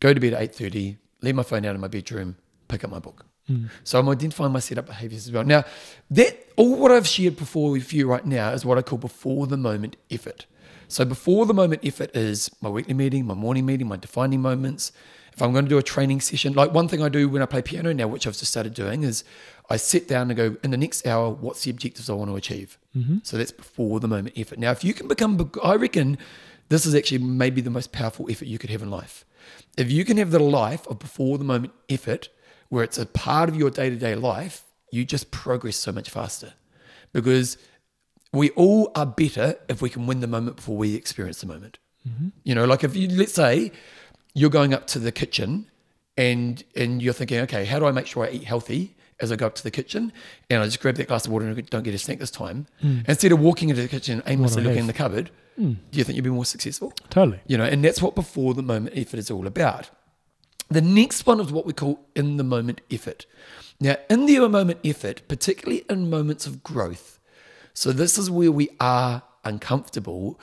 go 0.00 0.14
to 0.14 0.20
bed 0.20 0.34
at 0.34 0.52
8.30, 0.52 0.96
leave 1.22 1.34
my 1.34 1.42
phone 1.42 1.64
out 1.64 1.74
in 1.74 1.80
my 1.80 1.88
bedroom, 1.88 2.36
pick 2.68 2.84
up 2.84 2.90
my 2.90 2.98
book. 2.98 3.26
Mm. 3.50 3.70
So 3.84 3.98
I'm 3.98 4.08
identifying 4.08 4.52
my 4.52 4.60
setup 4.60 4.86
behaviors 4.86 5.26
as 5.26 5.32
well. 5.32 5.44
Now, 5.44 5.64
that 6.10 6.52
all 6.56 6.76
what 6.76 6.90
I've 6.90 7.06
shared 7.06 7.36
before 7.36 7.72
with 7.72 7.92
you 7.92 8.08
right 8.08 8.24
now 8.24 8.50
is 8.50 8.64
what 8.64 8.78
I 8.78 8.82
call 8.82 8.98
before 8.98 9.46
the 9.46 9.56
moment 9.56 9.96
effort. 10.10 10.46
So 10.88 11.04
before 11.04 11.46
the 11.46 11.54
moment 11.54 11.84
effort 11.84 12.14
is 12.14 12.50
my 12.60 12.68
weekly 12.68 12.94
meeting, 12.94 13.24
my 13.24 13.34
morning 13.34 13.66
meeting, 13.66 13.88
my 13.88 13.96
defining 13.96 14.42
moments. 14.42 14.92
If 15.32 15.40
I'm 15.40 15.52
going 15.52 15.64
to 15.64 15.68
do 15.68 15.78
a 15.78 15.82
training 15.82 16.20
session, 16.20 16.52
like 16.52 16.74
one 16.74 16.88
thing 16.88 17.02
I 17.02 17.08
do 17.08 17.26
when 17.26 17.40
I 17.40 17.46
play 17.46 17.62
piano 17.62 17.94
now, 17.94 18.06
which 18.06 18.26
I've 18.26 18.36
just 18.36 18.50
started 18.50 18.74
doing, 18.74 19.02
is 19.02 19.24
I 19.70 19.76
sit 19.78 20.06
down 20.06 20.30
and 20.30 20.36
go 20.36 20.56
in 20.62 20.70
the 20.70 20.76
next 20.76 21.06
hour, 21.06 21.30
what's 21.30 21.64
the 21.64 21.70
objectives 21.70 22.10
I 22.10 22.12
want 22.12 22.30
to 22.30 22.36
achieve? 22.36 22.76
Mm-hmm. 22.94 23.18
So 23.22 23.38
that's 23.38 23.52
before 23.52 23.98
the 24.00 24.08
moment 24.08 24.36
effort. 24.36 24.58
Now, 24.58 24.72
if 24.72 24.84
you 24.84 24.92
can 24.92 25.08
become, 25.08 25.50
I 25.64 25.76
reckon 25.76 26.18
this 26.68 26.84
is 26.84 26.94
actually 26.94 27.18
maybe 27.18 27.62
the 27.62 27.70
most 27.70 27.92
powerful 27.92 28.30
effort 28.30 28.46
you 28.46 28.58
could 28.58 28.68
have 28.68 28.82
in 28.82 28.90
life. 28.90 29.24
If 29.78 29.90
you 29.90 30.04
can 30.04 30.18
have 30.18 30.30
the 30.30 30.38
life 30.38 30.86
of 30.86 30.98
before 30.98 31.38
the 31.38 31.44
moment 31.44 31.72
effort, 31.88 32.28
where 32.72 32.82
it's 32.82 32.96
a 32.96 33.04
part 33.04 33.50
of 33.50 33.54
your 33.54 33.68
day 33.68 33.90
to 33.90 33.96
day 33.96 34.14
life, 34.14 34.62
you 34.90 35.04
just 35.04 35.30
progress 35.30 35.76
so 35.76 35.92
much 35.92 36.08
faster 36.08 36.54
because 37.12 37.58
we 38.32 38.48
all 38.52 38.90
are 38.94 39.04
better 39.04 39.56
if 39.68 39.82
we 39.82 39.90
can 39.90 40.06
win 40.06 40.20
the 40.20 40.26
moment 40.26 40.56
before 40.56 40.78
we 40.78 40.94
experience 40.94 41.42
the 41.42 41.46
moment. 41.46 41.78
Mm-hmm. 42.08 42.28
You 42.44 42.54
know, 42.54 42.64
like 42.64 42.82
if 42.82 42.96
you, 42.96 43.08
let's 43.08 43.34
say 43.34 43.72
you're 44.32 44.48
going 44.48 44.72
up 44.72 44.86
to 44.86 44.98
the 44.98 45.12
kitchen 45.12 45.70
and 46.16 46.64
and 46.74 47.02
you're 47.02 47.12
thinking, 47.12 47.40
okay, 47.40 47.66
how 47.66 47.78
do 47.78 47.84
I 47.84 47.90
make 47.90 48.06
sure 48.06 48.24
I 48.24 48.30
eat 48.30 48.44
healthy 48.44 48.96
as 49.20 49.30
I 49.30 49.36
go 49.36 49.48
up 49.48 49.54
to 49.56 49.62
the 49.62 49.70
kitchen? 49.70 50.10
And 50.48 50.62
I 50.62 50.64
just 50.64 50.80
grab 50.80 50.94
that 50.94 51.08
glass 51.08 51.26
of 51.26 51.32
water 51.32 51.44
and 51.44 51.68
don't 51.68 51.82
get 51.82 51.92
a 51.92 51.98
snack 51.98 52.20
this 52.20 52.30
time. 52.30 52.68
Mm. 52.82 53.06
Instead 53.06 53.32
of 53.32 53.40
walking 53.40 53.68
into 53.68 53.82
the 53.82 53.88
kitchen 53.88 54.22
aimlessly 54.26 54.62
looking 54.62 54.78
in 54.78 54.86
the 54.86 54.94
cupboard, 54.94 55.30
mm. 55.60 55.76
do 55.90 55.98
you 55.98 56.04
think 56.04 56.16
you'd 56.16 56.24
be 56.24 56.30
more 56.30 56.46
successful? 56.46 56.94
Totally. 57.10 57.40
You 57.46 57.58
know, 57.58 57.64
and 57.64 57.84
that's 57.84 58.00
what 58.00 58.14
before 58.14 58.54
the 58.54 58.62
moment 58.62 58.96
effort 58.96 59.18
is 59.18 59.30
all 59.30 59.46
about. 59.46 59.90
The 60.70 60.80
next 60.80 61.26
one 61.26 61.40
is 61.40 61.52
what 61.52 61.66
we 61.66 61.72
call 61.72 62.00
in 62.14 62.36
the 62.36 62.44
moment 62.44 62.80
effort. 62.90 63.26
Now, 63.80 63.96
in 64.08 64.26
the 64.26 64.48
moment 64.48 64.80
effort, 64.84 65.22
particularly 65.28 65.84
in 65.90 66.08
moments 66.08 66.46
of 66.46 66.62
growth, 66.62 67.18
So 67.74 67.92
this 67.92 68.18
is 68.18 68.30
where 68.30 68.52
we 68.52 68.70
are 68.80 69.22
uncomfortable 69.44 70.38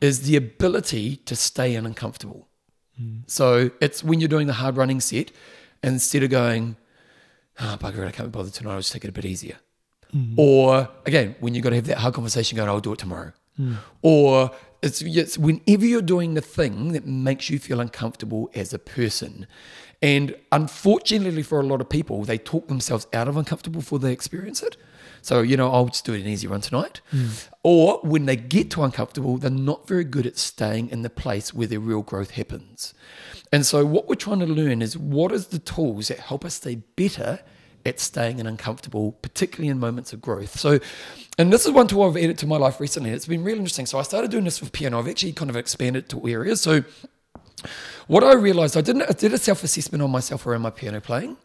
is 0.00 0.22
the 0.22 0.36
ability 0.36 1.16
to 1.16 1.34
stay 1.34 1.74
in 1.74 1.86
uncomfortable. 1.86 2.48
Hmm. 2.96 3.18
So 3.26 3.70
it's 3.80 4.04
when 4.04 4.20
you're 4.20 4.28
doing 4.28 4.46
the 4.46 4.54
hard 4.54 4.76
running 4.76 5.00
set, 5.00 5.32
instead 5.82 6.22
of 6.22 6.30
going, 6.30 6.76
oh, 7.60 7.76
bugger 7.80 7.98
it, 7.98 8.08
I 8.08 8.10
can't 8.10 8.30
be 8.30 8.36
bothered 8.36 8.52
tonight, 8.52 8.72
I'll 8.72 8.78
just 8.78 8.92
take 8.92 9.04
it 9.04 9.08
a 9.08 9.12
bit 9.12 9.24
easier. 9.24 9.56
Hmm. 10.10 10.34
Or 10.36 10.88
again, 11.06 11.36
when 11.40 11.54
you've 11.54 11.64
got 11.64 11.70
to 11.70 11.76
have 11.76 11.86
that 11.86 11.98
hard 11.98 12.14
conversation 12.14 12.56
going, 12.56 12.68
I'll 12.68 12.80
do 12.80 12.92
it 12.92 12.98
tomorrow. 12.98 13.32
Hmm. 13.56 13.74
Or 14.02 14.50
it's, 14.84 15.00
it's 15.02 15.38
whenever 15.38 15.86
you're 15.86 16.02
doing 16.02 16.34
the 16.34 16.40
thing 16.40 16.92
that 16.92 17.06
makes 17.06 17.48
you 17.48 17.58
feel 17.58 17.80
uncomfortable 17.80 18.50
as 18.54 18.74
a 18.74 18.78
person. 18.78 19.46
And 20.02 20.36
unfortunately 20.52 21.42
for 21.42 21.58
a 21.58 21.62
lot 21.62 21.80
of 21.80 21.88
people, 21.88 22.24
they 22.24 22.36
talk 22.36 22.68
themselves 22.68 23.06
out 23.14 23.26
of 23.26 23.36
uncomfortable 23.36 23.80
before 23.80 23.98
they 23.98 24.12
experience 24.12 24.62
it. 24.62 24.76
So, 25.22 25.40
you 25.40 25.56
know, 25.56 25.72
I'll 25.72 25.86
just 25.86 26.04
do 26.04 26.12
it 26.12 26.20
an 26.20 26.26
easy 26.26 26.46
run 26.46 26.60
tonight. 26.60 27.00
Hmm. 27.10 27.28
Or 27.62 28.00
when 28.02 28.26
they 28.26 28.36
get 28.36 28.70
to 28.72 28.82
uncomfortable, 28.82 29.38
they're 29.38 29.50
not 29.50 29.88
very 29.88 30.04
good 30.04 30.26
at 30.26 30.36
staying 30.36 30.90
in 30.90 31.00
the 31.00 31.08
place 31.08 31.54
where 31.54 31.66
their 31.66 31.80
real 31.80 32.02
growth 32.02 32.32
happens. 32.32 32.92
And 33.50 33.64
so, 33.64 33.86
what 33.86 34.06
we're 34.06 34.16
trying 34.16 34.40
to 34.40 34.46
learn 34.46 34.82
is 34.82 34.98
what 34.98 35.32
is 35.32 35.46
the 35.46 35.58
tools 35.58 36.08
that 36.08 36.18
help 36.18 36.44
us 36.44 36.56
stay 36.56 36.74
better 36.74 37.40
at 37.86 38.00
staying 38.00 38.38
in 38.38 38.46
uncomfortable, 38.46 39.12
particularly 39.12 39.68
in 39.68 39.78
moments 39.78 40.12
of 40.12 40.20
growth. 40.20 40.58
So, 40.58 40.80
and 41.38 41.52
this 41.52 41.66
is 41.66 41.72
one 41.72 41.86
tool 41.86 42.04
I've 42.04 42.16
added 42.16 42.38
to 42.38 42.46
my 42.46 42.56
life 42.56 42.80
recently. 42.80 43.10
It's 43.10 43.26
been 43.26 43.44
really 43.44 43.58
interesting. 43.58 43.86
So, 43.86 43.98
I 43.98 44.02
started 44.02 44.30
doing 44.30 44.44
this 44.44 44.60
with 44.60 44.72
piano. 44.72 44.98
I've 44.98 45.08
actually 45.08 45.32
kind 45.32 45.50
of 45.50 45.56
expanded 45.56 46.08
to 46.10 46.28
areas. 46.28 46.60
So, 46.60 46.84
what 48.06 48.24
I 48.24 48.34
realized, 48.34 48.76
I 48.76 48.80
didn't, 48.80 49.02
I 49.02 49.12
did 49.12 49.32
a 49.32 49.38
self 49.38 49.64
assessment 49.64 50.02
on 50.02 50.10
myself 50.10 50.46
around 50.46 50.62
my 50.62 50.70
piano 50.70 51.00
playing, 51.00 51.36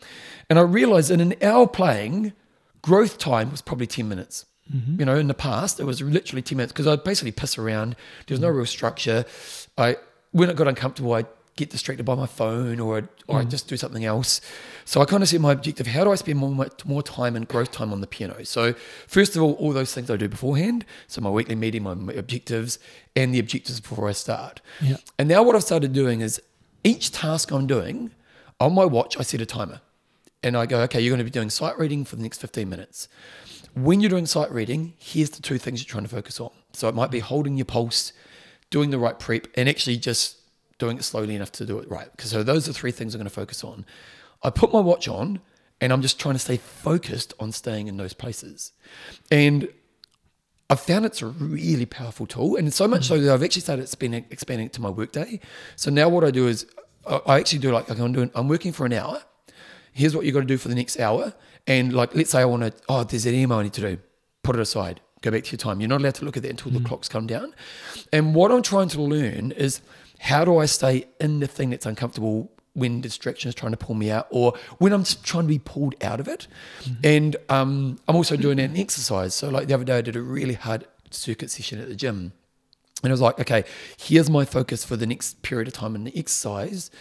and 0.49 0.59
I 0.59 0.63
realized 0.63 1.11
in 1.11 1.19
an 1.19 1.35
hour 1.41 1.67
playing, 1.67 2.33
growth 2.81 3.17
time 3.17 3.51
was 3.51 3.61
probably 3.61 3.87
10 3.87 4.07
minutes. 4.07 4.45
Mm-hmm. 4.73 4.99
You 4.99 5.05
know, 5.05 5.15
in 5.15 5.27
the 5.27 5.33
past, 5.33 5.79
it 5.79 5.85
was 5.85 6.01
literally 6.01 6.41
10 6.41 6.57
minutes 6.57 6.71
because 6.71 6.87
I'd 6.87 7.03
basically 7.03 7.31
piss 7.31 7.57
around. 7.57 7.95
There 8.27 8.35
was 8.35 8.39
no 8.39 8.49
real 8.49 8.65
structure. 8.65 9.25
I, 9.77 9.97
when 10.31 10.49
it 10.49 10.55
got 10.55 10.67
uncomfortable, 10.67 11.13
I'd 11.13 11.25
get 11.59 11.69
distracted 11.69 12.03
by 12.03 12.15
my 12.15 12.25
phone 12.25 12.79
or, 12.79 13.09
or 13.27 13.39
I'd 13.39 13.47
mm. 13.47 13.51
just 13.51 13.67
do 13.67 13.77
something 13.77 14.05
else. 14.05 14.41
So 14.85 15.01
I 15.01 15.05
kind 15.05 15.21
of 15.21 15.29
set 15.29 15.41
my 15.41 15.51
objective 15.51 15.87
how 15.87 16.03
do 16.03 16.11
I 16.11 16.15
spend 16.15 16.39
more, 16.39 16.67
more 16.85 17.03
time 17.03 17.35
and 17.35 17.47
growth 17.47 17.71
time 17.71 17.93
on 17.93 18.01
the 18.01 18.07
piano? 18.07 18.43
So, 18.45 18.73
first 19.07 19.35
of 19.35 19.43
all, 19.43 19.53
all 19.53 19.73
those 19.73 19.93
things 19.93 20.09
I 20.09 20.17
do 20.17 20.27
beforehand. 20.27 20.85
So, 21.07 21.21
my 21.21 21.29
weekly 21.29 21.55
meeting, 21.55 21.83
my 21.83 21.93
objectives, 22.13 22.79
and 23.15 23.33
the 23.33 23.39
objectives 23.39 23.79
before 23.79 24.09
I 24.09 24.13
start. 24.13 24.61
Yeah. 24.81 24.97
And 25.17 25.29
now, 25.29 25.43
what 25.43 25.55
I've 25.55 25.63
started 25.63 25.93
doing 25.93 26.21
is 26.21 26.41
each 26.83 27.11
task 27.11 27.51
I'm 27.51 27.67
doing 27.67 28.11
on 28.59 28.73
my 28.73 28.85
watch, 28.85 29.17
I 29.17 29.23
set 29.23 29.41
a 29.41 29.45
timer. 29.45 29.81
And 30.41 30.55
I 30.55 30.65
go, 30.65 30.79
okay, 30.81 31.01
you're 31.01 31.11
going 31.11 31.19
to 31.19 31.25
be 31.25 31.29
doing 31.29 31.49
sight 31.49 31.77
reading 31.77 32.05
for 32.05 32.15
the 32.15 32.23
next 32.23 32.39
15 32.39 32.69
minutes. 32.69 33.07
When 33.73 33.99
you're 33.99 34.09
doing 34.09 34.25
sight 34.25 34.51
reading, 34.51 34.93
here's 34.97 35.31
the 35.31 35.41
two 35.41 35.57
things 35.57 35.81
you're 35.81 35.91
trying 35.91 36.05
to 36.05 36.09
focus 36.09 36.39
on. 36.39 36.51
So 36.73 36.87
it 36.87 36.95
might 36.95 37.11
be 37.11 37.19
holding 37.19 37.57
your 37.57 37.65
pulse, 37.65 38.13
doing 38.69 38.89
the 38.89 38.99
right 38.99 39.19
prep, 39.19 39.47
and 39.55 39.67
actually 39.67 39.97
just 39.97 40.38
doing 40.79 40.97
it 40.97 41.03
slowly 41.03 41.35
enough 41.35 41.51
to 41.53 41.65
do 41.65 41.77
it 41.79 41.89
right. 41.89 42.09
Because 42.11 42.31
so 42.31 42.41
those 42.41 42.67
are 42.67 42.73
three 42.73 42.91
things 42.91 43.13
I'm 43.13 43.19
going 43.19 43.29
to 43.29 43.33
focus 43.33 43.63
on. 43.63 43.85
I 44.41 44.49
put 44.49 44.73
my 44.73 44.79
watch 44.79 45.07
on, 45.07 45.41
and 45.81 45.93
I'm 45.93 46.01
just 46.01 46.19
trying 46.19 46.35
to 46.35 46.39
stay 46.39 46.57
focused 46.57 47.33
on 47.39 47.51
staying 47.51 47.87
in 47.87 47.97
those 47.97 48.13
places. 48.13 48.71
And 49.29 49.67
I've 50.69 50.79
found 50.79 51.05
it's 51.05 51.21
a 51.21 51.27
really 51.27 51.85
powerful 51.85 52.25
tool, 52.25 52.55
and 52.55 52.73
so 52.73 52.87
much 52.87 53.05
so 53.05 53.19
that 53.19 53.33
I've 53.33 53.43
actually 53.43 53.61
started 53.61 53.83
expanding, 53.83 54.25
expanding 54.29 54.67
it 54.67 54.73
to 54.73 54.81
my 54.81 54.89
workday. 54.89 55.39
So 55.75 55.89
now 55.89 56.09
what 56.09 56.23
I 56.23 56.31
do 56.31 56.47
is 56.47 56.65
I 57.07 57.39
actually 57.39 57.59
do 57.59 57.71
like, 57.71 57.89
like 57.89 57.99
I'm 57.99 58.13
doing, 58.13 58.31
I'm 58.35 58.47
working 58.47 58.71
for 58.71 58.85
an 58.85 58.93
hour. 58.93 59.21
Here's 59.91 60.15
what 60.15 60.25
you 60.25 60.31
got 60.31 60.41
to 60.41 60.45
do 60.45 60.57
for 60.57 60.67
the 60.67 60.75
next 60.75 60.99
hour, 60.99 61.33
and 61.65 61.91
like 61.91 62.13
let's 62.15 62.29
say 62.29 62.41
I 62.41 62.45
want 62.45 62.63
to, 62.63 62.73
oh, 62.87 63.03
there's 63.03 63.25
an 63.25 63.33
email 63.33 63.57
I 63.57 63.63
need 63.63 63.73
to 63.73 63.81
do, 63.81 63.97
put 64.43 64.55
it 64.55 64.61
aside, 64.61 65.01
go 65.21 65.31
back 65.31 65.43
to 65.45 65.51
your 65.51 65.57
time. 65.57 65.81
You're 65.81 65.89
not 65.89 66.01
allowed 66.01 66.15
to 66.15 66.25
look 66.25 66.37
at 66.37 66.43
that 66.43 66.49
until 66.49 66.71
the 66.71 66.79
mm. 66.79 66.85
clocks 66.85 67.09
come 67.09 67.25
down. 67.25 67.53
And 68.13 68.35
what 68.35 68.51
I'm 68.51 68.61
trying 68.61 68.89
to 68.89 69.01
learn 69.01 69.51
is 69.51 69.81
how 70.19 70.45
do 70.45 70.57
I 70.57 70.65
stay 70.65 71.05
in 71.19 71.39
the 71.39 71.47
thing 71.47 71.69
that's 71.71 71.85
uncomfortable 71.85 72.51
when 72.73 73.01
distraction 73.01 73.49
is 73.49 73.55
trying 73.55 73.71
to 73.71 73.77
pull 73.77 73.95
me 73.95 74.09
out 74.11 74.27
or 74.29 74.53
when 74.77 74.93
I'm 74.93 75.03
trying 75.03 75.43
to 75.45 75.49
be 75.49 75.59
pulled 75.59 75.95
out 76.03 76.19
of 76.19 76.27
it. 76.27 76.47
And 77.03 77.35
um, 77.49 77.99
I'm 78.07 78.15
also 78.15 78.35
doing 78.35 78.59
an 78.59 78.77
exercise. 78.77 79.33
So 79.35 79.49
like 79.49 79.67
the 79.67 79.73
other 79.73 79.83
day 79.83 79.97
I 79.97 80.01
did 80.01 80.15
a 80.15 80.21
really 80.21 80.53
hard 80.53 80.85
circuit 81.11 81.51
session 81.51 81.79
at 81.79 81.89
the 81.89 81.95
gym. 81.95 82.33
And 83.03 83.11
I 83.11 83.13
was 83.13 83.21
like, 83.21 83.39
okay, 83.39 83.63
here's 83.97 84.29
my 84.29 84.45
focus 84.45 84.83
for 84.83 84.95
the 84.95 85.07
next 85.07 85.41
period 85.41 85.67
of 85.67 85.73
time 85.73 85.95
in 85.95 86.03
the 86.03 86.17
exercise. 86.17 86.91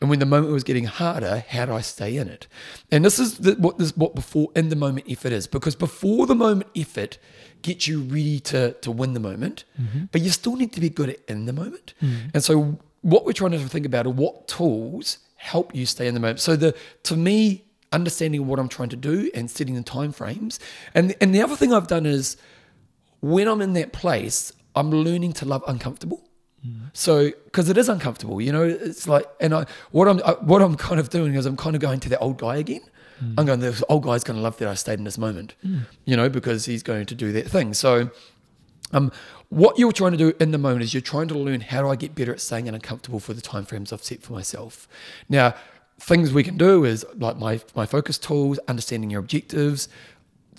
And 0.00 0.10
when 0.10 0.18
the 0.18 0.26
moment 0.26 0.52
was 0.52 0.64
getting 0.64 0.84
harder, 0.84 1.44
how 1.48 1.66
do 1.66 1.72
I 1.72 1.80
stay 1.80 2.16
in 2.16 2.28
it? 2.28 2.46
And 2.90 3.04
this 3.04 3.18
is 3.18 3.38
the, 3.38 3.52
what 3.52 3.78
this 3.78 3.96
what 3.96 4.14
before 4.14 4.50
in 4.56 4.68
the 4.68 4.76
moment 4.76 5.06
effort 5.08 5.32
is, 5.32 5.46
because 5.46 5.76
before 5.76 6.26
the 6.26 6.34
moment 6.34 6.68
effort 6.76 7.18
gets 7.64 7.88
you 7.88 8.02
ready 8.02 8.38
to 8.50 8.60
to 8.84 8.90
win 9.00 9.14
the 9.14 9.24
moment, 9.30 9.64
mm-hmm. 9.80 10.04
but 10.12 10.20
you 10.20 10.30
still 10.30 10.54
need 10.54 10.72
to 10.74 10.80
be 10.80 10.90
good 10.98 11.10
at 11.14 11.20
in 11.26 11.46
the 11.46 11.52
moment. 11.52 11.94
Mm-hmm. 12.00 12.28
And 12.34 12.44
so 12.44 12.78
what 13.00 13.24
we're 13.24 13.32
trying 13.32 13.50
to 13.52 13.58
think 13.58 13.86
about 13.86 14.06
are 14.06 14.16
what 14.24 14.46
tools 14.46 15.18
help 15.36 15.74
you 15.74 15.84
stay 15.86 16.06
in 16.06 16.14
the 16.14 16.20
moment. 16.20 16.40
So 16.40 16.54
the 16.54 16.70
to 17.04 17.16
me, 17.16 17.64
understanding 17.90 18.46
what 18.46 18.58
I'm 18.60 18.68
trying 18.68 18.90
to 18.90 18.96
do 18.96 19.30
and 19.34 19.50
setting 19.50 19.74
the 19.74 19.82
time 19.82 20.12
frames. 20.12 20.60
And 20.94 21.14
and 21.20 21.34
the 21.34 21.42
other 21.42 21.56
thing 21.56 21.72
I've 21.72 21.88
done 21.88 22.06
is 22.06 22.36
when 23.20 23.48
I'm 23.48 23.62
in 23.62 23.72
that 23.72 23.92
place, 23.92 24.52
I'm 24.76 24.90
learning 24.90 25.32
to 25.40 25.44
love 25.46 25.64
uncomfortable. 25.66 26.20
Mm-hmm. 26.66 26.86
So, 26.92 27.30
because 27.44 27.68
it 27.68 27.76
is 27.76 27.88
uncomfortable, 27.88 28.40
you 28.40 28.52
know, 28.52 28.64
it's 28.64 29.06
like, 29.06 29.26
and 29.38 29.54
I, 29.54 29.66
what 29.90 30.08
I'm, 30.08 30.20
I, 30.24 30.32
what 30.50 30.62
I'm 30.62 30.76
kind 30.76 30.98
of 30.98 31.10
doing 31.10 31.34
is 31.34 31.44
I'm 31.44 31.58
kind 31.58 31.76
of 31.76 31.82
going 31.82 32.00
to 32.00 32.08
that 32.10 32.20
old 32.20 32.38
guy 32.38 32.56
again. 32.56 32.80
I'm 33.38 33.46
going, 33.46 33.60
this 33.60 33.82
old 33.88 34.04
guy's 34.04 34.24
going 34.24 34.36
to 34.36 34.42
love 34.42 34.56
that 34.58 34.68
I 34.68 34.74
stayed 34.74 34.98
in 34.98 35.04
this 35.04 35.18
moment, 35.18 35.54
you 36.04 36.16
know, 36.16 36.28
because 36.28 36.64
he's 36.66 36.82
going 36.82 37.06
to 37.06 37.14
do 37.14 37.32
that 37.32 37.48
thing. 37.48 37.74
So, 37.74 38.10
um, 38.92 39.10
what 39.48 39.78
you're 39.78 39.92
trying 39.92 40.12
to 40.12 40.18
do 40.18 40.32
in 40.40 40.50
the 40.50 40.58
moment 40.58 40.82
is 40.82 40.94
you're 40.94 41.00
trying 41.00 41.28
to 41.28 41.38
learn 41.38 41.60
how 41.60 41.82
do 41.82 41.88
I 41.88 41.96
get 41.96 42.14
better 42.14 42.32
at 42.32 42.40
staying 42.40 42.68
uncomfortable 42.68 43.20
for 43.20 43.32
the 43.34 43.40
time 43.40 43.64
frames 43.64 43.92
I've 43.92 44.02
set 44.04 44.22
for 44.22 44.32
myself. 44.32 44.88
Now, 45.28 45.54
things 46.00 46.32
we 46.32 46.42
can 46.42 46.56
do 46.56 46.84
is 46.84 47.04
like 47.16 47.36
my 47.38 47.60
my 47.74 47.86
focus 47.86 48.18
tools, 48.18 48.58
understanding 48.68 49.10
your 49.10 49.20
objectives. 49.20 49.88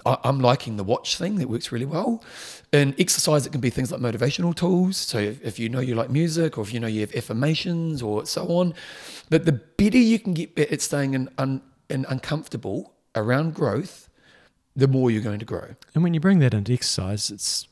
I- 0.05 0.17
I'm 0.23 0.39
liking 0.39 0.77
the 0.77 0.83
watch 0.83 1.17
thing 1.17 1.35
that 1.35 1.49
works 1.49 1.71
really 1.71 1.85
well. 1.85 2.23
In 2.71 2.93
exercise, 2.99 3.45
it 3.45 3.51
can 3.51 3.61
be 3.61 3.69
things 3.69 3.91
like 3.91 4.01
motivational 4.01 4.53
tools. 4.55 4.97
So 4.97 5.17
if, 5.17 5.41
if 5.43 5.59
you 5.59 5.67
know 5.67 5.79
you 5.79 5.95
like 5.95 6.09
music, 6.09 6.57
or 6.57 6.61
if 6.61 6.73
you 6.73 6.79
know 6.79 6.87
you 6.87 7.01
have 7.01 7.13
affirmations, 7.15 8.01
or 8.01 8.25
so 8.25 8.45
on. 8.47 8.73
But 9.29 9.45
the 9.45 9.53
better 9.53 9.97
you 9.97 10.19
can 10.19 10.33
get 10.33 10.57
at 10.57 10.81
staying 10.81 11.13
in, 11.15 11.29
un, 11.37 11.61
in 11.89 12.05
uncomfortable 12.09 12.93
around 13.15 13.53
growth, 13.53 14.09
the 14.75 14.87
more 14.87 15.09
you're 15.09 15.21
going 15.21 15.39
to 15.39 15.45
grow. 15.45 15.75
And 15.93 16.03
when 16.03 16.13
you 16.13 16.19
bring 16.19 16.39
that 16.39 16.53
into 16.53 16.73
exercise, 16.73 17.29
it's 17.29 17.67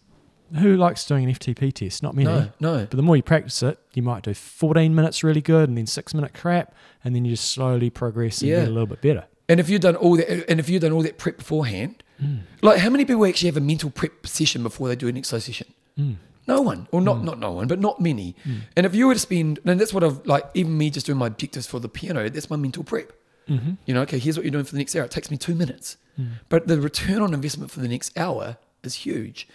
who 0.57 0.77
likes 0.77 1.05
doing 1.05 1.25
an 1.25 1.33
FTP 1.33 1.73
test? 1.73 2.03
Not 2.03 2.15
many. 2.15 2.29
No, 2.29 2.49
no. 2.59 2.77
But 2.85 2.91
the 2.91 3.01
more 3.01 3.15
you 3.15 3.23
practice 3.23 3.63
it, 3.63 3.79
you 3.93 4.03
might 4.03 4.23
do 4.23 4.33
14 4.33 4.93
minutes 4.93 5.23
really 5.23 5.41
good 5.41 5.69
and 5.69 5.77
then 5.77 5.87
six 5.87 6.13
minute 6.13 6.33
crap, 6.33 6.75
and 7.03 7.15
then 7.15 7.25
you 7.25 7.31
just 7.31 7.51
slowly 7.51 7.89
progress 7.89 8.41
and 8.41 8.51
Yeah. 8.51 8.59
get 8.59 8.67
a 8.67 8.71
little 8.71 8.87
bit 8.87 9.01
better. 9.01 9.25
And 9.49 9.59
if 9.59 9.69
you've 9.69 9.81
done 9.81 9.95
all 9.95 10.15
that, 10.17 10.49
and 10.49 10.59
if 10.59 10.69
you've 10.69 10.81
done 10.81 10.91
all 10.91 11.03
that 11.03 11.17
prep 11.17 11.37
beforehand, 11.37 12.03
hmm. 12.19 12.37
like 12.61 12.79
how 12.79 12.89
many 12.89 13.03
people 13.03 13.25
actually 13.25 13.47
have 13.47 13.57
a 13.57 13.61
mental 13.61 13.89
prep 13.89 14.25
session 14.27 14.63
before 14.63 14.87
they 14.87 14.95
do 14.95 15.07
an 15.07 15.17
exercise 15.17 15.45
session? 15.45 15.73
Hmm. 15.97 16.13
No 16.47 16.61
one, 16.61 16.87
or 16.91 17.01
not 17.01 17.17
hmm. 17.17 17.25
not 17.25 17.39
no 17.39 17.51
one, 17.51 17.67
but 17.67 17.79
not 17.79 17.99
many. 17.99 18.35
And 18.75 18.85
if 18.85 18.93
you 18.93 19.07
were 19.07 19.13
to 19.13 19.19
spend, 19.19 19.59
and 19.65 19.79
that's 19.79 19.93
what 19.93 20.03
I've 20.03 20.25
like, 20.25 20.45
even 20.53 20.77
me 20.77 20.89
just 20.89 21.05
doing 21.05 21.17
my 21.17 21.27
objectives 21.27 21.67
for 21.67 21.79
the 21.79 21.89
piano, 21.89 22.29
that's 22.29 22.49
my 22.49 22.57
mental 22.57 22.83
prep. 22.83 23.11
Mm-hmm. 23.49 23.73
You 23.85 23.93
know, 23.93 24.01
okay, 24.03 24.19
here's 24.19 24.37
what 24.37 24.45
you're 24.45 24.51
doing 24.51 24.65
for 24.65 24.71
the 24.71 24.77
next 24.77 24.95
hour. 24.95 25.03
It 25.03 25.11
takes 25.11 25.29
me 25.29 25.37
two 25.37 25.55
minutes, 25.55 25.97
mm. 26.19 26.27
but 26.49 26.67
the 26.67 26.79
return 26.79 27.21
on 27.21 27.33
investment 27.33 27.71
for 27.71 27.79
the 27.79 27.87
next 27.87 28.17
hour 28.17 28.57
is 28.83 28.95
huge. 28.95 29.47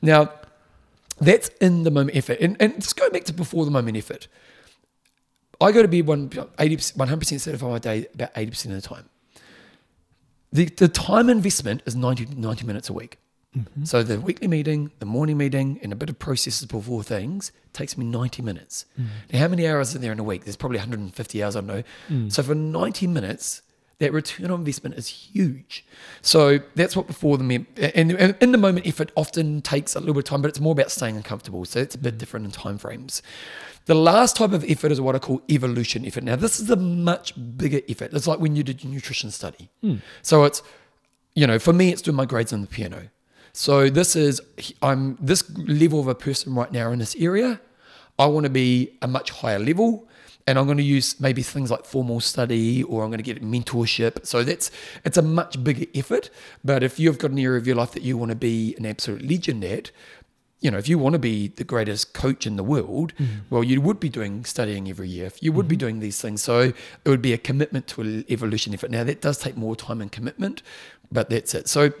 Now, 0.00 0.32
that's 1.20 1.48
in 1.60 1.84
the 1.84 1.90
moment 1.90 2.16
effort, 2.16 2.38
and 2.40 2.56
and 2.60 2.74
just 2.76 2.96
go 2.96 3.08
back 3.10 3.24
to 3.24 3.32
before 3.32 3.64
the 3.64 3.70
moment 3.70 3.96
effort. 3.96 4.28
I 5.60 5.72
go 5.72 5.82
to 5.82 5.88
bed 5.88 6.06
one 6.06 6.30
80 6.58 6.76
100% 6.76 7.40
certified 7.40 7.70
my 7.70 7.78
day 7.78 8.06
about 8.14 8.34
80% 8.34 8.66
of 8.66 8.70
the 8.72 8.80
time. 8.82 9.08
The, 10.52 10.66
the 10.66 10.88
time 10.88 11.30
investment 11.30 11.82
is 11.86 11.96
90, 11.96 12.26
90 12.36 12.66
minutes 12.66 12.88
a 12.88 12.92
week. 12.92 13.18
Mm-hmm. 13.56 13.84
So 13.84 14.02
the 14.02 14.20
weekly 14.20 14.48
meeting, 14.48 14.90
the 14.98 15.06
morning 15.06 15.38
meeting, 15.38 15.78
and 15.82 15.92
a 15.92 15.96
bit 15.96 16.10
of 16.10 16.18
processes 16.18 16.66
before 16.66 17.02
things 17.02 17.52
takes 17.72 17.96
me 17.96 18.04
90 18.04 18.42
minutes. 18.42 18.86
Mm. 19.00 19.06
Now, 19.32 19.38
how 19.40 19.48
many 19.48 19.66
hours 19.68 19.94
are 19.94 19.98
there 19.98 20.12
in 20.12 20.18
a 20.18 20.24
week? 20.24 20.44
There's 20.44 20.56
probably 20.56 20.78
150 20.78 21.42
hours, 21.42 21.56
I 21.56 21.60
don't 21.60 21.66
know. 21.66 21.82
Mm. 22.08 22.32
So 22.32 22.42
for 22.42 22.54
90 22.54 23.06
minutes, 23.06 23.62
that 23.98 24.12
return 24.12 24.50
on 24.50 24.60
investment 24.60 24.96
is 24.96 25.06
huge. 25.06 25.84
So 26.20 26.58
that's 26.74 26.96
what 26.96 27.06
before 27.06 27.38
the 27.38 27.44
mem- 27.44 27.66
and, 27.76 28.12
and 28.12 28.36
in 28.40 28.52
the 28.52 28.58
moment 28.58 28.86
effort 28.86 29.12
often 29.16 29.62
takes 29.62 29.94
a 29.94 30.00
little 30.00 30.14
bit 30.14 30.20
of 30.20 30.24
time, 30.24 30.42
but 30.42 30.48
it's 30.48 30.60
more 30.60 30.72
about 30.72 30.90
staying 30.90 31.16
uncomfortable. 31.16 31.64
So 31.64 31.80
it's 31.80 31.94
a 31.94 31.98
bit 31.98 32.14
mm. 32.14 32.18
different 32.18 32.46
in 32.46 32.52
time 32.52 32.78
frames. 32.78 33.22
The 33.86 33.94
last 33.94 34.36
type 34.36 34.52
of 34.52 34.64
effort 34.64 34.90
is 34.90 35.00
what 35.00 35.14
I 35.14 35.18
call 35.18 35.42
evolution 35.48 36.06
effort. 36.06 36.24
Now 36.24 36.36
this 36.36 36.58
is 36.58 36.70
a 36.70 36.76
much 36.76 37.34
bigger 37.56 37.82
effort. 37.88 38.12
It's 38.14 38.26
like 38.26 38.40
when 38.40 38.56
you 38.56 38.64
did 38.64 38.82
your 38.82 38.92
nutrition 38.92 39.30
study. 39.30 39.70
So 40.22 40.44
it's 40.44 40.62
you 41.34 41.46
know, 41.46 41.58
for 41.58 41.72
me, 41.72 41.90
it's 41.90 42.02
doing 42.02 42.16
my 42.16 42.24
grades 42.24 42.52
on 42.52 42.60
the 42.60 42.66
piano. 42.66 43.10
So 43.56 43.88
this 43.88 44.16
is 44.16 44.42
I'm 44.82 45.16
this 45.20 45.48
level 45.56 46.00
of 46.00 46.08
a 46.08 46.14
person 46.14 46.54
right 46.54 46.72
now 46.72 46.90
in 46.90 46.98
this 46.98 47.14
area. 47.16 47.60
I 48.18 48.26
want 48.26 48.44
to 48.44 48.50
be 48.50 48.98
a 49.00 49.06
much 49.06 49.30
higher 49.30 49.58
level. 49.58 50.08
and 50.46 50.58
I'm 50.58 50.66
going 50.66 50.78
to 50.78 50.84
use 50.84 51.18
maybe 51.20 51.42
things 51.42 51.70
like 51.70 51.84
formal 51.84 52.20
study 52.20 52.82
or 52.82 53.02
I'm 53.02 53.10
going 53.10 53.18
to 53.18 53.24
get 53.24 53.42
mentorship. 53.42 54.26
So 54.26 54.42
that's 54.44 54.70
it's 55.04 55.16
a 55.16 55.22
much 55.22 55.62
bigger 55.64 55.86
effort. 55.94 56.30
But 56.62 56.82
if 56.82 56.98
you've 56.98 57.18
got 57.18 57.30
an 57.30 57.38
area 57.38 57.58
of 57.58 57.66
your 57.66 57.76
life 57.76 57.92
that 57.92 58.02
you 58.02 58.18
want 58.18 58.30
to 58.30 58.36
be 58.36 58.74
an 58.76 58.84
absolute 58.86 59.22
legend 59.22 59.64
at, 59.64 59.90
you 60.60 60.70
know, 60.70 60.78
if 60.78 60.88
you 60.88 60.98
want 60.98 61.14
to 61.14 61.18
be 61.18 61.48
the 61.48 61.64
greatest 61.64 62.14
coach 62.14 62.46
in 62.46 62.56
the 62.56 62.62
world, 62.64 63.14
mm-hmm. 63.14 63.40
well, 63.50 63.64
you 63.64 63.80
would 63.80 64.00
be 64.00 64.08
doing 64.08 64.44
studying 64.44 64.88
every 64.88 65.08
year. 65.08 65.30
You 65.40 65.52
would 65.52 65.68
be 65.68 65.76
mm-hmm. 65.76 65.80
doing 65.80 66.00
these 66.00 66.20
things. 66.20 66.42
So 66.42 66.60
it 67.04 67.08
would 67.08 67.22
be 67.22 67.32
a 67.32 67.38
commitment 67.38 67.86
to 67.88 68.02
an 68.02 68.24
evolution 68.28 68.74
effort. 68.74 68.90
Now 68.90 69.04
that 69.04 69.20
does 69.20 69.38
take 69.38 69.56
more 69.56 69.76
time 69.76 70.00
and 70.00 70.10
commitment, 70.12 70.62
but 71.10 71.30
that's 71.30 71.54
it. 71.54 71.68
So 71.68 71.92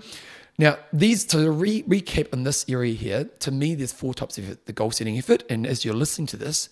now 0.58 0.78
these 0.92 1.24
to 1.26 1.50
re- 1.50 1.82
recap 1.84 2.32
in 2.32 2.44
this 2.44 2.64
area 2.68 2.94
here, 2.94 3.24
to 3.40 3.50
me, 3.50 3.74
there's 3.74 3.92
four 3.92 4.14
types 4.14 4.38
of 4.38 4.64
the 4.64 4.72
goal 4.72 4.90
setting 4.90 5.18
effort. 5.18 5.44
And 5.50 5.66
as 5.66 5.84
you're 5.84 5.94
listening 5.94 6.26
to 6.28 6.36
this, 6.36 6.68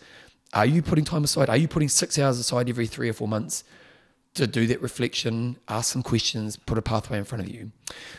are 0.52 0.66
you 0.66 0.82
putting 0.82 1.04
time 1.04 1.24
aside? 1.24 1.48
Are 1.48 1.56
you 1.56 1.68
putting 1.68 1.88
six 1.88 2.18
hours 2.18 2.38
aside 2.38 2.68
every 2.68 2.86
three 2.86 3.08
or 3.08 3.12
four 3.12 3.28
months? 3.28 3.64
to 4.34 4.46
do 4.46 4.66
that 4.66 4.80
reflection, 4.80 5.58
ask 5.68 5.92
some 5.92 6.02
questions, 6.02 6.56
put 6.56 6.78
a 6.78 6.82
pathway 6.82 7.18
in 7.18 7.24
front 7.24 7.44
of 7.44 7.50
you. 7.52 7.70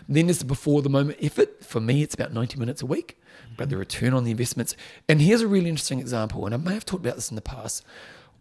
Then 0.07 0.28
there's 0.28 0.39
the 0.39 0.45
before 0.45 0.82
the 0.82 0.89
moment 0.89 1.18
effort. 1.22 1.64
For 1.66 1.80
me, 1.80 2.03
it's 2.03 2.14
about 2.14 2.34
90 2.34 2.59
minutes 2.59 2.82
a 2.82 2.86
week, 2.86 3.20
but 3.57 3.70
the 3.70 3.78
return 3.78 4.14
on 4.14 4.24
the 4.24 4.32
investments. 4.32 4.76
And 5.09 5.22
here's 5.22 5.41
a 5.41 5.47
really 5.47 5.70
interesting 5.70 5.99
example, 5.99 6.45
and 6.45 6.53
I 6.53 6.57
may 6.57 6.74
have 6.74 6.86
talked 6.86 7.03
about 7.03 7.16
this 7.16 7.30
in 7.30 7.36
the 7.36 7.41
past. 7.41 7.84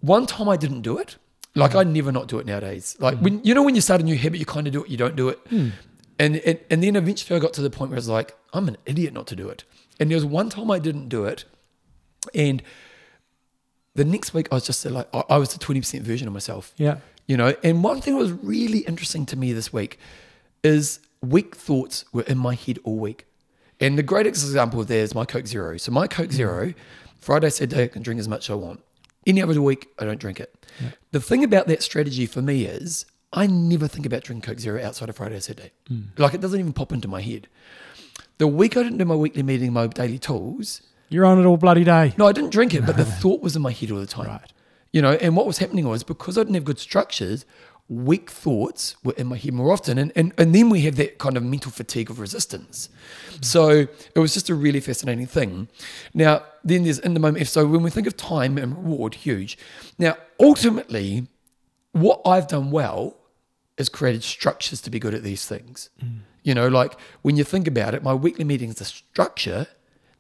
One 0.00 0.26
time 0.26 0.48
I 0.48 0.56
didn't 0.56 0.82
do 0.82 0.98
it. 0.98 1.16
Like 1.54 1.72
hmm. 1.72 1.78
I 1.78 1.84
never 1.84 2.10
not 2.12 2.28
do 2.28 2.38
it 2.38 2.46
nowadays. 2.46 2.96
Like 2.98 3.16
hmm. 3.18 3.24
when 3.24 3.44
you 3.44 3.54
know 3.54 3.62
when 3.62 3.74
you 3.74 3.82
start 3.82 4.00
a 4.00 4.04
new 4.04 4.16
habit, 4.16 4.38
you 4.38 4.46
kind 4.46 4.66
of 4.66 4.72
do 4.72 4.84
it, 4.84 4.90
you 4.90 4.96
don't 4.96 5.16
do 5.16 5.28
it. 5.28 5.38
Hmm. 5.48 5.68
And, 6.18 6.36
and 6.36 6.58
and 6.70 6.82
then 6.82 6.94
eventually 6.96 7.36
I 7.36 7.40
got 7.40 7.52
to 7.54 7.62
the 7.62 7.70
point 7.70 7.90
where 7.90 7.96
I 7.96 7.98
was 7.98 8.08
like, 8.08 8.36
I'm 8.52 8.68
an 8.68 8.76
idiot 8.86 9.12
not 9.12 9.26
to 9.28 9.36
do 9.36 9.48
it. 9.48 9.64
And 9.98 10.10
there 10.10 10.16
was 10.16 10.24
one 10.24 10.50
time 10.50 10.70
I 10.70 10.78
didn't 10.78 11.08
do 11.08 11.24
it, 11.24 11.44
and 12.34 12.62
the 13.94 14.04
next 14.04 14.32
week 14.34 14.48
I 14.50 14.56
was 14.56 14.66
just 14.66 14.84
like 14.84 15.08
I 15.14 15.22
I 15.30 15.36
was 15.38 15.52
the 15.52 15.58
20% 15.64 16.00
version 16.02 16.26
of 16.26 16.34
myself. 16.34 16.72
Yeah. 16.76 16.98
you 17.26 17.36
know 17.36 17.54
and 17.62 17.84
one 17.84 18.00
thing 18.00 18.14
that 18.14 18.20
was 18.20 18.32
really 18.32 18.80
interesting 18.80 19.26
to 19.26 19.36
me 19.36 19.52
this 19.52 19.72
week 19.72 19.98
is 20.62 21.00
weak 21.20 21.54
thoughts 21.54 22.04
were 22.12 22.22
in 22.22 22.38
my 22.38 22.54
head 22.54 22.78
all 22.84 22.96
week. 22.96 23.26
And 23.80 23.98
the 23.98 24.02
greatest 24.02 24.44
example 24.44 24.80
of 24.80 24.86
that 24.88 24.94
is 24.96 25.14
my 25.14 25.24
coke 25.24 25.46
zero. 25.46 25.76
So 25.76 25.92
my 25.92 26.06
coke 26.06 26.32
zero 26.32 26.74
friday 27.20 27.50
saturday 27.50 27.84
i 27.84 27.88
can 27.88 28.02
drink 28.02 28.18
as 28.18 28.28
much 28.28 28.46
as 28.46 28.50
i 28.50 28.54
want. 28.54 28.80
Any 29.26 29.42
other 29.42 29.60
week 29.62 29.88
i 29.98 30.04
don't 30.04 30.20
drink 30.20 30.40
it. 30.40 30.54
The 31.12 31.20
thing 31.20 31.44
about 31.44 31.66
that 31.68 31.82
strategy 31.82 32.26
for 32.26 32.42
me 32.42 32.64
is 32.64 33.04
i 33.32 33.46
never 33.46 33.88
think 33.88 34.06
about 34.06 34.22
drinking 34.22 34.48
coke 34.48 34.60
zero 34.60 34.82
outside 34.84 35.08
of 35.08 35.16
friday 35.16 35.36
or 35.36 35.40
saturday 35.40 35.70
hmm. 35.88 36.02
like 36.18 36.34
it 36.34 36.40
doesn't 36.40 36.60
even 36.60 36.72
pop 36.72 36.92
into 36.92 37.08
my 37.08 37.20
head 37.20 37.48
the 38.38 38.46
week 38.46 38.76
i 38.76 38.82
didn't 38.82 38.98
do 38.98 39.04
my 39.04 39.14
weekly 39.14 39.42
meeting 39.42 39.72
my 39.72 39.86
daily 39.86 40.18
tools 40.18 40.82
You're 41.08 41.26
on 41.26 41.38
it 41.38 41.44
all 41.44 41.58
bloody 41.58 41.84
day. 41.84 42.14
no, 42.16 42.26
I 42.26 42.32
didn't 42.32 42.50
drink 42.50 42.72
it, 42.74 42.86
but 42.86 42.96
the 42.96 43.04
thought 43.20 43.42
was 43.42 43.54
in 43.54 43.62
my 43.62 43.72
head 43.72 43.90
all 43.90 43.98
the 43.98 44.06
time. 44.06 44.28
Right. 44.28 44.52
You 44.92 45.02
know, 45.02 45.12
and 45.12 45.36
what 45.36 45.46
was 45.46 45.58
happening 45.58 45.86
was 45.86 46.02
because 46.02 46.38
I 46.38 46.42
didn't 46.42 46.54
have 46.54 46.64
good 46.64 46.78
structures, 46.78 47.44
weak 47.88 48.30
thoughts 48.30 48.96
were 49.04 49.12
in 49.18 49.26
my 49.26 49.36
head 49.36 49.52
more 49.52 49.72
often. 49.72 49.98
And, 49.98 50.12
and, 50.16 50.32
and 50.38 50.54
then 50.54 50.70
we 50.70 50.80
have 50.82 50.96
that 50.96 51.18
kind 51.18 51.36
of 51.36 51.42
mental 51.42 51.70
fatigue 51.70 52.10
of 52.10 52.18
resistance. 52.18 52.88
Hmm. 53.30 53.42
So 53.42 53.68
it 54.14 54.18
was 54.18 54.32
just 54.32 54.48
a 54.48 54.54
really 54.54 54.80
fascinating 54.80 55.26
thing. 55.26 55.68
Now, 56.14 56.44
then 56.64 56.84
there's 56.84 56.98
in 56.98 57.14
the 57.14 57.20
moment. 57.20 57.46
So 57.48 57.66
when 57.66 57.82
we 57.82 57.90
think 57.90 58.06
of 58.06 58.16
time 58.16 58.56
and 58.56 58.76
reward, 58.76 59.14
huge. 59.14 59.58
Now, 59.98 60.16
ultimately, 60.40 61.28
what 61.92 62.22
I've 62.24 62.48
done 62.48 62.70
well 62.70 63.16
is 63.78 63.88
created 63.88 64.22
structures 64.22 64.80
to 64.82 64.90
be 64.90 64.98
good 64.98 65.14
at 65.14 65.22
these 65.22 65.46
things. 65.46 65.90
Mm. 66.02 66.20
You 66.42 66.54
know, 66.54 66.68
like 66.68 66.98
when 67.22 67.36
you 67.36 67.44
think 67.44 67.66
about 67.66 67.94
it, 67.94 68.02
my 68.02 68.14
weekly 68.14 68.44
meeting 68.44 68.70
is 68.70 68.80
a 68.80 68.84
structure 68.84 69.68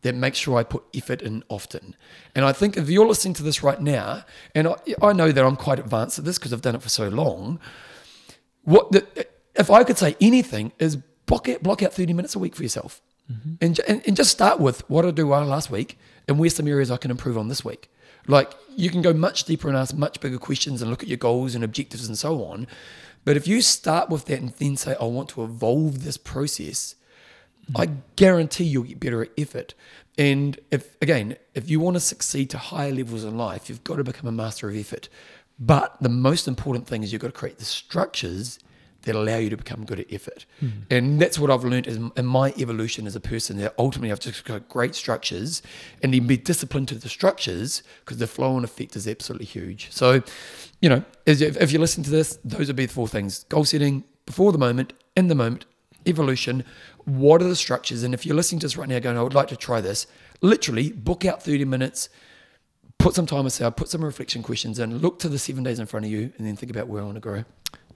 that 0.02 0.14
makes 0.14 0.38
sure 0.38 0.58
I 0.58 0.64
put 0.64 0.84
effort 0.94 1.22
in 1.22 1.44
often. 1.48 1.96
And 2.34 2.44
I 2.44 2.52
think 2.52 2.76
if 2.76 2.90
you're 2.90 3.06
listening 3.06 3.34
to 3.34 3.42
this 3.42 3.62
right 3.62 3.80
now, 3.80 4.24
and 4.54 4.68
I, 4.68 4.74
I 5.00 5.12
know 5.12 5.32
that 5.32 5.44
I'm 5.44 5.56
quite 5.56 5.78
advanced 5.78 6.18
at 6.18 6.24
this 6.24 6.38
because 6.38 6.52
I've 6.52 6.62
done 6.62 6.74
it 6.74 6.82
for 6.82 6.88
so 6.88 7.08
long, 7.08 7.60
what 8.64 8.90
the, 8.92 9.26
if 9.54 9.70
I 9.70 9.84
could 9.84 9.98
say 9.98 10.16
anything 10.20 10.72
is 10.78 10.96
block 11.26 11.48
out, 11.48 11.62
block 11.62 11.82
out 11.82 11.92
30 11.92 12.12
minutes 12.12 12.34
a 12.34 12.38
week 12.38 12.56
for 12.56 12.62
yourself. 12.62 13.00
Mm-hmm. 13.30 13.54
And, 13.60 13.76
ju- 13.76 13.82
and, 13.86 14.02
and 14.06 14.16
just 14.16 14.30
start 14.30 14.58
with 14.58 14.88
what 14.90 15.06
I 15.06 15.12
do 15.12 15.28
well 15.28 15.44
last 15.44 15.70
week 15.70 15.98
and 16.26 16.38
where's 16.38 16.56
some 16.56 16.68
areas 16.68 16.90
I 16.90 16.96
can 16.96 17.10
improve 17.10 17.38
on 17.38 17.48
this 17.48 17.64
week. 17.64 17.88
Like 18.26 18.52
you 18.76 18.90
can 18.90 19.02
go 19.02 19.12
much 19.12 19.44
deeper 19.44 19.68
and 19.68 19.76
ask 19.76 19.94
much 19.94 20.20
bigger 20.20 20.38
questions 20.38 20.82
and 20.82 20.90
look 20.90 21.02
at 21.02 21.08
your 21.08 21.18
goals 21.18 21.54
and 21.54 21.64
objectives 21.64 22.06
and 22.06 22.18
so 22.18 22.44
on. 22.44 22.66
But 23.24 23.36
if 23.36 23.46
you 23.46 23.60
start 23.60 24.08
with 24.08 24.24
that 24.26 24.40
and 24.40 24.50
then 24.50 24.76
say, 24.76 24.96
I 25.00 25.04
want 25.04 25.28
to 25.30 25.44
evolve 25.44 26.04
this 26.04 26.16
process, 26.16 26.96
I 27.76 27.90
guarantee 28.16 28.64
you'll 28.64 28.84
get 28.84 29.00
better 29.00 29.22
at 29.22 29.30
effort. 29.38 29.74
And 30.18 30.58
if 30.70 31.00
again, 31.00 31.36
if 31.54 31.70
you 31.70 31.80
want 31.80 31.94
to 31.94 32.00
succeed 32.00 32.50
to 32.50 32.58
higher 32.58 32.92
levels 32.92 33.24
in 33.24 33.36
life, 33.36 33.68
you've 33.68 33.84
got 33.84 33.96
to 33.96 34.04
become 34.04 34.28
a 34.28 34.32
master 34.32 34.68
of 34.68 34.76
effort. 34.76 35.08
But 35.58 35.96
the 36.00 36.08
most 36.08 36.48
important 36.48 36.86
thing 36.86 37.02
is 37.02 37.12
you've 37.12 37.22
got 37.22 37.28
to 37.28 37.32
create 37.32 37.58
the 37.58 37.64
structures 37.64 38.58
that 39.02 39.14
allow 39.14 39.36
you 39.36 39.50
to 39.50 39.56
become 39.56 39.84
good 39.84 40.00
at 40.00 40.12
effort. 40.12 40.46
Hmm. 40.60 40.68
And 40.90 41.20
that's 41.20 41.38
what 41.38 41.50
I've 41.50 41.64
learned 41.64 41.86
in, 41.86 42.26
my 42.26 42.52
evolution 42.58 43.06
as 43.06 43.16
a 43.16 43.20
person. 43.20 43.58
That 43.58 43.74
ultimately 43.78 44.12
I've 44.12 44.20
just 44.20 44.44
got 44.44 44.68
great 44.68 44.94
structures 44.94 45.62
and 46.02 46.14
then 46.14 46.26
be 46.26 46.36
disciplined 46.36 46.88
to 46.88 46.94
the 46.94 47.08
structures 47.08 47.82
because 48.00 48.18
the 48.18 48.26
flow 48.26 48.56
and 48.56 48.64
effect 48.64 48.96
is 48.96 49.06
absolutely 49.08 49.46
huge. 49.46 49.88
So, 49.90 50.22
you 50.80 50.88
know, 50.88 51.04
as 51.26 51.40
you- 51.40 51.54
if 51.60 51.72
you 51.72 51.78
listen 51.78 52.02
to 52.04 52.10
this, 52.10 52.38
those 52.44 52.68
would 52.68 52.76
be 52.76 52.86
the 52.86 52.92
four 52.92 53.08
things 53.08 53.44
goal 53.48 53.64
setting, 53.64 54.04
before 54.26 54.52
the 54.52 54.58
moment, 54.58 54.92
in 55.16 55.28
the 55.28 55.34
moment, 55.34 55.64
evolution. 56.06 56.64
What 57.04 57.42
are 57.42 57.48
the 57.48 57.56
structures? 57.56 58.02
And 58.02 58.14
if 58.14 58.24
you're 58.24 58.36
listening 58.36 58.60
to 58.60 58.66
this 58.66 58.76
right 58.76 58.88
now 58.88 58.98
going, 58.98 59.18
I 59.18 59.22
would 59.22 59.34
like 59.34 59.48
to 59.48 59.56
try 59.56 59.80
this, 59.80 60.06
literally 60.40 60.92
book 60.92 61.24
out 61.24 61.42
30 61.42 61.64
minutes, 61.64 62.08
put 62.98 63.14
some 63.14 63.26
time 63.26 63.46
aside, 63.46 63.76
put 63.76 63.88
some 63.88 64.04
reflection 64.04 64.42
questions 64.42 64.78
in, 64.78 64.98
look 64.98 65.18
to 65.20 65.28
the 65.28 65.38
seven 65.38 65.64
days 65.64 65.80
in 65.80 65.86
front 65.86 66.06
of 66.06 66.12
you, 66.12 66.32
and 66.38 66.46
then 66.46 66.56
think 66.56 66.70
about 66.70 66.88
where 66.88 67.02
I 67.02 67.04
want 67.04 67.16
to 67.16 67.20
grow. 67.20 67.44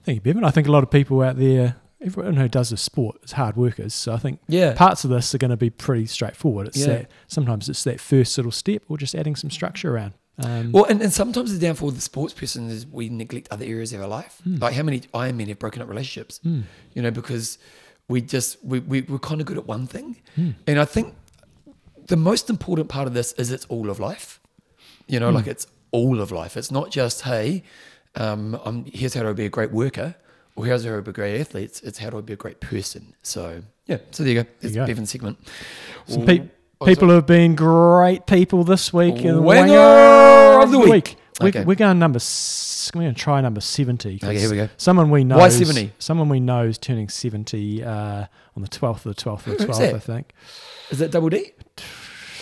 Thank 0.07 0.15
you, 0.15 0.21
Bevan. 0.21 0.45
I 0.45 0.51
think 0.51 0.69
a 0.69 0.71
lot 0.71 0.83
of 0.83 0.89
people 0.89 1.21
out 1.21 1.35
there, 1.37 1.75
everyone 1.99 2.35
who 2.35 2.47
does 2.47 2.69
this 2.69 2.81
sport 2.81 3.17
is 3.25 3.33
hard 3.33 3.57
workers. 3.57 3.93
So 3.93 4.13
I 4.13 4.17
think 4.17 4.39
Yeah. 4.47 4.73
parts 4.73 5.03
of 5.03 5.09
this 5.09 5.35
are 5.35 5.37
going 5.37 5.51
to 5.51 5.57
be 5.57 5.69
pretty 5.69 6.05
straightforward. 6.05 6.67
It's 6.69 6.77
Yeah. 6.77 6.85
that 6.87 7.11
sometimes 7.27 7.67
it's 7.67 7.83
that 7.83 7.99
first 7.99 8.37
little 8.37 8.53
step 8.53 8.83
or 8.87 8.97
just 8.97 9.13
adding 9.13 9.35
some 9.35 9.49
structure 9.51 9.93
around. 9.93 10.13
Um, 10.39 10.71
Well, 10.71 10.85
and, 10.85 11.01
and 11.01 11.11
sometimes 11.11 11.51
the 11.51 11.59
downfall 11.59 11.89
of 11.89 11.95
the 11.95 12.01
sports 12.01 12.33
person 12.33 12.69
is 12.69 12.87
we 12.87 13.09
neglect 13.09 13.49
other 13.51 13.65
areas 13.65 13.91
of 13.91 13.99
our 13.99 14.07
life. 14.07 14.39
Hmm. 14.45 14.55
Like 14.61 14.75
how 14.75 14.83
many 14.83 15.01
Ironmen 15.13 15.49
have 15.49 15.59
broken 15.59 15.81
up 15.81 15.89
relationships, 15.89 16.39
you 16.41 17.01
know, 17.01 17.11
because 17.11 17.57
we 18.07 18.21
just, 18.21 18.63
we, 18.63 18.79
we, 18.79 19.01
we're 19.01 19.19
kind 19.19 19.41
of 19.41 19.47
good 19.47 19.57
at 19.57 19.67
one 19.67 19.87
thing. 19.87 20.15
Hmm. 20.37 20.51
And 20.67 20.79
I 20.79 20.85
think 20.85 21.15
the 22.05 22.15
most 22.15 22.49
important 22.49 22.87
part 22.87 23.07
of 23.09 23.13
this 23.13 23.33
is 23.33 23.51
it's 23.51 23.65
all 23.65 23.89
of 23.89 23.99
life. 23.99 24.39
You 25.05 25.19
Hmm. 25.19 25.25
know, 25.25 25.29
like 25.31 25.47
it's 25.47 25.67
all 25.91 26.21
of 26.21 26.31
life. 26.31 26.55
It's 26.55 26.71
not 26.71 26.91
just, 26.91 27.23
hey, 27.23 27.63
um, 28.17 28.59
I'm, 28.65 28.85
here's 28.85 29.13
how 29.13 29.23
to 29.23 29.33
be 29.33 29.45
a 29.45 29.49
great 29.49 29.71
worker 29.71 30.15
or 30.55 30.65
here's 30.65 30.83
how 30.85 30.95
to 30.95 31.01
be 31.01 31.09
a 31.11 31.13
great 31.13 31.39
athlete. 31.39 31.65
It's, 31.65 31.81
it's 31.81 31.97
how 31.99 32.09
to 32.09 32.21
be 32.21 32.33
a 32.33 32.37
great 32.37 32.59
person. 32.59 33.13
So, 33.23 33.61
yeah. 33.85 33.97
So 34.11 34.23
there 34.23 34.33
you 34.33 34.43
go. 34.43 34.49
It's. 34.61 34.75
Bevan's 34.75 35.09
segment. 35.11 35.37
some 36.07 36.25
pe- 36.25 36.47
Oh, 36.79 36.85
people 36.85 37.09
have 37.09 37.25
been 37.25 37.55
great 37.55 38.27
people 38.27 38.63
this 38.63 38.93
week. 38.93 39.15
Wanger 39.15 39.41
Wanger 39.41 40.63
of 40.63 40.71
the 40.71 40.77
week. 40.79 41.15
We're, 41.41 41.47
Okay. 41.47 41.63
we're 41.65 41.73
going 41.75 41.97
number. 41.97 42.17
s- 42.17 42.91
We're 42.93 43.01
going 43.01 43.15
to 43.15 43.19
try 43.19 43.41
number 43.41 43.61
seventy. 43.61 44.19
Okay, 44.23 44.37
here 44.37 44.47
we 44.49 44.57
go. 44.57 44.69
Someone 44.77 45.09
we 45.09 45.23
know. 45.23 45.37
Why 45.37 45.49
70? 45.49 45.93
Someone 45.97 46.29
we 46.29 46.39
know 46.39 46.65
is 46.65 46.77
turning 46.77 47.09
seventy 47.09 47.83
uh, 47.83 48.25
on 48.55 48.61
the 48.61 48.67
twelfth 48.67 49.07
of 49.07 49.15
the 49.15 49.19
twelfth 49.21 49.47
of 49.47 49.57
the 49.57 49.65
twelfth. 49.65 49.81
I 49.95 49.97
think. 49.97 50.33
Is 50.91 50.99
that 50.99 51.09
double 51.09 51.29
D? 51.29 51.51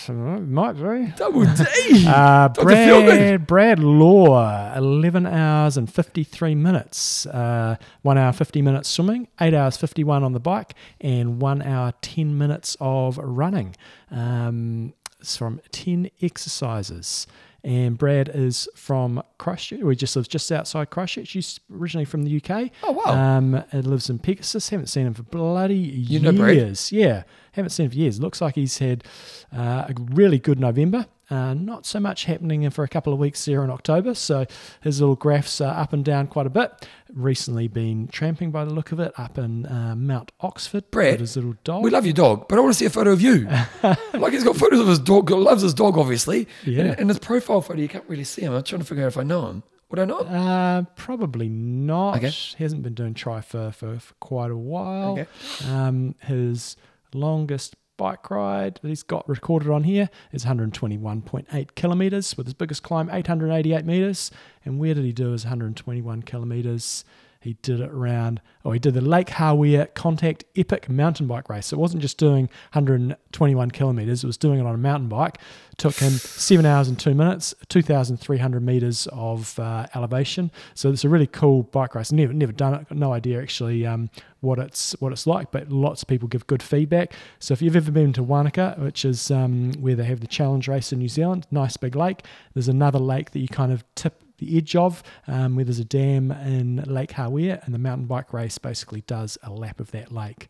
So, 0.06 0.14
might 0.14 0.74
be. 0.74 1.12
Double 1.18 1.46
D. 1.46 2.06
Uh, 2.08 2.50
Brad, 2.50 3.48
Brad 3.48 3.80
Law, 3.80 4.76
11 4.76 5.26
hours 5.26 5.78
and 5.78 5.92
53 5.92 6.54
minutes. 6.54 7.26
Uh, 7.26 7.78
1 8.04 8.16
hour 8.18 8.32
50 8.32 8.62
minutes 8.62 8.88
swimming, 8.88 9.28
8 9.42 9.56
hours 9.56 9.78
51 9.78 10.24
on 10.24 10.34
the 10.34 10.40
bike, 10.40 10.76
and 11.02 11.42
1 11.42 11.62
hour 11.64 11.92
10 12.02 12.38
minutes 12.38 12.78
of 12.80 13.18
running. 13.18 13.76
Um, 14.12 14.94
it's 15.20 15.38
from 15.38 15.60
10 15.72 16.12
exercises. 16.22 17.26
And 17.66 17.98
Brad 17.98 18.30
is 18.32 18.70
from 18.76 19.24
Christchurch. 19.40 19.80
He 19.82 19.96
just 19.96 20.16
lives 20.16 20.28
just 20.28 20.52
outside 20.52 20.92
Christchurch. 20.92 21.32
He's 21.32 21.60
originally 21.74 22.06
from 22.06 22.22
the 22.22 22.38
UK. 22.38 22.70
Oh, 22.84 22.92
wow. 22.92 23.38
Um, 23.38 23.56
and 23.72 23.88
lives 23.88 24.08
in 24.08 24.20
Pegasus. 24.20 24.70
Haven't 24.70 24.86
seen 24.86 25.08
him 25.08 25.16
for 25.16 25.24
bloody 25.24 25.76
You 25.76 26.20
years. 26.54 26.92
Yeah, 26.92 27.24
haven't 27.54 27.72
seen 27.72 27.86
him 27.86 27.92
for 27.92 27.98
years. 27.98 28.20
Looks 28.20 28.40
like 28.40 28.54
he's 28.54 28.78
had 28.78 29.04
uh, 29.52 29.86
a 29.90 29.94
really 29.98 30.38
good 30.38 30.60
November. 30.60 31.08
Uh, 31.30 31.54
not 31.54 31.86
so 31.86 32.00
much 32.00 32.26
happening 32.26 32.70
for 32.70 32.84
a 32.84 32.88
couple 32.88 33.12
of 33.12 33.20
weeks 33.20 33.46
there 33.46 33.64
in 33.64 33.70
October. 33.70 34.14
So 34.14 34.46
his 34.82 35.00
little 35.00 35.16
graphs 35.16 35.60
are 35.62 35.76
up 35.76 35.94
and 35.94 36.06
down 36.06 36.28
quite 36.28 36.46
a 36.46 36.50
bit. 36.50 36.88
Recently 37.14 37.68
been 37.68 38.08
tramping 38.08 38.52
by 38.52 38.66
the 38.66 38.74
look 38.74 38.92
of 38.92 39.00
it 39.00 39.14
up 39.18 39.38
in 39.38 39.66
uh, 39.66 39.96
Mount 39.96 40.32
Oxford 40.42 40.90
Brad, 40.92 41.20
his 41.20 41.36
little 41.36 41.56
dog. 41.64 41.84
We 41.84 41.90
love 41.90 42.06
your 42.06 42.14
dog, 42.14 42.48
but 42.48 42.58
I 42.58 42.62
want 42.62 42.74
to 42.74 42.78
see 42.78 42.86
a 42.86 42.90
photo 42.90 43.12
of 43.12 43.22
you. 43.22 43.48
like 44.14 44.34
he's 44.34 44.44
got 44.44 44.56
photos 44.56 44.80
of 44.80 44.88
his 44.88 45.00
dog. 45.00 45.30
Loves 45.32 45.62
his 45.62 45.74
dog, 45.74 45.98
obviously. 45.98 46.48
Yeah. 46.64 46.82
And, 46.84 47.00
and 47.02 47.10
his 47.10 47.20
profile 47.20 47.62
photo, 47.62 47.80
you 47.80 47.90
can't 47.90 48.06
really 48.08 48.24
see 48.24 48.42
him. 48.42 48.54
I'm 48.54 48.64
trying 48.64 48.82
to 48.82 48.86
figure 48.86 49.04
out 49.04 49.08
if 49.08 49.18
I 49.18 49.24
know 49.24 49.48
him. 49.48 49.64
Would 49.90 50.00
I 50.00 50.06
not? 50.06 50.28
Uh, 50.28 50.84
probably 50.96 51.48
not. 51.48 52.18
Okay. 52.18 52.30
He 52.30 52.64
hasn't 52.64 52.82
been 52.84 52.96
doing 52.96 53.14
try 53.14 53.42
for, 53.42 53.72
for, 53.72 54.00
for 54.00 54.14
quite 54.16 54.52
a 54.52 54.58
while. 54.58 55.14
Okay. 55.14 55.28
Um, 55.70 56.16
his 56.22 56.76
longest 57.14 57.76
bike 57.98 58.30
ride 58.30 58.80
that 58.82 58.88
he's 58.88 59.04
got 59.04 59.28
recorded 59.28 59.70
on 59.70 59.84
here 59.84 60.10
is 60.32 60.46
121.8 60.46 61.76
kilometers, 61.76 62.38
with 62.38 62.48
his 62.48 62.54
biggest 62.54 62.84
climb 62.84 63.10
888 63.10 63.86
meters. 63.86 64.32
And 64.64 64.80
where 64.80 64.94
did 64.94 65.06
he 65.06 65.14
do 65.14 65.32
his 65.32 65.46
121 65.46 66.24
kilometers? 66.24 67.06
He 67.46 67.54
did 67.62 67.80
it 67.80 67.92
around, 67.92 68.42
oh, 68.66 68.72
he 68.72 68.80
did 68.80 68.96
the 68.96 69.02
Lake 69.02 69.28
Hawea 69.28 69.94
Contact 69.94 70.44
Epic 70.56 70.90
mountain 70.90 71.28
bike 71.28 71.48
race. 71.48 71.68
So 71.68 71.78
it 71.78 71.80
wasn't 71.80 72.02
just 72.02 72.18
doing 72.18 72.46
121 72.74 73.70
kilometers, 73.70 74.24
it 74.24 74.28
was 74.28 74.36
doing 74.36 74.60
it 74.60 74.66
on 74.66 74.74
a 74.74 74.80
mountain 74.80 75.10
bike. 75.10 75.38
took 75.78 75.94
him 75.94 76.14
seven 76.14 76.66
hours 76.66 76.88
and 76.88 77.00
two 77.00 77.14
minutes, 77.14 77.54
2,300 77.70 78.64
meters 78.64 79.08
of 79.12 79.60
uh, 79.60 79.86
elevation. 79.94 80.50
So 80.74 80.90
it's 80.90 81.04
a 81.04 81.10
really 81.10 81.28
cool 81.28 81.62
bike 81.62 81.94
race. 81.94 82.12
Never, 82.12 82.34
never 82.34 82.52
done 82.52 82.74
it. 82.74 82.90
Got 82.90 82.98
no 82.98 83.14
idea 83.14 83.40
actually 83.40 83.86
um, 83.86 84.10
what 84.40 84.58
it's 84.58 84.94
what 85.00 85.12
it's 85.12 85.28
like, 85.28 85.52
but 85.52 85.70
lots 85.70 86.02
of 86.02 86.08
people 86.08 86.28
give 86.28 86.48
good 86.48 86.64
feedback. 86.64 87.14
So 87.38 87.54
if 87.54 87.62
you've 87.62 87.76
ever 87.76 87.92
been 87.92 88.12
to 88.14 88.24
Wanaka, 88.24 88.76
which 88.80 89.06
is 89.06 89.30
um, 89.30 89.74
where 89.74 89.94
they 89.94 90.06
have 90.06 90.22
the 90.22 90.28
challenge 90.28 90.68
race 90.68 90.92
in 90.92 90.98
New 90.98 91.10
Zealand, 91.10 91.46
nice 91.52 91.78
big 91.78 91.96
lake. 91.96 92.26
There's 92.56 92.70
another 92.70 92.98
lake 93.00 93.32
that 93.32 93.40
you 93.40 93.48
kind 93.48 93.72
of 93.72 93.84
tip 93.94 94.25
the 94.38 94.58
edge 94.58 94.76
of, 94.76 95.02
um, 95.28 95.56
where 95.56 95.66
there's 95.66 95.80
a 95.80 95.86
dam 95.86 96.32
in 96.32 96.84
Lake 96.88 97.12
Hawea, 97.12 97.64
and 97.66 97.74
the 97.74 97.80
mountain 97.80 98.06
bike 98.08 98.34
race 98.34 98.58
basically 98.58 99.02
does 99.02 99.38
a 99.44 99.52
lap 99.52 99.80
of 99.80 99.92
that 99.92 100.12
lake. 100.12 100.48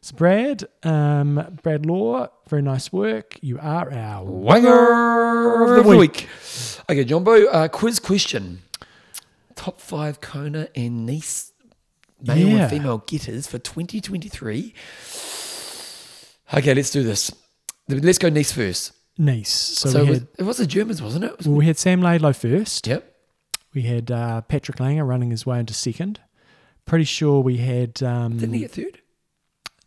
So 0.00 0.14
Brad, 0.14 0.64
um, 0.84 1.58
Brad 1.62 1.84
Law, 1.84 2.28
very 2.48 2.62
nice 2.62 2.92
work. 2.92 3.38
You 3.42 3.58
are 3.58 3.92
our 3.92 4.24
Wanger 4.24 5.78
of 5.78 5.84
the 5.84 5.96
week. 5.96 6.28
Okay, 6.88 7.04
Jumbo, 7.04 7.46
uh, 7.46 7.66
quiz 7.68 7.98
question. 7.98 8.62
Top 9.56 9.80
five 9.80 10.20
Kona 10.20 10.68
and 10.76 11.06
Nice 11.06 11.52
male 12.24 12.48
Yeah. 12.48 12.56
and 12.62 12.70
female 12.70 12.98
getters 12.98 13.48
for 13.48 13.58
2023. 13.58 14.72
Okay, 16.54 16.74
let's 16.74 16.90
do 16.90 17.02
this. 17.02 17.32
Let's 17.88 18.18
go 18.18 18.28
Nice 18.28 18.52
first. 18.52 18.92
Nice. 19.18 19.50
So, 19.50 19.88
So, 19.88 20.02
it, 20.02 20.08
was, 20.08 20.18
had 20.18 20.28
it 20.38 20.42
was 20.44 20.56
the 20.58 20.66
Germans, 20.66 21.02
wasn't 21.02 21.24
it? 21.24 21.46
Well, 21.46 21.56
we 21.56 21.66
had 21.66 21.78
Sam 21.78 22.00
Laidlow 22.00 22.36
first. 22.36 22.86
Yep. 22.86 23.12
We 23.76 23.82
had 23.82 24.10
uh, 24.10 24.40
Patrick 24.40 24.80
Lange 24.80 25.02
running 25.02 25.30
his 25.30 25.44
way 25.44 25.60
into 25.60 25.74
second. 25.74 26.18
Pretty 26.86 27.04
sure 27.04 27.40
we 27.42 27.58
had 27.58 28.02
um, 28.02 28.38
Didn't 28.38 28.54
he 28.54 28.60
get 28.60 28.70
third? 28.70 29.00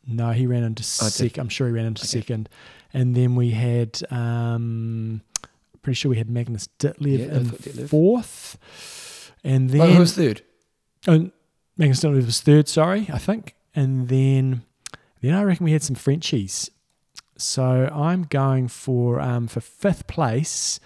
No, 0.06 0.32
he 0.32 0.46
ran 0.46 0.64
into 0.64 0.82
Oh, 0.82 1.08
second. 1.10 1.42
I'm 1.42 1.50
sure 1.50 1.66
he 1.68 1.74
ran 1.74 1.86
into 1.88 2.02
Okay. 2.04 2.20
second. 2.22 2.50
And 2.94 3.16
then 3.16 3.36
we 3.36 3.50
had, 3.52 4.00
um, 4.12 5.22
pretty 5.82 5.96
sure 5.96 6.10
we 6.10 6.18
had 6.18 6.30
Magnus 6.30 6.70
Ditlev 6.78 7.18
Yeah, 7.20 7.26
in 7.38 7.46
Ditlev. 7.48 7.90
fourth. 7.90 9.32
And 9.44 9.70
Oh, 9.72 9.74
then 9.78 9.94
who 9.94 10.00
was 10.00 10.14
third? 10.14 10.44
oh, 11.08 11.32
Magnus 11.76 12.00
Ditlev 12.02 12.26
was 12.28 12.42
third, 12.42 12.68
sorry, 12.68 13.10
I 13.12 13.18
think. 13.18 13.56
And 13.76 14.08
then, 14.08 14.62
then 15.22 15.34
I 15.34 15.42
reckon 15.44 15.64
we 15.64 15.72
had 15.72 15.82
some 15.84 15.96
Frenchies. 15.96 16.70
So 17.38 17.90
I'm 17.92 18.24
going 18.24 18.68
for 18.68 19.20
um, 19.20 19.48
for 19.48 19.62
fifth 19.62 20.06
place. 20.08 20.80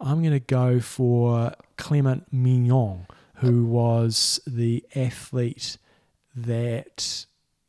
I'm 0.00 0.20
going 0.20 0.32
to 0.32 0.40
go 0.40 0.80
for 0.80 1.52
Clement 1.76 2.26
Mignon, 2.32 3.06
who 3.36 3.64
was 3.64 4.40
the 4.46 4.84
athlete 4.94 5.78
that 6.34 7.26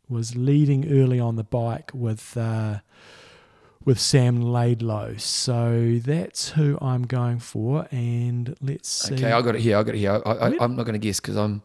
was 0.10 0.36
leading 0.36 0.92
early 0.92 1.20
on 1.20 1.36
the 1.36 1.44
bike 1.44 1.92
with 1.94 2.36
uh, 2.38 2.80
with 3.86 4.00
Sam 4.00 4.42
Laidlow. 4.42 5.20
So 5.20 6.00
that's 6.04 6.50
who 6.50 6.78
I'm 6.82 7.04
going 7.04 7.40
for. 7.40 7.88
And 7.92 8.56
let's 8.62 8.90
see. 8.90 9.16
Okay, 9.16 9.32
I 9.32 9.42
got 9.42 9.56
it 9.56 9.62
here. 9.62 9.78
I 9.78 9.84
got 9.84 9.96
it 9.96 10.00
here. 10.00 10.22
I, 10.26 10.32
I, 10.32 10.48
I'm 10.60 10.76
not 10.76 10.84
going 10.84 10.94
to 10.94 11.00
guess 11.00 11.20
because 11.20 11.38
I'm 11.38 11.62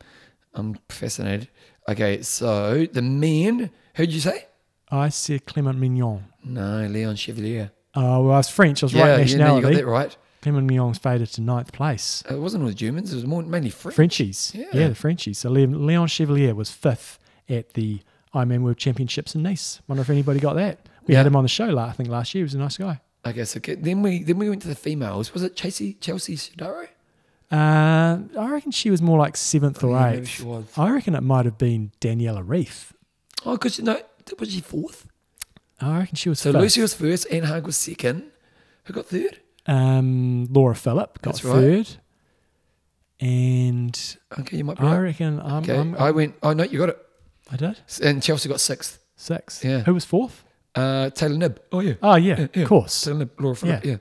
I'm 0.54 0.78
fascinated. 0.88 1.48
Okay, 1.88 2.22
so 2.22 2.86
the 2.86 3.02
man, 3.02 3.70
who'd 3.96 4.12
you 4.12 4.20
say? 4.20 4.46
I 4.90 5.08
said 5.08 5.46
Clement 5.46 5.78
Mignon. 5.78 6.24
No, 6.44 6.86
Leon 6.86 7.16
Chevalier. 7.16 7.72
Oh, 7.94 8.24
well, 8.24 8.34
I 8.34 8.36
was 8.38 8.48
French. 8.48 8.82
I 8.82 8.86
was 8.86 8.94
yeah, 8.94 9.16
right 9.16 9.26
yeah, 9.26 9.36
no, 9.36 9.56
you 9.56 9.62
got 9.62 9.72
that 9.74 9.86
right. 9.86 10.16
Clement 10.42 10.66
Mignon's 10.66 10.98
faded 10.98 11.28
to 11.28 11.40
ninth 11.40 11.72
place. 11.72 12.22
It 12.28 12.34
wasn't 12.38 12.62
all 12.64 12.68
the 12.68 12.74
Germans. 12.74 13.12
It 13.12 13.16
was 13.16 13.26
more 13.26 13.42
mainly 13.42 13.70
French. 13.70 13.94
Frenchies. 13.94 14.52
Yeah. 14.54 14.66
Yeah, 14.74 14.88
the 14.88 14.94
Frenchies. 14.94 15.38
So 15.38 15.48
Leon, 15.50 15.86
Leon 15.86 16.08
Chevalier 16.08 16.54
was 16.54 16.70
fifth 16.70 17.18
at 17.48 17.74
the 17.74 18.00
Ironman 18.34 18.62
World 18.62 18.76
Championships 18.76 19.34
in 19.34 19.42
Nice. 19.42 19.80
Wonder 19.88 20.02
if 20.02 20.10
anybody 20.10 20.40
got 20.40 20.54
that. 20.56 20.88
We 21.06 21.12
Yeah. 21.14 21.18
had 21.18 21.26
him 21.26 21.36
on 21.36 21.44
the 21.44 21.48
show, 21.48 21.66
last, 21.66 21.90
I 21.90 21.92
think, 21.94 22.08
last 22.08 22.34
year. 22.34 22.40
He 22.40 22.44
was 22.44 22.54
a 22.54 22.58
nice 22.58 22.76
guy. 22.76 23.00
Okay, 23.24 23.44
so 23.44 23.58
okay, 23.58 23.76
then 23.76 24.02
we 24.02 24.22
then 24.24 24.36
we 24.38 24.48
went 24.48 24.62
to 24.62 24.68
the 24.68 24.74
females. 24.74 25.32
Was 25.32 25.42
it 25.44 25.54
Chelsea 25.54 25.94
Chelsea? 25.94 26.36
Uh, 27.50 28.18
I 28.38 28.48
reckon 28.50 28.72
she 28.72 28.90
was 28.90 29.02
more 29.02 29.18
like 29.18 29.36
seventh 29.36 29.84
or 29.84 29.90
Yeah, 29.92 30.10
eighth. 30.12 30.28
she 30.28 30.42
was. 30.42 30.64
I 30.76 30.90
reckon 30.90 31.14
it 31.14 31.20
might 31.22 31.44
have 31.44 31.58
been 31.58 31.92
Daniela 32.00 32.44
Ryf. 32.44 32.92
Oh, 33.44 33.52
because 33.52 33.78
you 33.78 33.84
no, 33.84 34.00
was 34.38 34.50
she 34.52 34.60
fourth? 34.60 35.06
I 35.80 35.98
reckon 35.98 36.16
she 36.16 36.28
was 36.28 36.40
So 36.40 36.52
fifth. 36.52 36.62
Lucy 36.62 36.80
was 36.80 36.94
first, 36.94 37.26
and 37.30 37.44
Haug 37.44 37.66
was 37.66 37.76
second. 37.76 38.24
Who 38.84 38.92
got 38.94 39.06
third? 39.06 39.38
Um, 39.66 40.46
Laura 40.50 40.74
Philipp 40.74 41.22
got 41.22 41.34
That's 41.34 41.44
right. 41.44 41.54
third. 41.54 41.88
And 43.20 44.16
Okay, 44.38 44.56
you 44.56 44.64
might 44.64 44.78
be 44.78 44.84
I 44.84 44.92
right. 44.94 44.98
reckon 45.00 45.40
I'm, 45.40 45.62
Okay, 45.62 45.78
I'm, 45.78 45.94
I 45.96 46.10
went. 46.10 46.34
Oh 46.42 46.52
no, 46.52 46.64
you 46.64 46.78
got 46.78 46.88
it. 46.88 46.98
I 47.50 47.56
did. 47.56 47.78
And 48.02 48.22
Chelsea 48.22 48.48
got 48.48 48.60
sixth. 48.60 48.98
Six. 49.16 49.62
Yeah. 49.62 49.80
Who 49.82 49.94
was 49.94 50.04
fourth? 50.04 50.42
Uh, 50.74 51.10
Taylor 51.10 51.36
Knibb. 51.36 51.58
Oh 51.70 51.80
yeah, 51.80 51.94
Oh, 52.02 52.16
yeah, 52.16 52.40
Yeah, 52.40 52.46
yeah. 52.54 52.62
of 52.62 52.68
course. 52.68 53.02
Taylor 53.04 53.24
Knibb, 53.24 53.30
Laura 53.40 53.54
Philipp. 53.54 53.84
Yeah. 53.84 53.90
yeah. 53.92 53.96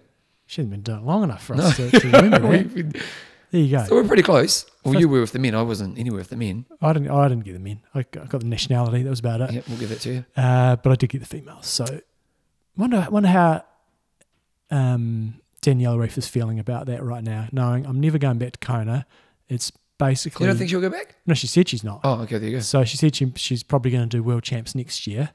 She 0.48 0.62
hasn't 0.62 0.72
been 0.72 0.82
doing 0.82 1.00
it 1.00 1.06
long 1.06 1.24
enough 1.24 1.44
for 1.44 1.56
us 1.56 1.76
to, 1.78 1.92
to 1.92 2.08
remember 2.10 2.40
that. 2.64 3.04
There 3.52 3.62
you 3.62 3.78
go. 3.78 3.84
so 3.84 3.96
we're 3.96 4.08
pretty 4.08 4.24
close. 4.24 4.66
Well, 4.84 4.94
First- 4.94 5.02
you 5.02 5.10
were 5.10 5.22
with 5.22 5.34
the 5.34 5.40
men. 5.40 5.54
I 5.54 5.62
wasn't 5.62 6.00
anywhere 6.00 6.20
with 6.20 6.30
the 6.30 6.38
men. 6.38 6.66
I 6.82 6.94
didn't. 6.94 7.10
I 7.12 7.28
didn't 7.28 7.44
get 7.44 7.54
the 7.54 7.60
men. 7.60 7.82
I 7.94 8.04
got, 8.04 8.24
I 8.24 8.26
got 8.28 8.42
the 8.42 8.48
nationality. 8.48 9.04
That 9.04 9.10
was 9.10 9.20
about 9.20 9.42
it. 9.42 9.52
Yeah, 9.52 9.62
we'll 9.68 9.78
give 9.78 9.90
that 9.90 10.00
to 10.02 10.14
you. 10.14 10.26
Uh, 10.36 10.78
but 10.78 10.92
I 10.92 10.96
did 10.96 11.10
get 11.10 11.20
the 11.20 11.28
females. 11.28 11.68
So 11.68 11.86
wonder 12.78 13.06
wonder 13.12 13.30
how 13.30 13.64
um, 14.72 15.41
Danielle 15.62 15.98
Ryf 15.98 16.18
is 16.18 16.28
feeling 16.28 16.60
about 16.60 16.88
that 16.88 17.04
right 17.04 17.24
now, 17.24 17.48
knowing 17.52 17.86
I'm 17.86 18.00
never 18.00 18.18
going 18.18 18.38
back 18.40 18.54
to 18.54 18.60
Kona. 18.60 19.06
It's 19.48 19.72
basically 20.00 20.46
You 20.46 20.52
don't 20.52 20.58
think 20.58 20.70
she'll 20.70 20.82
go 20.82 20.90
back? 20.90 21.16
no. 21.26 21.34
She 21.36 21.48
said 21.48 21.70
she's 21.70 21.84
not. 21.84 22.02
Oh, 22.04 22.22
okay, 22.22 22.38
there 22.40 22.50
you 22.50 22.58
go. 22.58 22.62
So 22.62 22.84
she 22.84 22.98
said 22.98 23.16
she, 23.16 23.32
she's 23.36 23.62
probably 23.64 23.92
going 23.92 24.08
to 24.10 24.18
do 24.18 24.24
world 24.24 24.44
champs 24.44 24.74
next 24.74 25.06
year. 25.06 25.32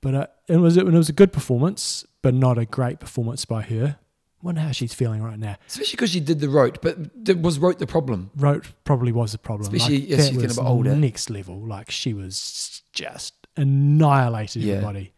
But 0.00 0.14
uh, 0.14 0.26
it 0.48 0.56
was 0.56 0.76
it 0.78 0.86
was 0.86 1.10
a 1.10 1.12
good 1.12 1.30
performance, 1.32 2.06
but 2.22 2.32
not 2.32 2.56
a 2.56 2.64
great 2.64 3.00
performance 3.00 3.44
by 3.44 3.62
her. 3.62 3.98
Wonder 4.42 4.62
how 4.62 4.72
she's 4.72 4.94
feeling 4.94 5.22
right 5.22 5.38
now. 5.38 5.56
Especially 5.68 5.90
because 5.96 6.08
she 6.10 6.20
did 6.20 6.40
the 6.40 6.48
Roth, 6.48 6.80
but 6.80 7.26
th- 7.26 7.36
was 7.36 7.58
Roth 7.58 7.76
the 7.76 7.86
problem? 7.86 8.30
Roth 8.34 8.72
probably 8.84 9.12
was 9.12 9.32
the 9.32 9.38
problem. 9.38 9.66
Especially 9.74 9.98
like, 9.98 10.08
that 10.08 10.16
she's 10.16 10.26
getting 10.38 10.44
a 10.46 10.48
bit 10.48 10.58
older. 10.58 10.96
Next 10.96 11.28
level, 11.28 11.60
like 11.60 11.90
she 11.90 12.14
was 12.14 12.82
just 12.94 13.34
annihilated 13.58 14.62
Yeah. 14.62 14.76
everybody. 14.76 15.12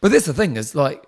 But 0.00 0.12
that's 0.12 0.26
the 0.26 0.32
thing 0.34 0.56
is 0.56 0.76
like, 0.76 1.02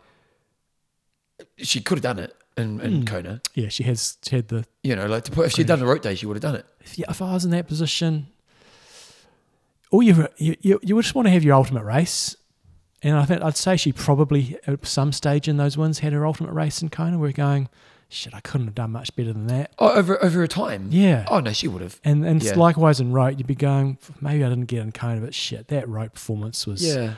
she 1.58 1.80
could 1.80 1.98
have 1.98 2.02
done 2.02 2.18
it 2.18 2.34
in, 2.56 2.80
in 2.80 3.02
Mm. 3.02 3.06
Kona. 3.06 3.40
Yeah, 3.54 3.68
she 3.68 3.82
has 3.84 4.18
she 4.26 4.36
had 4.36 4.48
the. 4.48 4.64
You 4.82 4.96
know, 4.96 5.06
like 5.06 5.24
to 5.24 5.30
put, 5.30 5.46
if 5.46 5.52
she'd 5.52 5.66
done 5.66 5.78
the 5.80 5.86
Roth 5.86 6.02
day, 6.02 6.14
she 6.14 6.26
would 6.26 6.34
have 6.36 6.42
done 6.42 6.56
it. 6.56 6.66
If, 6.80 6.98
yeah, 6.98 7.06
if 7.10 7.20
I 7.22 7.32
was 7.32 7.44
in 7.44 7.50
that 7.52 7.66
position, 7.68 8.26
all 9.90 10.02
you 10.02 10.28
you 10.38 10.56
you, 10.60 10.80
you 10.82 10.94
would 10.96 11.02
just 11.02 11.14
want 11.14 11.26
to 11.26 11.30
have 11.32 11.44
your 11.44 11.54
ultimate 11.54 11.84
race. 11.84 12.36
And 13.02 13.16
I 13.16 13.24
think 13.24 13.42
I'd 13.42 13.56
say 13.56 13.76
she 13.78 13.92
probably 13.92 14.58
at 14.66 14.84
some 14.86 15.12
stage 15.12 15.48
in 15.48 15.56
those 15.56 15.78
wins 15.78 16.00
had 16.00 16.12
her 16.12 16.26
ultimate 16.26 16.52
race 16.52 16.82
in 16.82 16.90
Kona. 16.90 17.18
We're 17.18 17.32
going, 17.32 17.70
shit, 18.10 18.34
I 18.34 18.40
couldn't 18.40 18.66
have 18.66 18.74
done 18.74 18.90
much 18.90 19.16
better 19.16 19.32
than 19.32 19.46
that. 19.46 19.72
Oh, 19.78 19.92
over 19.94 20.22
over 20.22 20.42
a 20.42 20.48
time. 20.48 20.88
Yeah. 20.90 21.24
Oh 21.28 21.40
no, 21.40 21.52
she 21.52 21.66
would 21.66 21.80
have. 21.82 21.98
And 22.04 22.24
and 22.26 22.42
Yeah. 22.42 22.54
likewise 22.56 23.00
in 23.00 23.12
Roth, 23.12 23.38
you'd 23.38 23.46
be 23.46 23.54
going, 23.54 23.96
maybe 24.20 24.44
I 24.44 24.48
didn't 24.50 24.66
get 24.66 24.80
in 24.82 24.92
Kona, 24.92 25.20
but 25.22 25.34
shit, 25.34 25.68
that 25.68 25.88
Roth 25.88 26.12
performance 26.12 26.66
was 26.66 26.84
Yeah. 26.84 27.14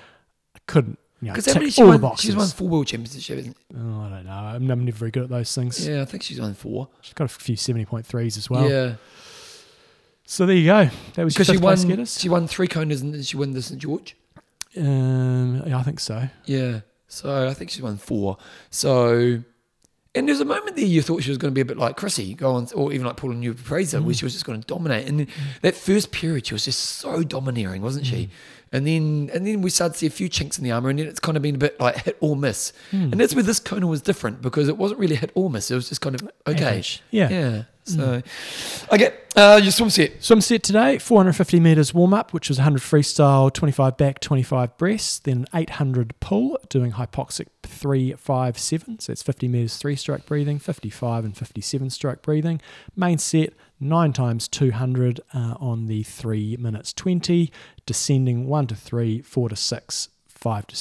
I 0.54 0.58
couldn't 0.66 0.98
you 1.22 1.28
know, 1.28 1.32
Because 1.34 1.44
tick 1.46 1.54
how 1.54 1.60
many 1.60 1.70
she 1.70 1.80
all 1.82 1.86
the 1.86 1.92
won? 1.92 2.00
boxes. 2.02 2.24
She's 2.26 2.36
won 2.36 2.48
four 2.48 2.68
world 2.68 2.86
championships. 2.88 3.26
hasn't 3.28 3.56
she? 3.56 3.76
Oh, 3.78 4.02
I 4.02 4.08
don't 4.10 4.26
know. 4.26 4.32
I'm, 4.32 4.70
I'm 4.70 4.84
never 4.84 4.98
very 4.98 5.10
good 5.12 5.22
at 5.22 5.28
those 5.30 5.54
things. 5.54 5.88
Yeah, 5.88 6.02
I 6.02 6.04
think 6.04 6.22
she's 6.24 6.40
won 6.40 6.52
four. 6.54 6.88
She's 7.00 7.14
got 7.14 7.24
a 7.24 7.28
few 7.28 7.56
70.3s 7.56 8.36
as 8.36 8.50
well. 8.50 8.68
yeah, 8.68 8.94
So 10.26 10.46
there 10.46 10.56
you 10.56 10.66
go. 10.66 10.90
That 11.14 11.24
was 11.24 11.34
your 11.34 11.44
because 11.44 11.46
she 11.46 11.52
fifth 11.54 11.62
won. 11.62 11.88
getters. 11.88 12.20
She 12.20 12.28
won 12.28 12.46
three 12.48 12.68
Konas 12.68 13.00
and 13.02 13.14
then 13.14 13.22
she 13.22 13.36
won 13.36 13.52
the 13.52 13.62
St 13.62 13.80
George. 13.80 14.16
Um, 14.76 15.62
yeah, 15.66 15.78
I 15.78 15.82
think 15.82 16.00
so. 16.00 16.28
Yeah, 16.46 16.80
so 17.08 17.46
I 17.48 17.54
think 17.54 17.70
she's 17.70 17.82
won 17.82 17.98
four. 17.98 18.38
So, 18.70 19.42
and 20.14 20.28
there's 20.28 20.40
a 20.40 20.44
moment 20.46 20.76
there 20.76 20.84
you 20.84 21.02
thought 21.02 21.22
she 21.22 21.30
was 21.30 21.38
going 21.38 21.50
to 21.50 21.54
be 21.54 21.60
a 21.60 21.64
bit 21.64 21.76
like 21.76 21.96
Chrissy, 21.96 22.34
go 22.34 22.52
on, 22.54 22.68
or 22.74 22.92
even 22.92 23.06
like 23.06 23.16
Paula 23.16 23.34
Newby-Fraser, 23.34 24.00
Mm. 24.00 24.04
where 24.04 24.14
she 24.14 24.24
was 24.24 24.32
just 24.32 24.44
going 24.46 24.60
to 24.60 24.66
dominate. 24.66 25.06
And 25.08 25.20
then 25.20 25.28
that 25.60 25.74
first 25.74 26.10
period, 26.10 26.46
she 26.46 26.54
was 26.54 26.64
just 26.64 26.80
so 26.80 27.22
domineering, 27.22 27.82
wasn't 27.82 28.06
Mm. 28.06 28.10
she? 28.10 28.30
And 28.72 28.86
then, 28.86 29.30
and 29.34 29.46
then 29.46 29.60
we 29.60 29.70
started 29.70 29.92
to 29.92 29.98
see 29.98 30.06
a 30.06 30.10
few 30.10 30.28
chinks 30.28 30.58
in 30.58 30.64
the 30.64 30.72
armor, 30.72 30.88
and 30.88 30.98
then 30.98 31.06
it's 31.06 31.20
kind 31.20 31.36
of 31.36 31.42
been 31.42 31.56
a 31.56 31.58
bit 31.58 31.78
like 31.78 31.96
hit 31.96 32.16
or 32.20 32.34
miss. 32.34 32.72
Mm. 32.90 33.12
And 33.12 33.20
that's 33.20 33.34
where 33.34 33.44
this 33.44 33.60
Kona 33.60 33.86
was 33.86 34.00
different 34.00 34.40
because 34.40 34.68
it 34.68 34.78
wasn't 34.78 35.00
really 35.00 35.16
hit 35.16 35.30
or 35.34 35.50
miss. 35.50 35.70
It 35.70 35.74
was 35.74 35.88
just 35.88 36.00
kind 36.00 36.14
of 36.14 36.28
okay. 36.46 36.64
Average. 36.64 37.02
Yeah. 37.10 37.28
Yeah. 37.28 37.62
So, 37.84 38.22
okay, 38.92 39.12
uh, 39.34 39.58
your 39.60 39.72
swim 39.72 39.90
set. 39.90 40.22
Swim 40.22 40.40
set 40.40 40.62
today, 40.62 40.98
450 40.98 41.58
metres 41.58 41.92
warm 41.92 42.14
up, 42.14 42.32
which 42.32 42.48
was 42.48 42.58
100 42.58 42.80
freestyle, 42.80 43.52
25 43.52 43.96
back, 43.96 44.20
25 44.20 44.76
breast, 44.78 45.24
then 45.24 45.46
800 45.52 46.14
pull, 46.20 46.58
doing 46.68 46.92
hypoxic 46.92 47.48
357. 47.64 49.00
So 49.00 49.12
it's 49.12 49.22
50 49.22 49.48
metres 49.48 49.76
three 49.78 49.96
stroke 49.96 50.26
breathing, 50.26 50.60
55 50.60 51.24
and 51.24 51.36
57 51.36 51.90
stroke 51.90 52.22
breathing. 52.22 52.60
Main 52.94 53.18
set, 53.18 53.52
9 53.82 54.12
times 54.12 54.48
200 54.48 55.20
uh, 55.34 55.54
on 55.58 55.86
the 55.86 56.02
3 56.02 56.56
minutes 56.58 56.92
20, 56.92 57.50
descending 57.84 58.46
1 58.46 58.66
to 58.68 58.74
3, 58.76 59.20
4 59.22 59.48
to 59.48 59.56
6, 59.56 60.08
5 60.28 60.66
to 60.68 60.76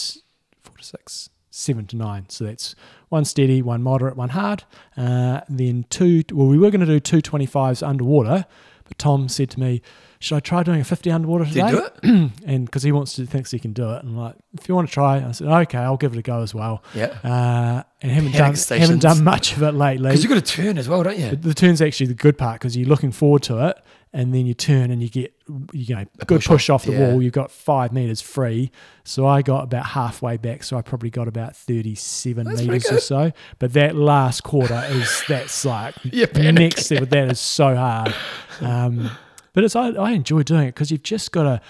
4 0.64 0.78
to 0.78 0.84
6. 0.84 1.30
seven 1.54 1.86
to 1.86 1.98
nine. 1.98 2.26
So 2.30 2.46
that's 2.46 2.76
one 3.10 3.26
steady, 3.26 3.62
one 3.62 3.84
moderate, 3.84 4.16
one 4.16 4.30
hard. 4.30 4.64
Uh, 4.96 5.42
then 5.50 5.86
two. 5.90 6.24
Well, 6.32 6.48
we 6.48 6.58
were 6.58 6.72
going 6.72 6.86
to 6.86 7.00
do 7.00 7.22
225s 7.22 7.86
underwater, 7.86 8.46
but 8.86 8.98
Tom 8.98 9.28
said 9.28 9.50
to 9.52 9.60
me, 9.60 9.82
"Should 10.22 10.36
I 10.36 10.40
try 10.40 10.64
doing 10.64 10.82
a 10.82 10.84
50 10.84 11.12
underwater 11.12 11.46
Did 11.46 11.54
today?" 11.54 11.72
you 11.72 11.78
do 11.78 11.84
it? 11.84 12.32
and 12.46 12.66
because 12.66 12.84
he 12.84 12.92
wants 12.92 13.16
to 13.16 13.26
thinks 13.26 13.52
he 13.52 13.60
can 13.60 13.74
do 13.74 13.92
it, 13.92 14.04
and 14.04 14.10
I'm 14.10 14.18
like, 14.18 14.36
if 14.60 14.70
you 14.70 14.76
want 14.76 14.88
to 14.88 14.94
try, 14.94 15.28
I 15.28 15.32
said, 15.32 15.48
okay, 15.48 15.80
I'll 15.80 15.98
give 15.98 16.14
it 16.14 16.20
a 16.20 16.22
go 16.22 16.42
as 16.42 16.54
well. 16.54 16.84
Yeah. 16.94 17.18
Uh, 17.24 17.84
and 18.02 18.12
haven't 18.12 18.32
Panic 18.32 18.48
done 18.48 18.56
stations. 18.56 18.88
haven't 18.88 19.02
done 19.02 19.24
much 19.24 19.58
of 19.58 19.64
it 19.64 19.74
lately. 19.74 20.10
Because 20.10 20.24
you've 20.24 20.32
got 20.32 20.44
to 20.46 20.56
turn 20.56 20.78
as 20.78 20.88
well, 20.88 21.04
don't 21.04 21.18
you? 21.18 21.32
The, 21.32 21.36
the 21.36 21.54
turn's 21.54 21.82
actually 21.82 22.08
the 22.08 22.14
good 22.14 22.38
part 22.38 22.60
because 22.60 22.78
you're 22.78 22.88
looking 22.88 23.12
forward 23.12 23.44
to 23.44 23.68
it, 23.68 23.78
and 24.14 24.34
then 24.34 24.46
you 24.46 24.54
turn 24.54 24.92
and 24.92 25.02
you 25.02 25.10
get 25.10 25.34
you 25.72 25.96
know 25.96 26.06
a 26.20 26.26
good 26.26 26.40
push 26.40 26.48
push, 26.48 26.70
off, 26.70 26.82
off 26.82 26.86
the 26.88 26.94
yeah. 26.94 27.12
wall. 27.12 27.22
You've 27.22 27.34
got 27.34 27.52
five 27.52 27.94
meters 27.94 28.22
free, 28.22 28.72
so 29.04 29.28
I 29.28 29.42
got 29.42 29.64
about 29.66 29.86
halfway 29.88 30.38
back, 30.38 30.64
so 30.64 30.78
I 30.78 30.82
probably 30.82 31.10
got 31.10 31.28
about 31.28 31.56
thirty-seven 31.56 32.46
That's 32.48 32.62
meters 32.62 32.92
or 32.92 33.00
so. 33.00 33.32
But 33.60 33.74
that 33.74 33.96
last 33.96 34.44
quarter 34.44 34.84
is 34.90 35.24
that's 35.28 35.64
like 35.66 35.96
next. 36.14 36.90
That 36.90 37.28
is 37.32 37.40
so 37.40 37.76
hard. 37.76 38.14
Um, 38.62 39.10
but 39.54 39.64
it's 39.64 39.76
I, 39.76 39.90
I 39.90 40.12
enjoy 40.12 40.44
doing 40.44 40.64
it 40.64 40.76
because 40.76 40.92
you've 40.92 41.04
just 41.04 41.32
got 41.32 41.44
to 41.44 41.62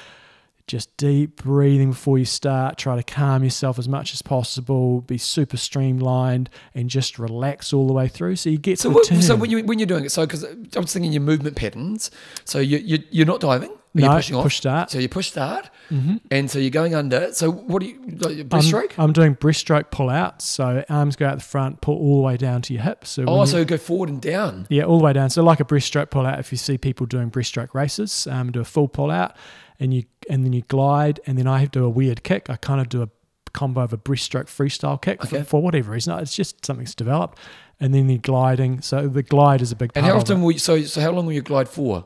just 0.67 0.95
deep 0.95 1.43
breathing 1.43 1.89
before 1.91 2.17
you 2.17 2.25
start. 2.25 2.77
Try 2.77 2.95
to 2.95 3.03
calm 3.03 3.43
yourself 3.43 3.77
as 3.77 3.89
much 3.89 4.13
as 4.13 4.21
possible. 4.21 5.01
Be 5.01 5.17
super 5.17 5.57
streamlined 5.57 6.49
and 6.73 6.89
just 6.89 7.19
relax 7.19 7.73
all 7.73 7.87
the 7.87 7.93
way 7.93 8.07
through. 8.07 8.37
So 8.37 8.49
you 8.49 8.57
get 8.57 8.79
So, 8.79 8.89
the 8.89 8.95
what, 8.95 9.05
so 9.05 9.35
when 9.35 9.49
you 9.49 9.63
when 9.63 9.79
you're 9.79 9.85
doing 9.85 10.05
it, 10.05 10.11
so 10.11 10.25
because 10.25 10.43
uh, 10.43 10.55
I 10.75 10.79
was 10.79 10.93
thinking 10.93 11.11
your 11.11 11.21
movement 11.21 11.55
patterns. 11.55 12.11
So 12.45 12.59
you 12.59 12.77
you 12.77 12.99
you're 13.09 13.25
not 13.25 13.41
diving. 13.41 13.75
You're 13.93 14.07
No, 14.07 14.15
pushing 14.15 14.35
off. 14.37 14.43
push 14.43 14.55
start. 14.57 14.89
So 14.89 14.99
you 14.99 15.09
push 15.09 15.27
start, 15.29 15.69
and 15.89 16.49
so 16.49 16.59
you're 16.59 16.69
going 16.69 16.95
under. 16.95 17.33
So 17.33 17.51
what 17.51 17.81
do 17.81 17.87
you 17.87 17.99
like, 18.19 18.37
I'm, 18.39 18.47
breaststroke? 18.47 18.91
I'm 18.97 19.11
doing 19.11 19.35
breaststroke 19.35 19.91
pull 19.91 20.09
out. 20.09 20.41
So 20.41 20.85
arms 20.89 21.17
go 21.17 21.27
out 21.27 21.37
the 21.39 21.43
front, 21.43 21.81
pull 21.81 21.97
all 21.97 22.15
the 22.17 22.21
way 22.23 22.37
down 22.37 22.61
to 22.63 22.73
your 22.73 22.83
hips. 22.83 23.09
So 23.09 23.25
oh, 23.27 23.41
you- 23.41 23.47
so 23.47 23.65
go 23.65 23.77
forward 23.77 24.07
and 24.07 24.21
down. 24.21 24.65
Yeah, 24.69 24.83
all 24.83 24.97
the 24.99 25.03
way 25.03 25.11
down. 25.11 25.29
So 25.29 25.43
like 25.43 25.59
a 25.59 25.65
breaststroke 25.65 26.09
pull 26.09 26.25
out, 26.25 26.39
if 26.39 26.53
you 26.53 26.57
see 26.57 26.77
people 26.77 27.05
doing 27.05 27.29
breaststroke 27.29 27.73
races, 27.73 28.27
um, 28.27 28.51
do 28.53 28.61
a 28.61 28.65
full 28.65 28.87
pull 28.87 29.11
out, 29.11 29.35
and 29.79 29.93
you 29.93 30.03
and 30.29 30.45
then 30.45 30.53
you 30.53 30.61
glide, 30.69 31.19
and 31.27 31.37
then 31.37 31.47
I 31.47 31.59
have 31.59 31.71
to 31.71 31.79
do 31.79 31.85
a 31.85 31.89
weird 31.89 32.23
kick. 32.23 32.49
I 32.49 32.55
kind 32.55 32.79
of 32.79 32.87
do 32.87 33.01
a 33.01 33.09
combo 33.53 33.81
of 33.81 33.91
a 33.91 33.97
breaststroke 33.97 34.45
freestyle 34.45 35.01
kick 35.01 35.21
Okay. 35.25 35.39
for, 35.39 35.43
for 35.43 35.61
whatever 35.61 35.91
reason. 35.91 36.17
It's 36.19 36.33
just 36.33 36.65
something 36.65 36.85
that's 36.85 36.95
developed, 36.95 37.37
and 37.81 37.93
then 37.93 38.07
the 38.07 38.19
gliding. 38.19 38.79
So 38.79 39.09
the 39.09 39.23
glide 39.23 39.61
is 39.61 39.73
a 39.73 39.75
big 39.75 39.93
part 39.93 39.97
And 39.97 40.05
how 40.05 40.13
of 40.13 40.21
often 40.21 40.37
it. 40.39 40.43
will 40.43 40.51
you, 40.53 40.59
so 40.59 40.81
so 40.83 41.01
how 41.01 41.11
long 41.11 41.25
will 41.25 41.33
you 41.33 41.41
glide 41.41 41.67
for? 41.67 42.05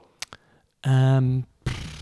Um, 0.84 1.45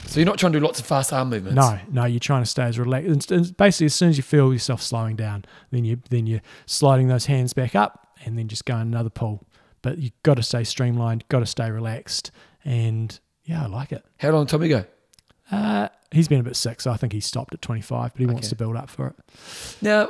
So 0.06 0.20
you're 0.20 0.26
not 0.28 0.38
trying 0.38 0.54
to 0.54 0.60
do 0.60 0.66
lots 0.66 0.80
of 0.80 0.86
fast 0.86 1.12
arm 1.14 1.30
movements. 1.30 1.56
no, 1.56 1.80
no, 1.90 2.06
you're 2.06 2.20
trying 2.20 2.44
to 2.44 2.50
stay 2.50 2.64
as 2.64 2.78
relaxed. 2.78 3.32
And, 3.32 3.58
basically, 3.58 3.86
as 3.88 3.96
soon 3.96 4.10
as 4.10 4.18
you 4.18 4.24
feel 4.24 4.54
yourself 4.54 4.82
slowing 4.82 5.16
down, 5.16 5.46
then 5.72 5.86
you 5.86 6.00
then 6.10 6.28
you're 6.28 6.42
sliding 6.66 7.08
those 7.08 7.26
hands 7.26 7.54
back 7.54 7.76
up, 7.76 8.08
and 8.26 8.38
then 8.38 8.48
just 8.48 8.66
going 8.66 8.82
another 8.82 9.10
pull. 9.10 9.46
But 9.82 9.98
you've 9.98 10.14
got 10.24 10.36
to 10.36 10.44
stay 10.44 10.64
streamlined, 10.64 11.26
got 11.30 11.40
to 11.40 11.46
stay 11.46 11.70
relaxed, 11.72 12.32
and 12.64 13.18
yeah, 13.44 13.64
I 13.64 13.68
like 13.68 13.92
it. 13.92 14.06
How 14.18 14.32
long 14.32 14.46
Tommy 14.46 14.68
go? 14.70 14.86
Uh, 15.52 15.90
he's 16.12 16.28
been 16.28 16.40
a 16.40 16.44
bit 16.44 16.56
sick, 16.56 16.80
so 16.82 16.92
I 16.92 16.98
think 16.98 17.12
he 17.14 17.20
stopped 17.20 17.54
at 17.54 17.62
25, 17.62 18.14
but 18.14 18.20
he 18.20 18.26
wants 18.26 18.48
to 18.50 18.56
build 18.56 18.76
up 18.78 18.90
for 18.90 19.08
it. 19.08 19.16
Now, 19.82 20.10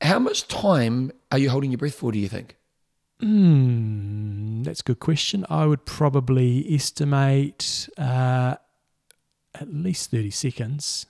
how 0.00 0.18
much 0.18 0.48
time 0.48 1.12
are 1.30 1.38
you 1.38 1.50
holding 1.50 1.70
your 1.70 1.78
breath 1.78 1.94
for? 1.94 2.10
Do 2.10 2.18
you 2.18 2.28
think? 2.28 2.56
Hmm, 3.20 4.62
that's 4.62 4.80
a 4.80 4.82
good 4.82 4.98
question. 4.98 5.44
I 5.48 5.66
would 5.66 5.84
probably 5.84 6.66
estimate 6.74 7.88
uh, 7.98 8.56
at 9.54 9.72
least 9.72 10.10
30 10.10 10.30
seconds, 10.30 11.06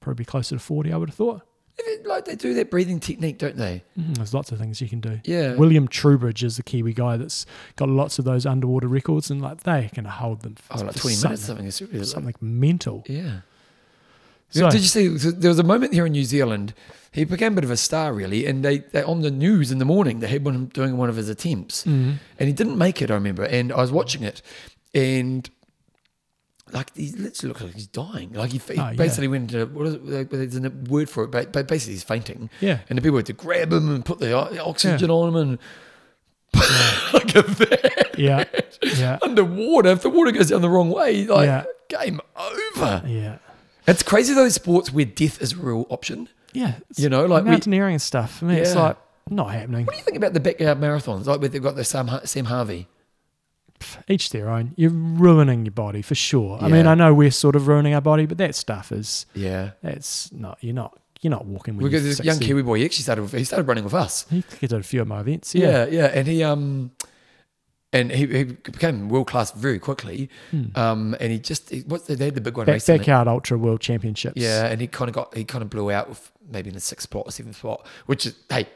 probably 0.00 0.24
closer 0.24 0.56
to 0.56 0.60
40, 0.60 0.92
I 0.92 0.96
would 0.96 1.08
have 1.10 1.16
thought. 1.16 1.42
If 1.76 1.86
it- 2.00 2.06
Like 2.06 2.24
they 2.26 2.36
do 2.36 2.54
that 2.54 2.70
breathing 2.70 3.00
technique, 3.00 3.38
don't 3.38 3.56
they? 3.56 3.82
Mhm, 3.98 4.16
There's 4.16 4.32
lots 4.34 4.52
of 4.52 4.58
things 4.58 4.80
you 4.80 4.88
can 4.88 5.00
do. 5.00 5.20
Yeah. 5.24 5.54
William 5.54 5.88
Trubridge 5.88 6.42
is 6.44 6.56
the 6.56 6.62
Kiwi 6.62 6.92
guy 6.92 7.16
that's 7.16 7.46
got 7.76 7.88
lots 7.88 8.18
of 8.18 8.24
those 8.24 8.46
underwater 8.46 8.86
records, 8.86 9.30
and 9.30 9.40
like 9.42 9.62
they 9.64 9.90
can 9.92 10.04
hold 10.04 10.42
them 10.42 10.54
for 10.56 10.74
oh, 10.78 10.84
like 10.84 10.92
for 10.92 10.98
20 11.00 11.16
something, 11.16 11.56
minutes, 11.56 11.76
something. 11.78 12.04
Something 12.04 12.34
mental. 12.40 13.02
Yeah. 13.08 13.40
So, 14.50 14.70
Did 14.70 14.82
you 14.82 14.86
see? 14.86 15.08
There 15.08 15.48
was 15.50 15.58
a 15.58 15.64
moment 15.64 15.94
here 15.94 16.06
in 16.06 16.12
New 16.12 16.22
Zealand. 16.24 16.74
He 17.10 17.24
became 17.24 17.52
a 17.52 17.54
bit 17.56 17.64
of 17.64 17.70
a 17.72 17.76
star, 17.76 18.12
really, 18.12 18.46
and 18.46 18.64
they, 18.64 18.78
they 18.78 19.02
on 19.02 19.22
the 19.22 19.30
news 19.30 19.72
in 19.72 19.78
the 19.78 19.84
morning 19.84 20.20
they 20.20 20.28
had 20.28 20.44
one 20.44 20.66
doing 20.66 20.96
one 20.96 21.08
of 21.08 21.16
his 21.16 21.28
attempts, 21.28 21.84
Mhm. 21.84 22.18
and 22.38 22.46
he 22.46 22.52
didn't 22.52 22.78
make 22.78 23.02
it. 23.02 23.10
I 23.10 23.14
remember, 23.14 23.44
and 23.44 23.72
I 23.72 23.78
was 23.80 23.90
watching 23.90 24.22
it, 24.22 24.42
and 24.94 25.48
like 26.72 26.94
he 26.96 27.10
literally 27.10 27.48
looks 27.48 27.60
like 27.62 27.74
he's 27.74 27.86
dying. 27.86 28.32
Like 28.32 28.50
he, 28.52 28.58
he 28.58 28.72
Oh, 28.72 28.90
yeah. 28.90 28.92
basically 28.94 29.28
went 29.28 29.52
into 29.52 29.66
what 29.66 29.86
is 29.86 29.94
it? 29.94 30.30
There's 30.30 30.56
a 30.56 30.70
word 30.88 31.08
for 31.10 31.24
it, 31.24 31.30
but, 31.30 31.52
but 31.52 31.68
basically 31.68 31.94
he's 31.94 32.02
fainting, 32.04 32.50
yeah, 32.60 32.80
and 32.88 32.96
the 32.98 33.02
people 33.02 33.18
had 33.18 33.26
to 33.26 33.32
grab 33.34 33.72
him 33.72 33.94
and 33.94 34.04
put 34.04 34.18
the 34.18 34.32
oxygen 34.34 35.10
on 35.10 35.28
him, 35.28 35.36
and 35.36 35.58
like 37.12 37.32
that 37.32 38.14
yeah, 38.16 38.44
yeah, 38.96 39.18
underwater, 39.22 39.90
if 39.90 40.02
the 40.02 40.10
water 40.10 40.30
goes 40.32 40.50
down 40.50 40.62
the 40.62 40.70
wrong 40.70 40.90
way, 40.90 41.26
like 41.26 41.46
Yeah. 41.46 41.64
game 41.88 42.20
over. 42.36 43.02
yeah, 43.06 43.38
It's 43.86 44.02
crazy 44.02 44.34
those 44.34 44.54
sports 44.54 44.92
where 44.92 45.04
death 45.04 45.42
is 45.42 45.52
a 45.52 45.56
real 45.56 45.86
option. 45.90 46.28
yeah. 46.52 46.76
You 46.96 47.08
know, 47.08 47.26
like 47.26 47.44
we, 47.44 47.50
mountaineering 47.50 47.94
and 47.94 48.02
stuff. 48.02 48.42
I 48.42 48.46
mean, 48.46 48.58
it's 48.58 48.74
like 48.74 48.96
not 49.28 49.50
happening. 49.50 49.84
What 49.86 49.92
do 49.94 49.98
you 49.98 50.04
think 50.04 50.16
about 50.16 50.32
the 50.32 50.40
backyard 50.40 50.78
marathons? 50.78 51.26
Like 51.26 51.40
where 51.40 51.48
they've 51.48 51.62
got 51.62 51.74
the 51.76 51.84
Sam, 51.84 52.08
Sam 52.24 52.44
Harvey. 52.44 52.86
Each 54.08 54.30
their 54.30 54.48
own. 54.50 54.72
You're 54.76 54.90
ruining 54.90 55.64
your 55.64 55.72
body 55.72 56.02
for 56.02 56.14
sure. 56.14 56.58
I 56.60 56.68
mean, 56.68 56.86
I 56.86 56.94
know 56.94 57.12
we're 57.14 57.30
sort 57.30 57.56
of 57.56 57.66
ruining 57.68 57.94
our 57.94 58.00
body, 58.00 58.26
but 58.26 58.38
that 58.38 58.54
stuff 58.54 58.92
is 58.92 59.26
Yeah. 59.34 59.70
that's 59.82 60.32
not. 60.32 60.58
You're 60.60 60.74
not. 60.74 60.98
You're 61.20 61.30
not 61.30 61.46
walking 61.46 61.76
with 61.76 61.84
We 61.84 61.90
got 61.90 62.02
this 62.02 62.22
young 62.22 62.38
Kiwi 62.38 62.62
boy. 62.62 62.78
He 62.80 62.84
actually 62.84 63.04
started. 63.04 63.22
With, 63.22 63.32
he 63.32 63.44
started 63.44 63.66
running 63.66 63.84
with 63.84 63.94
us. 63.94 64.26
He 64.30 64.44
did 64.60 64.72
a 64.74 64.82
few 64.82 65.00
of 65.00 65.08
my 65.08 65.20
events. 65.20 65.54
Yeah. 65.54 65.68
Yeah, 65.70 65.86
yeah, 65.86 66.06
and 66.06 66.28
he 66.28 66.42
um, 66.44 66.90
and 67.94 68.10
he, 68.10 68.26
he 68.26 68.44
became 68.44 69.08
world 69.08 69.26
class 69.28 69.50
very 69.52 69.78
quickly. 69.78 70.28
Um, 70.74 71.16
and 71.20 71.32
he 71.32 71.38
just 71.38 71.70
he, 71.70 71.80
what's 71.86 72.04
the, 72.08 72.16
they 72.16 72.26
had 72.26 72.34
the 72.34 72.40
big 72.42 72.56
one 72.58 72.64
Hmm. 72.66 72.72
Back, 72.72 72.74
recently. 72.74 72.98
backyard 72.98 73.28
ultra 73.28 73.56
world 73.56 73.80
championships. 73.80 74.34
Yeah, 74.36 74.66
and 74.66 74.80
he 74.82 74.86
kind 74.86 75.08
of 75.08 75.14
got 75.14 75.34
he 75.34 75.44
kind 75.44 75.62
of 75.62 75.70
blew 75.70 75.90
out 75.90 76.08
with 76.10 76.30
maybe 76.50 76.68
in 76.68 76.74
the 76.74 76.80
sixth 76.80 77.04
spot 77.04 77.22
or 77.26 77.30
seventh 77.32 77.56
spot, 77.56 77.86
which 78.04 78.26
is 78.26 78.34
hey, 78.50 78.66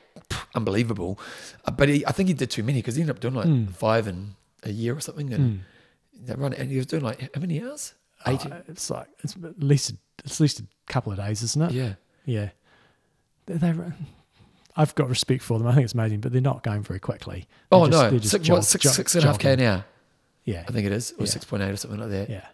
unbelievable. 0.55 1.18
Uh, 1.66 1.70
but 1.72 1.89
he, 1.90 2.06
I 2.06 2.12
think 2.12 2.28
he 2.28 2.35
did 2.35 2.51
too 2.51 2.62
many 2.62 2.78
because 2.78 2.94
he 2.97 3.02
ended 3.02 3.16
up 3.16 3.20
doing 3.20 3.35
like 3.35 3.44
Hmm. 3.47 3.66
five 3.66 4.06
in 4.09 4.36
a 4.64 4.70
year 4.70 4.97
or 4.97 5.01
something, 5.01 5.32
and 5.32 5.60
they 6.24 6.35
run 6.35 6.52
and 6.52 6.70
he 6.70 6.76
was 6.76 6.86
doing 6.86 7.02
like 7.02 7.20
how 7.35 7.40
many 7.40 7.62
hours? 7.62 7.94
Eight. 8.26 8.44
Uh, 8.47 8.60
it's 8.68 8.90
like 8.90 9.06
it's 9.20 9.36
at 9.36 9.62
least 9.62 9.94
it's 10.24 10.36
at 10.36 10.40
least 10.40 10.60
a 10.60 10.66
couple 10.86 11.12
of 11.12 11.18
days, 11.18 11.43
isn't 11.43 11.62
it? 11.62 11.72
yeah. 11.72 11.94
Yeah. 12.24 12.51
They, 13.47 13.55
they, 13.55 13.74
I've 14.76 14.94
got 14.94 15.09
respect 15.09 15.43
for 15.43 15.59
them. 15.59 15.66
I 15.66 15.74
think 15.74 15.85
it's 15.85 15.94
amazing, 15.94 16.20
but 16.20 16.32
they're 16.32 16.40
not 16.40 16.62
going 16.62 16.82
very 16.82 17.01
quickly. 17.01 17.47
They're 17.70 17.78
Oh 17.80 17.86
just- 17.89 18.12
no, 18.12 18.18
just 18.18 18.30
six, 18.30 18.44
jog- 18.47 18.56
what, 18.59 18.64
six, 18.64 18.85
jog- 18.85 18.93
six 18.94 19.14
and 19.14 19.24
a 19.24 19.26
half 19.28 19.39
k 19.39 19.52
an 19.55 19.60
hour. 19.60 19.85
Yeah. 20.44 20.64
I 20.68 20.72
think 20.72 20.86
it 20.86 20.93
is, 20.93 21.12
or 21.12 21.20
Yeah. 21.24 21.26
six 21.26 21.44
point 21.44 21.62
eight 21.62 21.70
or 21.70 21.76
something 21.76 22.01
like 22.01 22.10
that. 22.10 22.30
Yeah. 22.30 22.47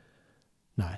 No. 0.77 0.89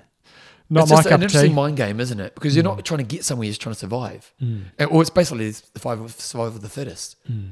Not 0.69 0.81
it's 0.83 0.91
my 0.91 0.97
just 0.97 1.09
cup 1.09 1.17
an 1.17 1.23
interesting 1.23 1.51
tea. 1.51 1.55
mind 1.55 1.77
game, 1.77 1.99
isn't 2.01 2.19
it? 2.19 2.35
Because 2.35 2.53
you're 2.55 2.63
not 2.63 2.83
trying 2.83 2.97
to 2.99 3.03
get 3.05 3.23
somewhere, 3.23 3.45
you're 3.45 3.51
just 3.51 3.61
trying 3.61 3.73
to 3.75 3.79
survive. 3.79 4.33
Mm. 4.41 4.63
And- 4.77 4.89
Or 4.91 5.01
it's 5.01 5.09
basically 5.09 5.49
the 5.51 5.79
five 5.79 5.99
of 6.01 6.11
survival 6.19 6.55
of 6.55 6.61
the 6.61 6.69
fittest. 6.69 7.15
Mm. 7.31 7.51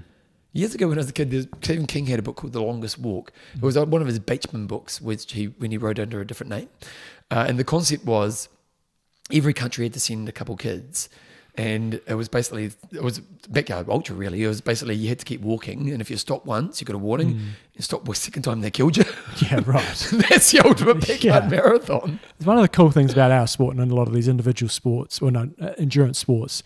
Years 0.56 0.73
ago, 0.73 0.88
when 0.88 0.98
I 0.98 1.02
was 1.02 1.10
a 1.10 1.14
kid, 1.14 1.49
Stephen 1.61 1.86
King 1.86 2.06
had 2.06 2.18
a 2.18 2.22
book 2.22 2.38
called 2.38 2.53
The 2.53 2.61
Longest 2.61 2.98
Walk. 2.98 3.34
It 3.56 3.61
was 3.61 3.77
one 3.77 4.02
of 4.02 4.07
his 4.07 4.19
Bachman 4.19 4.68
books, 4.68 5.02
which 5.02 5.34
he 5.34 5.48
when 5.48 5.69
he 5.69 5.77
wrote 5.77 5.99
under 5.99 6.22
a 6.22 6.26
different 6.26 6.49
name. 6.49 6.69
Uh, 7.30 7.44
and 7.48 7.60
the 7.60 7.65
concept 7.65 8.06
was 8.06 8.48
every 9.34 9.53
country 9.53 9.84
had 9.84 9.94
to 9.94 9.99
send 9.99 10.30
a 10.30 10.32
couple 10.32 10.56
kids, 10.56 11.10
and 11.56 11.95
it 12.07 12.14
was 12.15 12.30
basically 12.30 12.72
it 12.94 13.03
was 13.03 13.19
backyard 13.49 13.90
ultra. 13.90 14.15
Really, 14.15 14.44
it 14.44 14.48
was 14.48 14.61
basically 14.61 14.95
you 14.95 15.10
had 15.10 15.19
to 15.19 15.26
keep 15.26 15.41
walking, 15.41 15.90
and 15.91 15.99
if 15.99 16.10
you 16.10 16.15
stopped 16.15 16.45
once, 16.45 16.80
you 16.80 16.86
got 16.86 16.95
a 16.95 16.99
warning. 16.99 17.38
You 17.73 17.82
stopped 17.82 18.06
the 18.06 18.15
second 18.15 18.44
time, 18.44 18.61
they 18.61 18.72
killed 18.72 18.95
you. 18.95 19.03
Yeah, 19.41 19.60
right. 19.65 19.84
That's 20.30 20.53
the 20.53 20.61
ultimate 20.64 21.02
backyard 21.06 21.44
Yeah. 21.44 21.49
marathon. 21.49 22.22
It's 22.38 22.45
one 22.48 22.56
of 22.57 22.61
the 22.64 22.69
cool 22.69 22.91
things 22.91 23.11
about 23.11 23.30
our 23.32 23.48
sport 23.48 23.76
and 23.76 23.91
a 23.91 23.94
lot 23.95 24.07
of 24.07 24.14
these 24.14 24.30
individual 24.30 24.69
sports, 24.69 25.22
or 25.22 25.32
no, 25.32 25.49
uh, 25.60 25.72
endurance 25.77 26.18
sports, 26.18 26.64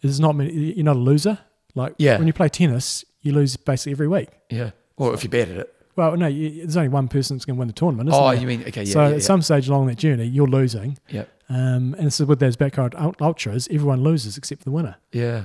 is 0.00 0.20
not 0.20 0.36
many, 0.36 0.52
you're 0.52 0.84
not 0.84 0.94
a 0.94 1.00
loser. 1.00 1.38
Like 1.74 1.94
Yeah. 1.98 2.18
when 2.18 2.26
you 2.28 2.32
play 2.34 2.48
tennis, 2.48 3.04
you 3.22 3.32
lose 3.32 3.56
basically 3.56 3.92
every 3.92 4.08
week. 4.08 4.28
Yeah. 4.50 4.70
Well, 4.98 5.14
if 5.14 5.24
you're 5.24 5.30
bad 5.30 5.48
at 5.50 5.56
it. 5.56 5.74
Well, 5.96 6.16
no, 6.16 6.26
you, 6.26 6.50
there's 6.62 6.76
only 6.76 6.88
one 6.88 7.08
person 7.08 7.36
that's 7.36 7.44
going 7.44 7.56
to 7.56 7.58
win 7.58 7.68
the 7.68 7.74
tournament, 7.74 8.08
isn't 8.08 8.20
Oh, 8.20 8.30
there? 8.30 8.40
you 8.40 8.46
mean 8.46 8.62
okay? 8.68 8.82
Yeah. 8.84 8.92
so 8.92 9.00
yeah, 9.02 9.06
at 9.08 9.12
yeah. 9.14 9.18
some 9.20 9.42
stage 9.42 9.68
along 9.68 9.86
that 9.86 9.98
journey, 9.98 10.24
you're 10.24 10.46
losing. 10.46 10.98
yeah. 11.08 11.24
Um, 11.50 11.94
and 11.98 12.10
so 12.10 12.24
with 12.24 12.38
those 12.40 12.56
backyard 12.56 12.94
ul- 12.96 13.14
ultras, 13.20 13.68
everyone 13.70 14.02
loses 14.02 14.38
except 14.38 14.64
the 14.64 14.70
winner. 14.70 14.96
Yeah. 15.12 15.44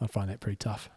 I 0.00 0.06
find 0.06 0.30
that 0.30 0.38
pretty 0.38 0.56
tough. 0.56 0.88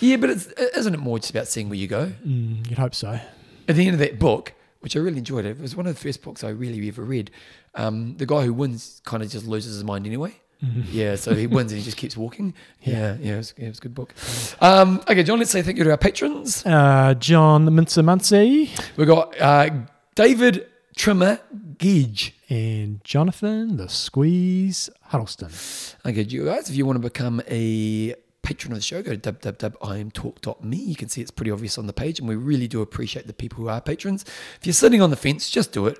Yeah, 0.00 0.16
but 0.16 0.30
it's, 0.30 0.46
isn't 0.76 0.94
it 0.94 0.98
more 0.98 1.18
just 1.20 1.30
about 1.30 1.46
seeing 1.46 1.68
where 1.68 1.78
you 1.78 1.86
go? 1.86 2.10
Mm, 2.26 2.68
you'd 2.68 2.78
hope 2.78 2.92
so. 2.94 3.20
At 3.68 3.76
the 3.76 3.84
end 3.86 3.94
of 3.94 4.00
that 4.00 4.18
book, 4.18 4.52
which 4.80 4.96
I 4.96 4.98
really 4.98 5.18
enjoyed, 5.18 5.44
it 5.44 5.60
was 5.60 5.76
one 5.76 5.86
of 5.86 5.94
the 5.94 6.00
first 6.00 6.22
books 6.22 6.42
I 6.42 6.48
really 6.48 6.88
ever 6.88 7.02
read. 7.04 7.30
Um, 7.76 8.16
the 8.16 8.26
guy 8.26 8.42
who 8.44 8.52
wins 8.52 9.00
kind 9.04 9.22
of 9.22 9.30
just 9.30 9.46
loses 9.46 9.74
his 9.74 9.84
mind 9.84 10.06
anyway. 10.06 10.34
Yeah, 10.60 11.14
so 11.14 11.34
he 11.34 11.46
wins 11.46 11.70
and 11.72 11.78
he 11.78 11.84
just 11.84 11.96
keeps 11.96 12.16
walking. 12.16 12.52
Yeah, 12.82 13.16
yeah, 13.20 13.34
it 13.34 13.36
was, 13.36 13.54
it 13.56 13.68
was 13.68 13.78
a 13.78 13.80
good 13.82 13.94
book. 13.94 14.14
Um, 14.60 15.00
okay, 15.08 15.22
John, 15.22 15.38
let's 15.38 15.50
say 15.50 15.62
thank 15.62 15.78
you 15.78 15.84
to 15.84 15.90
our 15.92 15.96
patrons. 15.96 16.64
Uh, 16.66 17.14
John 17.14 17.72
Mincer 17.74 18.02
Muncie 18.02 18.70
We've 18.96 19.06
got 19.06 19.40
uh, 19.40 19.70
David 20.14 20.66
Trimmer 20.96 21.38
Gage. 21.78 22.34
and 22.48 23.02
Jonathan 23.04 23.76
the 23.76 23.88
Squeeze 23.88 24.90
Huddleston. 25.02 25.50
Okay, 26.04 26.22
you 26.22 26.44
guys, 26.46 26.68
if 26.68 26.74
you 26.76 26.84
want 26.86 26.96
to 26.96 27.00
become 27.08 27.40
a 27.48 28.14
patron 28.42 28.72
of 28.72 28.78
the 28.78 28.82
show, 28.82 29.00
go 29.02 29.14
to 29.14 29.32
www.imtalk.me. 29.32 30.76
You 30.76 30.96
can 30.96 31.08
see 31.08 31.20
it's 31.20 31.30
pretty 31.30 31.50
obvious 31.52 31.78
on 31.78 31.86
the 31.86 31.92
page, 31.92 32.18
and 32.18 32.28
we 32.28 32.34
really 32.36 32.66
do 32.68 32.80
appreciate 32.82 33.26
the 33.26 33.32
people 33.32 33.58
who 33.62 33.68
are 33.68 33.80
patrons. 33.80 34.24
If 34.60 34.66
you're 34.66 34.72
sitting 34.72 35.02
on 35.02 35.10
the 35.10 35.16
fence, 35.16 35.50
just 35.50 35.70
do 35.72 35.86
it. 35.86 35.98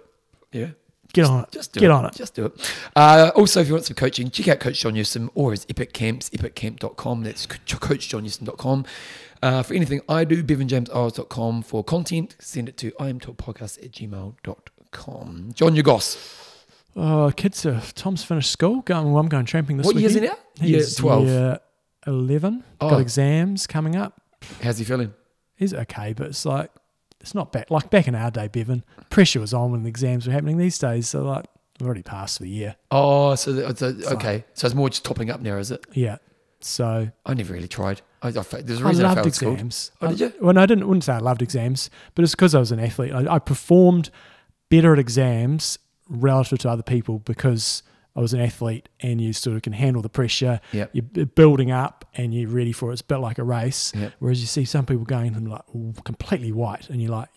Yeah. 0.53 0.69
Get 1.15 1.25
on 1.25 1.43
it. 1.45 1.51
Just 1.53 1.73
do 1.73 1.81
Get 1.81 1.87
it. 1.87 1.93
on 1.93 2.05
it. 2.05 2.15
Just 2.15 2.35
do 2.35 2.47
it. 2.47 2.75
Uh, 2.95 3.31
also, 3.35 3.61
if 3.61 3.69
you 3.69 3.73
want 3.75 3.87
some 3.87 3.95
coaching, 3.97 4.31
check 4.31 4.49
out 4.49 4.61
Coach 4.61 4.81
John 4.81 4.93
Newsom 4.95 5.31
or 5.35 5.53
his 5.53 5.67
Epic 5.71 5.93
Camps, 5.95 6.29
epiccamp.com. 6.31 7.23
That's 7.23 7.47
coachjohnnewsom.com. 7.47 8.85
Uh, 9.43 9.63
for 9.63 9.75
anything 9.75 10.01
I 10.09 10.25
do, 10.25 10.43
bevanjameseyles.com. 10.43 11.63
For 11.63 11.83
content, 11.83 12.37
send 12.41 12.69
it 12.69 12.77
to 12.79 12.91
imtalkpodcast 12.93 13.83
at 13.85 13.93
gmail.com. 13.93 15.51
John 15.55 15.75
Ugos. 15.77 16.45
Oh, 16.97 17.33
kids, 17.37 17.65
are, 17.65 17.81
Tom's 17.95 18.25
finished 18.25 18.51
school. 18.51 18.81
Going, 18.83 19.13
well, 19.13 19.21
I'm 19.21 19.29
going 19.29 19.45
tramping 19.47 19.77
this 19.77 19.87
What 19.87 19.95
weekend. 19.95 20.15
he 20.15 20.21
now? 20.21 20.37
Year 20.61 20.79
He's 20.79 20.97
12. 20.97 21.27
year 21.27 21.59
11. 22.07 22.65
Oh. 22.81 22.91
Got 22.91 23.01
exams 23.01 23.67
coming 23.67 23.97
up. 23.97 24.21
How's 24.63 24.79
he 24.79 24.85
feeling? 24.85 25.15
He's 25.57 25.73
okay, 25.75 26.13
but 26.13 26.29
it's 26.29 26.45
like, 26.45 26.71
it's 27.21 27.35
not 27.35 27.53
back. 27.53 27.71
Like 27.71 27.91
back 27.91 28.09
in 28.09 28.15
our 28.15 28.31
day, 28.31 28.49
Bevan, 28.49 28.85
pressure 29.11 29.41
was 29.41 29.53
on 29.55 29.73
when 29.73 29.83
the 29.83 29.89
exams 29.89 30.27
were 30.27 30.33
happening 30.33 30.57
these 30.59 30.79
days. 30.79 31.09
So, 31.09 31.23
like, 31.23 31.45
I've 31.81 31.87
already 31.87 32.03
passed 32.03 32.39
for 32.39 32.45
the 32.45 32.51
year. 32.51 32.77
Oh, 32.91 33.35
so 33.35 33.53
the, 33.53 33.73
the, 33.73 34.09
okay. 34.15 34.45
So 34.55 34.67
it's 34.67 34.75
more 34.75 34.89
just 34.89 35.05
topping 35.05 35.31
up 35.31 35.41
now, 35.41 35.57
is 35.59 35.71
it? 35.71 35.85
Yeah. 35.93 36.19
So, 36.61 37.09
I 37.25 37.35
never 37.35 37.53
really 37.53 37.69
tried. 37.69 38.01
I, 38.21 38.29
I, 38.29 38.33
there's 38.33 38.81
a 38.81 38.85
reason 38.85 39.05
I, 39.05 39.09
loved 39.11 39.21
failed 39.21 39.35
school. 39.35 39.53
exams. 39.53 39.93
Oh, 40.03 40.09
did 40.09 40.23
I- 40.23 40.25
you? 40.27 40.33
Well, 40.41 40.55
no, 40.55 40.63
I 40.63 40.67
didn't. 40.67 40.87
Wouldn't 40.89 41.05
say 41.05 41.13
I 41.13 41.19
loved 41.19 41.41
exams, 41.43 41.89
but 42.15 42.25
it's 42.25 42.35
because 42.35 42.55
I 42.55 42.59
was 42.59 42.73
an 42.73 42.81
athlete. 42.81 43.13
I, 43.13 43.35
I 43.35 43.39
performed 43.39 44.11
better 44.71 44.93
at 44.93 44.99
exams 44.99 45.79
relative 46.09 46.59
to 46.61 46.71
other 46.71 46.83
people 46.83 47.21
because 47.21 47.83
I 48.19 48.21
was 48.21 48.33
an 48.33 48.41
athlete, 48.41 48.89
and 48.99 49.21
you 49.21 49.33
sort 49.33 49.55
of 49.55 49.63
can 49.63 49.73
handle 49.73 50.03
the 50.03 50.09
pressure. 50.09 50.61
Yep. 50.73 50.91
You're 50.93 51.27
building 51.27 51.71
up, 51.71 52.05
and 52.15 52.35
you're 52.35 52.51
ready 52.51 52.73
for 52.73 52.91
it. 52.91 52.95
It's 52.95 53.01
a 53.01 53.05
bit 53.05 53.19
like 53.19 53.39
a 53.39 53.45
race. 53.45 53.93
Yep. 53.95 54.13
Whereas 54.19 54.41
you 54.41 54.49
see 54.49 54.65
some 54.65 54.85
people 54.87 55.05
going 55.05 55.35
from 55.35 55.45
like 55.45 55.63
completely 56.03 56.51
white, 56.51 56.91
and 56.91 57.01
you're 57.01 57.13
like, 57.13 57.29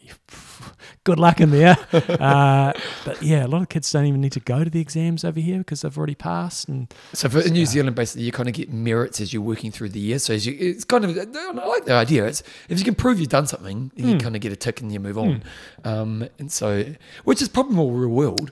good 1.04 1.20
luck 1.20 1.40
in 1.40 1.52
there. 1.52 1.78
uh, 1.94 2.74
but 3.06 3.22
yeah, 3.22 3.46
a 3.46 3.48
lot 3.48 3.62
of 3.62 3.70
kids 3.70 3.92
don't 3.92 4.08
even 4.08 4.22
need 4.22 4.32
to 4.32 4.40
go 4.40 4.64
to 4.64 4.72
the 4.72 4.82
exams 4.82 5.24
over 5.24 5.40
here 5.40 5.60
because 5.60 5.82
they've 5.82 5.96
already 5.96 6.16
passed. 6.16 6.68
And 6.68 6.92
So 7.14 7.30
for 7.30 7.42
in 7.42 7.54
New 7.54 7.68
Zealand, 7.68 7.96
basically, 7.96 8.24
you 8.24 8.32
kind 8.32 8.50
of 8.50 8.56
get 8.56 8.74
merits 8.74 9.22
as 9.22 9.32
you're 9.32 9.44
working 9.44 9.70
through 9.70 9.90
the 9.90 10.00
year. 10.00 10.18
So 10.18 10.34
as 10.34 10.48
you, 10.48 10.58
it's 10.60 10.84
kind 10.84 11.06
of 11.06 11.16
I 11.16 11.66
like 11.68 11.86
the 11.86 11.94
idea. 11.94 12.26
It's 12.26 12.42
if 12.70 12.80
you 12.80 12.86
can 12.86 12.96
prove 12.96 13.20
you've 13.20 13.30
done 13.30 13.46
something, 13.46 13.92
then 13.96 14.08
you 14.08 14.18
kind 14.18 14.36
of 14.36 14.42
get 14.42 14.52
a 14.52 14.56
tick 14.56 14.82
and 14.82 14.92
you 14.92 15.00
move 15.00 15.20
on. 15.20 15.44
Um, 15.84 16.28
and 16.40 16.52
so, 16.52 16.86
which 17.24 17.40
is 17.40 17.50
probably 17.50 17.76
more 17.76 17.92
real 17.92 18.10
world. 18.10 18.52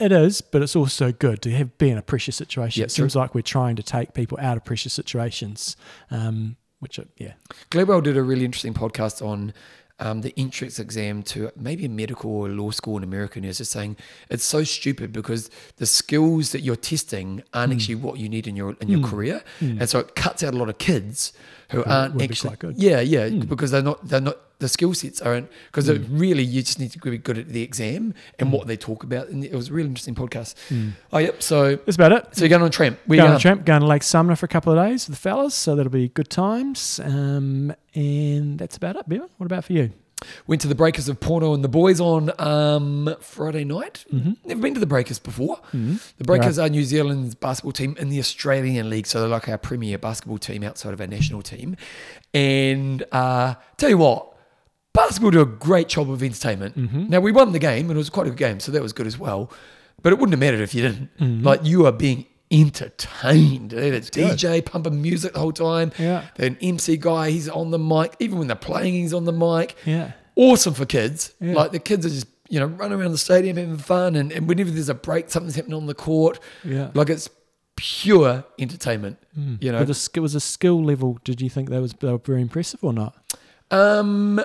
It, 0.00 0.12
is, 0.12 0.40
but 0.40 0.62
it's 0.62 0.76
also 0.76 1.12
good 1.12 1.42
to 1.42 1.50
have 1.52 1.76
be 1.78 1.90
in 1.90 1.98
a 1.98 2.02
pressure 2.02 2.32
situation. 2.32 2.84
It 2.84 2.90
seems 2.90 3.16
like 3.16 3.34
we're 3.34 3.42
trying 3.42 3.76
to 3.76 3.82
take 3.82 4.14
people 4.14 4.38
out 4.40 4.56
of 4.56 4.64
pressure 4.64 4.88
situations, 4.90 5.76
um, 6.10 6.56
which, 6.80 6.98
are, 6.98 7.06
yeah, 7.16 7.32
Gladwell 7.70 8.02
did 8.02 8.16
a 8.16 8.22
really 8.22 8.44
interesting 8.44 8.74
podcast 8.74 9.24
on 9.26 9.52
um, 10.00 10.20
the 10.20 10.32
entrance 10.36 10.78
exam 10.78 11.24
to 11.24 11.50
maybe 11.56 11.84
a 11.84 11.88
medical 11.88 12.30
or 12.30 12.48
law 12.48 12.70
school 12.70 12.96
in 12.96 13.02
America. 13.02 13.34
And 13.38 13.44
he 13.44 13.48
was 13.48 13.58
just 13.58 13.72
saying 13.72 13.96
it's 14.30 14.44
so 14.44 14.62
stupid 14.62 15.12
because 15.12 15.50
the 15.78 15.86
skills 15.86 16.52
that 16.52 16.60
you're 16.60 16.76
testing 16.76 17.42
aren't 17.52 17.72
Hmm. 17.72 17.76
actually 17.78 17.94
what 17.96 18.18
you 18.18 18.28
need 18.28 18.46
in 18.46 18.54
your 18.54 18.76
in 18.80 18.88
your 18.88 19.00
career, 19.02 19.42
and 19.60 19.88
so 19.90 19.98
it 19.98 20.14
cuts 20.14 20.44
out 20.44 20.54
a 20.54 20.56
lot 20.56 20.68
of 20.68 20.78
kids 20.78 21.32
who 21.70 21.82
aren't 21.84 22.14
actually 22.22 22.50
yeah 22.76 23.00
yeah 23.00 23.28
because 23.28 23.72
they're 23.72 23.82
not 23.82 24.06
they're 24.06 24.20
not 24.20 24.38
the 24.60 24.68
skill 24.68 24.92
sets 24.92 25.20
aren't 25.20 25.48
because 25.66 25.88
really 26.08 26.42
you 26.42 26.62
just 26.62 26.80
need 26.80 26.90
to 26.90 26.98
be 26.98 27.16
good 27.18 27.38
at 27.38 27.48
the 27.48 27.62
exam 27.62 28.12
and 28.38 28.52
what 28.52 28.66
they 28.66 28.76
talk 28.76 29.04
about. 29.04 29.28
And 29.28 29.44
it 29.44 29.54
was 29.54 29.68
a 29.68 29.72
really 29.72 29.88
interesting 29.88 30.14
podcast. 30.16 30.54
Oh 31.12 31.18
yep. 31.18 31.42
So 31.42 31.76
that's 31.76 31.96
about 31.96 32.12
it. 32.12 32.26
so 32.32 32.40
you're 32.42 32.48
going 32.48 32.62
on 32.62 32.68
a 32.68 32.70
tramp. 32.70 32.98
Where 33.06 33.16
you 33.16 33.22
going 33.22 33.30
on 33.32 33.36
a 33.36 33.40
tramp, 33.40 33.64
going 33.64 33.80
to 33.82 33.86
Lake 33.86 34.02
Sumner 34.02 34.34
for 34.36 34.46
a 34.46 34.48
couple 34.48 34.76
of 34.76 34.84
days 34.84 35.06
with 35.06 35.16
the 35.16 35.20
fellas, 35.20 35.54
so 35.54 35.76
that'll 35.76 35.90
be 35.92 36.08
good 36.08 36.28
times. 36.30 37.00
Um, 37.04 37.72
and 37.94 38.58
that's 38.58 38.76
about 38.76 38.96
it, 38.96 39.08
Bevan. 39.08 39.28
What 39.36 39.46
about 39.46 39.64
for 39.64 39.72
you? 39.74 39.90
Went 40.48 40.60
to 40.62 40.66
the 40.66 40.74
Breakers 40.74 41.08
of 41.08 41.20
Porno 41.20 41.54
and 41.54 41.62
the 41.62 41.68
boys 41.68 42.00
on 42.00 42.32
um, 42.40 43.14
Friday 43.20 43.62
night. 43.62 44.04
Never 44.44 44.60
been 44.60 44.74
to 44.74 44.80
the 44.80 44.86
Breakers 44.86 45.20
before. 45.20 45.60
The 45.72 46.24
Breakers 46.24 46.58
are 46.58 46.68
New 46.68 46.82
Zealand's 46.82 47.36
basketball 47.36 47.70
team 47.70 47.94
in 48.00 48.08
the 48.08 48.18
Australian 48.18 48.90
League, 48.90 49.06
so 49.06 49.20
they're 49.20 49.28
like 49.28 49.48
our 49.48 49.58
premier 49.58 49.96
basketball 49.96 50.38
team 50.38 50.64
outside 50.64 50.92
of 50.92 51.00
our 51.00 51.06
national 51.06 51.42
team. 51.42 51.76
And 52.34 53.04
uh, 53.12 53.54
tell 53.76 53.90
you 53.90 53.98
what, 53.98 54.34
basketball 54.92 55.30
do 55.30 55.40
a 55.40 55.46
great 55.46 55.88
job 55.88 56.10
of 56.10 56.22
entertainment. 56.22 56.76
Mm-hmm. 56.76 57.08
Now 57.08 57.20
we 57.20 57.32
won 57.32 57.52
the 57.52 57.58
game, 57.58 57.90
and 57.90 57.96
it 57.96 57.98
was 57.98 58.10
quite 58.10 58.26
a 58.26 58.30
good 58.30 58.38
game, 58.38 58.60
so 58.60 58.72
that 58.72 58.82
was 58.82 58.92
good 58.92 59.06
as 59.06 59.18
well. 59.18 59.50
But 60.02 60.12
it 60.12 60.18
wouldn't 60.18 60.32
have 60.32 60.40
mattered 60.40 60.60
if 60.60 60.74
you 60.74 60.82
didn't. 60.82 61.18
Mm-hmm. 61.18 61.44
Like 61.44 61.64
you 61.64 61.86
are 61.86 61.92
being 61.92 62.26
entertained. 62.50 63.70
They 63.70 63.90
had 63.90 63.94
a 63.94 64.00
DJ 64.00 64.64
pumping 64.64 65.00
music 65.00 65.34
the 65.34 65.40
whole 65.40 65.52
time. 65.52 65.92
Yeah. 65.98 66.24
They 66.36 66.44
had 66.44 66.52
an 66.52 66.58
MC 66.60 66.96
guy, 66.96 67.30
he's 67.30 67.48
on 67.48 67.70
the 67.70 67.78
mic. 67.78 68.14
Even 68.20 68.38
when 68.38 68.48
they're 68.48 68.56
playing, 68.56 68.94
he's 68.94 69.14
on 69.14 69.24
the 69.24 69.32
mic 69.32 69.76
Yeah. 69.84 70.12
awesome 70.36 70.74
for 70.74 70.86
kids. 70.86 71.34
Yeah. 71.40 71.54
Like 71.54 71.72
the 71.72 71.78
kids 71.78 72.06
are 72.06 72.10
just, 72.10 72.26
you 72.48 72.60
know, 72.60 72.66
running 72.66 72.98
around 72.98 73.12
the 73.12 73.18
stadium 73.18 73.56
having 73.56 73.78
fun. 73.78 74.16
And, 74.16 74.32
and 74.32 74.48
whenever 74.48 74.70
there's 74.70 74.88
a 74.88 74.94
break, 74.94 75.30
something's 75.30 75.56
happening 75.56 75.76
on 75.76 75.86
the 75.86 75.94
court. 75.94 76.38
Yeah. 76.64 76.90
Like 76.94 77.10
it's 77.10 77.28
pure 77.76 78.44
entertainment, 78.58 79.18
mm. 79.38 79.62
you 79.62 79.70
know. 79.70 79.84
But 79.84 79.94
the 79.94 80.20
was 80.20 80.34
a 80.34 80.40
skill 80.40 80.82
level. 80.82 81.18
Did 81.24 81.40
you 81.40 81.50
think 81.50 81.70
that 81.70 81.80
was 81.80 81.92
they 81.94 82.10
were 82.10 82.18
very 82.18 82.40
impressive 82.40 82.82
or 82.82 82.92
not? 82.92 83.14
Um, 83.70 84.42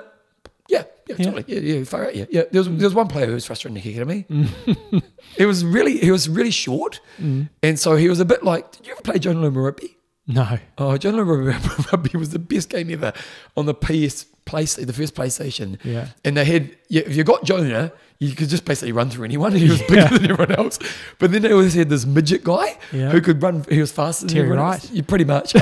yeah, 0.68 0.84
yeah, 1.08 1.16
Yeah. 1.18 1.24
totally. 1.24 1.44
Yeah, 1.46 1.60
yeah, 1.60 1.84
far 1.84 2.06
out. 2.06 2.14
Yeah, 2.16 2.24
yeah. 2.30 2.42
There 2.50 2.60
was, 2.60 2.68
there 2.68 2.86
was 2.86 2.94
one 2.94 3.08
player 3.08 3.26
who 3.26 3.34
was 3.34 3.46
frustrating 3.46 3.74
the 3.74 3.80
heck 3.80 3.96
out 3.96 4.02
of 4.02 4.08
me. 4.08 5.02
it 5.36 5.46
was 5.46 5.64
really, 5.64 5.98
he 5.98 6.10
was 6.10 6.28
really 6.28 6.50
short. 6.50 7.00
And 7.18 7.78
so 7.78 7.96
he 7.96 8.08
was 8.08 8.20
a 8.20 8.24
bit 8.24 8.42
like, 8.42 8.72
did 8.72 8.86
you 8.86 8.92
ever 8.92 9.02
play 9.02 9.18
Jonah 9.18 9.48
Lomu 9.50 9.64
Rugby? 9.64 9.96
No. 10.26 10.58
Oh, 10.78 10.96
John 10.96 11.16
Loma 11.18 11.34
Rugby 11.92 12.16
was 12.16 12.30
the 12.30 12.38
best 12.38 12.70
game 12.70 12.90
ever 12.90 13.12
on 13.58 13.66
the 13.66 13.74
PS 13.74 14.24
place, 14.46 14.74
the 14.76 14.90
first 14.90 15.14
PlayStation. 15.14 15.78
Yeah. 15.84 16.08
And 16.24 16.34
they 16.38 16.46
had, 16.46 16.74
yeah, 16.88 17.02
if 17.04 17.14
you 17.14 17.24
got 17.24 17.44
Jonah, 17.44 17.92
you 18.20 18.34
could 18.34 18.48
just 18.48 18.64
basically 18.64 18.92
run 18.92 19.10
through 19.10 19.24
anyone. 19.26 19.52
He 19.56 19.68
was 19.68 19.82
bigger 19.82 19.96
Yeah. 19.96 20.08
than 20.08 20.30
everyone 20.30 20.52
else. 20.52 20.78
But 21.18 21.30
then 21.30 21.42
they 21.42 21.52
always 21.52 21.74
had 21.74 21.90
this 21.90 22.06
midget 22.06 22.42
guy 22.42 22.78
Yeah. 22.90 23.10
who 23.10 23.20
could 23.20 23.42
run. 23.42 23.66
He 23.68 23.80
was 23.80 23.92
faster 23.92 24.24
than 24.24 24.34
Terry 24.34 24.46
everyone 24.46 24.64
Wright. 24.64 24.82
else. 24.82 24.90
Yeah, 24.92 25.02
pretty 25.06 25.24
much. 25.24 25.54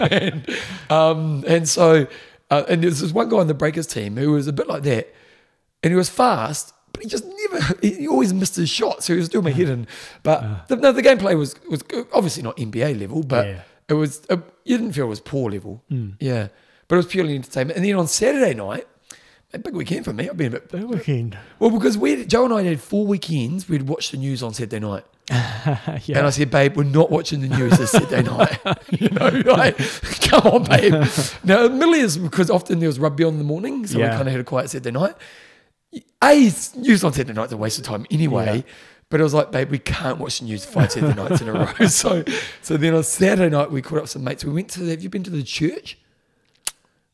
and, 0.00 0.46
um, 0.90 1.44
and 1.46 1.66
so, 1.66 2.06
uh, 2.52 2.64
and 2.68 2.82
there's 2.82 3.00
this 3.00 3.12
one 3.12 3.28
guy 3.28 3.38
on 3.38 3.46
the 3.48 3.54
Breakers 3.54 3.86
team 3.86 4.16
who 4.16 4.32
was 4.32 4.46
a 4.46 4.52
bit 4.52 4.66
like 4.68 4.82
that, 4.84 5.12
and 5.82 5.90
he 5.92 5.96
was 5.96 6.08
fast. 6.08 6.72
But 6.92 7.02
he 7.02 7.08
just 7.08 7.24
never, 7.24 7.74
he 7.80 8.06
always 8.06 8.34
missed 8.34 8.56
his 8.56 8.68
shot. 8.68 9.02
So 9.02 9.14
he 9.14 9.18
was 9.18 9.28
doing 9.30 9.44
my 9.44 9.50
head 9.50 9.68
in. 9.70 9.86
But 10.22 10.68
the, 10.68 10.76
no, 10.76 10.92
the 10.92 11.02
gameplay 11.02 11.36
was, 11.38 11.54
was 11.70 11.82
obviously 12.12 12.42
not 12.42 12.56
NBA 12.58 13.00
level, 13.00 13.22
but 13.22 13.46
Yeah. 13.46 13.60
it 13.88 13.94
was, 13.94 14.20
uh, 14.28 14.36
you 14.64 14.76
didn't 14.76 14.92
feel 14.92 15.06
it 15.06 15.08
was 15.08 15.20
poor 15.20 15.50
level. 15.50 15.82
Yeah. 16.20 16.48
But 16.88 16.96
it 16.96 16.98
was 16.98 17.06
purely 17.06 17.34
entertainment. 17.34 17.78
And 17.78 17.86
then 17.86 17.94
on 17.96 18.08
Saturday 18.08 18.52
night, 18.52 18.86
a 19.54 19.58
big 19.58 19.74
weekend 19.74 20.04
for 20.04 20.12
me. 20.12 20.28
I've 20.28 20.36
been 20.36 20.48
a 20.48 20.50
bit 20.60 20.68
The 20.70 20.86
weekend. 20.86 21.36
well 21.58 21.70
because 21.70 21.98
we 21.98 22.24
Joe 22.24 22.44
and 22.44 22.54
I 22.54 22.62
had 22.62 22.80
four 22.80 23.06
weekends. 23.06 23.68
We'd 23.68 23.82
watch 23.82 24.10
the 24.10 24.16
news 24.16 24.42
on 24.42 24.54
Saturday 24.54 24.80
night, 24.80 25.04
yeah. 25.30 26.18
and 26.18 26.26
I 26.26 26.30
said, 26.30 26.50
"Babe, 26.50 26.76
we're 26.76 26.84
not 26.84 27.10
watching 27.10 27.40
the 27.40 27.48
news 27.48 27.76
this 27.78 27.90
Saturday 27.90 28.22
night." 28.30 28.58
you 28.90 29.08
know, 29.10 29.28
like, 29.46 29.76
come 30.22 30.42
on, 30.46 30.64
babe. 30.64 30.92
now, 31.44 31.66
admittedly, 31.66 32.00
is 32.00 32.18
because 32.18 32.50
often 32.50 32.78
there 32.78 32.88
was 32.88 32.98
rugby 32.98 33.24
on 33.24 33.34
in 33.34 33.38
the 33.38 33.44
morning, 33.44 33.86
so 33.86 33.98
we 33.98 34.04
kind 34.04 34.22
of 34.22 34.28
had 34.32 34.40
a 34.40 34.44
quiet 34.44 34.70
Saturday 34.70 34.90
night. 34.90 35.14
A 36.22 36.50
news 36.76 37.04
on 37.04 37.12
Saturday 37.12 37.34
night's 37.34 37.52
a 37.52 37.56
waste 37.56 37.78
of 37.78 37.84
time 37.84 38.06
anyway. 38.10 38.56
Yeah. 38.58 38.72
But 39.10 39.20
I 39.20 39.24
was 39.24 39.34
like, 39.34 39.52
babe, 39.52 39.70
we 39.70 39.78
can't 39.78 40.16
watch 40.16 40.38
the 40.38 40.46
news 40.46 40.64
five 40.64 40.90
Saturday 40.90 41.14
nights 41.14 41.42
in 41.42 41.48
a 41.48 41.52
row. 41.52 41.86
So, 41.86 42.24
so 42.62 42.78
then 42.78 42.94
on 42.94 43.04
Saturday 43.04 43.50
night, 43.50 43.70
we 43.70 43.82
caught 43.82 43.98
up 43.98 44.08
some 44.08 44.24
mates. 44.24 44.42
We 44.42 44.52
went 44.54 44.70
to. 44.70 44.80
The, 44.80 44.90
have 44.92 45.02
you 45.02 45.10
been 45.10 45.22
to 45.24 45.30
the 45.30 45.42
church? 45.42 45.98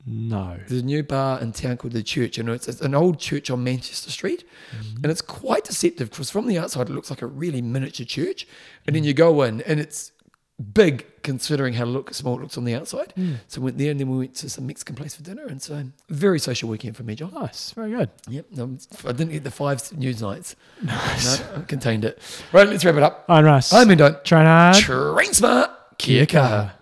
No. 0.09 0.59
There's 0.67 0.81
a 0.81 0.85
new 0.85 1.03
bar 1.03 1.41
in 1.41 1.53
town 1.53 1.77
called 1.77 1.93
the 1.93 2.03
Church, 2.03 2.39
and 2.39 2.49
it's, 2.49 2.67
it's 2.69 2.81
an 2.81 2.95
old 2.95 3.19
church 3.19 3.51
on 3.51 3.63
Manchester 3.63 4.11
Street, 4.11 4.45
mm-hmm. 4.71 4.97
and 4.97 5.07
it's 5.07 5.21
quite 5.21 5.65
deceptive 5.65 6.11
because 6.11 6.31
from 6.31 6.47
the 6.47 6.59
outside 6.59 6.89
it 6.89 6.93
looks 6.93 7.11
like 7.11 7.23
a 7.23 7.27
really 7.27 7.63
miniature 7.63 8.07
church, 8.07 8.47
and 8.87 8.97
then 8.97 9.05
you 9.05 9.13
go 9.15 9.43
in 9.43 9.61
and 9.63 9.79
it's 9.81 10.13
big 10.73 11.07
considering 11.23 11.75
how 11.75 11.85
look 11.85 12.13
small 12.13 12.37
it 12.37 12.41
looks 12.41 12.59
on 12.59 12.65
the 12.65 12.75
outside. 12.75 13.13
Hmm. 13.15 13.35
So 13.47 13.61
we 13.61 13.67
went 13.67 13.79
there, 13.79 13.91
and 13.91 14.01
then 14.01 14.09
we 14.09 14.19
went 14.19 14.35
to 14.37 14.51
some 14.51 14.67
Mexican 14.67 14.97
place 14.97 15.15
for 15.15 15.23
dinner, 15.23 15.47
and 15.47 15.61
so 15.61 15.85
very 16.09 16.39
social 16.39 16.69
weekend 16.69 16.97
for 16.97 17.03
me, 17.03 17.15
John. 17.15 17.33
Nice. 17.35 17.73
Very 17.73 17.91
good. 17.91 18.11
Yep, 18.29 18.47
no, 18.53 18.79
I 19.05 19.13
didn't 19.13 19.33
get 19.33 19.45
the 19.45 19.51
five 19.51 19.93
news 19.97 20.23
nights. 20.23 20.57
Nice, 20.83 21.41
no, 21.41 21.57
I 21.57 21.61
contained 21.63 22.05
it. 22.05 22.19
Right, 22.53 22.69
let's 22.69 22.85
wrap 22.85 22.97
it 22.97 23.03
up. 23.03 23.25
I'm 23.29 23.45
Russ. 23.45 23.73
I'm 23.73 23.91
Indo. 23.91 24.21
Train 24.25 24.47
hard. 24.47 24.77
Train 24.77 25.33
smart. 25.33 25.71
Kia 25.99 26.27
kaha. 26.27 26.73